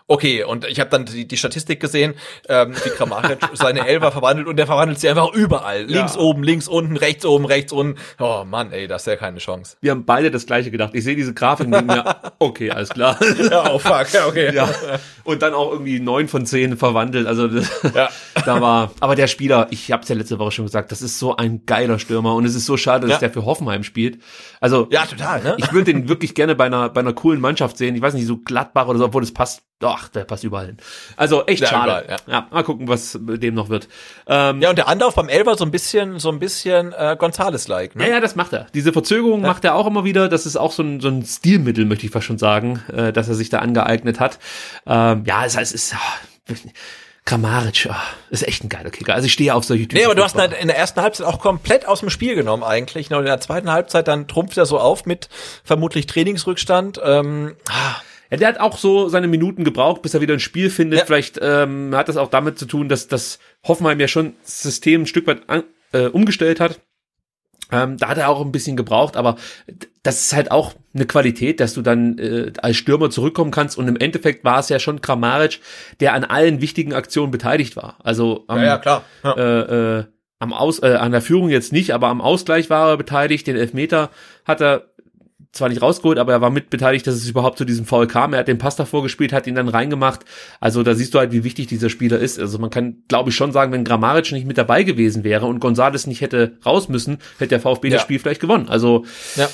[0.07, 2.13] Okay, und ich habe dann die, die Statistik gesehen,
[2.51, 5.85] ähm, wie Kramaric seine Elfer verwandelt und der verwandelt sie einfach überall.
[5.85, 7.99] Links oben, links unten, rechts oben, rechts unten.
[8.19, 9.79] Oh Mann, ey, das ist ja keine Chance.
[9.81, 10.91] Wir haben beide das gleiche gedacht.
[10.93, 13.19] Ich sehe diese Grafik und denke mir, okay, alles klar.
[13.51, 14.55] Ja, oh fuck, ja, okay.
[14.55, 14.69] ja.
[15.25, 17.27] Und dann auch irgendwie neun von zehn verwandelt.
[17.27, 18.11] Also das, Ja.
[18.45, 18.91] da war.
[19.01, 21.65] Aber der Spieler, ich habe es ja letzte Woche schon gesagt, das ist so ein
[21.65, 23.21] geiler Stürmer und es ist so schade, dass Ja.
[23.21, 24.21] der für Hoffenheim spielt.
[24.61, 25.55] Also Ja, total, ne?
[25.57, 27.95] ich würde den wirklich gerne bei einer bei einer coolen Mannschaft sehen.
[27.97, 29.63] Ich weiß nicht, so Gladbach oder so, obwohl das passt.
[29.81, 30.77] Doch, der passt überall hin.
[31.17, 32.05] Also echt Ja, schade.
[32.07, 32.47] überall, ja.
[32.51, 33.89] mal gucken, was mit dem noch wird.
[34.27, 37.97] Ähm, Ja, und der Anlauf beim Elfer so ein bisschen, so ein bisschen äh, Gonzales-like,
[37.97, 38.05] ne?
[38.05, 38.67] Ja, ja, das macht er.
[38.73, 40.29] Diese Verzögerung macht er auch immer wieder.
[40.29, 43.29] Das ist auch so ein, so ein Stilmittel, möchte ich fast schon sagen, äh, dass
[43.29, 44.39] er sich da angeeignet hat.
[44.87, 46.55] Ähm, ja, heißt, es ist ah,
[47.27, 49.15] Kramaric, ah, ist echt ein geiler Kicker.
[49.15, 49.97] Also ich stehe auf solche Typen.
[49.97, 52.63] Nee, aber du hast halt in der ersten Halbzeit auch komplett aus dem Spiel genommen
[52.63, 53.11] eigentlich.
[53.11, 55.31] Und in der zweiten Halbzeit dann trumpft er so auf mit
[55.65, 57.01] vermutlich Trainingsrückstand.
[57.03, 57.97] Ähm, ah,
[58.35, 61.01] Ja, der hat auch so seine Minuten gebraucht, bis er wieder ein Spiel findet.
[61.01, 61.07] Ja.
[61.07, 65.03] Vielleicht ähm, hat das auch damit zu tun, dass das Hoffenheim ja schon das System
[65.03, 66.81] ein Stück weit an, äh, umgestellt hat.
[67.73, 69.37] Ähm, da hat er auch ein bisschen gebraucht, aber
[70.03, 73.79] das ist halt auch eine Qualität, dass du dann äh, als Stürmer zurückkommen kannst.
[73.79, 75.61] Und im Endeffekt war es ja schon Kramaric,
[76.01, 77.97] der an allen wichtigen Aktionen beteiligt war.
[78.03, 79.05] Also am, klar.
[79.23, 79.33] Ja.
[79.33, 80.05] äh, äh,
[80.39, 83.47] am Aus, äh, an der Führung jetzt nicht, aber am Ausgleich war er beteiligt.
[83.47, 84.11] Den Elfmeter
[84.45, 84.91] hat er
[85.55, 88.33] zwar nicht rausgeholt, aber er war mit beteiligt, dass es überhaupt zu diesem Foul kam.
[88.33, 90.21] Er hat den Pass davor gespielt, hat ihn dann reingemacht.
[90.61, 92.39] Also da siehst du halt, wie wichtig dieser Spieler ist.
[92.39, 95.61] Also man kann, glaube ich, schon sagen, wenn Grammaric nicht mit dabei gewesen wäre und
[95.61, 97.95] Gonzales nicht hätte raus müssen, hätte der VfB Ja.
[97.95, 98.69] das Spiel vielleicht gewonnen.
[98.69, 99.05] Also
[99.37, 99.49] Ja.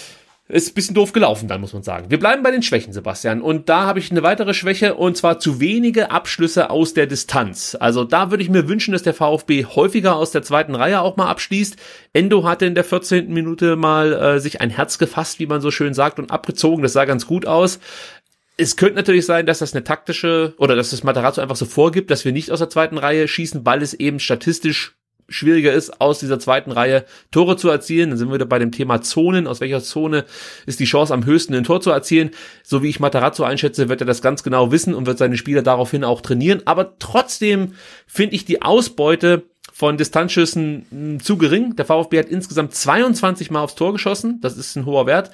[0.51, 2.11] Ist ein bisschen doof gelaufen, dann muss man sagen.
[2.11, 3.41] Wir bleiben bei den Schwächen, Sebastian.
[3.41, 7.77] Und da habe ich eine weitere Schwäche, und zwar zu wenige Abschlüsse aus der Distanz.
[7.79, 11.17] Also da würde ich mir wünschen, dass der VfB häufiger aus der zweiten Reihe auch
[11.17, 11.77] mal abschließt.
[12.13, 13.33] Endo hatte in der 14.
[13.33, 16.83] Minute mal äh, sich ein Herz gefasst, wie man so schön sagt, und abgezogen.
[16.83, 17.81] Das sah ganz gut aus.
[18.57, 22.11] Es könnte natürlich sein, dass das eine taktische oder dass das Matarazzo einfach so vorgibt,
[22.11, 24.97] dass wir nicht aus der zweiten Reihe schießen, weil es eben statistisch
[25.31, 28.11] schwieriger ist, aus dieser zweiten Reihe Tore zu erzielen.
[28.11, 29.47] Dann sind wir wieder bei dem Thema Zonen.
[29.47, 30.27] Aus welcher Zone
[30.67, 32.31] ist die Chance am höchsten, ein Tor zu erzielen?
[32.63, 35.63] So wie ich Matarazzo einschätze, wird er das ganz genau wissen und wird seine Spieler
[35.63, 36.63] daraufhin auch trainieren.
[36.67, 37.75] Aber trotzdem
[38.07, 41.77] finde ich die Ausbeute von Distanzschüssen mh, zu gering.
[41.77, 44.41] Der VfB hat insgesamt 22 Mal aufs Tor geschossen.
[44.43, 45.31] Das ist ein hoher Wert.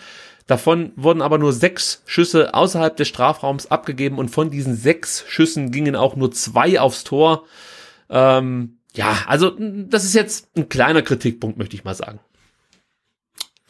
[0.47, 5.73] Davon wurden aber nur sechs Schüsse außerhalb des Strafraums abgegeben und von diesen sechs Schüssen
[5.73, 7.44] gingen auch nur zwei aufs Tor.
[8.09, 12.20] Ähm, ja, also das ist jetzt ein kleiner Kritikpunkt, möchte ich mal sagen.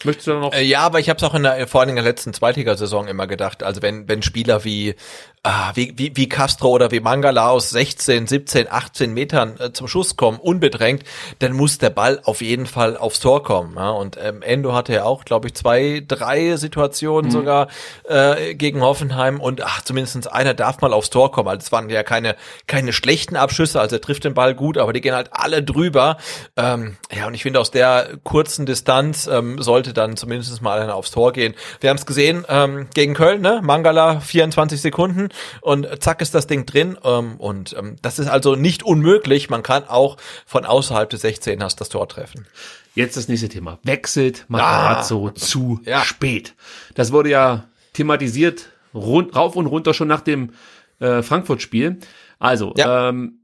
[0.05, 0.52] Möchtest du da noch?
[0.52, 3.09] Äh, Ja, aber ich habe es auch in der, vor allem in der letzten Zweitligasaison
[3.09, 3.62] immer gedacht.
[3.62, 4.94] Also wenn, wenn Spieler wie,
[5.43, 9.89] ah, wie, wie, wie Castro oder wie Mangala aus 16, 17, 18 Metern äh, zum
[9.89, 11.05] Schuss kommen, unbedrängt,
[11.39, 13.77] dann muss der Ball auf jeden Fall aufs Tor kommen.
[13.77, 13.90] Ja?
[13.90, 17.68] Und ähm, Endo hatte ja auch, glaube ich, zwei, drei Situationen sogar
[18.05, 21.48] äh, gegen Hoffenheim und ach, zumindest einer darf mal aufs Tor kommen.
[21.48, 22.36] Also es waren ja keine,
[22.66, 26.18] keine schlechten Abschüsse, also er trifft den Ball gut, aber die gehen halt alle drüber.
[26.56, 30.95] Ähm, ja, und ich finde, aus der kurzen Distanz ähm, sollte dann zumindest mal einer
[30.95, 31.55] aufs Tor gehen.
[31.81, 33.61] Wir haben es gesehen ähm, gegen Köln, ne?
[33.63, 35.29] Mangala 24 Sekunden
[35.61, 36.97] und zack ist das Ding drin.
[37.05, 39.51] Ähm, und ähm, das ist also nicht unmöglich.
[39.51, 42.47] Man kann auch von außerhalb des 16 hast das Tor treffen.
[42.95, 43.79] Jetzt das nächste Thema.
[43.83, 46.03] Wechselt Matarazzo zu Ja.
[46.03, 46.55] spät.
[46.95, 50.53] Das wurde ja thematisiert, rund, rauf und runter schon nach dem
[51.01, 51.99] äh, Frankfurt-Spiel.
[52.39, 53.09] Also, Ja.
[53.11, 53.39] ähm,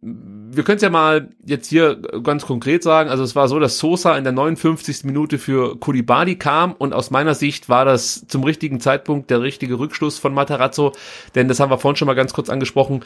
[0.54, 3.08] wir können es ja mal jetzt hier ganz konkret sagen.
[3.08, 5.04] Also es war so, dass Sosa in der 59.
[5.04, 9.78] Minute für Kulibali kam und aus meiner Sicht war das zum richtigen Zeitpunkt der richtige
[9.78, 10.92] Rückschluss von Matarazzo,
[11.34, 13.02] denn das haben wir vorhin schon mal ganz kurz angesprochen.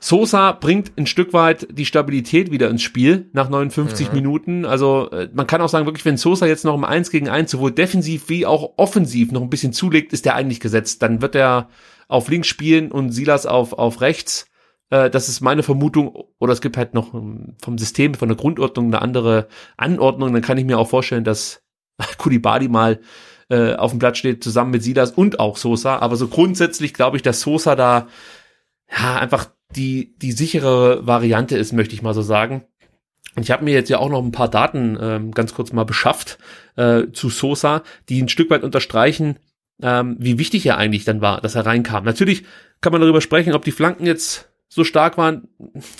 [0.00, 4.64] Sosa bringt ein Stück weit die Stabilität wieder ins Spiel nach 59 Minuten.
[4.64, 7.50] Also äh, man kann auch sagen, wirklich, wenn Sosa jetzt noch im 1 gegen 1
[7.50, 11.02] sowohl defensiv wie auch offensiv noch ein bisschen zulegt, ist der eigentlich gesetzt.
[11.02, 11.68] Dann wird er
[12.06, 14.47] auf links spielen und Silas auf, auf rechts.
[14.90, 16.24] Äh, das ist meine Vermutung.
[16.38, 20.32] Oder es gibt halt noch ähm, vom System, von der Grundordnung eine andere Anordnung.
[20.32, 21.62] Dann kann ich mir auch vorstellen, dass
[22.18, 23.00] Kulibali mal
[23.50, 25.98] äh, auf dem Platz steht, zusammen mit Silas und auch Sosa.
[25.98, 28.08] Aber so grundsätzlich glaube ich, dass Sosa da
[28.90, 32.64] ja, einfach die, die sichere Variante ist, möchte ich mal so sagen.
[33.36, 35.84] Und ich habe mir jetzt ja auch noch ein paar Daten ähm, ganz kurz mal
[35.84, 36.38] beschafft
[36.76, 39.38] äh, zu Sosa, die ein Stück weit unterstreichen,
[39.82, 42.04] ähm, wie wichtig er eigentlich dann war, dass er reinkam.
[42.04, 42.44] Natürlich
[42.80, 45.48] kann man darüber sprechen, ob die Flanken jetzt so stark waren,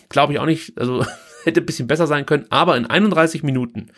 [0.08, 0.78] glaube ich auch nicht.
[0.78, 1.04] Also
[1.44, 2.46] hätte ein bisschen besser sein können.
[2.50, 3.90] Aber in 31 Minuten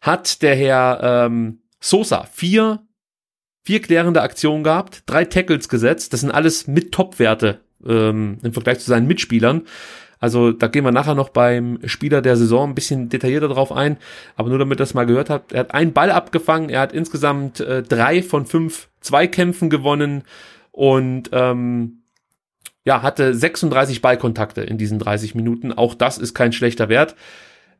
[0.00, 2.86] hat der Herr ähm, Sosa vier,
[3.64, 6.12] vier klärende Aktionen gehabt, drei Tackles gesetzt.
[6.12, 9.62] Das sind alles mit Topwerte ähm, im Vergleich zu seinen Mitspielern.
[10.20, 13.98] Also da gehen wir nachher noch beim Spieler der Saison ein bisschen detaillierter drauf ein.
[14.36, 16.92] Aber nur damit ihr das mal gehört habt, er hat einen Ball abgefangen, er hat
[16.92, 20.22] insgesamt äh, drei von fünf Zweikämpfen gewonnen
[20.70, 22.03] und ähm,
[22.84, 25.72] ja, hatte 36 Ballkontakte in diesen 30 Minuten.
[25.72, 27.16] Auch das ist kein schlechter Wert.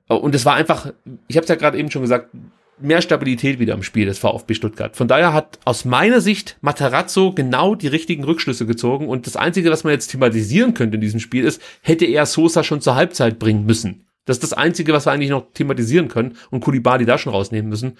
[0.08, 0.92] Und es war einfach,
[1.28, 2.30] ich habe es ja gerade eben schon gesagt,
[2.78, 4.96] mehr Stabilität wieder im Spiel des VfB Stuttgart.
[4.96, 9.70] Von daher hat aus meiner Sicht Materazzo genau die richtigen Rückschlüsse gezogen und das Einzige,
[9.70, 13.38] was man jetzt thematisieren könnte in diesem Spiel ist, hätte er Sosa schon zur Halbzeit
[13.38, 14.06] bringen müssen.
[14.24, 17.68] Das ist das Einzige, was wir eigentlich noch thematisieren können und Kulibali da schon rausnehmen
[17.68, 17.98] müssen.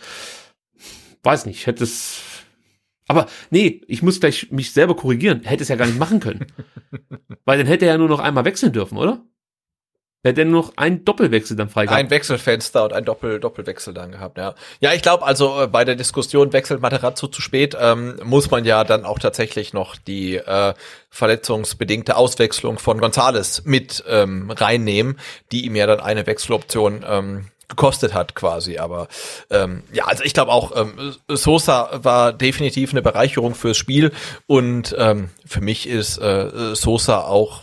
[1.22, 2.33] Weiß nicht, hätte es
[3.06, 5.42] aber nee, ich muss gleich mich selber korrigieren.
[5.44, 6.46] Hätte es ja gar nicht machen können.
[7.44, 9.22] Weil dann hätte er ja nur noch einmal wechseln dürfen, oder?
[10.24, 14.10] Er hätte nur noch einen Doppelwechsel dann frei Ein Wechselfenster und ein Doppel Doppelwechsel dann
[14.10, 14.54] gehabt, ja.
[14.80, 18.64] Ja, ich glaube also äh, bei der Diskussion wechselt Materazzo zu spät, ähm, muss man
[18.64, 20.72] ja dann auch tatsächlich noch die äh,
[21.10, 25.20] verletzungsbedingte Auswechslung von Gonzales mit ähm, reinnehmen,
[25.52, 28.78] die ihm ja dann eine Wechseloption ähm, gekostet hat quasi.
[28.78, 29.08] Aber
[29.50, 34.12] ähm, ja, also ich glaube auch, ähm, Sosa war definitiv eine Bereicherung fürs Spiel
[34.46, 37.62] und ähm, für mich ist äh, Sosa auch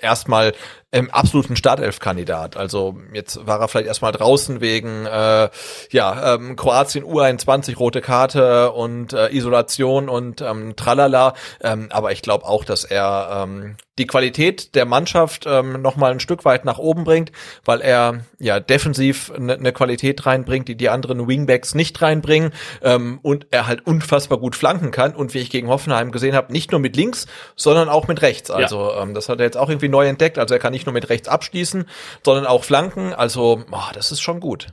[0.00, 0.54] erstmal
[0.92, 2.56] ähm, absoluten Startelf-Kandidat.
[2.56, 5.48] Also jetzt war er vielleicht erstmal draußen wegen äh,
[5.90, 11.34] ja ähm, Kroatien U21 rote Karte und äh, Isolation und ähm, Tralala.
[11.62, 16.10] Ähm, aber ich glaube auch, dass er ähm, die Qualität der Mannschaft ähm, noch mal
[16.10, 17.32] ein Stück weit nach oben bringt,
[17.66, 22.52] weil er ja defensiv eine ne Qualität reinbringt, die die anderen Wingbacks nicht reinbringen
[22.82, 26.50] ähm, und er halt unfassbar gut flanken kann und wie ich gegen Hoffenheim gesehen habe,
[26.50, 27.26] nicht nur mit links,
[27.56, 28.50] sondern auch mit rechts.
[28.50, 29.02] Also ja.
[29.02, 30.38] ähm, das hat er jetzt auch irgendwie neu entdeckt.
[30.38, 31.84] Also er kann nicht nur mit rechts abschließen,
[32.24, 33.12] sondern auch flanken.
[33.12, 34.68] Also oh, das ist schon gut.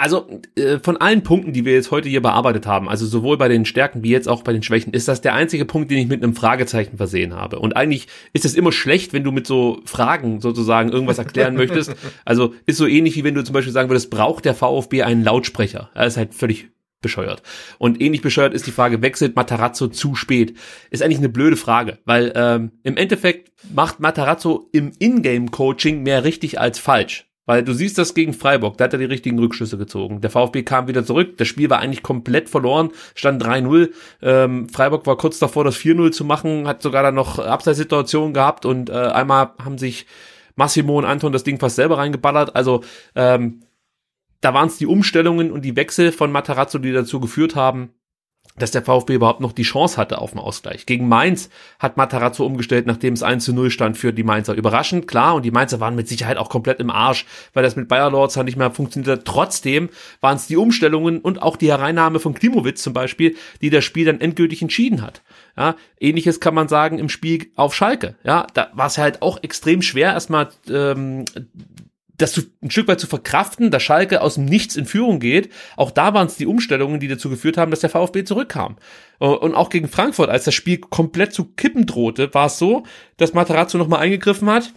[0.00, 3.48] Also äh, von allen Punkten, die wir jetzt heute hier bearbeitet haben, also sowohl bei
[3.48, 6.08] den Stärken wie jetzt auch bei den Schwächen, ist das der einzige Punkt, den ich
[6.08, 7.58] mit einem Fragezeichen versehen habe.
[7.58, 11.94] Und eigentlich ist es immer schlecht, wenn du mit so Fragen sozusagen irgendwas erklären möchtest.
[12.24, 15.22] Also ist so ähnlich wie wenn du zum Beispiel sagen würdest, braucht der VfB einen
[15.22, 15.90] Lautsprecher?
[15.94, 16.70] Das ist halt völlig
[17.00, 17.42] bescheuert.
[17.78, 20.56] Und ähnlich bescheuert ist die Frage, wechselt Matarazzo zu spät?
[20.90, 26.60] Ist eigentlich eine blöde Frage, weil ähm, im Endeffekt macht Matarazzo im Ingame-Coaching mehr richtig
[26.60, 27.26] als falsch.
[27.46, 30.20] Weil du siehst das gegen Freiburg, da hat er die richtigen Rückschlüsse gezogen.
[30.20, 33.90] Der VfB kam wieder zurück, das Spiel war eigentlich komplett verloren, stand 3-0.
[34.22, 38.66] Ähm, Freiburg war kurz davor, das 4-0 zu machen, hat sogar dann noch Abseitssituationen gehabt
[38.66, 40.06] und äh, einmal haben sich
[40.54, 42.54] Massimo und Anton das Ding fast selber reingeballert.
[42.54, 42.84] Also
[43.16, 43.62] ähm,
[44.40, 47.94] da waren es die Umstellungen und die Wechsel von Matarazzo, die dazu geführt haben,
[48.58, 50.84] dass der VfB überhaupt noch die Chance hatte auf den Ausgleich.
[50.84, 54.54] Gegen Mainz hat Matarazzo umgestellt, nachdem es 1 zu 0 stand für die Mainzer.
[54.54, 57.88] Überraschend, klar, und die Mainzer waren mit Sicherheit auch komplett im Arsch, weil das mit
[57.88, 59.24] Bayer Lords nicht mehr funktioniert hat.
[59.24, 59.88] Trotzdem
[60.20, 64.06] waren es die Umstellungen und auch die Hereinnahme von Klimowitz zum Beispiel, die das Spiel
[64.06, 65.22] dann endgültig entschieden hat.
[65.56, 68.16] Ja, ähnliches kann man sagen im Spiel auf Schalke.
[68.24, 71.24] Ja, da war es halt auch extrem schwer, erstmal ähm,
[72.20, 75.50] das zu, ein Stück weit zu verkraften, dass Schalke aus dem Nichts in Führung geht.
[75.76, 78.76] Auch da waren es die Umstellungen, die dazu geführt haben, dass der VfB zurückkam.
[79.20, 82.84] Äh, und auch gegen Frankfurt, als das Spiel komplett zu kippen drohte, war es so,
[83.16, 84.72] dass Materazzo nochmal eingegriffen hat,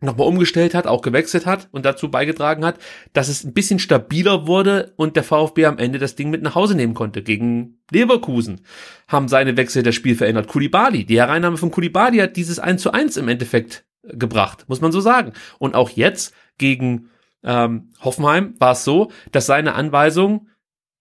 [0.00, 2.78] nochmal umgestellt hat, auch gewechselt hat und dazu beigetragen hat,
[3.12, 6.54] dass es ein bisschen stabiler wurde und der VfB am Ende das Ding mit nach
[6.54, 7.22] Hause nehmen konnte.
[7.22, 8.62] Gegen Leverkusen
[9.08, 10.48] haben seine Wechsel das Spiel verändert.
[10.48, 14.92] Kulibali, die Hereinnahme von Kulibali hat dieses 1 zu 1 im Endeffekt gebracht, muss man
[14.92, 15.32] so sagen.
[15.58, 17.10] Und auch jetzt gegen
[17.42, 20.48] ähm, Hoffenheim war es so, dass seine Anweisung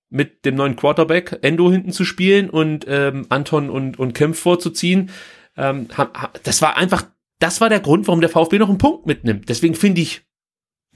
[0.10, 5.12] mit dem neuen Quarterback Endo hinten zu spielen und ähm, Anton und, und Kempf vorzuziehen,
[5.56, 5.88] ähm,
[6.44, 7.06] das war einfach,
[7.38, 9.50] das war der Grund, warum der VfB noch einen Punkt mitnimmt.
[9.50, 10.24] Deswegen finde ich,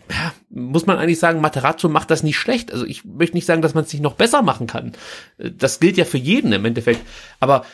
[0.10, 2.72] ja, muss man eigentlich sagen, Materazzo macht das nicht schlecht.
[2.72, 4.94] Also ich möchte nicht sagen, dass man es nicht noch besser machen kann.
[5.38, 7.06] Das gilt ja für jeden im Endeffekt.
[7.40, 7.66] Aber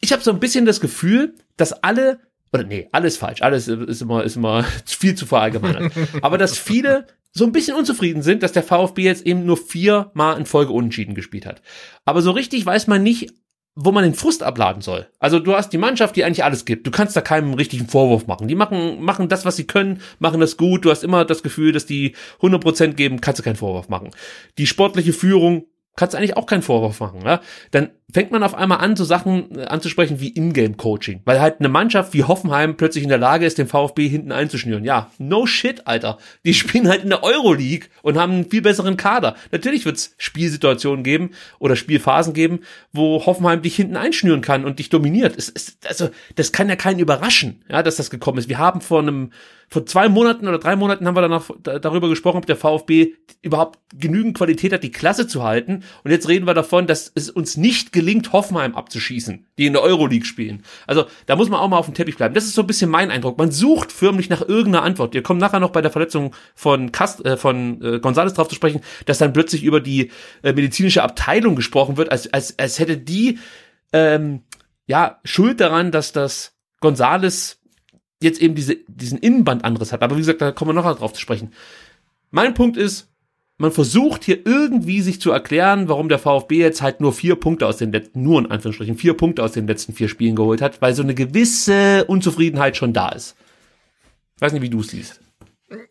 [0.00, 2.20] ich habe so ein bisschen das Gefühl, dass alle
[2.56, 5.92] oder nee, alles falsch, alles ist immer, ist immer viel zu verallgemeinert.
[6.22, 10.38] Aber dass viele so ein bisschen unzufrieden sind, dass der VfB jetzt eben nur viermal
[10.38, 11.60] in Folge unentschieden gespielt hat.
[12.04, 13.34] Aber so richtig weiß man nicht,
[13.74, 15.06] wo man den Frust abladen soll.
[15.18, 16.86] Also du hast die Mannschaft, die eigentlich alles gibt.
[16.86, 18.48] Du kannst da keinem richtigen Vorwurf machen.
[18.48, 20.86] Die machen, machen das, was sie können, machen das gut.
[20.86, 24.12] Du hast immer das Gefühl, dass die 100% geben, kannst du keinen Vorwurf machen.
[24.56, 27.20] Die sportliche Führung kannst du eigentlich auch keinen Vorwurf machen.
[27.22, 27.42] Ja?
[27.70, 31.68] Dann fängt man auf einmal an, so Sachen äh, anzusprechen wie Ingame-Coaching, weil halt eine
[31.68, 34.84] Mannschaft wie Hoffenheim plötzlich in der Lage ist, den VfB hinten einzuschnüren.
[34.84, 36.18] Ja, no shit, Alter.
[36.44, 39.36] Die spielen halt in der Euroleague und haben einen viel besseren Kader.
[39.50, 42.60] Natürlich wird es Spielsituationen geben oder Spielphasen geben,
[42.92, 45.36] wo Hoffenheim dich hinten einschnüren kann und dich dominiert.
[45.36, 48.48] Es, es, also, das kann ja keinen überraschen, ja, dass das gekommen ist.
[48.48, 49.30] Wir haben vor einem
[49.68, 53.80] vor zwei Monaten oder drei Monaten haben wir danach darüber gesprochen, ob der VfB überhaupt
[53.94, 55.82] genügend Qualität hat, die Klasse zu halten.
[56.04, 59.82] Und jetzt reden wir davon, dass es uns nicht gelingt, Hoffenheim abzuschießen, die in der
[59.82, 60.62] Euroleague spielen.
[60.86, 62.34] Also da muss man auch mal auf dem Teppich bleiben.
[62.34, 63.38] Das ist so ein bisschen mein Eindruck.
[63.38, 65.14] Man sucht förmlich nach irgendeiner Antwort.
[65.14, 68.54] Wir kommen nachher noch bei der Verletzung von Kast, äh, von äh, González drauf zu
[68.54, 70.10] sprechen, dass dann plötzlich über die
[70.42, 73.38] äh, medizinische Abteilung gesprochen wird, als, als, als hätte die
[73.92, 74.42] ähm,
[74.86, 77.60] ja Schuld daran, dass das Gonzales
[78.22, 80.02] jetzt eben diese, diesen Innenbandanriss hat.
[80.02, 81.52] Aber wie gesagt, da kommen wir noch drauf zu sprechen.
[82.30, 83.08] Mein Punkt ist,
[83.58, 87.66] man versucht hier irgendwie sich zu erklären, warum der VfB jetzt halt nur vier Punkte
[87.66, 90.82] aus den letzten, nur in Anführungsstrichen, vier Punkte aus den letzten vier Spielen geholt hat,
[90.82, 93.36] weil so eine gewisse Unzufriedenheit schon da ist.
[94.38, 95.20] Weiß nicht, wie du es siehst.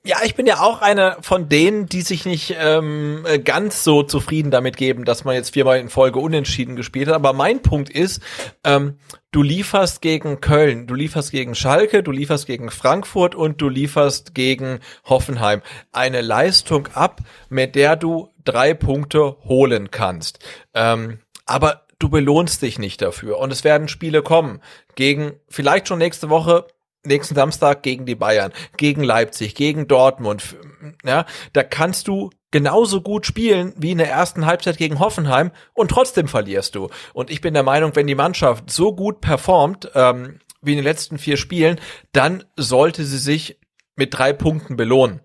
[0.06, 4.50] Ja, ich bin ja auch einer von denen, die sich nicht ähm, ganz so zufrieden
[4.50, 7.16] damit geben, dass man jetzt viermal in Folge unentschieden gespielt hat.
[7.16, 8.22] Aber mein Punkt ist,
[8.64, 8.98] ähm,
[9.32, 14.34] du lieferst gegen Köln, du lieferst gegen Schalke, du lieferst gegen Frankfurt und du lieferst
[14.34, 15.62] gegen Hoffenheim
[15.92, 17.20] eine Leistung ab,
[17.50, 20.40] mit der du drei Punkte holen kannst.
[20.74, 23.40] Ähm, aber du belohnst dich nicht dafür.
[23.40, 24.62] Und es werden Spiele kommen
[24.96, 26.66] gegen vielleicht schon nächste Woche
[27.06, 30.56] nächsten Samstag gegen die Bayern, gegen Leipzig, gegen Dortmund.
[31.04, 35.92] Ja, da kannst du genauso gut spielen wie in der ersten Halbzeit gegen Hoffenheim und
[35.92, 36.90] trotzdem verlierst du.
[37.14, 40.86] Und ich bin der Meinung, wenn die Mannschaft so gut performt ähm, wie in den
[40.86, 41.80] letzten vier Spielen,
[42.14, 43.60] dann sollte sie sich
[43.96, 45.22] mit drei Punkten belohnen.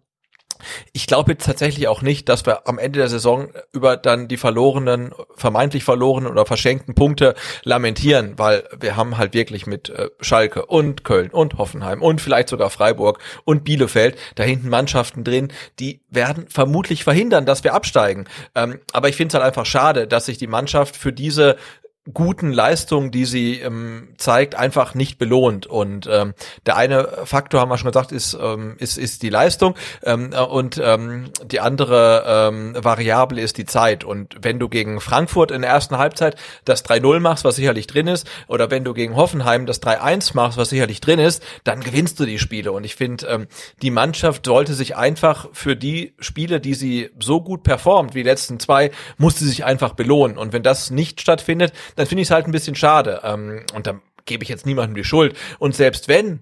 [0.92, 4.36] Ich glaube jetzt tatsächlich auch nicht, dass wir am Ende der Saison über dann die
[4.36, 7.34] verlorenen, vermeintlich verlorenen oder verschenkten Punkte
[7.64, 12.48] lamentieren, weil wir haben halt wirklich mit äh, Schalke und Köln und Hoffenheim und vielleicht
[12.48, 18.26] sogar Freiburg und Bielefeld da hinten Mannschaften drin, die werden vermutlich verhindern, dass wir absteigen.
[18.54, 21.56] Ähm, aber ich finde es halt einfach schade, dass sich die Mannschaft für diese
[22.12, 25.66] guten Leistung, die sie ähm, zeigt, einfach nicht belohnt.
[25.66, 26.34] Und ähm,
[26.66, 30.40] der eine Faktor, haben wir schon gesagt, ist, ähm, ist, ist die Leistung ähm, äh,
[30.40, 34.04] und ähm, die andere ähm, Variable ist die Zeit.
[34.04, 38.06] Und wenn du gegen Frankfurt in der ersten Halbzeit das 3-0 machst, was sicherlich drin
[38.06, 42.18] ist, oder wenn du gegen Hoffenheim das 3-1 machst, was sicherlich drin ist, dann gewinnst
[42.20, 42.72] du die Spiele.
[42.72, 43.46] Und ich finde, ähm,
[43.82, 48.28] die Mannschaft sollte sich einfach für die Spiele, die sie so gut performt wie die
[48.28, 50.38] letzten zwei, musste sich einfach belohnen.
[50.38, 53.20] Und wenn das nicht stattfindet, dann finde ich es halt ein bisschen schade.
[53.24, 55.36] Ähm, und dann gebe ich jetzt niemandem die Schuld.
[55.58, 56.40] Und selbst wenn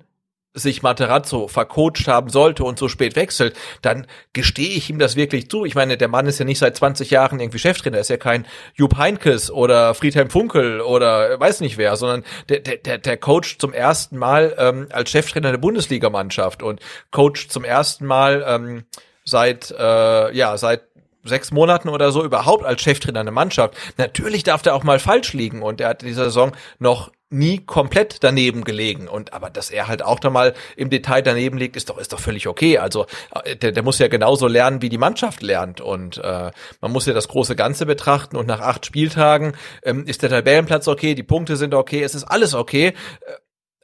[0.55, 5.51] sich Materazzo vercoacht haben sollte und so spät wechselt, dann gestehe ich ihm das wirklich
[5.51, 5.65] zu.
[5.65, 8.47] Ich meine, der Mann ist ja nicht seit 20 Jahren irgendwie Cheftrainer, ist ja kein
[8.75, 13.73] Jupp Heinkes oder Friedhelm Funkel oder weiß nicht wer, sondern der, der, der Coach zum
[13.73, 16.81] ersten Mal ähm, als Cheftrainer der Bundesligamannschaft und
[17.11, 18.85] Coach zum ersten Mal ähm,
[19.25, 20.88] seit äh, ja seit
[21.25, 23.75] sechs Monaten oder so überhaupt als Cheftrainer einer Mannschaft.
[23.97, 27.59] Natürlich darf der auch mal falsch liegen und er hat in dieser Saison noch nie
[27.59, 31.77] komplett daneben gelegen und aber dass er halt auch da mal im Detail daneben liegt,
[31.77, 32.79] ist doch ist doch völlig okay.
[32.79, 33.07] Also
[33.45, 36.51] äh, der, der muss ja genauso lernen, wie die Mannschaft lernt und äh,
[36.81, 40.89] man muss ja das große Ganze betrachten und nach acht Spieltagen ähm, ist der Tabellenplatz
[40.89, 42.93] okay, die Punkte sind okay, es ist alles okay, äh,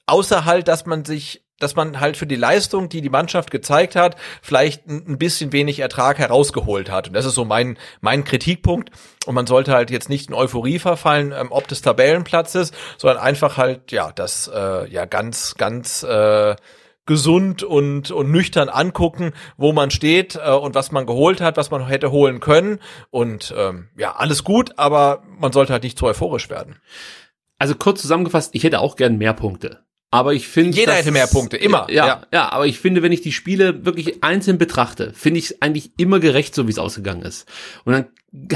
[0.06, 3.97] außer halt, dass man sich dass man halt für die Leistung, die die Mannschaft gezeigt
[3.97, 7.09] hat, vielleicht ein bisschen wenig Ertrag herausgeholt hat.
[7.09, 8.90] Und das ist so mein, mein Kritikpunkt.
[9.26, 13.56] Und man sollte halt jetzt nicht in Euphorie verfallen, ähm, ob des Tabellenplatzes, sondern einfach
[13.56, 16.56] halt, ja, das, äh, ja, ganz, ganz, äh,
[17.06, 21.70] gesund und, und nüchtern angucken, wo man steht äh, und was man geholt hat, was
[21.70, 22.81] man hätte holen können.
[23.10, 26.81] Und ähm, ja, alles gut, aber man sollte halt nicht zu euphorisch werden.
[27.59, 29.85] Also kurz zusammengefasst, ich hätte auch gern mehr Punkte.
[30.15, 30.78] Aber ich finde.
[30.78, 31.89] Jeder hätte mehr Punkte, immer.
[31.91, 35.47] Ja, ja, ja, aber ich finde, wenn ich die Spiele wirklich einzeln betrachte, finde ich
[35.47, 37.49] es eigentlich immer gerecht, so wie es ausgegangen ist.
[37.85, 38.07] Und dann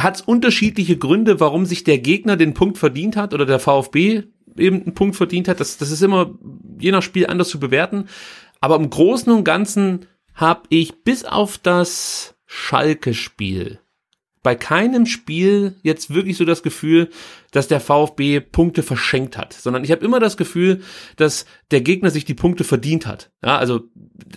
[0.01, 4.23] hat es unterschiedliche Gründe, warum sich der Gegner den Punkt verdient hat oder der VfB
[4.57, 5.59] eben einen Punkt verdient hat.
[5.59, 6.31] Das, das ist immer
[6.79, 8.05] je nach Spiel anders zu bewerten.
[8.61, 13.81] Aber im Großen und Ganzen habe ich bis auf das Schalke-Spiel
[14.49, 17.11] bei keinem Spiel jetzt wirklich so das Gefühl,
[17.51, 20.81] dass der VfB Punkte verschenkt hat, sondern ich habe immer das Gefühl,
[21.17, 23.31] dass der Gegner sich die Punkte verdient hat.
[23.45, 23.83] Ja, also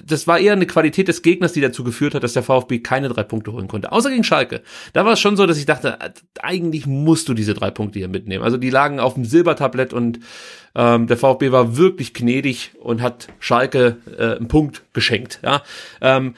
[0.05, 3.07] das war eher eine Qualität des Gegners, die dazu geführt hat, dass der VfB keine
[3.07, 3.93] drei Punkte holen konnte.
[3.93, 4.63] Außer gegen Schalke.
[4.91, 5.97] Da war es schon so, dass ich dachte,
[6.41, 8.43] eigentlich musst du diese drei Punkte hier mitnehmen.
[8.43, 10.19] Also die lagen auf dem Silbertablett und
[10.75, 15.39] ähm, der VfB war wirklich gnädig und hat Schalke äh, einen Punkt geschenkt.
[15.41, 15.63] Ja,
[16.01, 16.33] ähm,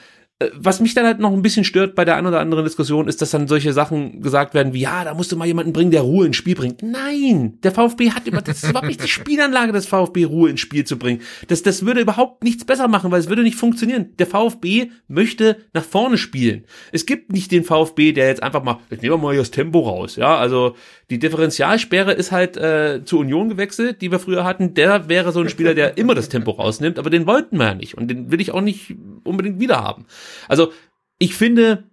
[0.56, 3.22] was mich dann halt noch ein bisschen stört bei der einen oder anderen Diskussion, ist,
[3.22, 6.02] dass dann solche Sachen gesagt werden wie, ja, da musst du mal jemanden bringen, der
[6.02, 6.82] Ruhe ins Spiel bringt.
[6.84, 10.60] Nein, der VfB hat immer, das ist überhaupt nicht die Spielanlage des VfB, Ruhe ins
[10.60, 11.22] Spiel zu bringen.
[11.48, 14.10] Das, das würde überhaupt nichts besser machen, weil es würde nicht funktionieren.
[14.18, 16.66] Der VfB möchte nach vorne spielen.
[16.92, 19.82] Es gibt nicht den VfB, der jetzt einfach mal, jetzt nehmen wir mal das Tempo
[19.82, 20.16] raus.
[20.16, 20.76] Ja, also
[21.10, 24.74] die Differentialsperre ist halt äh, zur Union gewechselt, die wir früher hatten.
[24.74, 27.76] Der wäre so ein Spieler, der immer das Tempo rausnimmt, aber den wollten wir ja
[27.76, 30.06] nicht und den will ich auch nicht unbedingt wieder haben.
[30.48, 30.72] Also
[31.20, 31.84] ich finde,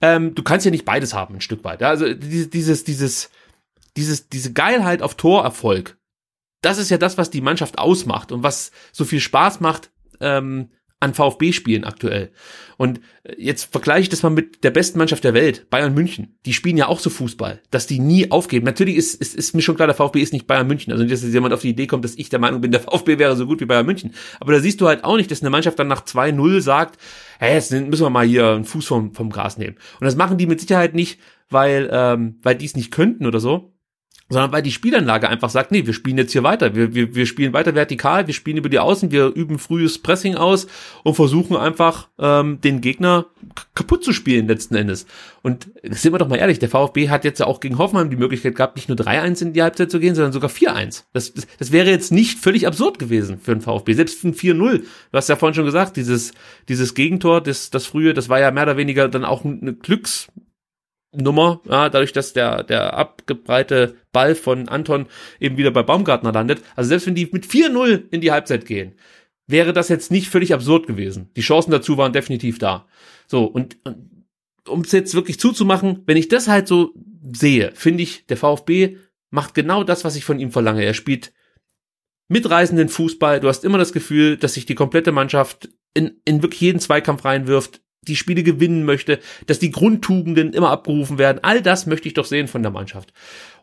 [0.00, 1.80] ähm, du kannst ja nicht beides haben, ein Stück weit.
[1.80, 1.88] Ja?
[1.88, 3.30] Also dieses, dieses, dieses,
[3.96, 5.96] dieses, diese Geilheit auf Torerfolg,
[6.62, 10.70] das ist ja das, was die Mannschaft ausmacht und was so viel Spaß macht, ähm,
[11.04, 12.30] an VfB-Spielen aktuell.
[12.76, 13.00] Und
[13.36, 16.36] jetzt vergleiche ich das mal mit der besten Mannschaft der Welt, Bayern München.
[16.44, 18.64] Die spielen ja auch so Fußball, dass die nie aufgeben.
[18.64, 20.92] Natürlich ist, ist, ist mir schon klar, der VfB ist nicht Bayern München.
[20.92, 23.18] Also nicht, dass jemand auf die Idee kommt, dass ich der Meinung bin, der VfB
[23.18, 24.12] wäre so gut wie Bayern München.
[24.40, 26.98] Aber da siehst du halt auch nicht, dass eine Mannschaft dann nach 2-0 sagt,
[27.38, 29.76] hey, jetzt müssen wir mal hier einen Fuß vom, vom Gras nehmen.
[30.00, 31.20] Und das machen die mit Sicherheit nicht,
[31.50, 33.73] weil, ähm, weil die es nicht könnten oder so,
[34.34, 37.24] sondern weil die Spielanlage einfach sagt, nee, wir spielen jetzt hier weiter, wir, wir, wir
[37.24, 40.66] spielen weiter vertikal, wir spielen über die Außen, wir üben frühes Pressing aus
[41.04, 43.26] und versuchen einfach ähm, den Gegner
[43.74, 45.06] kaputt zu spielen letzten Endes.
[45.42, 48.16] Und sind wir doch mal ehrlich, der VfB hat jetzt ja auch gegen Hoffenheim die
[48.16, 51.04] Möglichkeit gehabt, nicht nur 3-1 in die Halbzeit zu gehen, sondern sogar 4-1.
[51.12, 54.78] Das, das, das wäre jetzt nicht völlig absurd gewesen für den VfB, selbst ein 4-0.
[54.78, 56.32] Du hast ja vorhin schon gesagt, dieses,
[56.68, 60.28] dieses Gegentor, das, das frühe, das war ja mehr oder weniger dann auch eine Glücks
[61.14, 65.06] Nummer, ja, dadurch, dass der, der abgebreite Ball von Anton
[65.40, 66.62] eben wieder bei Baumgartner landet.
[66.76, 68.94] Also selbst wenn die mit 4-0 in die Halbzeit gehen,
[69.46, 71.30] wäre das jetzt nicht völlig absurd gewesen.
[71.36, 72.86] Die Chancen dazu waren definitiv da.
[73.26, 74.26] So, und, und
[74.68, 76.94] um es jetzt wirklich zuzumachen, wenn ich das halt so
[77.32, 78.96] sehe, finde ich, der VfB
[79.30, 80.84] macht genau das, was ich von ihm verlange.
[80.84, 81.32] Er spielt
[82.28, 83.40] mitreißenden Fußball.
[83.40, 87.24] Du hast immer das Gefühl, dass sich die komplette Mannschaft in, in wirklich jeden Zweikampf
[87.24, 91.40] reinwirft, die Spiele gewinnen möchte, dass die Grundtugenden immer abgerufen werden.
[91.42, 93.12] All das möchte ich doch sehen von der Mannschaft.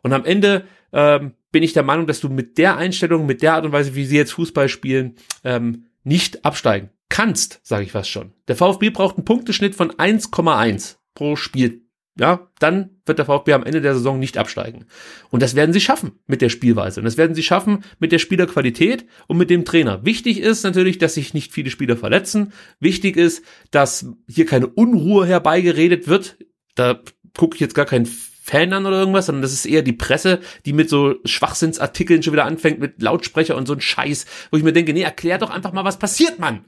[0.01, 3.55] Und am Ende ähm, bin ich der Meinung, dass du mit der Einstellung, mit der
[3.55, 8.07] Art und Weise, wie sie jetzt Fußball spielen, ähm, nicht absteigen kannst, sage ich was
[8.07, 8.31] schon.
[8.47, 11.80] Der VfB braucht einen Punkteschnitt von 1,1 pro Spiel
[12.19, 14.85] ja, dann wird der VfB am Ende der Saison nicht absteigen.
[15.29, 16.99] Und das werden sie schaffen mit der Spielweise.
[16.99, 20.05] Und das werden sie schaffen mit der Spielerqualität und mit dem Trainer.
[20.05, 22.51] Wichtig ist natürlich, dass sich nicht viele Spieler verletzen.
[22.79, 26.37] Wichtig ist, dass hier keine Unruhe herbeigeredet wird.
[26.75, 27.01] Da
[27.37, 30.41] gucke ich jetzt gar keinen Fan an oder irgendwas, sondern das ist eher die Presse,
[30.65, 34.63] die mit so Schwachsinnsartikeln schon wieder anfängt, mit Lautsprecher und so ein Scheiß, wo ich
[34.63, 36.65] mir denke, nee, erklär doch einfach mal, was passiert, Mann.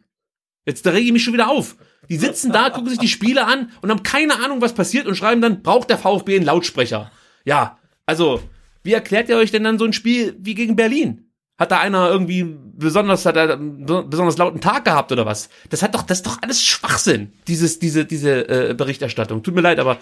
[0.65, 1.75] Jetzt da rege ich mich schon wieder auf.
[2.09, 5.15] Die sitzen da, gucken sich die Spiele an und haben keine Ahnung, was passiert und
[5.15, 7.11] schreiben dann, braucht der VfB einen Lautsprecher.
[7.45, 8.41] Ja, also,
[8.83, 11.29] wie erklärt ihr euch denn dann so ein Spiel wie gegen Berlin?
[11.57, 15.49] Hat da einer irgendwie besonders, hat er einen besonders lauten Tag gehabt oder was?
[15.69, 19.43] Das hat doch, das ist doch alles Schwachsinn, dieses, diese, diese äh, Berichterstattung.
[19.43, 19.97] Tut mir leid, aber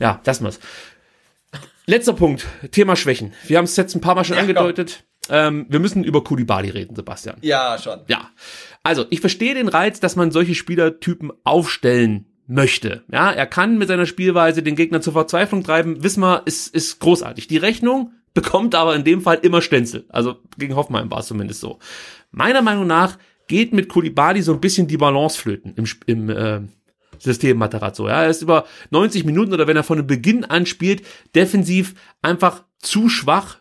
[0.00, 0.58] ja, das war's.
[1.86, 3.34] Letzter Punkt, Thema Schwächen.
[3.46, 5.04] Wir haben es jetzt ein paar Mal schon ja, angedeutet.
[5.30, 7.36] Ähm, wir müssen über Kulibali reden, Sebastian.
[7.40, 8.00] Ja, schon.
[8.08, 8.30] Ja.
[8.82, 13.04] Also, ich verstehe den Reiz, dass man solche Spielertypen aufstellen möchte.
[13.10, 16.02] Ja, er kann mit seiner Spielweise den Gegner zur Verzweiflung treiben.
[16.02, 17.46] Wir, ist, ist großartig.
[17.46, 20.04] Die Rechnung bekommt aber in dem Fall immer Stenzel.
[20.08, 21.78] Also gegen Hoffenheim war es zumindest so.
[22.32, 26.60] Meiner Meinung nach geht mit Kulibali so ein bisschen die Balance flöten im, im äh,
[27.18, 28.08] System Matarazzo.
[28.08, 31.02] Ja, er ist über 90 Minuten oder wenn er von Beginn an spielt,
[31.34, 33.58] defensiv einfach zu schwach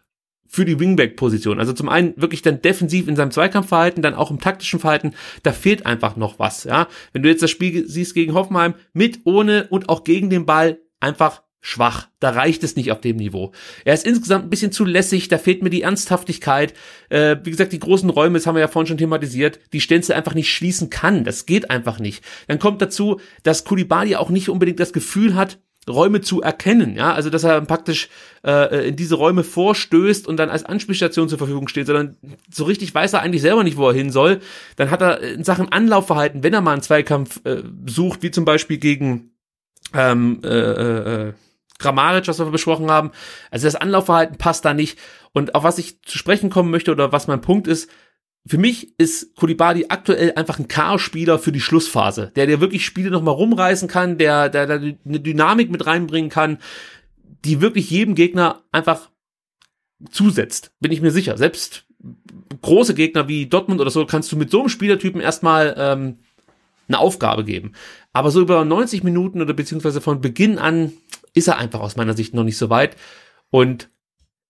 [0.53, 1.57] für die Wingback-Position.
[1.57, 5.51] Also zum einen wirklich dann defensiv in seinem Zweikampfverhalten, dann auch im taktischen Verhalten, da
[5.51, 6.87] fehlt einfach noch was, ja.
[7.11, 10.77] Wenn du jetzt das Spiel siehst gegen Hoffenheim, mit, ohne und auch gegen den Ball,
[10.99, 12.07] einfach schwach.
[12.19, 13.51] Da reicht es nicht auf dem Niveau.
[13.83, 16.75] Er ist insgesamt ein bisschen zu lässig, da fehlt mir die Ernsthaftigkeit.
[17.09, 20.13] Äh, wie gesagt, die großen Räume, das haben wir ja vorhin schon thematisiert, die Stenzel
[20.13, 21.23] einfach nicht schließen kann.
[21.23, 22.23] Das geht einfach nicht.
[22.47, 25.57] Dann kommt dazu, dass Kulibali auch nicht unbedingt das Gefühl hat,
[25.87, 28.09] Räume zu erkennen, ja, also dass er praktisch
[28.45, 32.17] äh, in diese Räume vorstößt und dann als Anspielstation zur Verfügung steht, sondern
[32.51, 34.39] so richtig weiß er eigentlich selber nicht, wo er hin soll.
[34.75, 38.45] Dann hat er in Sachen Anlaufverhalten, wenn er mal einen Zweikampf äh, sucht, wie zum
[38.45, 39.31] Beispiel gegen
[39.93, 41.33] ähm, äh, äh,
[41.79, 43.11] Grammaric, was wir besprochen haben,
[43.51, 44.97] also das Anlaufverhalten passt da nicht.
[45.33, 47.89] Und auf was ich zu sprechen kommen möchte oder was mein Punkt ist,
[48.45, 53.09] für mich ist Kulibadi aktuell einfach ein Chaos-Spieler für die Schlussphase, der dir wirklich Spiele
[53.09, 56.57] nochmal rumreißen kann, der, der, der eine Dynamik mit reinbringen kann,
[57.45, 59.09] die wirklich jedem Gegner einfach
[60.11, 61.37] zusetzt, bin ich mir sicher.
[61.37, 61.85] Selbst
[62.61, 66.17] große Gegner wie Dortmund oder so kannst du mit so einem Spielertypen erstmal ähm,
[66.89, 67.73] eine Aufgabe geben.
[68.11, 70.91] Aber so über 90 Minuten oder beziehungsweise von Beginn an
[71.33, 72.97] ist er einfach aus meiner Sicht noch nicht so weit.
[73.49, 73.89] Und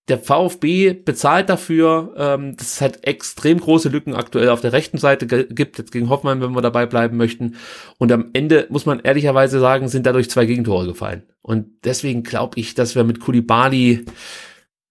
[0.08, 4.98] der VfB bezahlt dafür, ähm, dass es halt extrem große Lücken aktuell auf der rechten
[4.98, 7.56] Seite gibt, jetzt gegen Hoffmann, wenn wir dabei bleiben möchten.
[7.98, 11.22] Und am Ende muss man ehrlicherweise sagen, sind dadurch zwei Gegentore gefallen.
[11.40, 14.04] Und deswegen glaube ich, dass wir mit Kulibali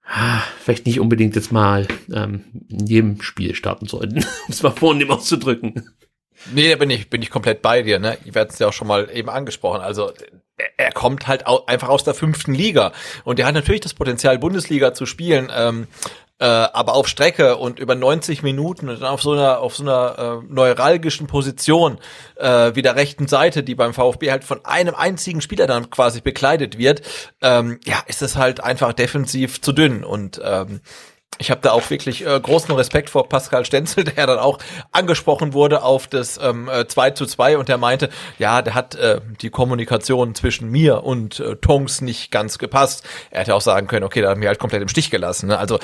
[0.06, 4.18] ah, vielleicht nicht unbedingt jetzt mal ähm, in jedem Spiel starten sollten,
[4.48, 5.90] um es mal vornehm auszudrücken.
[6.54, 8.18] Nee, da bin ich, bin ich komplett bei dir, ne?
[8.26, 9.82] Ihr werdet es ja auch schon mal eben angesprochen.
[9.82, 10.12] Also
[10.78, 12.92] er kommt halt einfach aus der fünften Liga.
[13.24, 15.88] Und er hat natürlich das Potenzial, Bundesliga zu spielen, ähm,
[16.40, 19.84] äh, aber auf Strecke und über 90 Minuten und dann auf so einer auf so
[19.84, 22.00] einer äh, neuralgischen Position
[22.36, 26.22] äh, wie der rechten Seite, die beim VfB halt von einem einzigen Spieler dann quasi
[26.22, 27.02] bekleidet wird,
[27.42, 30.04] ähm, ja, ist es halt einfach defensiv zu dünn.
[30.04, 30.82] Und ähm,
[31.38, 34.60] Ich habe da auch wirklich äh, großen Respekt vor Pascal Stenzel, der dann auch
[34.92, 38.96] angesprochen wurde auf das ähm, 2 äh, zu 2 und der meinte, ja, der hat
[38.96, 43.04] äh, die Kommunikation zwischen mir und äh, Tongs nicht ganz gepasst.
[43.32, 45.48] Er hätte auch sagen können, okay, da hat mir halt komplett im Stich gelassen.
[45.48, 45.58] Ne?
[45.58, 45.80] Also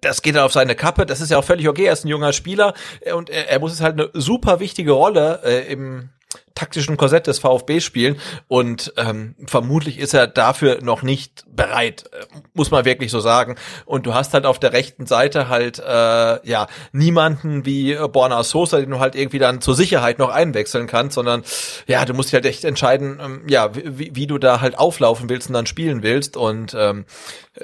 [0.00, 2.08] das geht dann auf seine Kappe, das ist ja auch völlig okay, er ist ein
[2.08, 6.10] junger Spieler äh, und er, er muss es halt eine super wichtige Rolle äh, im
[6.54, 12.24] taktischen Korsett des VfB spielen und ähm, vermutlich ist er dafür noch nicht bereit, äh,
[12.54, 13.56] muss man wirklich so sagen.
[13.84, 18.78] Und du hast halt auf der rechten Seite halt äh, ja niemanden wie Borna Sosa,
[18.78, 21.42] den du halt irgendwie dann zur Sicherheit noch einwechseln kannst, sondern
[21.86, 25.28] ja, du musst dich halt echt entscheiden, ähm, ja, wie, wie du da halt auflaufen
[25.28, 26.36] willst und dann spielen willst.
[26.36, 27.04] Und ähm,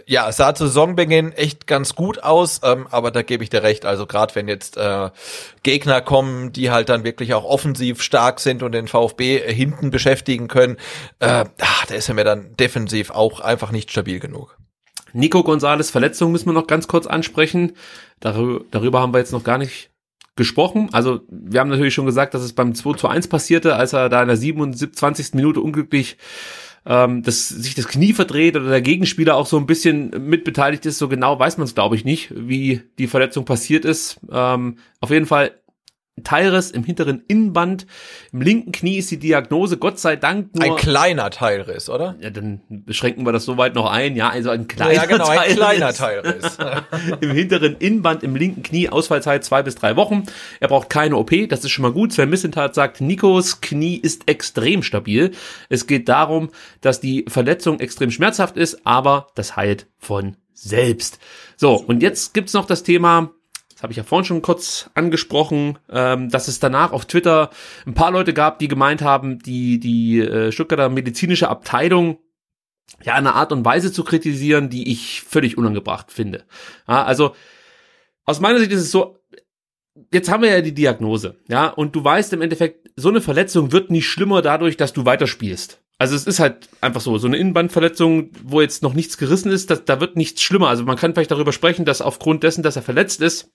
[0.07, 3.63] ja, es sah zu Saisonbeginn echt ganz gut aus, ähm, aber da gebe ich dir
[3.63, 3.87] recht.
[3.87, 5.11] Also gerade wenn jetzt äh,
[5.63, 10.49] Gegner kommen, die halt dann wirklich auch offensiv stark sind und den VfB hinten beschäftigen
[10.49, 10.77] können,
[11.19, 14.57] äh, da ist er mir dann defensiv auch einfach nicht stabil genug.
[15.13, 17.73] Nico Gonzales Verletzung müssen wir noch ganz kurz ansprechen.
[18.21, 19.91] Darüber, darüber haben wir jetzt noch gar nicht
[20.37, 20.91] gesprochen.
[20.93, 24.09] Also wir haben natürlich schon gesagt, dass es beim 2 zu 1 passierte, als er
[24.09, 25.35] da in der 27.
[25.35, 26.19] Minute unglücklich
[26.89, 30.99] ähm, dass sich das Knie verdreht oder der Gegenspieler auch so ein bisschen mitbeteiligt ist.
[30.99, 34.19] So genau weiß man es, glaube ich, nicht, wie die Verletzung passiert ist.
[34.33, 35.53] Ähm, auf jeden Fall
[36.25, 37.87] Teilriss im hinteren Innenband.
[38.33, 40.65] Im linken Knie ist die Diagnose, Gott sei Dank nur.
[40.65, 42.17] Ein kleiner Teilriss, oder?
[42.21, 44.17] Ja, dann beschränken wir das soweit noch ein.
[44.17, 45.51] Ja, also ein kleiner ja, genau, Teilriss.
[45.51, 46.59] Ein kleiner Teilriss.
[47.21, 50.25] Im hinteren Innenband, im linken Knie, Ausfallzeit zwei bis drei Wochen.
[50.61, 52.13] Er braucht keine OP, das ist schon mal gut.
[52.13, 55.33] Sven Missentat sagt, Nikos Knie ist extrem stabil.
[55.69, 61.19] Es geht darum, dass die Verletzung extrem schmerzhaft ist, aber das heilt von selbst.
[61.57, 63.31] So, und jetzt gibt's noch das Thema
[63.79, 67.51] das habe ich ja vorhin schon kurz angesprochen, ähm, dass es danach auf Twitter
[67.87, 72.19] ein paar Leute gab, die gemeint haben, die, die äh, Stuttgarter medizinische Abteilung
[73.05, 76.43] ja eine Art und Weise zu kritisieren, die ich völlig unangebracht finde.
[76.89, 77.37] Ja, also
[78.25, 79.21] aus meiner Sicht ist es so,
[80.13, 83.71] jetzt haben wir ja die Diagnose, ja, und du weißt im Endeffekt, so eine Verletzung
[83.71, 85.81] wird nicht schlimmer dadurch, dass du weiterspielst.
[85.99, 89.71] Also es ist halt einfach so, so eine Innenbandverletzung, wo jetzt noch nichts gerissen ist,
[89.71, 90.69] das, da wird nichts schlimmer.
[90.69, 93.53] Also man kann vielleicht darüber sprechen, dass aufgrund dessen, dass er verletzt ist,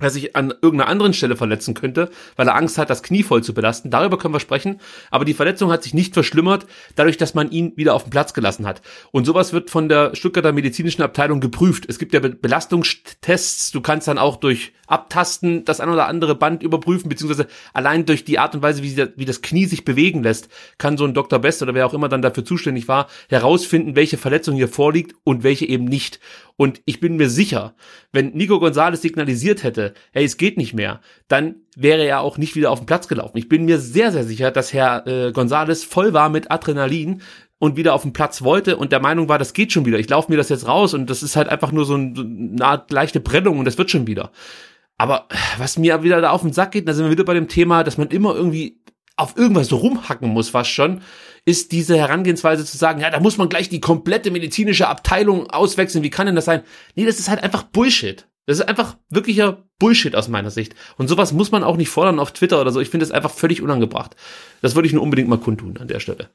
[0.00, 3.44] er sich an irgendeiner anderen Stelle verletzen könnte, weil er Angst hat, das Knie voll
[3.44, 3.90] zu belasten.
[3.90, 4.80] Darüber können wir sprechen.
[5.10, 6.66] Aber die Verletzung hat sich nicht verschlimmert,
[6.96, 8.82] dadurch, dass man ihn wieder auf den Platz gelassen hat.
[9.12, 11.84] Und sowas wird von der Stuttgarter medizinischen Abteilung geprüft.
[11.88, 13.70] Es gibt ja Belastungstests.
[13.70, 18.24] Du kannst dann auch durch Abtasten das ein oder andere Band überprüfen, beziehungsweise allein durch
[18.24, 20.48] die Art und Weise, wie, das Knie sich bewegen lässt,
[20.78, 21.38] kann so ein Dr.
[21.38, 25.42] Best oder wer auch immer dann dafür zuständig war, herausfinden, welche Verletzung hier vorliegt und
[25.42, 26.20] welche eben nicht.
[26.56, 27.74] Und ich bin mir sicher,
[28.12, 32.56] wenn Nico Gonzalez signalisiert hätte, hey, es geht nicht mehr, dann wäre er auch nicht
[32.56, 33.36] wieder auf den Platz gelaufen.
[33.36, 37.20] Ich bin mir sehr, sehr sicher, dass Herr äh, Gonzalez voll war mit Adrenalin
[37.58, 39.98] und wieder auf den Platz wollte und der Meinung war, das geht schon wieder.
[39.98, 42.22] Ich laufe mir das jetzt raus und das ist halt einfach nur so, ein, so
[42.22, 44.30] eine Art leichte Prellung und das wird schon wieder.
[44.96, 47.48] Aber was mir wieder da auf den Sack geht, da sind wir wieder bei dem
[47.48, 48.80] Thema, dass man immer irgendwie
[49.16, 51.02] auf irgendwas so rumhacken muss, fast schon,
[51.44, 56.02] ist diese Herangehensweise zu sagen, ja, da muss man gleich die komplette medizinische Abteilung auswechseln.
[56.02, 56.62] Wie kann denn das sein?
[56.94, 58.26] Nee, das ist halt einfach Bullshit.
[58.46, 60.74] Das ist einfach wirklicher Bullshit aus meiner Sicht.
[60.96, 62.80] Und sowas muss man auch nicht fordern auf Twitter oder so.
[62.80, 64.16] Ich finde es einfach völlig unangebracht.
[64.60, 66.28] Das würde ich nur unbedingt mal kundtun an der Stelle.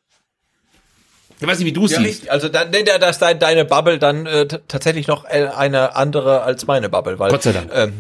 [1.40, 2.24] Ich weiß nicht, wie du es ja, siehst.
[2.24, 6.68] Ich, also dann, nee, dass deine Bubble dann äh, tatsächlich noch äh, eine andere als
[6.68, 7.72] meine Bubble, weil Gott sei Dank.
[7.74, 7.94] Ähm,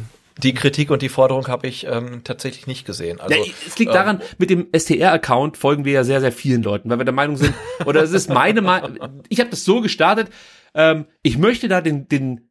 [0.44, 3.20] die Kritik und die Forderung habe ich ähm, tatsächlich nicht gesehen.
[3.20, 6.64] Also, ja, es liegt daran, ähm, mit dem STR-Account folgen wir ja sehr, sehr vielen
[6.64, 7.54] Leuten, weil wir der Meinung sind,
[7.86, 8.98] oder es ist meine Meinung,
[9.28, 10.30] ich habe das so gestartet,
[10.74, 12.49] ähm, ich möchte da den, den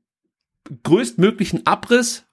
[0.82, 2.24] größtmöglichen Abriss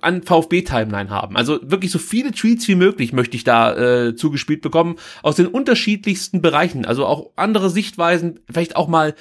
[0.00, 1.36] an VfB-Timeline haben.
[1.36, 5.46] Also wirklich so viele Tweets wie möglich möchte ich da äh, zugespielt bekommen aus den
[5.46, 6.84] unterschiedlichsten Bereichen.
[6.84, 9.14] Also auch andere Sichtweisen, vielleicht auch mal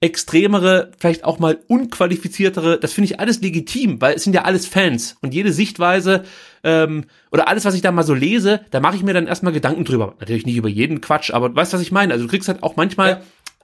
[0.00, 4.66] extremere, vielleicht auch mal unqualifiziertere, das finde ich alles legitim, weil es sind ja alles
[4.66, 6.24] Fans und jede Sichtweise
[6.64, 9.52] ähm, oder alles, was ich da mal so lese, da mache ich mir dann erstmal
[9.52, 10.14] Gedanken drüber.
[10.18, 12.14] Natürlich nicht über jeden Quatsch, aber weißt was ich meine?
[12.14, 13.20] Also du kriegst halt auch manchmal ja.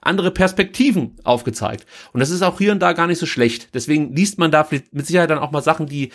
[0.07, 1.85] Andere Perspektiven aufgezeigt.
[2.13, 3.69] Und das ist auch hier und da gar nicht so schlecht.
[3.73, 6.11] Deswegen liest man da mit Sicherheit dann auch mal Sachen, die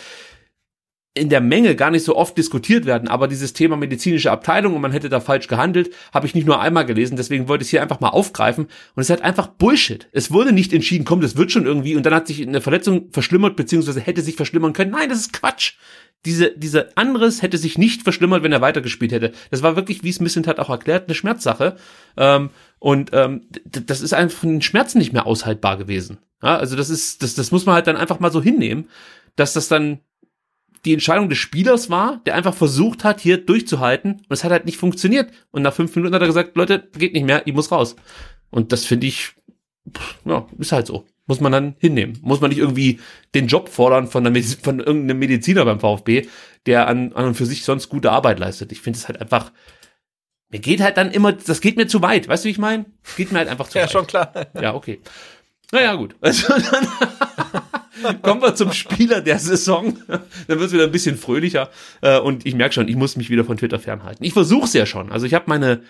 [1.15, 4.81] in der Menge gar nicht so oft diskutiert werden, aber dieses Thema medizinische Abteilung und
[4.81, 7.71] man hätte da falsch gehandelt, habe ich nicht nur einmal gelesen, deswegen wollte ich es
[7.71, 10.07] hier einfach mal aufgreifen und es halt einfach Bullshit.
[10.11, 13.09] Es wurde nicht entschieden, komm, das wird schon irgendwie und dann hat sich eine Verletzung
[13.11, 14.91] verschlimmert, beziehungsweise hätte sich verschlimmern können.
[14.91, 15.73] Nein, das ist Quatsch.
[16.25, 19.33] Diese, diese anderes hätte sich nicht verschlimmert, wenn er weitergespielt hätte.
[19.51, 21.75] Das war wirklich, wie es Missint hat auch erklärt, eine Schmerzsache.
[22.15, 26.19] Ähm, und ähm, das ist einfach von den Schmerzen nicht mehr aushaltbar gewesen.
[26.41, 28.89] Ja, also das ist, das, das muss man halt dann einfach mal so hinnehmen,
[29.35, 29.99] dass das dann
[30.85, 34.65] die Entscheidung des Spielers war, der einfach versucht hat, hier durchzuhalten und es hat halt
[34.65, 35.31] nicht funktioniert.
[35.51, 37.95] Und nach fünf Minuten hat er gesagt, Leute, geht nicht mehr, ich muss raus.
[38.49, 39.33] Und das finde ich,
[40.25, 41.05] ja, ist halt so.
[41.25, 42.19] Muss man dann hinnehmen.
[42.21, 42.99] Muss man nicht irgendwie
[43.33, 46.27] den Job fordern von, einer, Mediz- von irgendeinem Mediziner beim VfB,
[46.65, 48.73] der an, an und für sich sonst gute Arbeit leistet.
[48.73, 49.53] Ich finde es halt einfach,
[50.49, 52.27] mir geht halt dann immer, das geht mir zu weit.
[52.27, 52.85] Weißt du, wie ich meine?
[53.15, 53.91] Geht mir halt einfach zu Ja, weit.
[53.91, 54.33] schon klar.
[54.61, 54.99] Ja, okay.
[55.71, 56.15] Naja, gut.
[56.19, 56.87] Also dann
[58.21, 59.97] kommen wir zum Spieler der Saison.
[60.07, 61.69] Dann wird es wieder ein bisschen fröhlicher.
[62.01, 64.23] Äh, Und ich merke schon, ich muss mich wieder von Twitter fernhalten.
[64.23, 65.11] Ich versuche es ja schon.
[65.11, 65.81] Also ich habe meine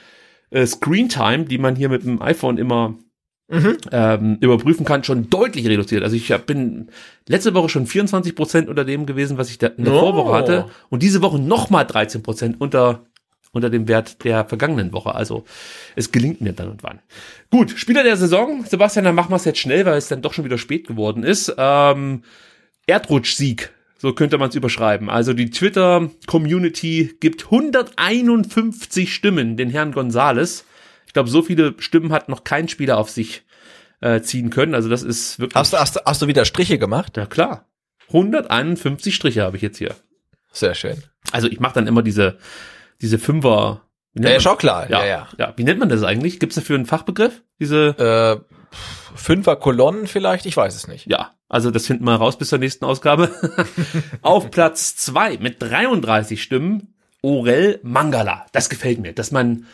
[0.49, 2.95] äh, Screen Time, die man hier mit dem iPhone immer
[3.91, 6.01] ähm, überprüfen kann, schon deutlich reduziert.
[6.03, 6.89] Also ich hab, bin
[7.27, 9.99] letzte Woche schon 24 Prozent unter dem gewesen, was ich da in der Oh.
[9.99, 10.65] Vorwoche hatte.
[10.89, 13.05] Und diese Woche nochmal 13 Prozent unter
[13.53, 15.15] unter dem Wert der vergangenen Woche.
[15.15, 15.45] Also
[15.95, 16.99] es gelingt mir dann und wann.
[17.51, 18.65] Gut, Spieler der Saison.
[18.65, 21.23] Sebastian, dann machen wir es jetzt schnell, weil es dann doch schon wieder spät geworden
[21.23, 21.53] ist.
[21.57, 22.23] Ähm,
[22.87, 25.09] Erdrutschsieg, so könnte man es überschreiben.
[25.09, 30.65] Also die Twitter-Community gibt 151 Stimmen den Herrn Gonzales.
[31.07, 33.43] Ich glaube, so viele Stimmen hat noch kein Spieler auf sich
[34.01, 34.73] äh, ziehen können.
[34.73, 35.55] Also das ist wirklich...
[35.55, 37.17] Hast du, hast, du- hast du wieder Striche gemacht?
[37.17, 37.67] ja klar.
[38.07, 39.95] 151 Striche habe ich jetzt hier.
[40.51, 41.01] Sehr schön.
[41.31, 42.37] Also ich mache dann immer diese,
[43.03, 43.81] diese Fünfer...
[44.15, 44.89] Ja, ja, schon klar.
[44.89, 45.27] ja, Ja, ja.
[45.37, 45.53] ja.
[45.55, 46.39] Wie nennt man das eigentlich?
[46.39, 47.43] Gibt es dafür einen Fachbegriff?
[47.59, 48.55] Diese, Äh,
[49.15, 50.45] Fünfer Kolonnen vielleicht?
[50.45, 51.05] Ich weiß es nicht.
[51.07, 53.29] ja, also das finden wir raus bis zur nächsten Ausgabe.
[54.21, 58.45] Auf Platz zwei mit 33 Stimmen Orel Mangala.
[58.51, 59.65] Das gefällt mir, dass man,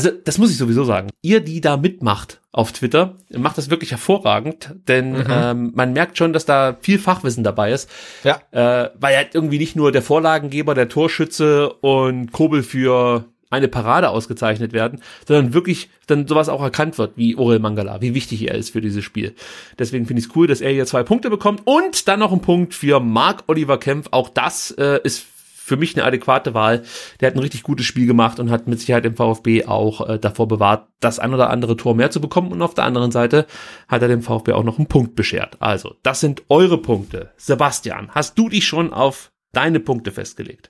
[0.00, 1.10] also das muss ich sowieso sagen.
[1.20, 6.32] Ihr, die da mitmacht auf Twitter, macht das wirklich hervorragend, denn ähm, man merkt schon,
[6.32, 7.90] dass da viel Fachwissen dabei ist.
[8.24, 8.40] Ja.
[8.50, 14.10] äh, weil er irgendwie nicht nur der Vorlagengeber, der Torschütze und Kobel für eine Parade
[14.10, 18.54] ausgezeichnet werden, sondern wirklich dann sowas auch erkannt wird, wie Orel Mangala, wie wichtig er
[18.54, 19.34] ist für dieses Spiel.
[19.78, 22.40] Deswegen finde ich es cool, dass er hier zwei Punkte bekommt und dann noch ein
[22.40, 24.08] Punkt für Marc Oliver Kempf.
[24.12, 25.26] Auch das äh, ist
[25.70, 26.82] für mich eine adäquate Wahl.
[27.20, 30.18] Der hat ein richtig gutes Spiel gemacht und hat mit Sicherheit im VfB auch äh,
[30.18, 32.50] davor bewahrt, das ein oder andere Tor mehr zu bekommen.
[32.50, 33.46] Und auf der anderen Seite
[33.86, 35.56] hat er dem VfB auch noch einen Punkt beschert.
[35.60, 37.30] Also, das sind eure Punkte.
[37.36, 40.69] Sebastian, hast du dich schon auf deine Punkte festgelegt?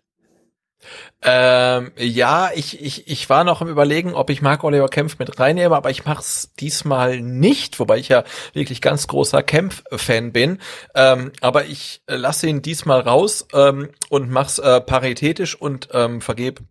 [1.23, 5.39] Ähm, ja, ich, ich, ich war noch im Überlegen, ob ich Marc Oliver Kempf mit
[5.39, 10.59] reinnehme, aber ich mach's diesmal nicht, wobei ich ja wirklich ganz großer Kempf-Fan bin.
[10.94, 16.20] Ähm, aber ich äh, lasse ihn diesmal raus ähm, und mach's äh, paritätisch und ähm,
[16.20, 16.62] vergebe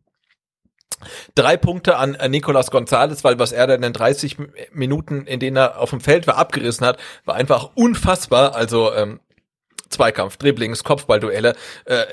[1.36, 5.26] drei Punkte an äh, Nicolas Gonzalez, weil was er da in den 30 M- Minuten,
[5.26, 8.56] in denen er auf dem Feld war, abgerissen hat, war einfach unfassbar.
[8.56, 9.20] Also ähm,
[9.90, 11.56] Zweikampf, Dribblings, Kopfballduelle,
[11.86, 12.06] äh,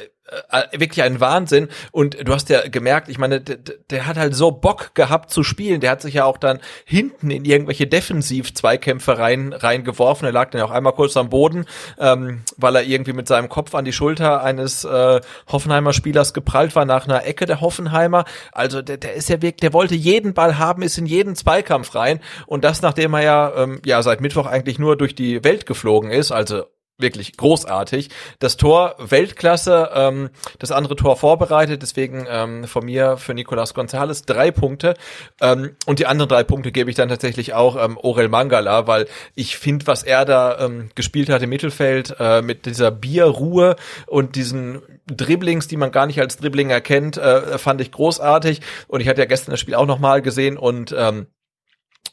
[0.72, 1.68] wirklich ein Wahnsinn.
[1.92, 3.56] Und du hast ja gemerkt, ich meine, der,
[3.90, 5.80] der hat halt so Bock gehabt zu spielen.
[5.80, 10.26] Der hat sich ja auch dann hinten in irgendwelche Defensiv-Zweikämpfe rein, reingeworfen.
[10.26, 11.66] Er lag dann auch einmal kurz am Boden,
[11.98, 16.74] ähm, weil er irgendwie mit seinem Kopf an die Schulter eines äh, Hoffenheimer Spielers geprallt
[16.74, 18.24] war nach einer Ecke der Hoffenheimer.
[18.52, 21.94] Also der, der ist ja wirklich, der wollte jeden Ball haben, ist in jeden Zweikampf
[21.94, 22.20] rein.
[22.46, 26.10] Und das, nachdem er ja, ähm, ja seit Mittwoch eigentlich nur durch die Welt geflogen
[26.10, 26.64] ist, also
[26.99, 28.08] wirklich großartig.
[28.39, 34.23] Das Tor Weltklasse, ähm, das andere Tor vorbereitet, deswegen ähm, von mir für Nicolas Gonzalez
[34.23, 34.94] drei Punkte.
[35.41, 39.07] Ähm, und die anderen drei Punkte gebe ich dann tatsächlich auch ähm, Orel Mangala, weil
[39.34, 43.76] ich finde, was er da ähm, gespielt hat im Mittelfeld äh, mit dieser Bierruhe
[44.07, 48.60] und diesen Dribblings, die man gar nicht als Dribbling erkennt, äh, fand ich großartig.
[48.89, 51.26] Und ich hatte ja gestern das Spiel auch nochmal gesehen und ähm,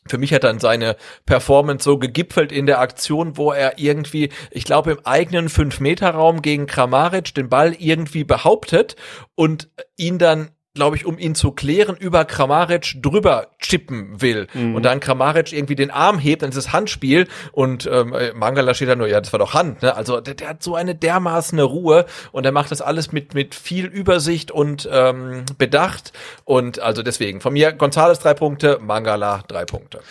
[0.07, 4.65] für mich hat dann seine Performance so gegipfelt in der Aktion, wo er irgendwie, ich
[4.65, 8.95] glaube, im eigenen 5-Meter-Raum gegen Kramaric den Ball irgendwie behauptet
[9.35, 14.47] und ihn dann glaube ich, um ihn zu klären, über Kramaric drüber chippen will.
[14.75, 18.89] Und dann Kramaric irgendwie den Arm hebt, dann ist es Handspiel und ähm, Mangala steht
[18.89, 19.83] da nur, ja, das war doch Hand.
[19.83, 19.95] Ne?
[19.95, 23.53] Also der, der hat so eine dermaßen Ruhe und er macht das alles mit, mit
[23.53, 26.11] viel Übersicht und ähm, Bedacht.
[26.43, 30.01] Und also deswegen, von mir Gonzales drei Punkte, Mangala drei Punkte.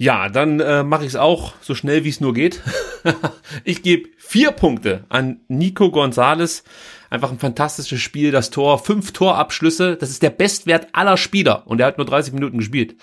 [0.00, 2.62] Ja, dann äh, mache ich es auch so schnell wie es nur geht.
[3.64, 6.62] ich gebe vier Punkte an Nico Gonzalez.
[7.10, 11.80] Einfach ein fantastisches Spiel, das Tor, fünf Torabschlüsse, das ist der Bestwert aller Spieler und
[11.80, 12.94] er hat nur 30 Minuten gespielt.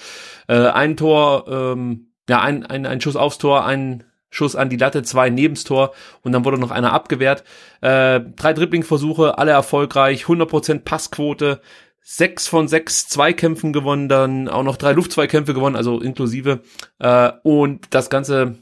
[0.48, 4.78] Äh, ein Tor, ähm, ja, ein, ein, ein Schuss aufs Tor, ein Schuss an die
[4.78, 7.44] Latte, zwei Nebenstor und dann wurde noch einer abgewehrt.
[7.82, 11.62] Äh, drei Dribblingversuche, alle erfolgreich, 100% Passquote,
[12.08, 16.62] sechs von sechs Zweikämpfen gewonnen, dann auch noch drei Luftzweikämpfe gewonnen, also inklusive.
[17.00, 18.60] Äh, und das Ganze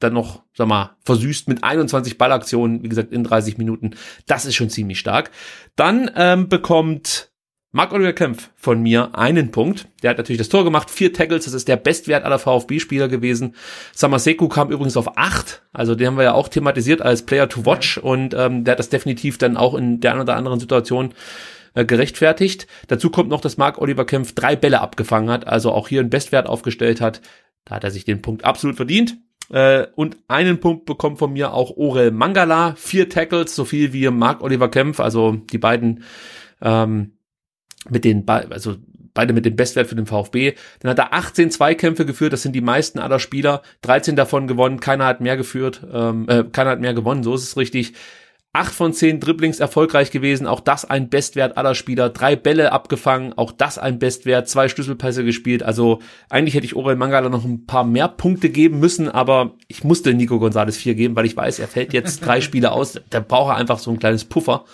[0.00, 3.92] dann noch, sag mal, versüßt mit 21 Ballaktionen, wie gesagt, in 30 Minuten.
[4.26, 5.30] Das ist schon ziemlich stark.
[5.76, 7.30] Dann ähm, bekommt
[7.70, 9.86] Marc-Oliver Kempf von mir einen Punkt.
[10.02, 13.54] Der hat natürlich das Tor gemacht, vier Tackles, das ist der Bestwert aller VfB-Spieler gewesen.
[13.94, 17.66] Samaseku kam übrigens auf acht, also den haben wir ja auch thematisiert als Player to
[17.66, 21.14] Watch und ähm, der hat das definitiv dann auch in der einen oder anderen Situation
[21.74, 22.66] äh, gerechtfertigt.
[22.88, 26.10] Dazu kommt noch, dass Marc Oliver Kempf drei Bälle abgefangen hat, also auch hier einen
[26.10, 27.20] Bestwert aufgestellt hat.
[27.64, 29.16] Da hat er sich den Punkt absolut verdient.
[29.50, 32.74] Äh, und einen Punkt bekommt von mir auch Orel Mangala.
[32.76, 36.04] Vier Tackles, so viel wie Mark Oliver Kempf, also die beiden
[36.62, 37.18] ähm,
[37.88, 38.76] mit den, ba also
[39.12, 40.54] beide mit dem Bestwert für den VfB.
[40.80, 43.62] Dann hat er 18 Zweikämpfe geführt, das sind die meisten aller Spieler.
[43.82, 47.44] 13 davon gewonnen, keiner hat mehr geführt, ähm, äh, keiner hat mehr gewonnen, so ist
[47.44, 47.94] es richtig.
[48.56, 52.08] Acht von zehn Dribblings erfolgreich gewesen, auch das ein Bestwert aller Spieler.
[52.08, 54.48] Drei Bälle abgefangen, auch das ein Bestwert.
[54.48, 55.64] Zwei Schlüsselpässe gespielt.
[55.64, 55.98] Also
[56.30, 60.14] eigentlich hätte ich Orel Mangala noch ein paar mehr Punkte geben müssen, aber ich musste
[60.14, 63.00] Nico Gonzalez vier geben, weil ich weiß, er fällt jetzt drei Spiele aus.
[63.10, 64.64] Da braucht er einfach so ein kleines Puffer.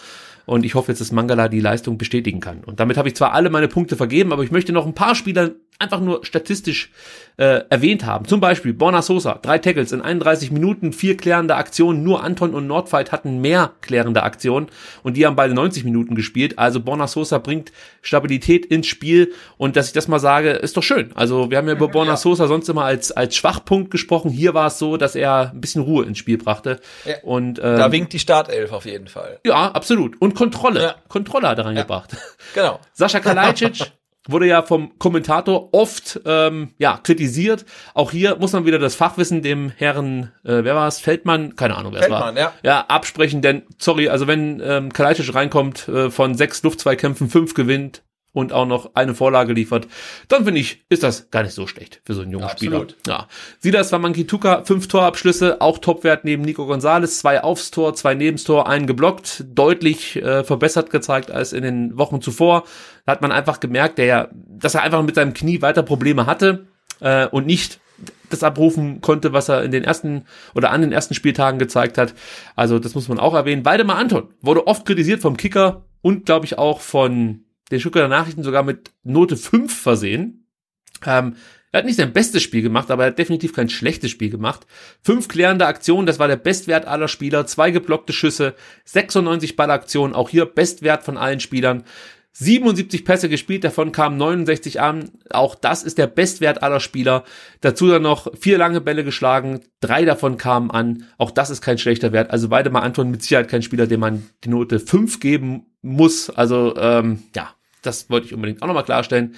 [0.45, 2.65] Und ich hoffe jetzt, dass Mangala die Leistung bestätigen kann.
[2.65, 5.15] Und damit habe ich zwar alle meine Punkte vergeben, aber ich möchte noch ein paar
[5.15, 6.91] Spieler einfach nur statistisch
[7.37, 8.27] äh, erwähnt haben.
[8.27, 12.03] Zum Beispiel Borna Sosa, drei Tackles in 31 Minuten, vier klärende Aktionen.
[12.03, 14.69] Nur Anton und Nordfight hatten mehr klärende Aktionen
[15.03, 16.59] und die haben beide 90 Minuten gespielt.
[16.59, 20.83] Also Borna Sosa bringt Stabilität ins Spiel und dass ich das mal sage, ist doch
[20.83, 21.11] schön.
[21.15, 22.17] Also wir haben ja über Borna ja.
[22.17, 24.31] Sosa sonst immer als, als Schwachpunkt gesprochen.
[24.31, 26.81] Hier war es so, dass er ein bisschen Ruhe ins Spiel brachte.
[27.05, 27.17] Ja.
[27.23, 29.41] Und, ähm, da winkt die Startelf auf jeden Fall.
[29.45, 30.21] Ja, absolut.
[30.21, 30.83] Und Kontrolle.
[30.83, 30.95] Ja.
[31.09, 32.17] Kontrolle hat er reingebracht.
[32.55, 32.81] Genau.
[32.93, 33.93] Sascha Kalajdzic
[34.31, 37.65] wurde ja vom Kommentator oft ähm, ja kritisiert.
[37.95, 41.77] Auch hier muss man wieder das Fachwissen dem Herrn, äh, wer war es, Feldmann, keine
[41.77, 42.53] Ahnung, wer Feldmann, es war, ja.
[42.63, 43.43] ja absprechen.
[43.43, 48.03] Denn sorry, also wenn ähm, Kalajdzic reinkommt, äh, von sechs Luftzweikämpfen fünf gewinnt,
[48.33, 49.89] und auch noch eine Vorlage liefert,
[50.29, 52.87] dann finde ich, ist das gar nicht so schlecht für so einen jungen ja, Spieler.
[53.07, 53.27] Ja.
[53.59, 58.69] Silas Wamankituka, fünf Torabschlüsse, auch Topwert neben Nico Gonzalez, zwei aufs Tor, zwei nebens Tor,
[58.69, 62.65] einen geblockt, deutlich äh, verbessert gezeigt als in den Wochen zuvor.
[63.07, 66.27] Da hat man einfach gemerkt, der ja, dass er einfach mit seinem Knie weiter Probleme
[66.27, 66.67] hatte
[67.01, 67.81] äh, und nicht
[68.31, 72.15] das abrufen konnte, was er in den ersten oder an den ersten Spieltagen gezeigt hat.
[72.57, 73.65] Also das muss man auch erwähnen.
[73.65, 78.43] Waldemar Anton wurde oft kritisiert vom Kicker und glaube ich auch von den Stuttgarter Nachrichten
[78.43, 80.47] sogar mit Note 5 versehen.
[81.07, 81.37] Ähm,
[81.73, 84.67] er hat nicht sein bestes Spiel gemacht, aber er hat definitiv kein schlechtes Spiel gemacht.
[85.03, 87.47] Fünf klärende Aktionen, das war der Bestwert aller Spieler.
[87.47, 88.55] Zwei geblockte Schüsse,
[88.87, 91.85] 96 Ballaktionen, auch hier Bestwert von allen Spielern.
[92.33, 95.11] 77 Pässe gespielt, davon kamen 69 an.
[95.31, 97.25] Auch das ist der Bestwert aller Spieler.
[97.61, 101.05] Dazu dann noch vier lange Bälle geschlagen, drei davon kamen an.
[101.19, 102.31] Auch das ist kein schlechter Wert.
[102.31, 106.31] Also Weidemar Anton mit Sicherheit kein Spieler, dem man die Note 5 geben muss.
[106.31, 107.51] Also ähm, ja,
[107.83, 109.37] das wollte ich unbedingt auch nochmal klarstellen.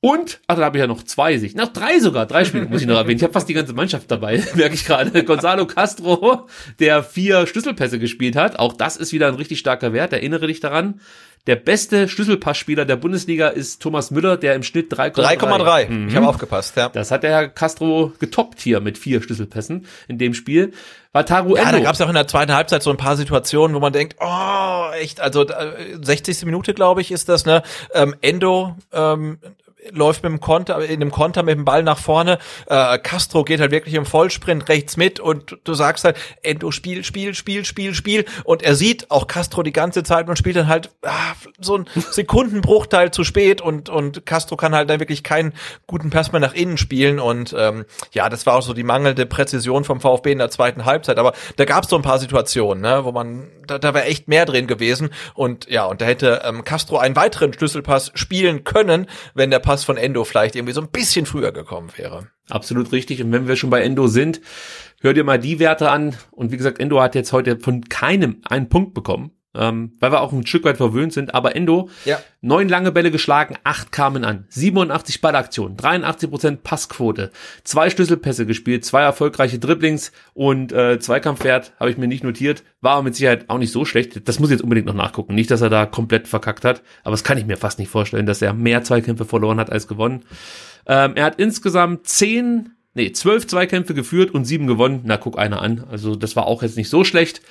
[0.00, 1.54] Und, ach, da habe ich ja noch zwei sich.
[1.56, 3.16] Noch drei sogar, drei Spiele muss ich noch erwähnen.
[3.16, 5.24] Ich habe fast die ganze Mannschaft dabei, merke ich gerade.
[5.24, 6.46] Gonzalo Castro,
[6.78, 8.58] der vier Schlüsselpässe gespielt hat.
[8.58, 10.12] Auch das ist wieder ein richtig starker Wert.
[10.12, 11.00] Erinnere dich daran.
[11.46, 15.38] Der beste Schlüsselpassspieler der Bundesliga ist Thomas Müller, der im Schnitt 3,3.
[15.38, 15.88] 3,3.
[15.88, 16.08] Mhm.
[16.08, 16.88] Ich habe aufgepasst, ja.
[16.88, 20.72] Das hat der Herr Castro getoppt hier mit vier Schlüsselpässen in dem Spiel.
[21.12, 21.62] Wataru Endo.
[21.62, 23.92] Ja, da gab es auch in der zweiten Halbzeit so ein paar Situationen, wo man
[23.92, 25.46] denkt, oh, echt, also
[26.00, 26.44] 60.
[26.44, 27.62] Minute, glaube ich, ist das, ne?
[27.94, 29.38] Ähm, Endo ähm,
[29.92, 32.38] läuft mit dem Konter, in dem Konter mit dem Ball nach vorne.
[32.66, 37.04] Äh, Castro geht halt wirklich im Vollsprint rechts mit und du sagst halt, Endo Spiel,
[37.04, 38.24] Spiel, Spiel, Spiel, Spiel.
[38.44, 41.86] Und er sieht auch Castro die ganze Zeit und spielt dann halt ah, so ein
[41.94, 45.52] Sekundenbruchteil zu spät und, und Castro kann halt dann wirklich keinen
[45.86, 47.18] guten Pass mehr nach innen spielen.
[47.18, 50.84] Und ähm, ja, das war auch so die mangelnde Präzision vom VfB in der zweiten
[50.84, 51.18] Halbzeit.
[51.18, 54.28] Aber da gab es so ein paar Situationen, ne, wo man, da, da wäre echt
[54.28, 55.10] mehr drin gewesen.
[55.34, 59.75] Und ja, und da hätte ähm, Castro einen weiteren Schlüsselpass spielen können, wenn der Pass
[59.76, 62.28] Pass von Endo vielleicht irgendwie so ein bisschen früher gekommen wäre.
[62.48, 63.22] Absolut richtig.
[63.22, 64.40] Und wenn wir schon bei Endo sind,
[65.02, 66.16] hör dir mal die Werte an.
[66.30, 70.20] Und wie gesagt, Endo hat jetzt heute von keinem einen Punkt bekommen ähm, weil wir
[70.20, 71.34] auch ein Stück weit verwöhnt sind.
[71.34, 72.20] Aber Endo, ja.
[72.40, 77.30] neun lange Bälle geschlagen, acht kamen an, 87 Ballaktionen, 83 Prozent Passquote,
[77.64, 83.02] zwei Schlüsselpässe gespielt, zwei erfolgreiche Dribblings und äh, Zweikampfwert habe ich mir nicht notiert, war
[83.02, 84.28] mit Sicherheit auch nicht so schlecht.
[84.28, 85.34] Das muss ich jetzt unbedingt noch nachgucken.
[85.34, 88.26] Nicht, dass er da komplett verkackt hat, aber das kann ich mir fast nicht vorstellen,
[88.26, 90.24] dass er mehr Zweikämpfe verloren hat als gewonnen.
[90.86, 95.02] Ähm, er hat insgesamt zehn nee, zwölf Zweikämpfe geführt und sieben gewonnen.
[95.04, 95.84] Na, guck einer an.
[95.90, 97.42] Also das war auch jetzt nicht so schlecht.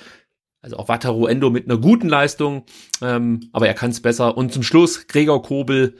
[0.66, 2.64] Also auch Wataru Endo mit einer guten Leistung,
[3.00, 4.36] ähm, aber er kann es besser.
[4.36, 5.94] Und zum Schluss Gregor Kobel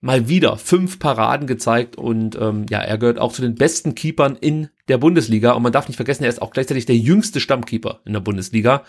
[0.00, 4.34] mal wieder fünf Paraden gezeigt und ähm, ja, er gehört auch zu den besten Keepern
[4.34, 5.52] in der Bundesliga.
[5.52, 8.82] Und man darf nicht vergessen, er ist auch gleichzeitig der jüngste Stammkeeper in der Bundesliga.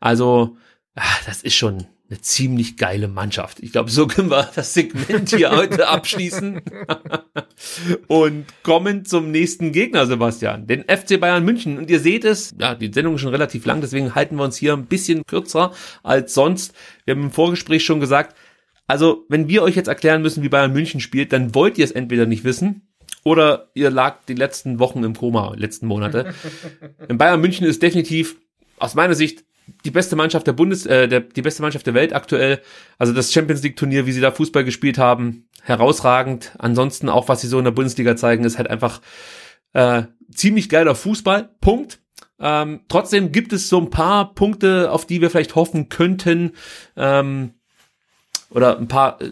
[0.00, 0.56] Also,
[0.94, 3.60] ach, das ist schon eine ziemlich geile Mannschaft.
[3.60, 6.60] Ich glaube, so können wir das Segment hier heute abschließen
[8.06, 11.78] und kommen zum nächsten Gegner, Sebastian, den FC Bayern München.
[11.78, 14.56] Und ihr seht es, ja, die Sendung ist schon relativ lang, deswegen halten wir uns
[14.56, 16.74] hier ein bisschen kürzer als sonst.
[17.06, 18.36] Wir haben im Vorgespräch schon gesagt,
[18.86, 21.92] also wenn wir euch jetzt erklären müssen, wie Bayern München spielt, dann wollt ihr es
[21.92, 22.88] entweder nicht wissen
[23.24, 26.34] oder ihr lag die letzten Wochen im Koma, letzten Monate.
[27.08, 28.36] In Bayern München ist definitiv
[28.78, 29.44] aus meiner Sicht
[29.84, 32.60] die beste Mannschaft der Bundes, äh, der, die beste Mannschaft der Welt aktuell.
[32.98, 36.52] Also das Champions League Turnier, wie sie da Fußball gespielt haben, herausragend.
[36.58, 39.00] Ansonsten auch, was sie so in der Bundesliga zeigen, ist halt einfach
[39.72, 42.00] äh, ziemlich geiler Fußball, Punkt.
[42.40, 46.52] Ähm, trotzdem gibt es so ein paar Punkte, auf die wir vielleicht hoffen könnten.
[46.96, 47.54] Ähm,
[48.50, 49.30] oder ein paar äh,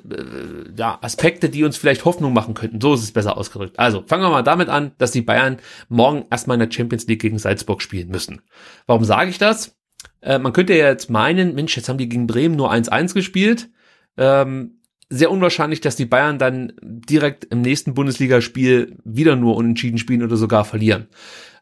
[0.77, 2.81] ja, Aspekte, die uns vielleicht Hoffnung machen könnten.
[2.81, 3.79] So ist es besser ausgedrückt.
[3.79, 7.21] Also fangen wir mal damit an, dass die Bayern morgen erstmal in der Champions League
[7.21, 8.41] gegen Salzburg spielen müssen.
[8.87, 9.77] Warum sage ich das?
[10.23, 13.69] Äh, man könnte ja jetzt meinen, Mensch, jetzt haben die gegen Bremen nur 1-1 gespielt.
[14.17, 20.23] Ähm, sehr unwahrscheinlich, dass die Bayern dann direkt im nächsten Bundesligaspiel wieder nur unentschieden spielen
[20.23, 21.09] oder sogar verlieren.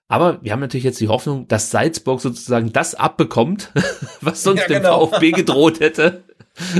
[0.06, 3.72] Aber wir haben natürlich jetzt die Hoffnung, dass Salzburg sozusagen das abbekommt,
[4.20, 5.06] was sonst ja, genau.
[5.06, 6.24] dem VfB gedroht hätte.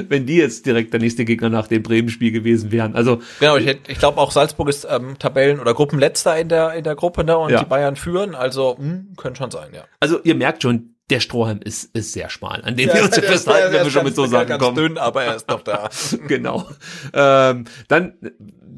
[0.09, 2.95] wenn die jetzt direkt der nächste Gegner nach dem Bremen-Spiel gewesen wären.
[2.95, 6.85] Also genau, ich, ich glaube auch Salzburg ist ähm, Tabellen- oder Gruppenletzter in der in
[6.85, 7.61] der Gruppe ne, und ja.
[7.61, 8.35] die Bayern führen.
[8.35, 9.85] Also mh, hm, könnte schon sein, ja.
[10.01, 13.19] Also ihr merkt schon, der Strohhalm ist, ist sehr schmal, an dem ja, wir uns
[13.19, 14.77] festhalten, wenn wir schon mit so Sachen kommen.
[14.77, 15.89] dünn, aber er ist noch da.
[16.29, 16.69] genau.
[17.15, 18.15] Ähm, dann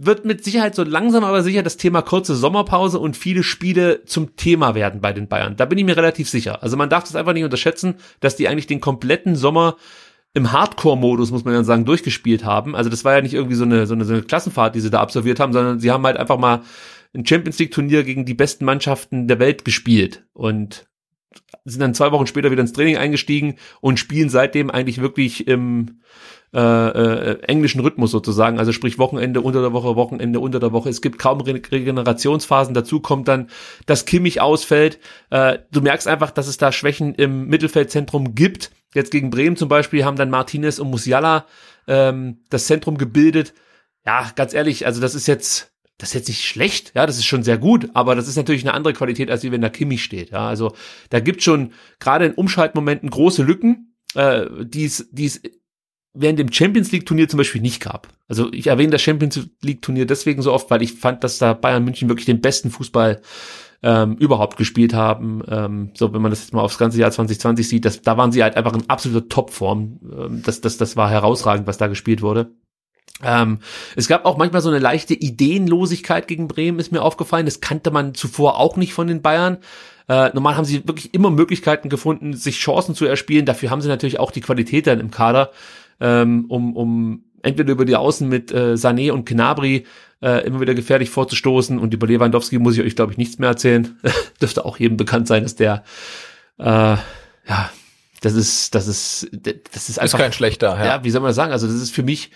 [0.03, 4.37] wird mit Sicherheit so langsam aber sicher das Thema kurze Sommerpause und viele Spiele zum
[4.37, 5.57] Thema werden bei den Bayern.
[5.57, 6.63] Da bin ich mir relativ sicher.
[6.63, 9.77] Also man darf das einfach nicht unterschätzen, dass die eigentlich den kompletten Sommer
[10.33, 12.77] im Hardcore-Modus, muss man ja sagen, durchgespielt haben.
[12.77, 14.91] Also das war ja nicht irgendwie so eine, so eine, so eine Klassenfahrt, die sie
[14.91, 16.63] da absolviert haben, sondern sie haben halt einfach mal
[17.13, 20.87] ein Champions League-Turnier gegen die besten Mannschaften der Welt gespielt und
[21.65, 26.01] sind dann zwei Wochen später wieder ins Training eingestiegen und spielen seitdem eigentlich wirklich im
[26.53, 30.89] äh, äh, englischen Rhythmus sozusagen, also sprich Wochenende unter der Woche, Wochenende unter der Woche.
[30.89, 32.75] Es gibt kaum Re Regenerationsphasen.
[32.75, 33.49] Dazu kommt dann,
[33.87, 34.99] dass Kimmich ausfällt.
[35.31, 38.73] Äh, du merkst einfach, dass es da Schwächen im Mittelfeldzentrum gibt.
[38.95, 41.47] Jetzt gegen Bremen zum Beispiel haben dann Martinez und Musiala
[41.87, 43.55] ähm, das Zentrum gebildet.
[44.05, 45.70] Ja, ganz ehrlich, also das ist jetzt
[46.01, 48.65] das ist jetzt nicht schlecht, ja, das ist schon sehr gut, aber das ist natürlich
[48.65, 50.75] eine andere Qualität, als wenn da Kimmich steht, ja, also
[51.11, 55.41] da gibt schon gerade in Umschaltmomenten große Lücken, äh, die es, die es
[56.13, 58.09] während dem Champions League Turnier zum Beispiel nicht gab.
[58.29, 61.53] Also ich erwähne das Champions League Turnier deswegen so oft, weil ich fand, dass da
[61.53, 63.23] Bayern München wirklich den besten Fußball
[63.83, 65.43] ähm, überhaupt gespielt haben.
[65.49, 68.33] Ähm, so, wenn man das jetzt mal aufs ganze Jahr 2020 sieht, das, da waren
[68.33, 70.01] sie halt einfach in absoluter Topform.
[70.03, 72.51] Ähm, das, das, das war herausragend, was da gespielt wurde.
[73.23, 73.59] Ähm,
[73.97, 77.47] es gab auch manchmal so eine leichte Ideenlosigkeit gegen Bremen, ist mir aufgefallen.
[77.47, 79.59] Das kannte man zuvor auch nicht von den Bayern.
[80.09, 83.47] Äh, normal haben sie wirklich immer Möglichkeiten gefunden, sich Chancen zu erspielen.
[83.47, 85.51] Dafür haben sie natürlich auch die Qualität dann im Kader,
[86.01, 89.87] ähm, um, um entweder über die Außen mit äh, Sané und Gnabry
[90.23, 91.79] äh, immer wieder gefährlich vorzustoßen.
[91.79, 93.99] Und über Lewandowski muss ich euch, glaube ich, nichts mehr erzählen.
[94.41, 95.85] Dürfte auch jedem bekannt sein, dass der
[96.59, 96.97] äh,
[97.51, 97.71] ja,
[98.21, 99.31] das ist, das ist,
[99.73, 100.19] das ist einfach.
[100.19, 100.85] Ist kein schlechter, ja.
[100.85, 101.53] Ja, wie soll man das sagen?
[101.53, 102.31] Also, das ist für mich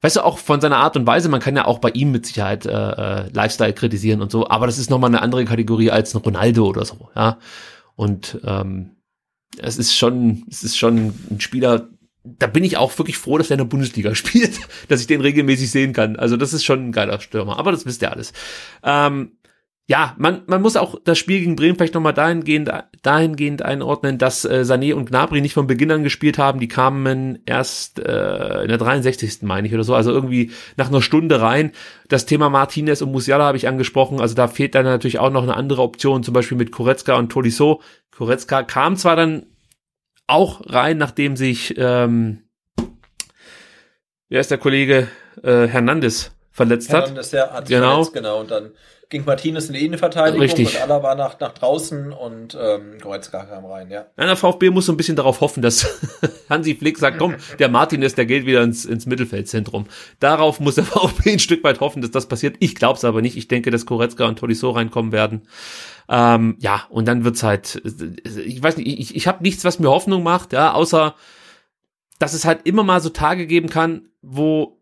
[0.00, 2.26] weißt du, auch von seiner Art und Weise, man kann ja auch bei ihm mit
[2.26, 6.14] Sicherheit äh, äh, Lifestyle kritisieren und so, aber das ist nochmal eine andere Kategorie als
[6.14, 7.38] ein Ronaldo oder so, ja.
[7.96, 8.96] Und ähm,
[9.58, 11.88] es ist schon, es ist schon ein Spieler,
[12.24, 15.20] da bin ich auch wirklich froh, dass er in der Bundesliga spielt, dass ich den
[15.20, 16.16] regelmäßig sehen kann.
[16.16, 18.32] Also das ist schon ein geiler Stürmer, aber das wisst ihr alles.
[18.82, 19.32] Ähm,
[19.90, 22.70] ja, man, man muss auch das Spiel gegen Bremen vielleicht nochmal dahingehend,
[23.02, 26.60] dahingehend einordnen, dass äh, Sané und Gnabry nicht von Beginn an gespielt haben.
[26.60, 29.42] Die kamen erst äh, in der 63.
[29.42, 31.72] meine ich oder so, also irgendwie nach einer Stunde rein.
[32.06, 35.42] Das Thema Martinez und Musiala habe ich angesprochen, also da fehlt dann natürlich auch noch
[35.42, 37.82] eine andere Option, zum Beispiel mit Koretzka und Tolisso.
[38.16, 39.46] Koretzka kam zwar dann
[40.28, 42.44] auch rein, nachdem sich, ähm,
[44.28, 45.08] wer ist der Kollege,
[45.42, 47.32] äh, Hernandez verletzt Hernandez, hat.
[47.32, 47.90] Ja, hat genau.
[48.04, 48.70] Verletzt, genau, und dann
[49.10, 50.76] ging Martinez in die Innenverteidigung Richtig.
[50.76, 54.06] und Alaba nach, nach draußen und ähm, Goretzka kam rein, ja.
[54.16, 54.24] ja.
[54.24, 56.00] Der VfB muss so ein bisschen darauf hoffen, dass
[56.48, 59.86] Hansi Flick sagt, komm, der Martinez, der geht wieder ins, ins Mittelfeldzentrum.
[60.20, 62.56] Darauf muss der VfB ein Stück weit hoffen, dass das passiert.
[62.60, 63.36] Ich glaube es aber nicht.
[63.36, 65.42] Ich denke, dass Goretzka und Tolisso reinkommen werden.
[66.08, 69.90] Ähm, ja, und dann wird's halt, ich weiß nicht, ich, ich habe nichts, was mir
[69.90, 71.14] Hoffnung macht, ja, außer
[72.20, 74.79] dass es halt immer mal so Tage geben kann, wo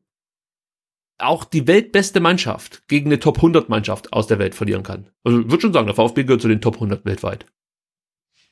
[1.19, 5.11] auch die weltbeste Mannschaft gegen eine Top 100 Mannschaft aus der Welt verlieren kann.
[5.25, 7.47] Also ich würde schon sagen, der VfB gehört zu den Top 100 weltweit.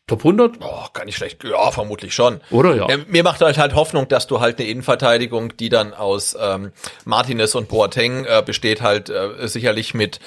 [0.08, 0.58] Top 100?
[0.60, 1.42] Oh, gar nicht schlecht.
[1.42, 2.40] Ja, vermutlich schon.
[2.50, 2.88] Oder ja.
[2.88, 6.70] ja mir macht halt halt Hoffnung, dass du halt eine Innenverteidigung, die dann aus ähm,
[7.04, 10.20] Martinez und Boateng äh, besteht, halt äh, sicherlich mit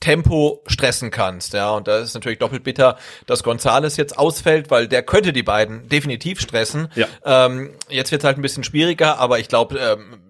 [0.00, 1.70] Tempo stressen kannst, ja.
[1.70, 5.88] Und da ist natürlich doppelt bitter, dass Gonzales jetzt ausfällt, weil der könnte die beiden
[5.88, 6.88] definitiv stressen.
[6.94, 7.06] Ja.
[7.24, 10.21] Ähm, jetzt wird es halt ein bisschen schwieriger, aber ich glaube, ähm, ähm,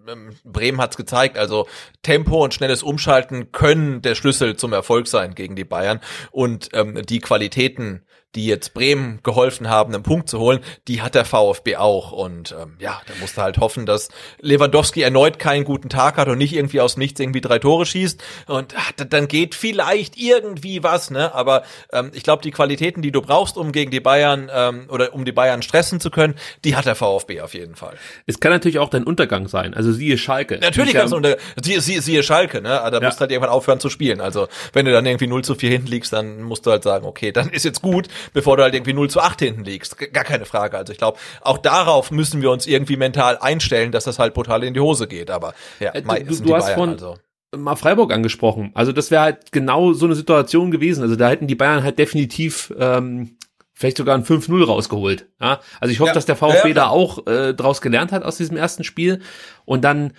[0.45, 1.39] Bremen hat's gezeigt.
[1.39, 1.67] Also
[2.03, 6.01] Tempo und schnelles Umschalten können der Schlüssel zum Erfolg sein gegen die Bayern.
[6.31, 8.05] Und ähm, die Qualitäten
[8.35, 12.13] die jetzt Bremen geholfen haben, einen Punkt zu holen, die hat der VfB auch.
[12.13, 14.09] Und ähm, ja, da musste halt hoffen, dass
[14.41, 18.23] Lewandowski erneut keinen guten Tag hat und nicht irgendwie aus nichts irgendwie drei Tore schießt.
[18.47, 21.35] Und ach, dann geht vielleicht irgendwie was, ne?
[21.35, 21.63] Aber
[21.93, 25.25] ähm, ich glaube, die Qualitäten, die du brauchst, um gegen die Bayern ähm, oder um
[25.25, 27.97] die Bayern stressen zu können, die hat der VfB auf jeden Fall.
[28.27, 29.75] Es kann natürlich auch dein Untergang sein.
[29.75, 30.59] Also siehe Schalke.
[30.59, 32.69] Natürlich kannst du unter, siehe, siehe, siehe Schalke, ne?
[32.71, 33.01] Da Ja.
[33.01, 34.21] musst du halt irgendwann aufhören zu spielen.
[34.21, 37.07] Also, wenn du dann irgendwie 0 zu 4 hinten liegst, dann musst du halt sagen,
[37.07, 39.97] okay, dann ist jetzt gut, bevor du halt irgendwie 0 zu 8 hinten liegst.
[40.13, 40.77] Gar keine Frage.
[40.79, 44.65] Also, ich glaube, auch darauf müssen wir uns irgendwie mental einstellen, dass das halt brutal
[44.65, 45.31] in die Hose geht.
[45.31, 47.17] Aber, ja, Äh, du- du- hast Bayern, von- also.
[47.57, 48.71] mal Freiburg angesprochen.
[48.75, 51.03] Also das wäre halt genau so eine Situation gewesen.
[51.03, 53.37] Also da hätten die Bayern halt definitiv ähm,
[53.75, 55.27] vielleicht sogar ein 5-0 rausgeholt.
[55.41, 55.61] Ja?
[55.81, 56.15] Also ich hoffe, Ja.
[56.15, 59.21] dass der VfB ja, da auch äh, draus gelernt hat aus diesem ersten Spiel
[59.65, 60.13] und dann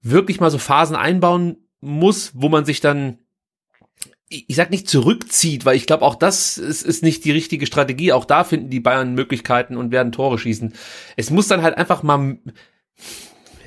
[0.00, 3.18] wirklich mal so Phasen einbauen muss, wo man sich dann
[4.48, 8.12] ich sag nicht zurückzieht, weil ich glaube, auch das ist, ist nicht die richtige Strategie.
[8.12, 10.74] Auch da finden die Bayern Möglichkeiten und werden Tore schießen.
[11.16, 12.38] Es muss dann halt einfach mal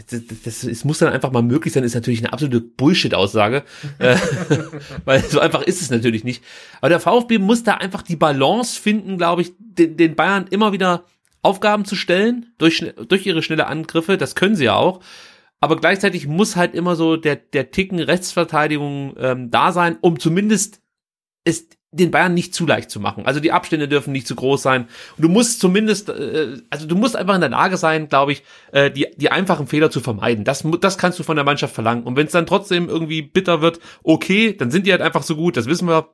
[0.09, 3.63] das, das, es muss dann einfach mal möglich sein, ist natürlich eine absolute Bullshit-Aussage,
[3.99, 4.15] äh,
[5.05, 6.43] weil so einfach ist es natürlich nicht.
[6.79, 10.71] Aber der VfB muss da einfach die Balance finden, glaube ich, den, den Bayern immer
[10.71, 11.03] wieder
[11.41, 14.17] Aufgaben zu stellen durch, durch ihre schnelle Angriffe.
[14.17, 15.01] Das können sie ja auch.
[15.59, 20.81] Aber gleichzeitig muss halt immer so der, der Ticken Rechtsverteidigung ähm, da sein, um zumindest
[21.43, 23.25] es den Bayern nicht zu leicht zu machen.
[23.25, 24.87] Also die Abstände dürfen nicht zu groß sein.
[25.15, 28.43] Und du musst zumindest, äh, also du musst einfach in der Lage sein, glaube ich,
[28.71, 30.43] äh, die, die einfachen Fehler zu vermeiden.
[30.43, 32.03] Das, das kannst du von der Mannschaft verlangen.
[32.03, 35.35] Und wenn es dann trotzdem irgendwie bitter wird, okay, dann sind die halt einfach so
[35.35, 36.09] gut, das wissen wir.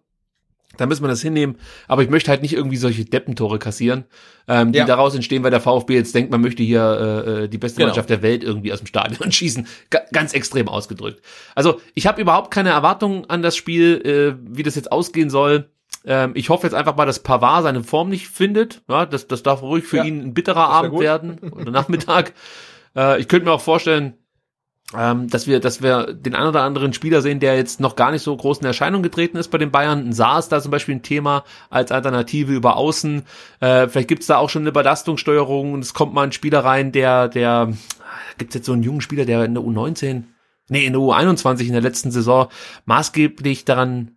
[0.78, 1.58] Dann müssen wir das hinnehmen.
[1.88, 4.06] Aber ich möchte halt nicht irgendwie solche Deppentore kassieren,
[4.48, 4.86] ähm, die Ja.
[4.86, 6.82] daraus entstehen, weil der VfB jetzt denkt, man möchte hier
[7.28, 7.90] äh, äh, die beste Genau.
[7.90, 9.68] Mannschaft der Welt irgendwie aus dem Stadion schießen.
[9.92, 11.22] Ga ganz extrem ausgedrückt.
[11.54, 15.70] Also ich habe überhaupt keine Erwartungen an das Spiel, äh, wie das jetzt ausgehen soll.
[16.06, 18.82] Ähm, ich hoffe jetzt einfach mal, dass Pavard seine Form nicht findet.
[18.90, 21.02] Ja, das, das darf ruhig für Ja, ihn ein bitterer Abend gut.
[21.02, 22.34] werden oder Nachmittag.
[22.98, 24.16] äh, ich könnte mir auch vorstellen,
[24.98, 28.12] ähm, dass wir, dass wir den einen oder anderen Spieler sehen, der jetzt noch gar
[28.12, 30.08] nicht so groß in Erscheinung getreten ist bei den Bayern.
[30.08, 33.24] Ein Saar ist da zum Beispiel ein Thema als Alternative über Außen.
[33.60, 36.92] Äh, vielleicht gibt's da auch schon eine Belastungssteuerung und es kommt mal ein Spieler rein,
[36.92, 37.74] der, der,
[38.38, 40.24] gibt's jetzt so einen jungen Spieler, der in der U19,
[40.70, 42.48] nee, in der U21 in der letzten Saison
[42.86, 44.12] maßgeblich daran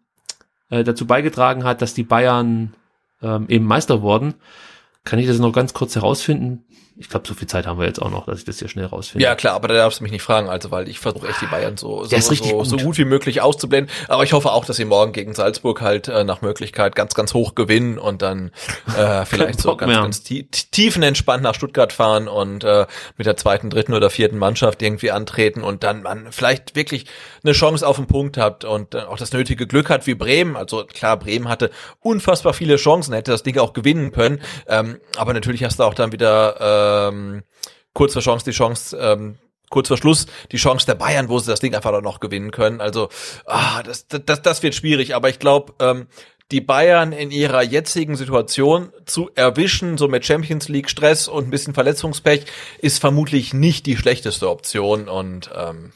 [0.71, 2.75] äh, dazu beigetragen hat, dass die Bayern
[3.23, 4.35] ähm, eben Meister wurden.
[5.05, 6.65] Kann ich das noch ganz kurz herausfinden?
[6.99, 8.87] Ich glaube, so viel Zeit haben wir jetzt auch noch, dass ich das hier schnell
[8.87, 9.23] rausfinde.
[9.23, 11.47] Ja, klar, aber da darfst du mich nicht fragen, also, weil ich versuche echt die
[11.47, 12.67] Bayern so, so, so, gut.
[12.67, 13.93] so gut wie möglich auszublenden.
[14.09, 17.35] Aber ich hoffe auch, dass sie morgen gegen Salzburg halt äh, nach Möglichkeit ganz, ganz
[17.35, 18.51] hoch gewinnen und dann
[18.97, 22.87] äh, vielleicht so ganz, ganz tie tiefenentspannt nach Stuttgart fahren und äh,
[23.19, 27.05] mit der zweiten, dritten oder vierten Mannschaft irgendwie antreten und dann man vielleicht wirklich
[27.45, 30.57] eine Chance auf den Punkt hat und äh, auch das nötige Glück hat wie Bremen.
[30.57, 34.41] Also klar, Bremen hatte unfassbar viele Chancen, hätte das Ding auch gewinnen können.
[34.67, 37.43] Ähm, aber natürlich hast du auch dann wieder ähm,
[37.93, 39.39] kurz vor Chance die Chance, ähm,
[39.71, 42.51] kurz vor Schluss die Chance der Bayern, wo sie das Ding einfach dann noch gewinnen
[42.51, 42.81] können.
[42.81, 43.09] Also
[43.47, 46.07] ah, das, das, das wird schwierig, aber ich glaube, ähm,
[46.53, 51.51] die Bayern in ihrer jetzigen Situation zu erwischen, so mit Champions League Stress und ein
[51.51, 52.45] bisschen Verletzungspech,
[52.79, 55.93] ist vermutlich nicht die schlechteste Option und ähm,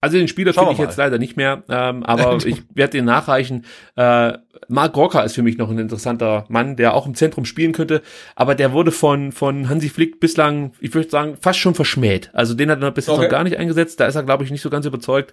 [0.00, 3.64] Also den Spieler finde ich jetzt leider nicht mehr, ähm, aber ich werde den nachreichen.
[3.96, 4.34] Äh,
[4.68, 8.02] Mark Rocker ist für mich noch ein interessanter Mann, der auch im Zentrum spielen könnte,
[8.36, 12.30] aber der wurde von von Hansi Flick bislang, ich würde sagen, fast schon verschmäht.
[12.32, 13.24] Also den hat er bisher Okay.
[13.24, 13.98] noch gar nicht eingesetzt.
[13.98, 15.32] Da ist er, glaube ich, nicht so ganz überzeugt,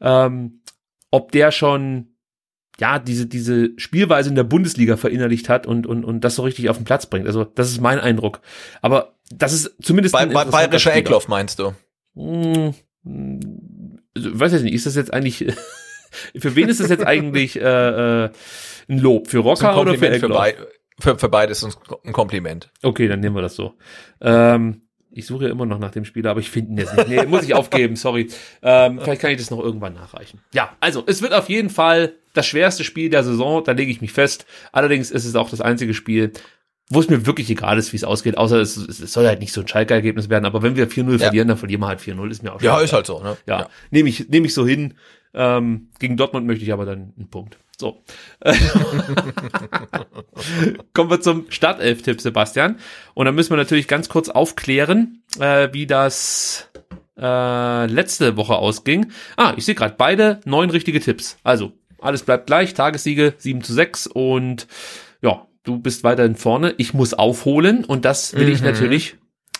[0.00, 0.60] ähm,
[1.10, 2.08] ob der schon
[2.80, 6.70] ja diese diese Spielweise in der Bundesliga verinnerlicht hat und und und das so richtig
[6.70, 7.26] auf den Platz bringt.
[7.26, 8.40] Also das ist mein Eindruck.
[8.80, 10.94] Aber das ist zumindest bei, ein bei, bayerischer.
[10.94, 11.74] Eckloff meinst du?
[12.14, 12.74] Hm,
[14.18, 15.38] weiß ich nicht, ist das jetzt eigentlich,
[16.38, 18.30] für wen ist das jetzt eigentlich äh, äh,
[18.88, 19.28] ein Lob?
[19.28, 20.56] Für ist ein Rocker oder für Kompliment
[20.98, 21.72] für, für, für beides ein
[22.04, 22.70] ein Kompliment.
[22.82, 23.74] Okay, dann nehmen wir das so.
[24.20, 27.08] Ähm, ich suche ja immer noch nach dem Spieler, aber ich finde ihn jetzt nicht.
[27.08, 28.28] Nee, muss ich aufgeben, sorry.
[28.62, 30.40] Ähm, vielleicht kann ich das noch irgendwann nachreichen.
[30.52, 34.00] Ja, also, es wird auf jeden Fall das schwerste Spiel der Saison, da lege ich
[34.00, 34.46] mich fest.
[34.70, 36.32] Allerdings ist es auch das einzige Spiel,
[36.90, 39.52] wo es mir wirklich egal ist, wie es ausgeht, außer es, es soll halt nicht
[39.52, 41.18] so ein Schalke-Ergebnis werden, aber wenn wir 4-0 Ja.
[41.18, 42.84] verlieren, dann verlieren wir halt 4-0, ist mir auch Ja, scheißegal.
[42.84, 43.36] ist halt so, ne?
[43.46, 44.94] Ja, nehme ich, nehme ich so hin.
[45.34, 47.58] Ähm, gegen Dortmund möchte ich aber dann einen Punkt.
[47.78, 48.02] So.
[50.94, 52.76] Kommen wir zum Startelf-Tipp, Sebastian.
[53.14, 56.68] Und dann müssen wir natürlich ganz kurz aufklären, äh, wie das
[57.18, 59.12] äh, letzte Woche ausging.
[59.36, 61.36] Ah, ich sehe gerade beide neun richtige Tipps.
[61.44, 62.74] Also, alles bleibt gleich.
[62.74, 64.66] Tagessiege 7 zu 6 und
[65.20, 66.74] ja, du bist weiterhin vorne.
[66.78, 69.16] Ich muss aufholen und das will ich natürlich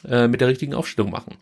[0.09, 1.37] äh, mit der richtigen Aufstellung machen.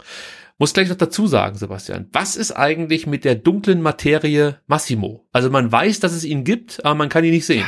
[0.58, 5.26] Muss gleich noch dazu sagen, Sebastian, was ist eigentlich mit der dunklen Materie Massimo?
[5.30, 7.66] Also man weiß, dass es ihn gibt, aber man kann ihn nicht sehen.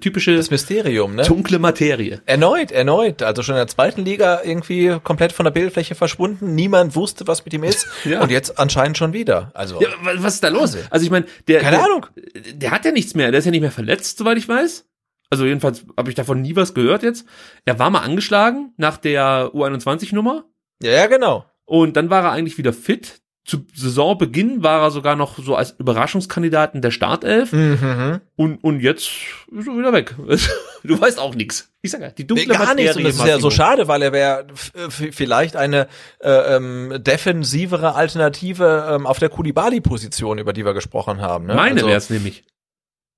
[0.00, 1.24] Typische Das Mysterium, ne?
[1.24, 2.22] dunkle Materie.
[2.26, 3.24] Erneut, erneut.
[3.24, 6.54] Also schon in der zweiten Liga irgendwie komplett von der Bildfläche verschwunden.
[6.54, 7.88] Niemand wusste, was mit ihm ist.
[8.04, 8.22] Ja.
[8.22, 9.50] Und jetzt anscheinend schon wieder.
[9.54, 10.76] Also, Ja, wa- was ist da los?
[10.90, 12.06] Also ich meine, der, keine der, Ahnung.
[12.54, 14.84] der hat ja nichts mehr, der ist ja nicht mehr verletzt, soweit ich weiß.
[15.30, 17.26] Also jedenfalls habe ich davon nie was gehört jetzt.
[17.64, 20.44] Er war mal angeschlagen nach der U21-Nummer.
[20.82, 21.44] Ja, ja, genau.
[21.64, 23.20] Und dann war er eigentlich wieder fit.
[23.44, 27.52] Zu Saisonbeginn war er sogar noch so als Überraschungskandidat in der Startelf.
[27.52, 28.20] Mhm.
[28.36, 29.08] Und, und jetzt
[29.50, 30.14] ist er wieder weg.
[30.84, 31.72] Du weißt auch nichts.
[31.82, 32.94] Ich sag ja, die dunkle Nee, gar nichts.
[32.96, 35.88] Und Materie, das ist ja so schade, weil er wäre f- vielleicht eine
[36.20, 41.46] äh, ähm, defensivere Alternative ähm, auf der Kulibali-Position, über die wir gesprochen haben.
[41.46, 41.54] Ne?
[41.56, 42.44] Meine also, wär's nämlich.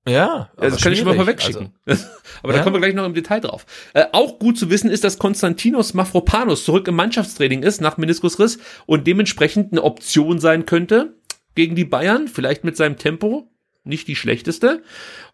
[0.07, 1.73] Ja, Ja, das kann ich schon mal vorwegschicken.
[1.85, 2.05] Also,
[2.43, 2.63] Aber da Ja.
[2.63, 3.65] kommen wir gleich noch im Detail drauf.
[3.93, 8.57] Äh, auch gut zu wissen ist, dass Konstantinos Mafropanos zurück im Mannschaftstraining ist nach Meniskusriss
[8.87, 11.13] und dementsprechend eine Option sein könnte
[11.53, 13.47] gegen die Bayern, vielleicht mit seinem Tempo,
[13.83, 14.81] nicht die schlechteste.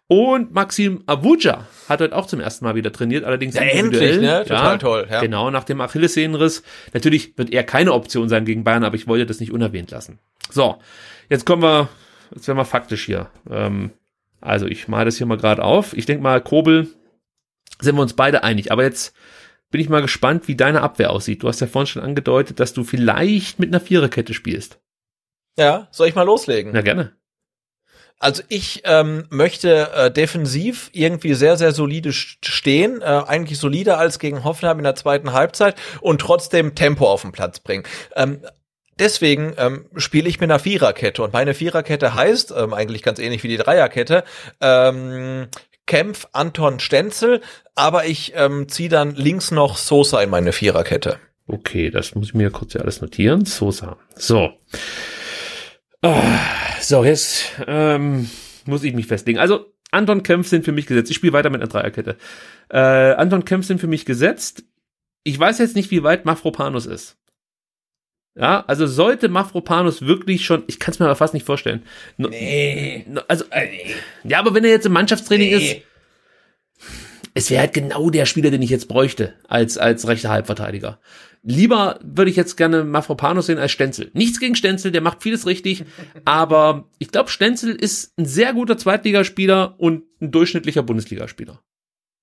[0.06, 4.42] Und Maxim Avuja hat heute auch zum ersten Mal wieder trainiert, allerdings Ja, endlich, ne?
[4.46, 5.20] Total toll, ja.
[5.20, 6.62] Genau, nach dem Achillessehnenriss.
[6.94, 10.18] Natürlich wird er keine Option sein gegen Bayern, aber ich wollte das nicht unerwähnt lassen.
[10.50, 10.76] So,
[11.28, 11.88] jetzt kommen wir,
[12.34, 13.28] jetzt werden wir faktisch hier.
[13.50, 13.90] Ähm,
[14.40, 15.92] also ich male das hier mal gerade auf.
[15.96, 16.88] Ich denke mal, Kobel
[17.80, 18.72] sind wir uns beide einig.
[18.72, 19.14] Aber jetzt
[19.70, 21.42] bin ich mal gespannt, wie deine Abwehr aussieht.
[21.42, 24.78] Du hast ja vorhin schon angedeutet, dass du vielleicht mit einer Viererkette spielst.
[25.58, 26.72] ja, soll ich mal loslegen?
[26.72, 27.12] Na gerne.
[28.20, 33.98] Also ich ähm, möchte äh, defensiv irgendwie sehr, sehr solide st- stehen, äh, eigentlich solider
[33.98, 37.84] als gegen Hoffenheim in der zweiten Halbzeit und trotzdem Tempo auf den Platz bringen.
[38.16, 38.40] Ähm,
[38.98, 43.42] Deswegen ähm, spiele ich mit einer Viererkette und meine Viererkette heißt ähm, eigentlich ganz ähnlich
[43.44, 44.24] wie die Dreierkette
[44.60, 45.48] ähm,
[45.86, 47.40] Kempf, Anton, Stenzel,
[47.74, 51.18] aber ich ähm, ziehe dann links noch Sosa in meine Viererkette.
[51.46, 53.46] Okay, das muss ich mir kurz ja alles notieren.
[53.46, 53.96] Sosa.
[54.14, 54.52] So.
[56.02, 56.22] Ah,
[56.80, 58.28] so, jetzt ähm,
[58.66, 59.38] muss ich mich festlegen.
[59.38, 61.10] Also, Anton Kempf sind für mich gesetzt.
[61.10, 62.18] Ich spiele weiter mit einer Dreierkette.
[62.68, 64.64] Äh, Anton Kempf sind für mich gesetzt.
[65.24, 67.16] Ich weiß jetzt nicht, wie weit Mafropanus ist.
[68.38, 71.82] Ja, also sollte Mafropanus wirklich schon, ich kann es mir aber fast nicht vorstellen.
[72.16, 73.04] No, Nee.
[73.08, 73.68] no, also, äh,
[74.24, 75.76] ja, aber wenn er jetzt im Mannschaftstraining ist,
[77.34, 81.00] es wäre halt genau der Spieler, den ich jetzt bräuchte, als, als rechter Halbverteidiger.
[81.42, 84.10] Lieber würde ich jetzt gerne Mafropanos sehen als Stenzel.
[84.12, 85.84] Nichts gegen Stenzel, der macht vieles richtig,
[86.24, 91.60] aber ich glaube, Stenzel ist ein sehr guter Zweitligaspieler und ein durchschnittlicher Bundesligaspieler.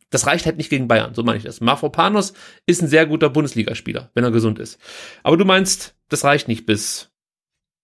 [0.10, 1.62] Das reicht halt nicht gegen Bayern, so meine ich das.
[1.62, 2.34] Mafropanos
[2.66, 4.80] ist ein sehr guter Bundesligaspieler, wenn er gesund ist.
[5.24, 7.12] Aber du meinst, das reicht nicht bis.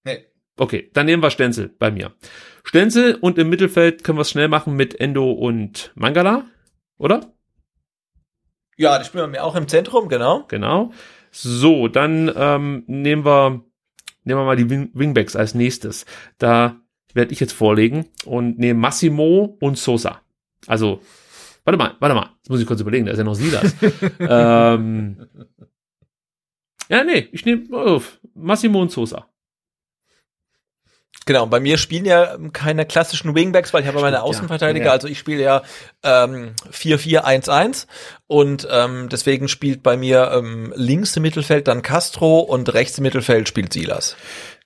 [0.03, 0.25] Nee.
[0.57, 2.13] Okay, dann nehmen wir Stenzel bei mir.
[2.63, 6.45] Stenzel und im Mittelfeld können wir es schnell machen mit Endo und Mangala,
[6.97, 7.33] oder?
[8.77, 10.45] Ja, die spielen wir auch im Zentrum, genau.
[10.47, 10.91] Genau.
[11.31, 13.63] So, dann ähm, nehmen wir
[14.23, 16.05] nehmen wir mal die Wing Wingbacks als nächstes.
[16.37, 16.79] Da
[17.13, 20.21] werde ich jetzt vorlegen und nehme Massimo und Sosa.
[20.67, 21.01] Also,
[21.63, 23.75] warte mal, warte mal, jetzt muss ich kurz überlegen, da ist ja noch Silas.
[24.19, 25.27] ähm,
[26.89, 29.27] ja, nee, ich nehme auf Massimo und Sosa.
[31.27, 34.29] Genau, bei mir spielen ja keine klassischen Wingbacks, weil ich habe meine Stimmt, ja.
[34.29, 34.91] Außenverteidiger, Ja.
[34.91, 35.61] also ich spiele ja
[36.03, 37.85] ähm, 4-4-1-1
[38.25, 43.03] und ähm, deswegen spielt bei mir ähm, links im Mittelfeld dann Castro und rechts im
[43.03, 44.15] Mittelfeld spielt Silas.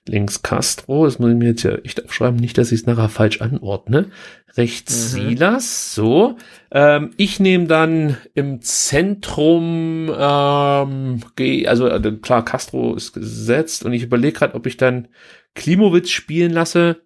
[0.08, 3.08] Links Castro, das muss ich mir jetzt ja echt aufschreiben, nicht, dass ich es nachher
[3.08, 4.10] falsch anordne.
[4.56, 5.28] Rechts Mhm.
[5.28, 6.36] Silas, so.
[6.70, 11.20] Ähm, ich nehme dann im Zentrum, ähm,
[11.66, 15.08] also äh, klar, Castro ist gesetzt und ich überlege gerade, ob ich dann
[15.54, 17.02] Klimowitz spielen lasse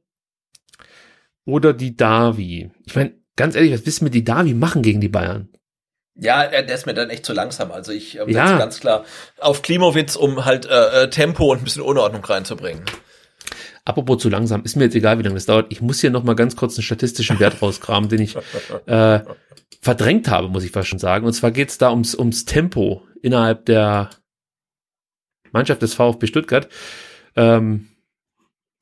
[1.44, 2.70] oder die Davi.
[2.84, 5.48] Ich meine, ganz ehrlich, was wissen wir die Davi machen gegen die Bayern?
[6.22, 7.72] Ja, der ist mir dann echt zu langsam.
[7.72, 8.46] Also ich ähm, Ja.
[8.46, 9.04] setze ganz klar
[9.38, 12.84] auf Klimowitz, um halt äh, äh, Tempo und ein bisschen Unordnung reinzubringen.
[13.86, 15.66] Apropos zu langsam, ist mir jetzt egal, wie lange das dauert.
[15.70, 18.36] Ich muss hier noch mal ganz kurz einen statistischen Wert rauskramen, den ich
[18.86, 19.20] äh,
[19.80, 21.24] verdrängt habe, muss ich fast schon sagen.
[21.26, 24.10] Und zwar geht es da ums, ums Tempo innerhalb der
[25.52, 26.68] Mannschaft des VfB Stuttgart.
[27.36, 27.88] Ähm,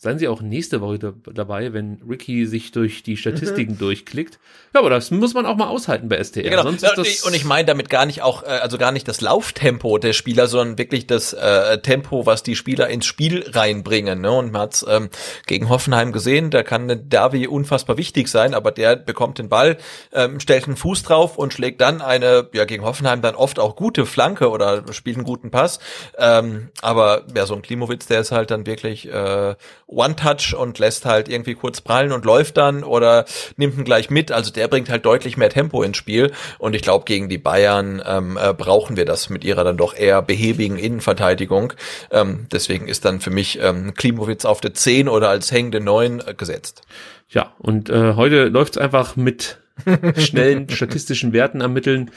[0.00, 4.38] seien Sie auch nächste Woche da- dabei, wenn Ricky sich durch die Statistiken durchklickt.
[4.72, 6.44] Ja, aber das muss man auch mal aushalten bei STR.
[6.44, 6.62] Ja, genau.
[6.62, 9.20] Sonst ist das und ich meine damit gar nicht auch, äh, also gar nicht das
[9.20, 14.20] Lauftempo der Spieler, sondern wirklich das äh, Tempo, was die Spieler ins Spiel reinbringen.
[14.20, 14.30] Ne?
[14.30, 15.08] Und man hat's ähm,
[15.46, 19.78] gegen Hoffenheim gesehen, da kann Davi unfassbar wichtig sein, aber der bekommt den Ball,
[20.12, 23.74] ähm, stellt einen Fuß drauf und schlägt dann eine, ja gegen Hoffenheim dann oft auch
[23.74, 25.80] gute Flanke oder spielt einen guten Pass.
[26.18, 29.56] Ähm, aber ja, so ein Klimowitz, der ist halt dann wirklich äh,
[29.88, 33.24] One-Touch und lässt halt irgendwie kurz prallen und läuft dann oder
[33.56, 34.30] nimmt ihn gleich mit.
[34.30, 36.30] Also der bringt halt deutlich mehr Tempo ins Spiel.
[36.58, 39.96] Und ich glaube, gegen die Bayern ähm, äh, brauchen wir das mit ihrer dann doch
[39.96, 41.72] eher behäbigen Innenverteidigung.
[42.10, 46.20] Ähm, deswegen ist dann für mich ähm, Klimowitz auf der 10 oder als hängende 9
[46.20, 46.82] äh, gesetzt.
[47.30, 49.58] Ja, und äh, heute läuft's einfach mit
[50.16, 52.10] schnellen statistischen Werten ermitteln.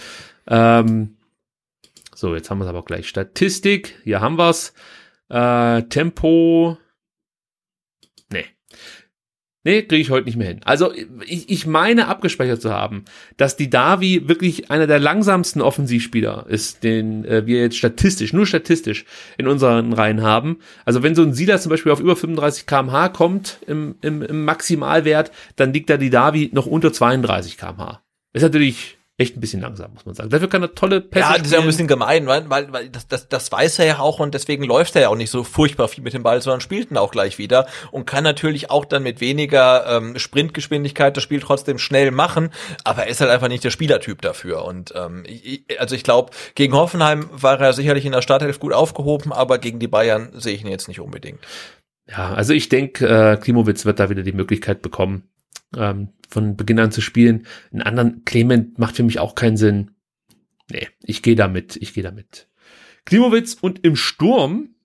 [0.47, 1.15] Ähm,
[2.13, 3.07] so, jetzt haben wir es aber auch gleich.
[3.07, 4.73] Statistik, hier haben wir's.
[5.29, 6.77] Äh, Tempo.
[9.63, 9.83] Nee.
[9.83, 10.61] Kriege ich heute nicht mehr hin.
[10.65, 13.05] Also ich, ich meine abgespeichert zu haben,
[13.37, 18.47] dass die Davi wirklich einer der langsamsten Offensivspieler ist, den äh, wir jetzt statistisch, nur
[18.47, 19.05] statistisch
[19.37, 20.57] in unseren Reihen haben.
[20.83, 24.45] Also wenn so ein Silas zum Beispiel auf über 35 kmh kommt im, im, im
[24.45, 28.01] Maximalwert, dann liegt da die Davi noch unter 32 kmh.
[28.33, 30.29] Ist natürlich echt ein bisschen langsam, muss man sagen.
[30.29, 32.89] Dafür kann er tolle Pässe Ja, das ist ja ein bisschen gemein, weil, weil, weil
[32.89, 35.43] das, das, das weiß er ja auch und deswegen läuft er ja auch nicht so
[35.43, 38.85] furchtbar viel mit dem Ball, sondern spielt ihn auch gleich wieder und kann natürlich auch
[38.85, 42.49] dann mit weniger ähm, Sprintgeschwindigkeit das Spiel trotzdem schnell machen,
[42.83, 44.65] aber er ist halt einfach nicht der Spielertyp dafür.
[44.65, 48.73] Und ähm, ich, also ich glaube, gegen Hoffenheim war er sicherlich in der Startelf gut
[48.73, 51.39] aufgehoben, aber gegen die Bayern sehe ich ihn jetzt nicht unbedingt.
[52.09, 55.29] Ja, also ich denke, äh, Klimowitz wird da wieder die Möglichkeit bekommen,
[55.77, 57.45] ähm, von Beginn an zu spielen.
[57.71, 59.91] Einen anderen Clement macht für mich auch keinen Sinn.
[60.71, 62.47] Nee, ich gehe damit, ich gehe damit.
[63.05, 64.75] Klimowitz und im Sturm.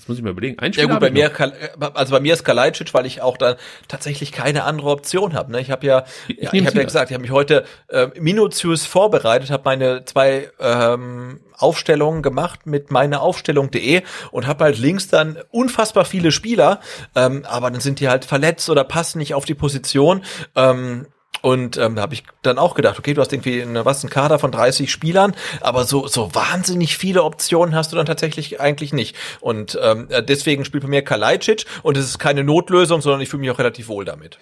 [0.00, 0.58] Das muss ich mir überlegen.
[0.58, 1.50] Ein Ja gut, bei mir, äh,
[1.92, 3.56] also bei mir ist Kalajdzic, weil ich auch da
[3.86, 5.52] tatsächlich keine andere Option habe.
[5.52, 5.60] Ne?
[5.60, 8.86] Ich habe ja, Ich ja, ich habe ja gesagt, ich habe mich heute äh, minutiös
[8.86, 16.06] vorbereitet, habe meine zwei ähm, Aufstellungen gemacht mit meineaufstellung.de und habe halt links dann unfassbar
[16.06, 16.80] viele Spieler,
[17.14, 20.24] ähm, aber dann sind die halt verletzt oder passen nicht auf die Position.
[20.56, 21.08] Ähm,
[21.42, 24.10] und ähm, da habe ich dann auch gedacht, okay, du hast irgendwie eine, was, einen
[24.10, 28.92] Kader von 30 Spielern, aber so, so wahnsinnig viele Optionen hast du dann tatsächlich eigentlich
[28.92, 29.16] nicht.
[29.40, 33.40] Und ähm, deswegen spielt bei mir Kalajdzic und es ist keine Notlösung, sondern ich fühle
[33.40, 34.38] mich auch relativ wohl damit.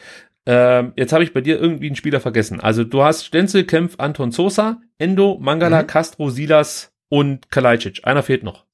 [0.47, 2.60] Ähm, jetzt habe ich bei dir irgendwie einen Spieler vergessen.
[2.60, 5.86] Also du hast Stenzel, Kempf, Anton Sosa, Endo, Mangala, Mhm.
[5.86, 8.00] Castro, Silas und Kalajdzic.
[8.05, 8.65] Einer fehlt noch.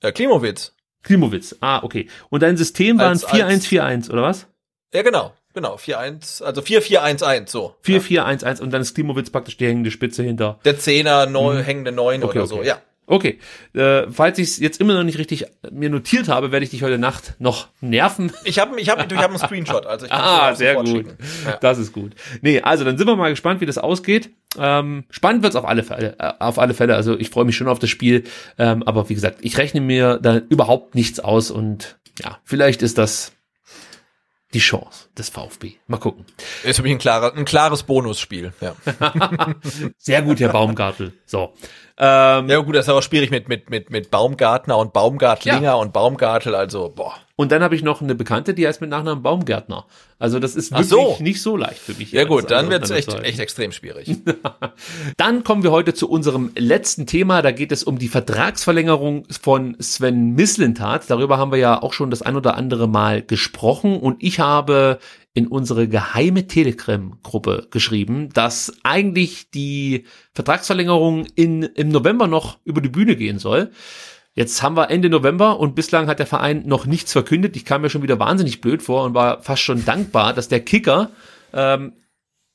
[0.00, 0.74] Äh, Klimowitz.
[1.02, 1.56] Klimowitz.
[1.60, 2.08] Ah, okay.
[2.28, 4.46] Und dein System waren Als- 4-1-4-1, oder was?
[4.92, 5.32] Ja, genau.
[5.56, 7.74] Genau, 4-1, also 4-4-1-1, so.
[7.82, 10.58] 4-4-1-1 und dann ist Klimowitz praktisch die hängende Spitze hinter.
[10.66, 12.66] Der Zehner, neun, hängende Neun Okay, oder so, okay.
[12.66, 12.78] ja.
[13.06, 13.38] Okay,
[13.72, 16.82] äh, falls ich es jetzt immer noch nicht richtig mir notiert habe, werde ich dich
[16.82, 18.32] heute Nacht noch nerven.
[18.44, 21.06] Ich habe ich hab, ich hab einen Screenshot, also ich kann's dir Ah, sehr gut.
[21.46, 21.56] Ja.
[21.62, 22.12] Das ist gut.
[22.42, 24.28] Nee, also dann sind wir mal gespannt, wie das ausgeht.
[24.58, 26.16] Ähm, spannend wird's auf alle Fälle.
[26.18, 26.96] Äh, auf alle Fälle.
[26.96, 28.24] Also ich freue mich schon auf das Spiel.
[28.58, 32.98] Ähm, aber wie gesagt, ich rechne mir da überhaupt nichts aus und ja, vielleicht ist
[32.98, 33.32] das
[34.56, 35.74] die Chance des VfB.
[35.86, 36.24] Mal gucken.
[36.64, 38.74] Ist für mich ein, klarer, ein klares Bonusspiel, ja.
[39.98, 41.12] Sehr gut, Herr Baumgartel.
[41.26, 41.52] So.
[41.98, 45.74] Ähm, Ja gut, das ist aber schwierig mit, mit, mit, mit Baumgartner und Baumgartlinger Ja.
[45.74, 47.14] und Baumgartel, also boah.
[47.38, 49.86] Und dann habe ich noch eine Bekannte, die heißt mit Nachnamen Baumgärtner.
[50.18, 51.18] Also das ist wirklich so.
[51.20, 52.10] nicht so leicht für mich.
[52.10, 54.10] Ja gut, dann andere wird's echt, echt extrem schwierig.
[55.18, 57.42] Dann kommen wir heute zu unserem letzten Thema.
[57.42, 61.10] Da geht es um die Vertragsverlängerung von Sven Mislintat.
[61.10, 64.00] Darüber haben wir ja auch schon das ein oder andere Mal gesprochen.
[64.00, 64.98] Und ich habe
[65.34, 72.88] in unsere geheime Telegram-Gruppe geschrieben, dass eigentlich die Vertragsverlängerung in, im November noch über die
[72.88, 73.70] Bühne gehen soll.
[74.36, 77.56] Jetzt haben wir Ende November und bislang hat der Verein noch nichts verkündet.
[77.56, 80.60] Ich kam mir schon wieder wahnsinnig blöd vor und war fast schon dankbar, dass der
[80.60, 81.10] Kicker
[81.54, 81.94] ähm,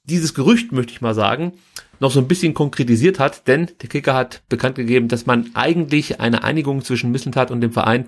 [0.04, 1.54] dieses Gerücht, möchte ich mal sagen,
[2.00, 6.20] noch so ein bisschen konkretisiert hat, denn der Kicker hat bekannt gegeben, dass man eigentlich
[6.20, 8.06] eine Einigung zwischen Mislintat und dem Verein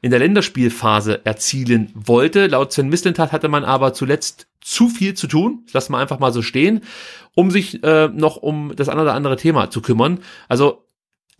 [0.00, 2.48] in der Länderspielphase erzielen wollte.
[2.48, 6.18] Laut Sven Mislintat hatte man aber zuletzt zu viel zu tun, das lassen wir einfach
[6.18, 6.82] mal so stehen,
[7.34, 10.18] um sich äh, noch um das eine oder andere Thema zu kümmern.
[10.48, 10.81] Also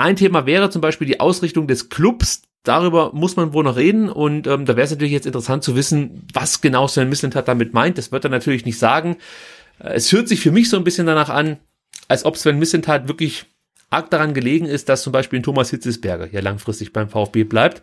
[0.03, 2.43] ein Thema wäre zum Beispiel die Ausrichtung des Clubs.
[2.65, 5.75] Darüber muss man wohl noch reden und ähm, da wäre es natürlich jetzt interessant zu
[5.75, 7.99] wissen, was genau Sven Mislintat damit meint.
[7.99, 9.17] Das wird er natürlich nicht sagen.
[9.81, 11.59] Äh, Es hört sich für mich so ein bisschen danach an,
[12.07, 13.47] als ob Sven Mislintat wirklich
[13.91, 17.83] arg daran gelegen ist, dass zum Beispiel ein Thomas Hitzesberger hier langfristig beim VfB bleibt.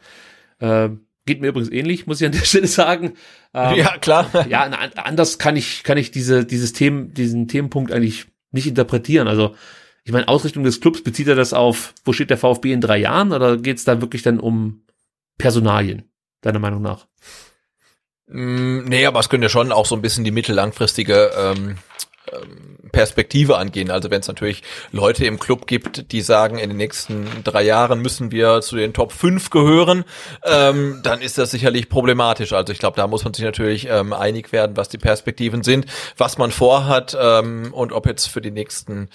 [0.60, 0.90] Äh,
[1.26, 3.14] geht mir übrigens ähnlich, muss ich an der Stelle sagen.
[3.54, 4.30] Ähm, ja, klar.
[4.48, 9.28] ja, anders kann ich, kann ich diese, dieses Themen, diesen Themenpunkt eigentlich nicht interpretieren.
[9.28, 9.56] Also,
[10.10, 12.98] ich meine, Ausrichtung des Clubs, bezieht er das auf, wo steht der VfB in drei
[12.98, 14.82] Jahren oder geht es da wirklich dann um
[15.38, 16.10] Personalien,
[16.42, 17.06] deiner Meinung nach?
[18.26, 21.76] Mm, Nee, aber es könnte schon auch so ein bisschen die mittellangfristige ähm,
[22.34, 23.92] ähm, Perspektive angehen.
[23.92, 28.02] Also wenn es natürlich Leute im Club gibt, die sagen, in den nächsten drei Jahren
[28.02, 30.06] müssen wir zu den Top 5 gehören,
[30.44, 32.52] ähm, dann ist das sicherlich problematisch.
[32.52, 35.86] Also ich glaube, da muss man sich natürlich ähm, einig werden, was die Perspektiven sind,
[36.18, 39.10] was man vorhat ähm, und ob jetzt für die nächsten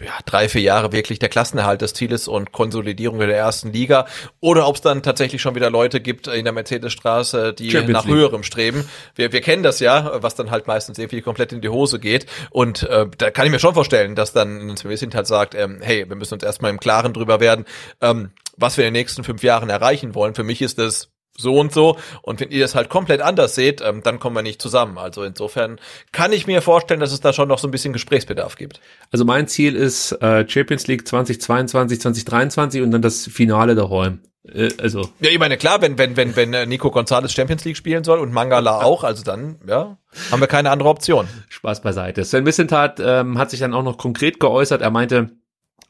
[0.00, 4.06] ja, drei, vier Jahre wirklich der Klassenerhalt des Zieles und Konsolidierung in der ersten Liga
[4.40, 8.04] oder ob es dann tatsächlich schon wieder Leute gibt in der Mercedesstraße, die Champions nach
[8.04, 8.14] League.
[8.14, 8.88] höherem streben.
[9.14, 12.26] Wir, wir kennen das ja, was dann halt meistens viel komplett in die Hose geht
[12.50, 15.80] und äh, da kann ich mir schon vorstellen, dass dann ein Sven halt sagt, ähm,
[15.82, 17.64] hey, wir müssen uns erstmal im Klaren drüber werden,
[18.00, 20.34] ähm, was wir in den nächsten fünf Jahren erreichen wollen.
[20.34, 21.96] Für mich ist das so und so.
[22.22, 24.98] Und wenn ihr das halt komplett anders seht, ähm, dann kommen wir nicht zusammen.
[24.98, 25.78] Also insofern
[26.12, 28.80] kann ich mir vorstellen, dass es da schon noch so ein bisschen Gesprächsbedarf gibt.
[29.10, 34.20] Also mein Ziel ist äh, Champions League 2022, 2023 und dann das Finale daheim.
[34.52, 35.08] Äh, also.
[35.20, 38.18] Ja, ich meine, klar, wenn, wenn, wenn, wenn äh, Nico Gonzalez Champions League spielen soll
[38.18, 39.96] und Mangala auch, also dann, ja,
[40.30, 41.26] haben wir keine andere Option.
[41.48, 42.24] Spaß beiseite.
[42.24, 44.82] Sven Missentat ähm, hat sich dann auch noch konkret geäußert.
[44.82, 45.30] Er meinte,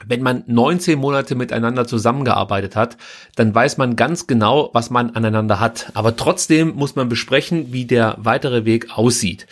[0.07, 2.97] wenn man 19 Monate miteinander zusammengearbeitet hat,
[3.37, 5.91] dann weiß man ganz genau, was man aneinander hat.
[5.95, 9.47] Aber trotzdem muss man besprechen, wie der weitere Weg aussieht.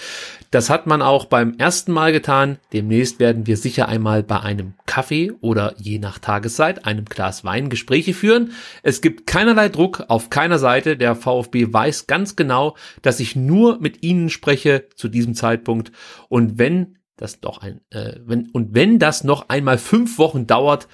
[0.52, 2.58] Das hat man auch beim ersten Mal getan.
[2.74, 7.70] Demnächst werden wir sicher einmal bei einem Kaffee oder je nach Tageszeit einem Glas Wein
[7.70, 8.52] Gespräche führen.
[8.82, 10.98] Es gibt keinerlei Druck auf keiner Seite.
[10.98, 15.90] Der VfB weiß ganz genau, dass ich nur mit Ihnen spreche zu diesem Zeitpunkt.
[16.28, 20.88] Und wenn das doch ein, äh, wenn, und wenn das noch einmal fünf Wochen dauert,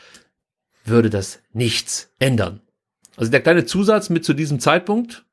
[0.85, 2.61] würde das nichts ändern.
[3.17, 5.25] Also der kleine Zusatz mit zu diesem Zeitpunkt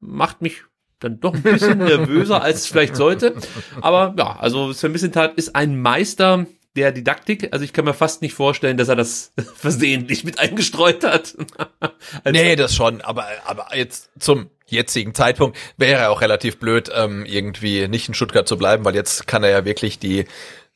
[0.00, 0.64] macht mich
[0.98, 3.34] dann doch ein bisschen nervöser, als es vielleicht sollte.
[3.80, 7.52] Aber ja, also Sven Missentat ist ein Meister der Didaktik.
[7.52, 11.36] Also ich kann mir fast nicht vorstellen, dass er das versehentlich mit eingestreut hat.
[11.80, 11.92] also,
[12.30, 13.00] nee, das schon.
[13.00, 18.14] Aber, aber jetzt zum jetzigen Zeitpunkt wäre er auch relativ blöd, ähm, irgendwie nicht in
[18.14, 20.24] Stuttgart zu bleiben, weil jetzt kann er ja wirklich die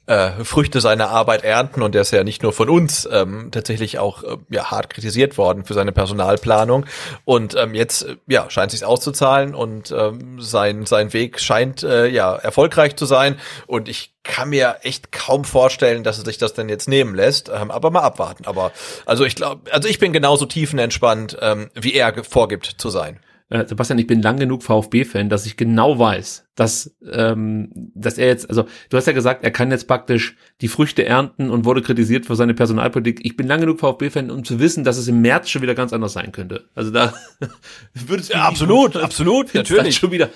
[0.06, 1.82] äh, Früchte seiner Arbeit ernten.
[1.82, 5.38] Und der ist ja nicht nur von uns ähm, tatsächlich auch äh, ja hart kritisiert
[5.38, 6.86] worden für seine Personalplanung.
[7.24, 9.54] Und ähm, jetzt äh, ja scheint sich auszuzahlen.
[9.54, 13.36] Und ähm, sein sein Weg scheint äh, ja erfolgreich zu sein.
[13.66, 17.48] Und ich kann mir echt kaum vorstellen, dass er sich das denn jetzt nehmen lässt,
[17.48, 18.44] ähm, aber mal abwarten.
[18.46, 18.72] Aber
[19.06, 23.20] also ich glaube, also ich bin genauso tiefenentspannt, ähm, wie er vorgibt zu sein.
[23.48, 28.26] Äh, Sebastian, ich bin lang genug VfB-Fan, dass ich genau weiß, dass, ähm, dass er
[28.26, 31.82] jetzt, also du hast ja gesagt, er kann jetzt praktisch die Früchte ernten und wurde
[31.82, 33.20] kritisiert für seine Personalpolitik.
[33.24, 35.92] Ich bin lang genug VfB-Fan, um zu wissen, dass es im März schon wieder ganz
[35.92, 36.64] anders sein könnte.
[36.74, 37.14] Also da
[37.94, 40.30] würde es ja, absolut, absolut, natürlich schon wieder.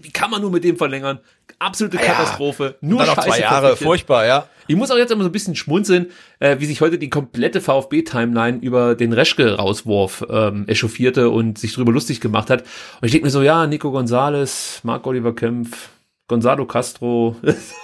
[0.00, 1.18] Wie kann man nur mit dem verlängern?
[1.58, 2.76] Absolute Katastrophe.
[2.80, 4.48] Ja, nur dann noch zwei Jahre, furchtbar, ja.
[4.66, 6.06] Ich muss auch jetzt immer so ein bisschen schmunzeln,
[6.38, 11.92] äh, wie sich heute die komplette VfB-Timeline über den Reschke-Rauswurf ähm, echauffierte und sich drüber
[11.92, 12.62] lustig gemacht hat.
[12.62, 15.63] Und ich denke mir so, ja, Nico Gonzales, Marc Oliver Kempf,
[16.26, 17.36] Gonzalo Castro.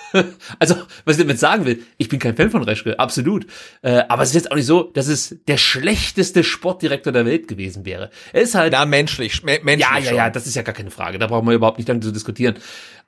[0.58, 3.46] also, was ich damit sagen will, ich bin kein Fan von Reschke, absolut.
[3.82, 7.48] Äh, aber es ist jetzt auch nicht so, dass es der schlechteste Sportdirektor der Welt
[7.48, 8.10] gewesen wäre.
[8.32, 8.72] Er ist halt.
[8.72, 9.78] Na, menschlich, menschlich.
[9.78, 11.18] Ja, ja, ja, das ist ja gar keine Frage.
[11.18, 12.54] Da brauchen wir überhaupt nicht lange zu diskutieren.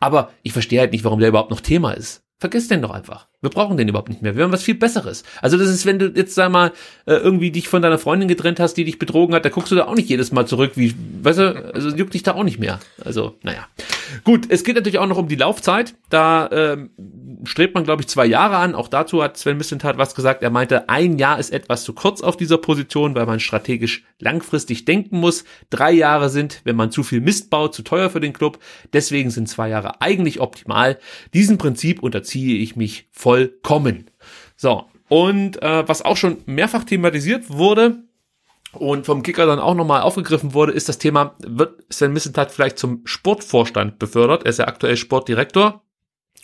[0.01, 2.23] Aber ich verstehe halt nicht, warum der überhaupt noch Thema ist.
[2.43, 3.29] Vergiss den doch einfach.
[3.41, 4.35] Wir brauchen den überhaupt nicht mehr.
[4.35, 5.23] Wir haben was viel Besseres.
[5.41, 6.73] Also das ist, wenn du jetzt sag mal
[7.07, 9.77] äh, irgendwie dich von deiner Freundin getrennt hast, die dich betrogen hat, da guckst du
[9.77, 10.93] da auch nicht jedes Mal zurück, wie,
[11.23, 12.81] weißt du, also juckt dich da auch nicht mehr.
[13.05, 13.69] Also naja,
[14.25, 14.47] gut.
[14.51, 15.95] Es geht natürlich auch noch um die Laufzeit.
[16.11, 16.91] Da ähm,
[17.45, 18.75] strebt man glaube ich zwei Jahre an.
[18.75, 20.43] Auch dazu hat Sven Mislintat was gesagt.
[20.43, 24.85] Er meinte, ein Jahr ist etwas zu kurz auf dieser Position, weil man strategisch langfristig
[24.85, 25.45] denken muss.
[25.71, 28.59] Drei Jahre sind, wenn man zu viel Mist baut, zu teuer für den Club.
[28.93, 30.99] Deswegen sind zwei Jahre eigentlich optimal.
[31.33, 34.11] Diesem Prinzip unterzieht entziehe ich mich vollkommen.
[34.57, 38.05] So, und äh, was auch schon mehrfach thematisiert wurde
[38.73, 42.79] und vom Kicker dann auch nochmal aufgegriffen wurde, ist das Thema, wird Sven Missentat vielleicht
[42.79, 44.45] zum Sportvorstand befördert?
[44.45, 45.83] Er ist ja aktuell Sportdirektor.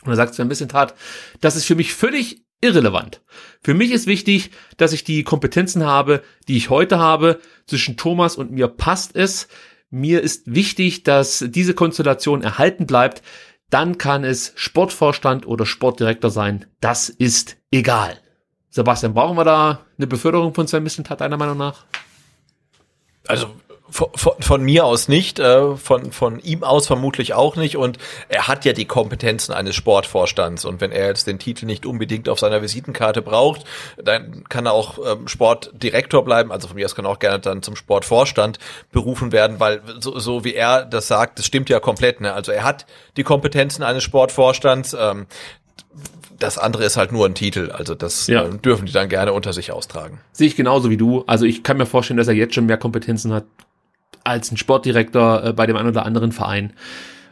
[0.04, 0.94] Und er sagt Sven Missentat,
[1.40, 3.22] das ist für mich völlig irrelevant.
[3.62, 7.40] Für mich ist wichtig, dass ich die Kompetenzen habe, die ich heute habe.
[7.66, 9.48] Zwischen Thomas und mir passt es.
[9.90, 13.22] Mir ist wichtig, dass diese Konstellation erhalten bleibt
[13.70, 16.66] dann kann es Sportvorstand oder Sportdirektor sein.
[16.80, 18.18] Das ist egal.
[18.70, 21.84] Sebastian, brauchen wir da eine Beförderung von Sven Mislintat deiner Meinung nach?
[23.28, 23.46] Also
[23.90, 27.76] von, von, mir aus nicht, äh, von, von ihm aus vermutlich auch nicht.
[27.76, 27.98] Und
[28.28, 30.64] er hat ja die Kompetenzen eines Sportvorstands.
[30.64, 33.64] Und wenn er jetzt den Titel nicht unbedingt auf seiner Visitenkarte braucht,
[33.96, 36.52] dann kann er auch ähm, Sportdirektor bleiben.
[36.52, 38.58] Also von mir aus kann er auch gerne dann zum Sportvorstand
[38.92, 42.20] berufen werden, weil so, so wie er das sagt, das stimmt ja komplett.
[42.20, 42.32] Ne?
[42.32, 44.94] Also er hat die Kompetenzen eines Sportvorstands.
[44.98, 45.26] Ähm,
[46.38, 47.70] das andere ist halt nur ein Titel.
[47.70, 48.44] Also das ja.
[48.46, 50.20] äh, dürfen die dann gerne unter sich austragen.
[50.32, 51.24] Sehe ich genauso wie du.
[51.26, 53.44] Also ich kann mir vorstellen, dass er jetzt schon mehr Kompetenzen hat
[54.24, 56.72] als ein Sportdirektor äh, bei dem einen oder anderen Verein.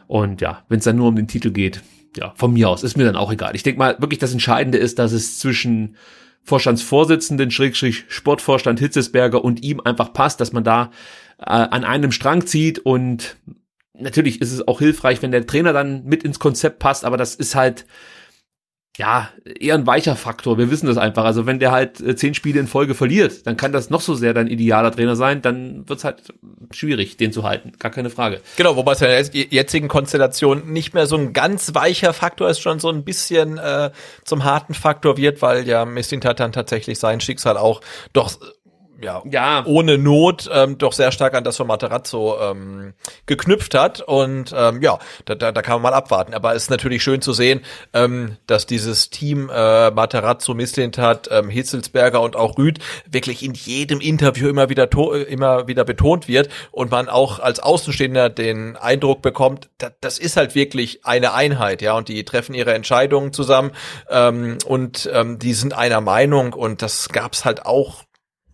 [0.07, 1.81] Und ja, wenn es dann nur um den Titel geht,
[2.15, 3.55] ja, von mir aus, ist mir dann auch egal.
[3.55, 5.95] Ich denke mal, wirklich das Entscheidende ist, dass es zwischen
[6.43, 10.91] Vorstandsvorsitzenden, Schrägstrich Sportvorstand Hitzesberger und ihm einfach passt, dass man da
[11.39, 13.35] äh, an einem Strang zieht und
[13.93, 17.35] natürlich ist es auch hilfreich, wenn der Trainer dann mit ins Konzept passt, aber das
[17.35, 17.85] ist halt
[18.97, 20.57] ja, eher ein weicher Faktor.
[20.57, 21.23] Wir wissen das einfach.
[21.23, 24.15] Also wenn der halt äh, zehn Spiele in Folge verliert, dann kann das noch so
[24.15, 26.33] sehr dein idealer Trainer sein, dann wird's halt
[26.71, 27.73] schwierig, den zu halten.
[27.77, 28.41] Gar keine Frage.
[28.55, 32.59] Genau, wobei es in der jetzigen Konstellation nicht mehr so ein ganz weicher Faktor ist,
[32.59, 33.91] schon so ein bisschen äh,
[34.23, 37.81] zum harten Faktor wird, weil ja Messintat dann tatsächlich sein Schicksal auch
[38.13, 38.31] doch
[39.01, 39.63] ja, Ja.
[39.65, 42.93] ohne Not ähm, doch sehr stark an das von Materazzo ähm,
[43.25, 44.01] geknüpft hat.
[44.01, 46.33] Und ähm, ja, da, da, da kann man mal abwarten.
[46.33, 47.61] Aber es ist natürlich schön zu sehen,
[47.93, 54.01] ähm, dass dieses Team äh, Materazzo, Misslintat, ähm, Hitzelsberger und auch Rüd wirklich in jedem
[54.01, 59.21] Interview immer wieder äh, immer wieder betont wird und man auch als Außenstehender den Eindruck
[59.21, 63.71] bekommt, da, das ist halt wirklich eine Einheit, ja, und die treffen ihre Entscheidungen zusammen
[64.09, 68.03] ähm, und ähm, die sind einer Meinung und das gab's halt auch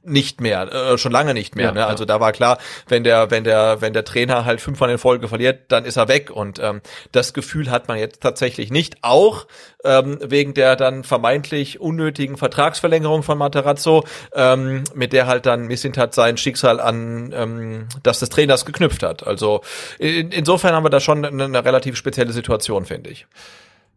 [0.04, 1.68] nicht mehr, äh, schon lange nicht mehr.
[1.68, 1.86] Ja, ne?
[1.86, 2.58] Also da war klar,
[2.88, 6.08] wenn der, wenn der, wenn der Trainer halt fünfmal in Folge verliert, dann ist er
[6.08, 6.30] weg.
[6.30, 8.98] Und ähm, das Gefühl hat man jetzt tatsächlich nicht.
[9.02, 9.48] Auch
[9.84, 16.14] ähm, wegen der dann vermeintlich unnötigen Vertragsverlängerung von Materazzo, ähm, mit der halt dann Missintat
[16.14, 19.26] sein Schicksal an ähm, das des Trainers geknüpft hat.
[19.26, 19.62] Also
[20.00, 23.26] in, insofern haben wir da schon eine, eine relativ spezielle Situation, finde ich.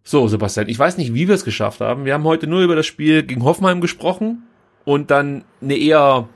[0.04, 2.04] So, Sebastian, ich weiß nicht, wie wir es geschafft haben.
[2.04, 4.44] Wir haben heute nur über das Spiel gegen Hoffenheim gesprochen
[4.86, 6.26] und dann eine eher,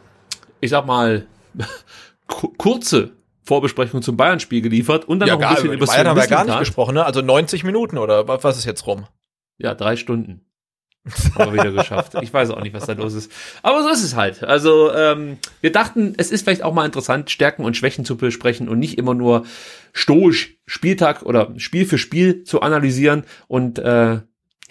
[0.61, 1.27] ich sag mal,
[2.27, 3.13] ku- kurze
[3.45, 6.59] Vorbesprechung zum Bayern-Spiel geliefert und dann noch ein bisschen über Bayern haben wir gar nicht
[6.61, 7.05] gesprochen, ne?
[7.07, 9.07] Also 90 Minuten oder wa- was ist jetzt rum?
[9.57, 10.43] Ja, drei Stunden.
[11.35, 12.13] Haben wir wieder geschafft.
[12.21, 13.33] Ich weiß auch nicht, was da los ist.
[13.63, 14.45] Aber so ist es halt.
[14.45, 18.69] Also, ähm, wir dachten, es ist vielleicht auch mal interessant, Stärken und Schwächen zu besprechen
[18.69, 19.47] und nicht immer nur
[19.95, 24.21] stoisch Spieltag oder Spiel für Spiel zu analysieren und äh,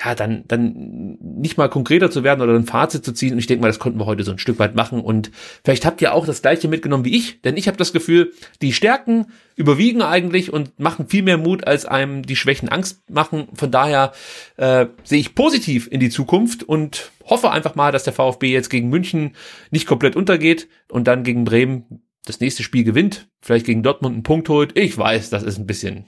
[0.04, 3.34] ja, dann, dann nicht mal konkreter zu werden oder ein Fazit zu ziehen.
[3.34, 5.02] Und ich denke mal, das konnten wir heute so ein Stück weit machen.
[5.02, 5.32] Und
[5.64, 8.72] vielleicht habt ihr auch das gleiche mitgenommen wie ich, denn ich habe das Gefühl, die
[8.72, 13.50] Stärken überwiegen eigentlich und machen viel mehr Mut, als einem die Schwächen Angst machen.
[13.54, 14.14] Von daher
[14.56, 18.70] äh, sehe ich positiv in die Zukunft und hoffe einfach mal, dass der VfB jetzt
[18.70, 19.36] gegen München
[19.70, 24.24] nicht komplett untergeht und dann gegen Bremen das nächste Spiel gewinnt, vielleicht gegen Dortmund einen
[24.24, 24.78] Punkt holt.
[24.78, 26.06] Ich weiß, das ist ein bisschen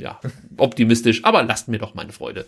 [0.00, 0.20] ja,
[0.56, 2.44] optimistisch, aber lasst mir doch meine Freude.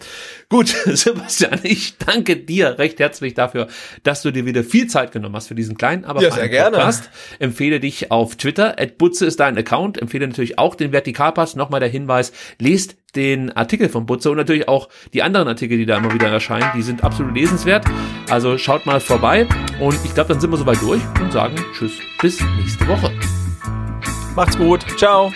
[0.49, 3.69] Gut, Sebastian, ich danke dir recht herzlich dafür,
[4.03, 6.77] dass du dir wieder viel Zeit genommen hast für diesen kleinen, aber Ja, sehr gerne.
[6.77, 7.11] Podcast.
[7.39, 11.89] Empfehle dich auf Twitter, Butze ist dein Account, empfehle natürlich auch den Vertikalpass, nochmal der
[11.89, 16.15] Hinweis, lest den Artikel von Butze und natürlich auch die anderen Artikel, die da immer
[16.15, 17.85] wieder erscheinen, die sind absolut lesenswert.
[18.31, 19.47] Also schaut mal vorbei
[19.81, 23.13] und ich glaube, dann sind wir soweit durch und sagen Tschüss, bis nächste Woche.
[24.35, 24.85] Macht's gut.
[24.97, 25.31] Ciao.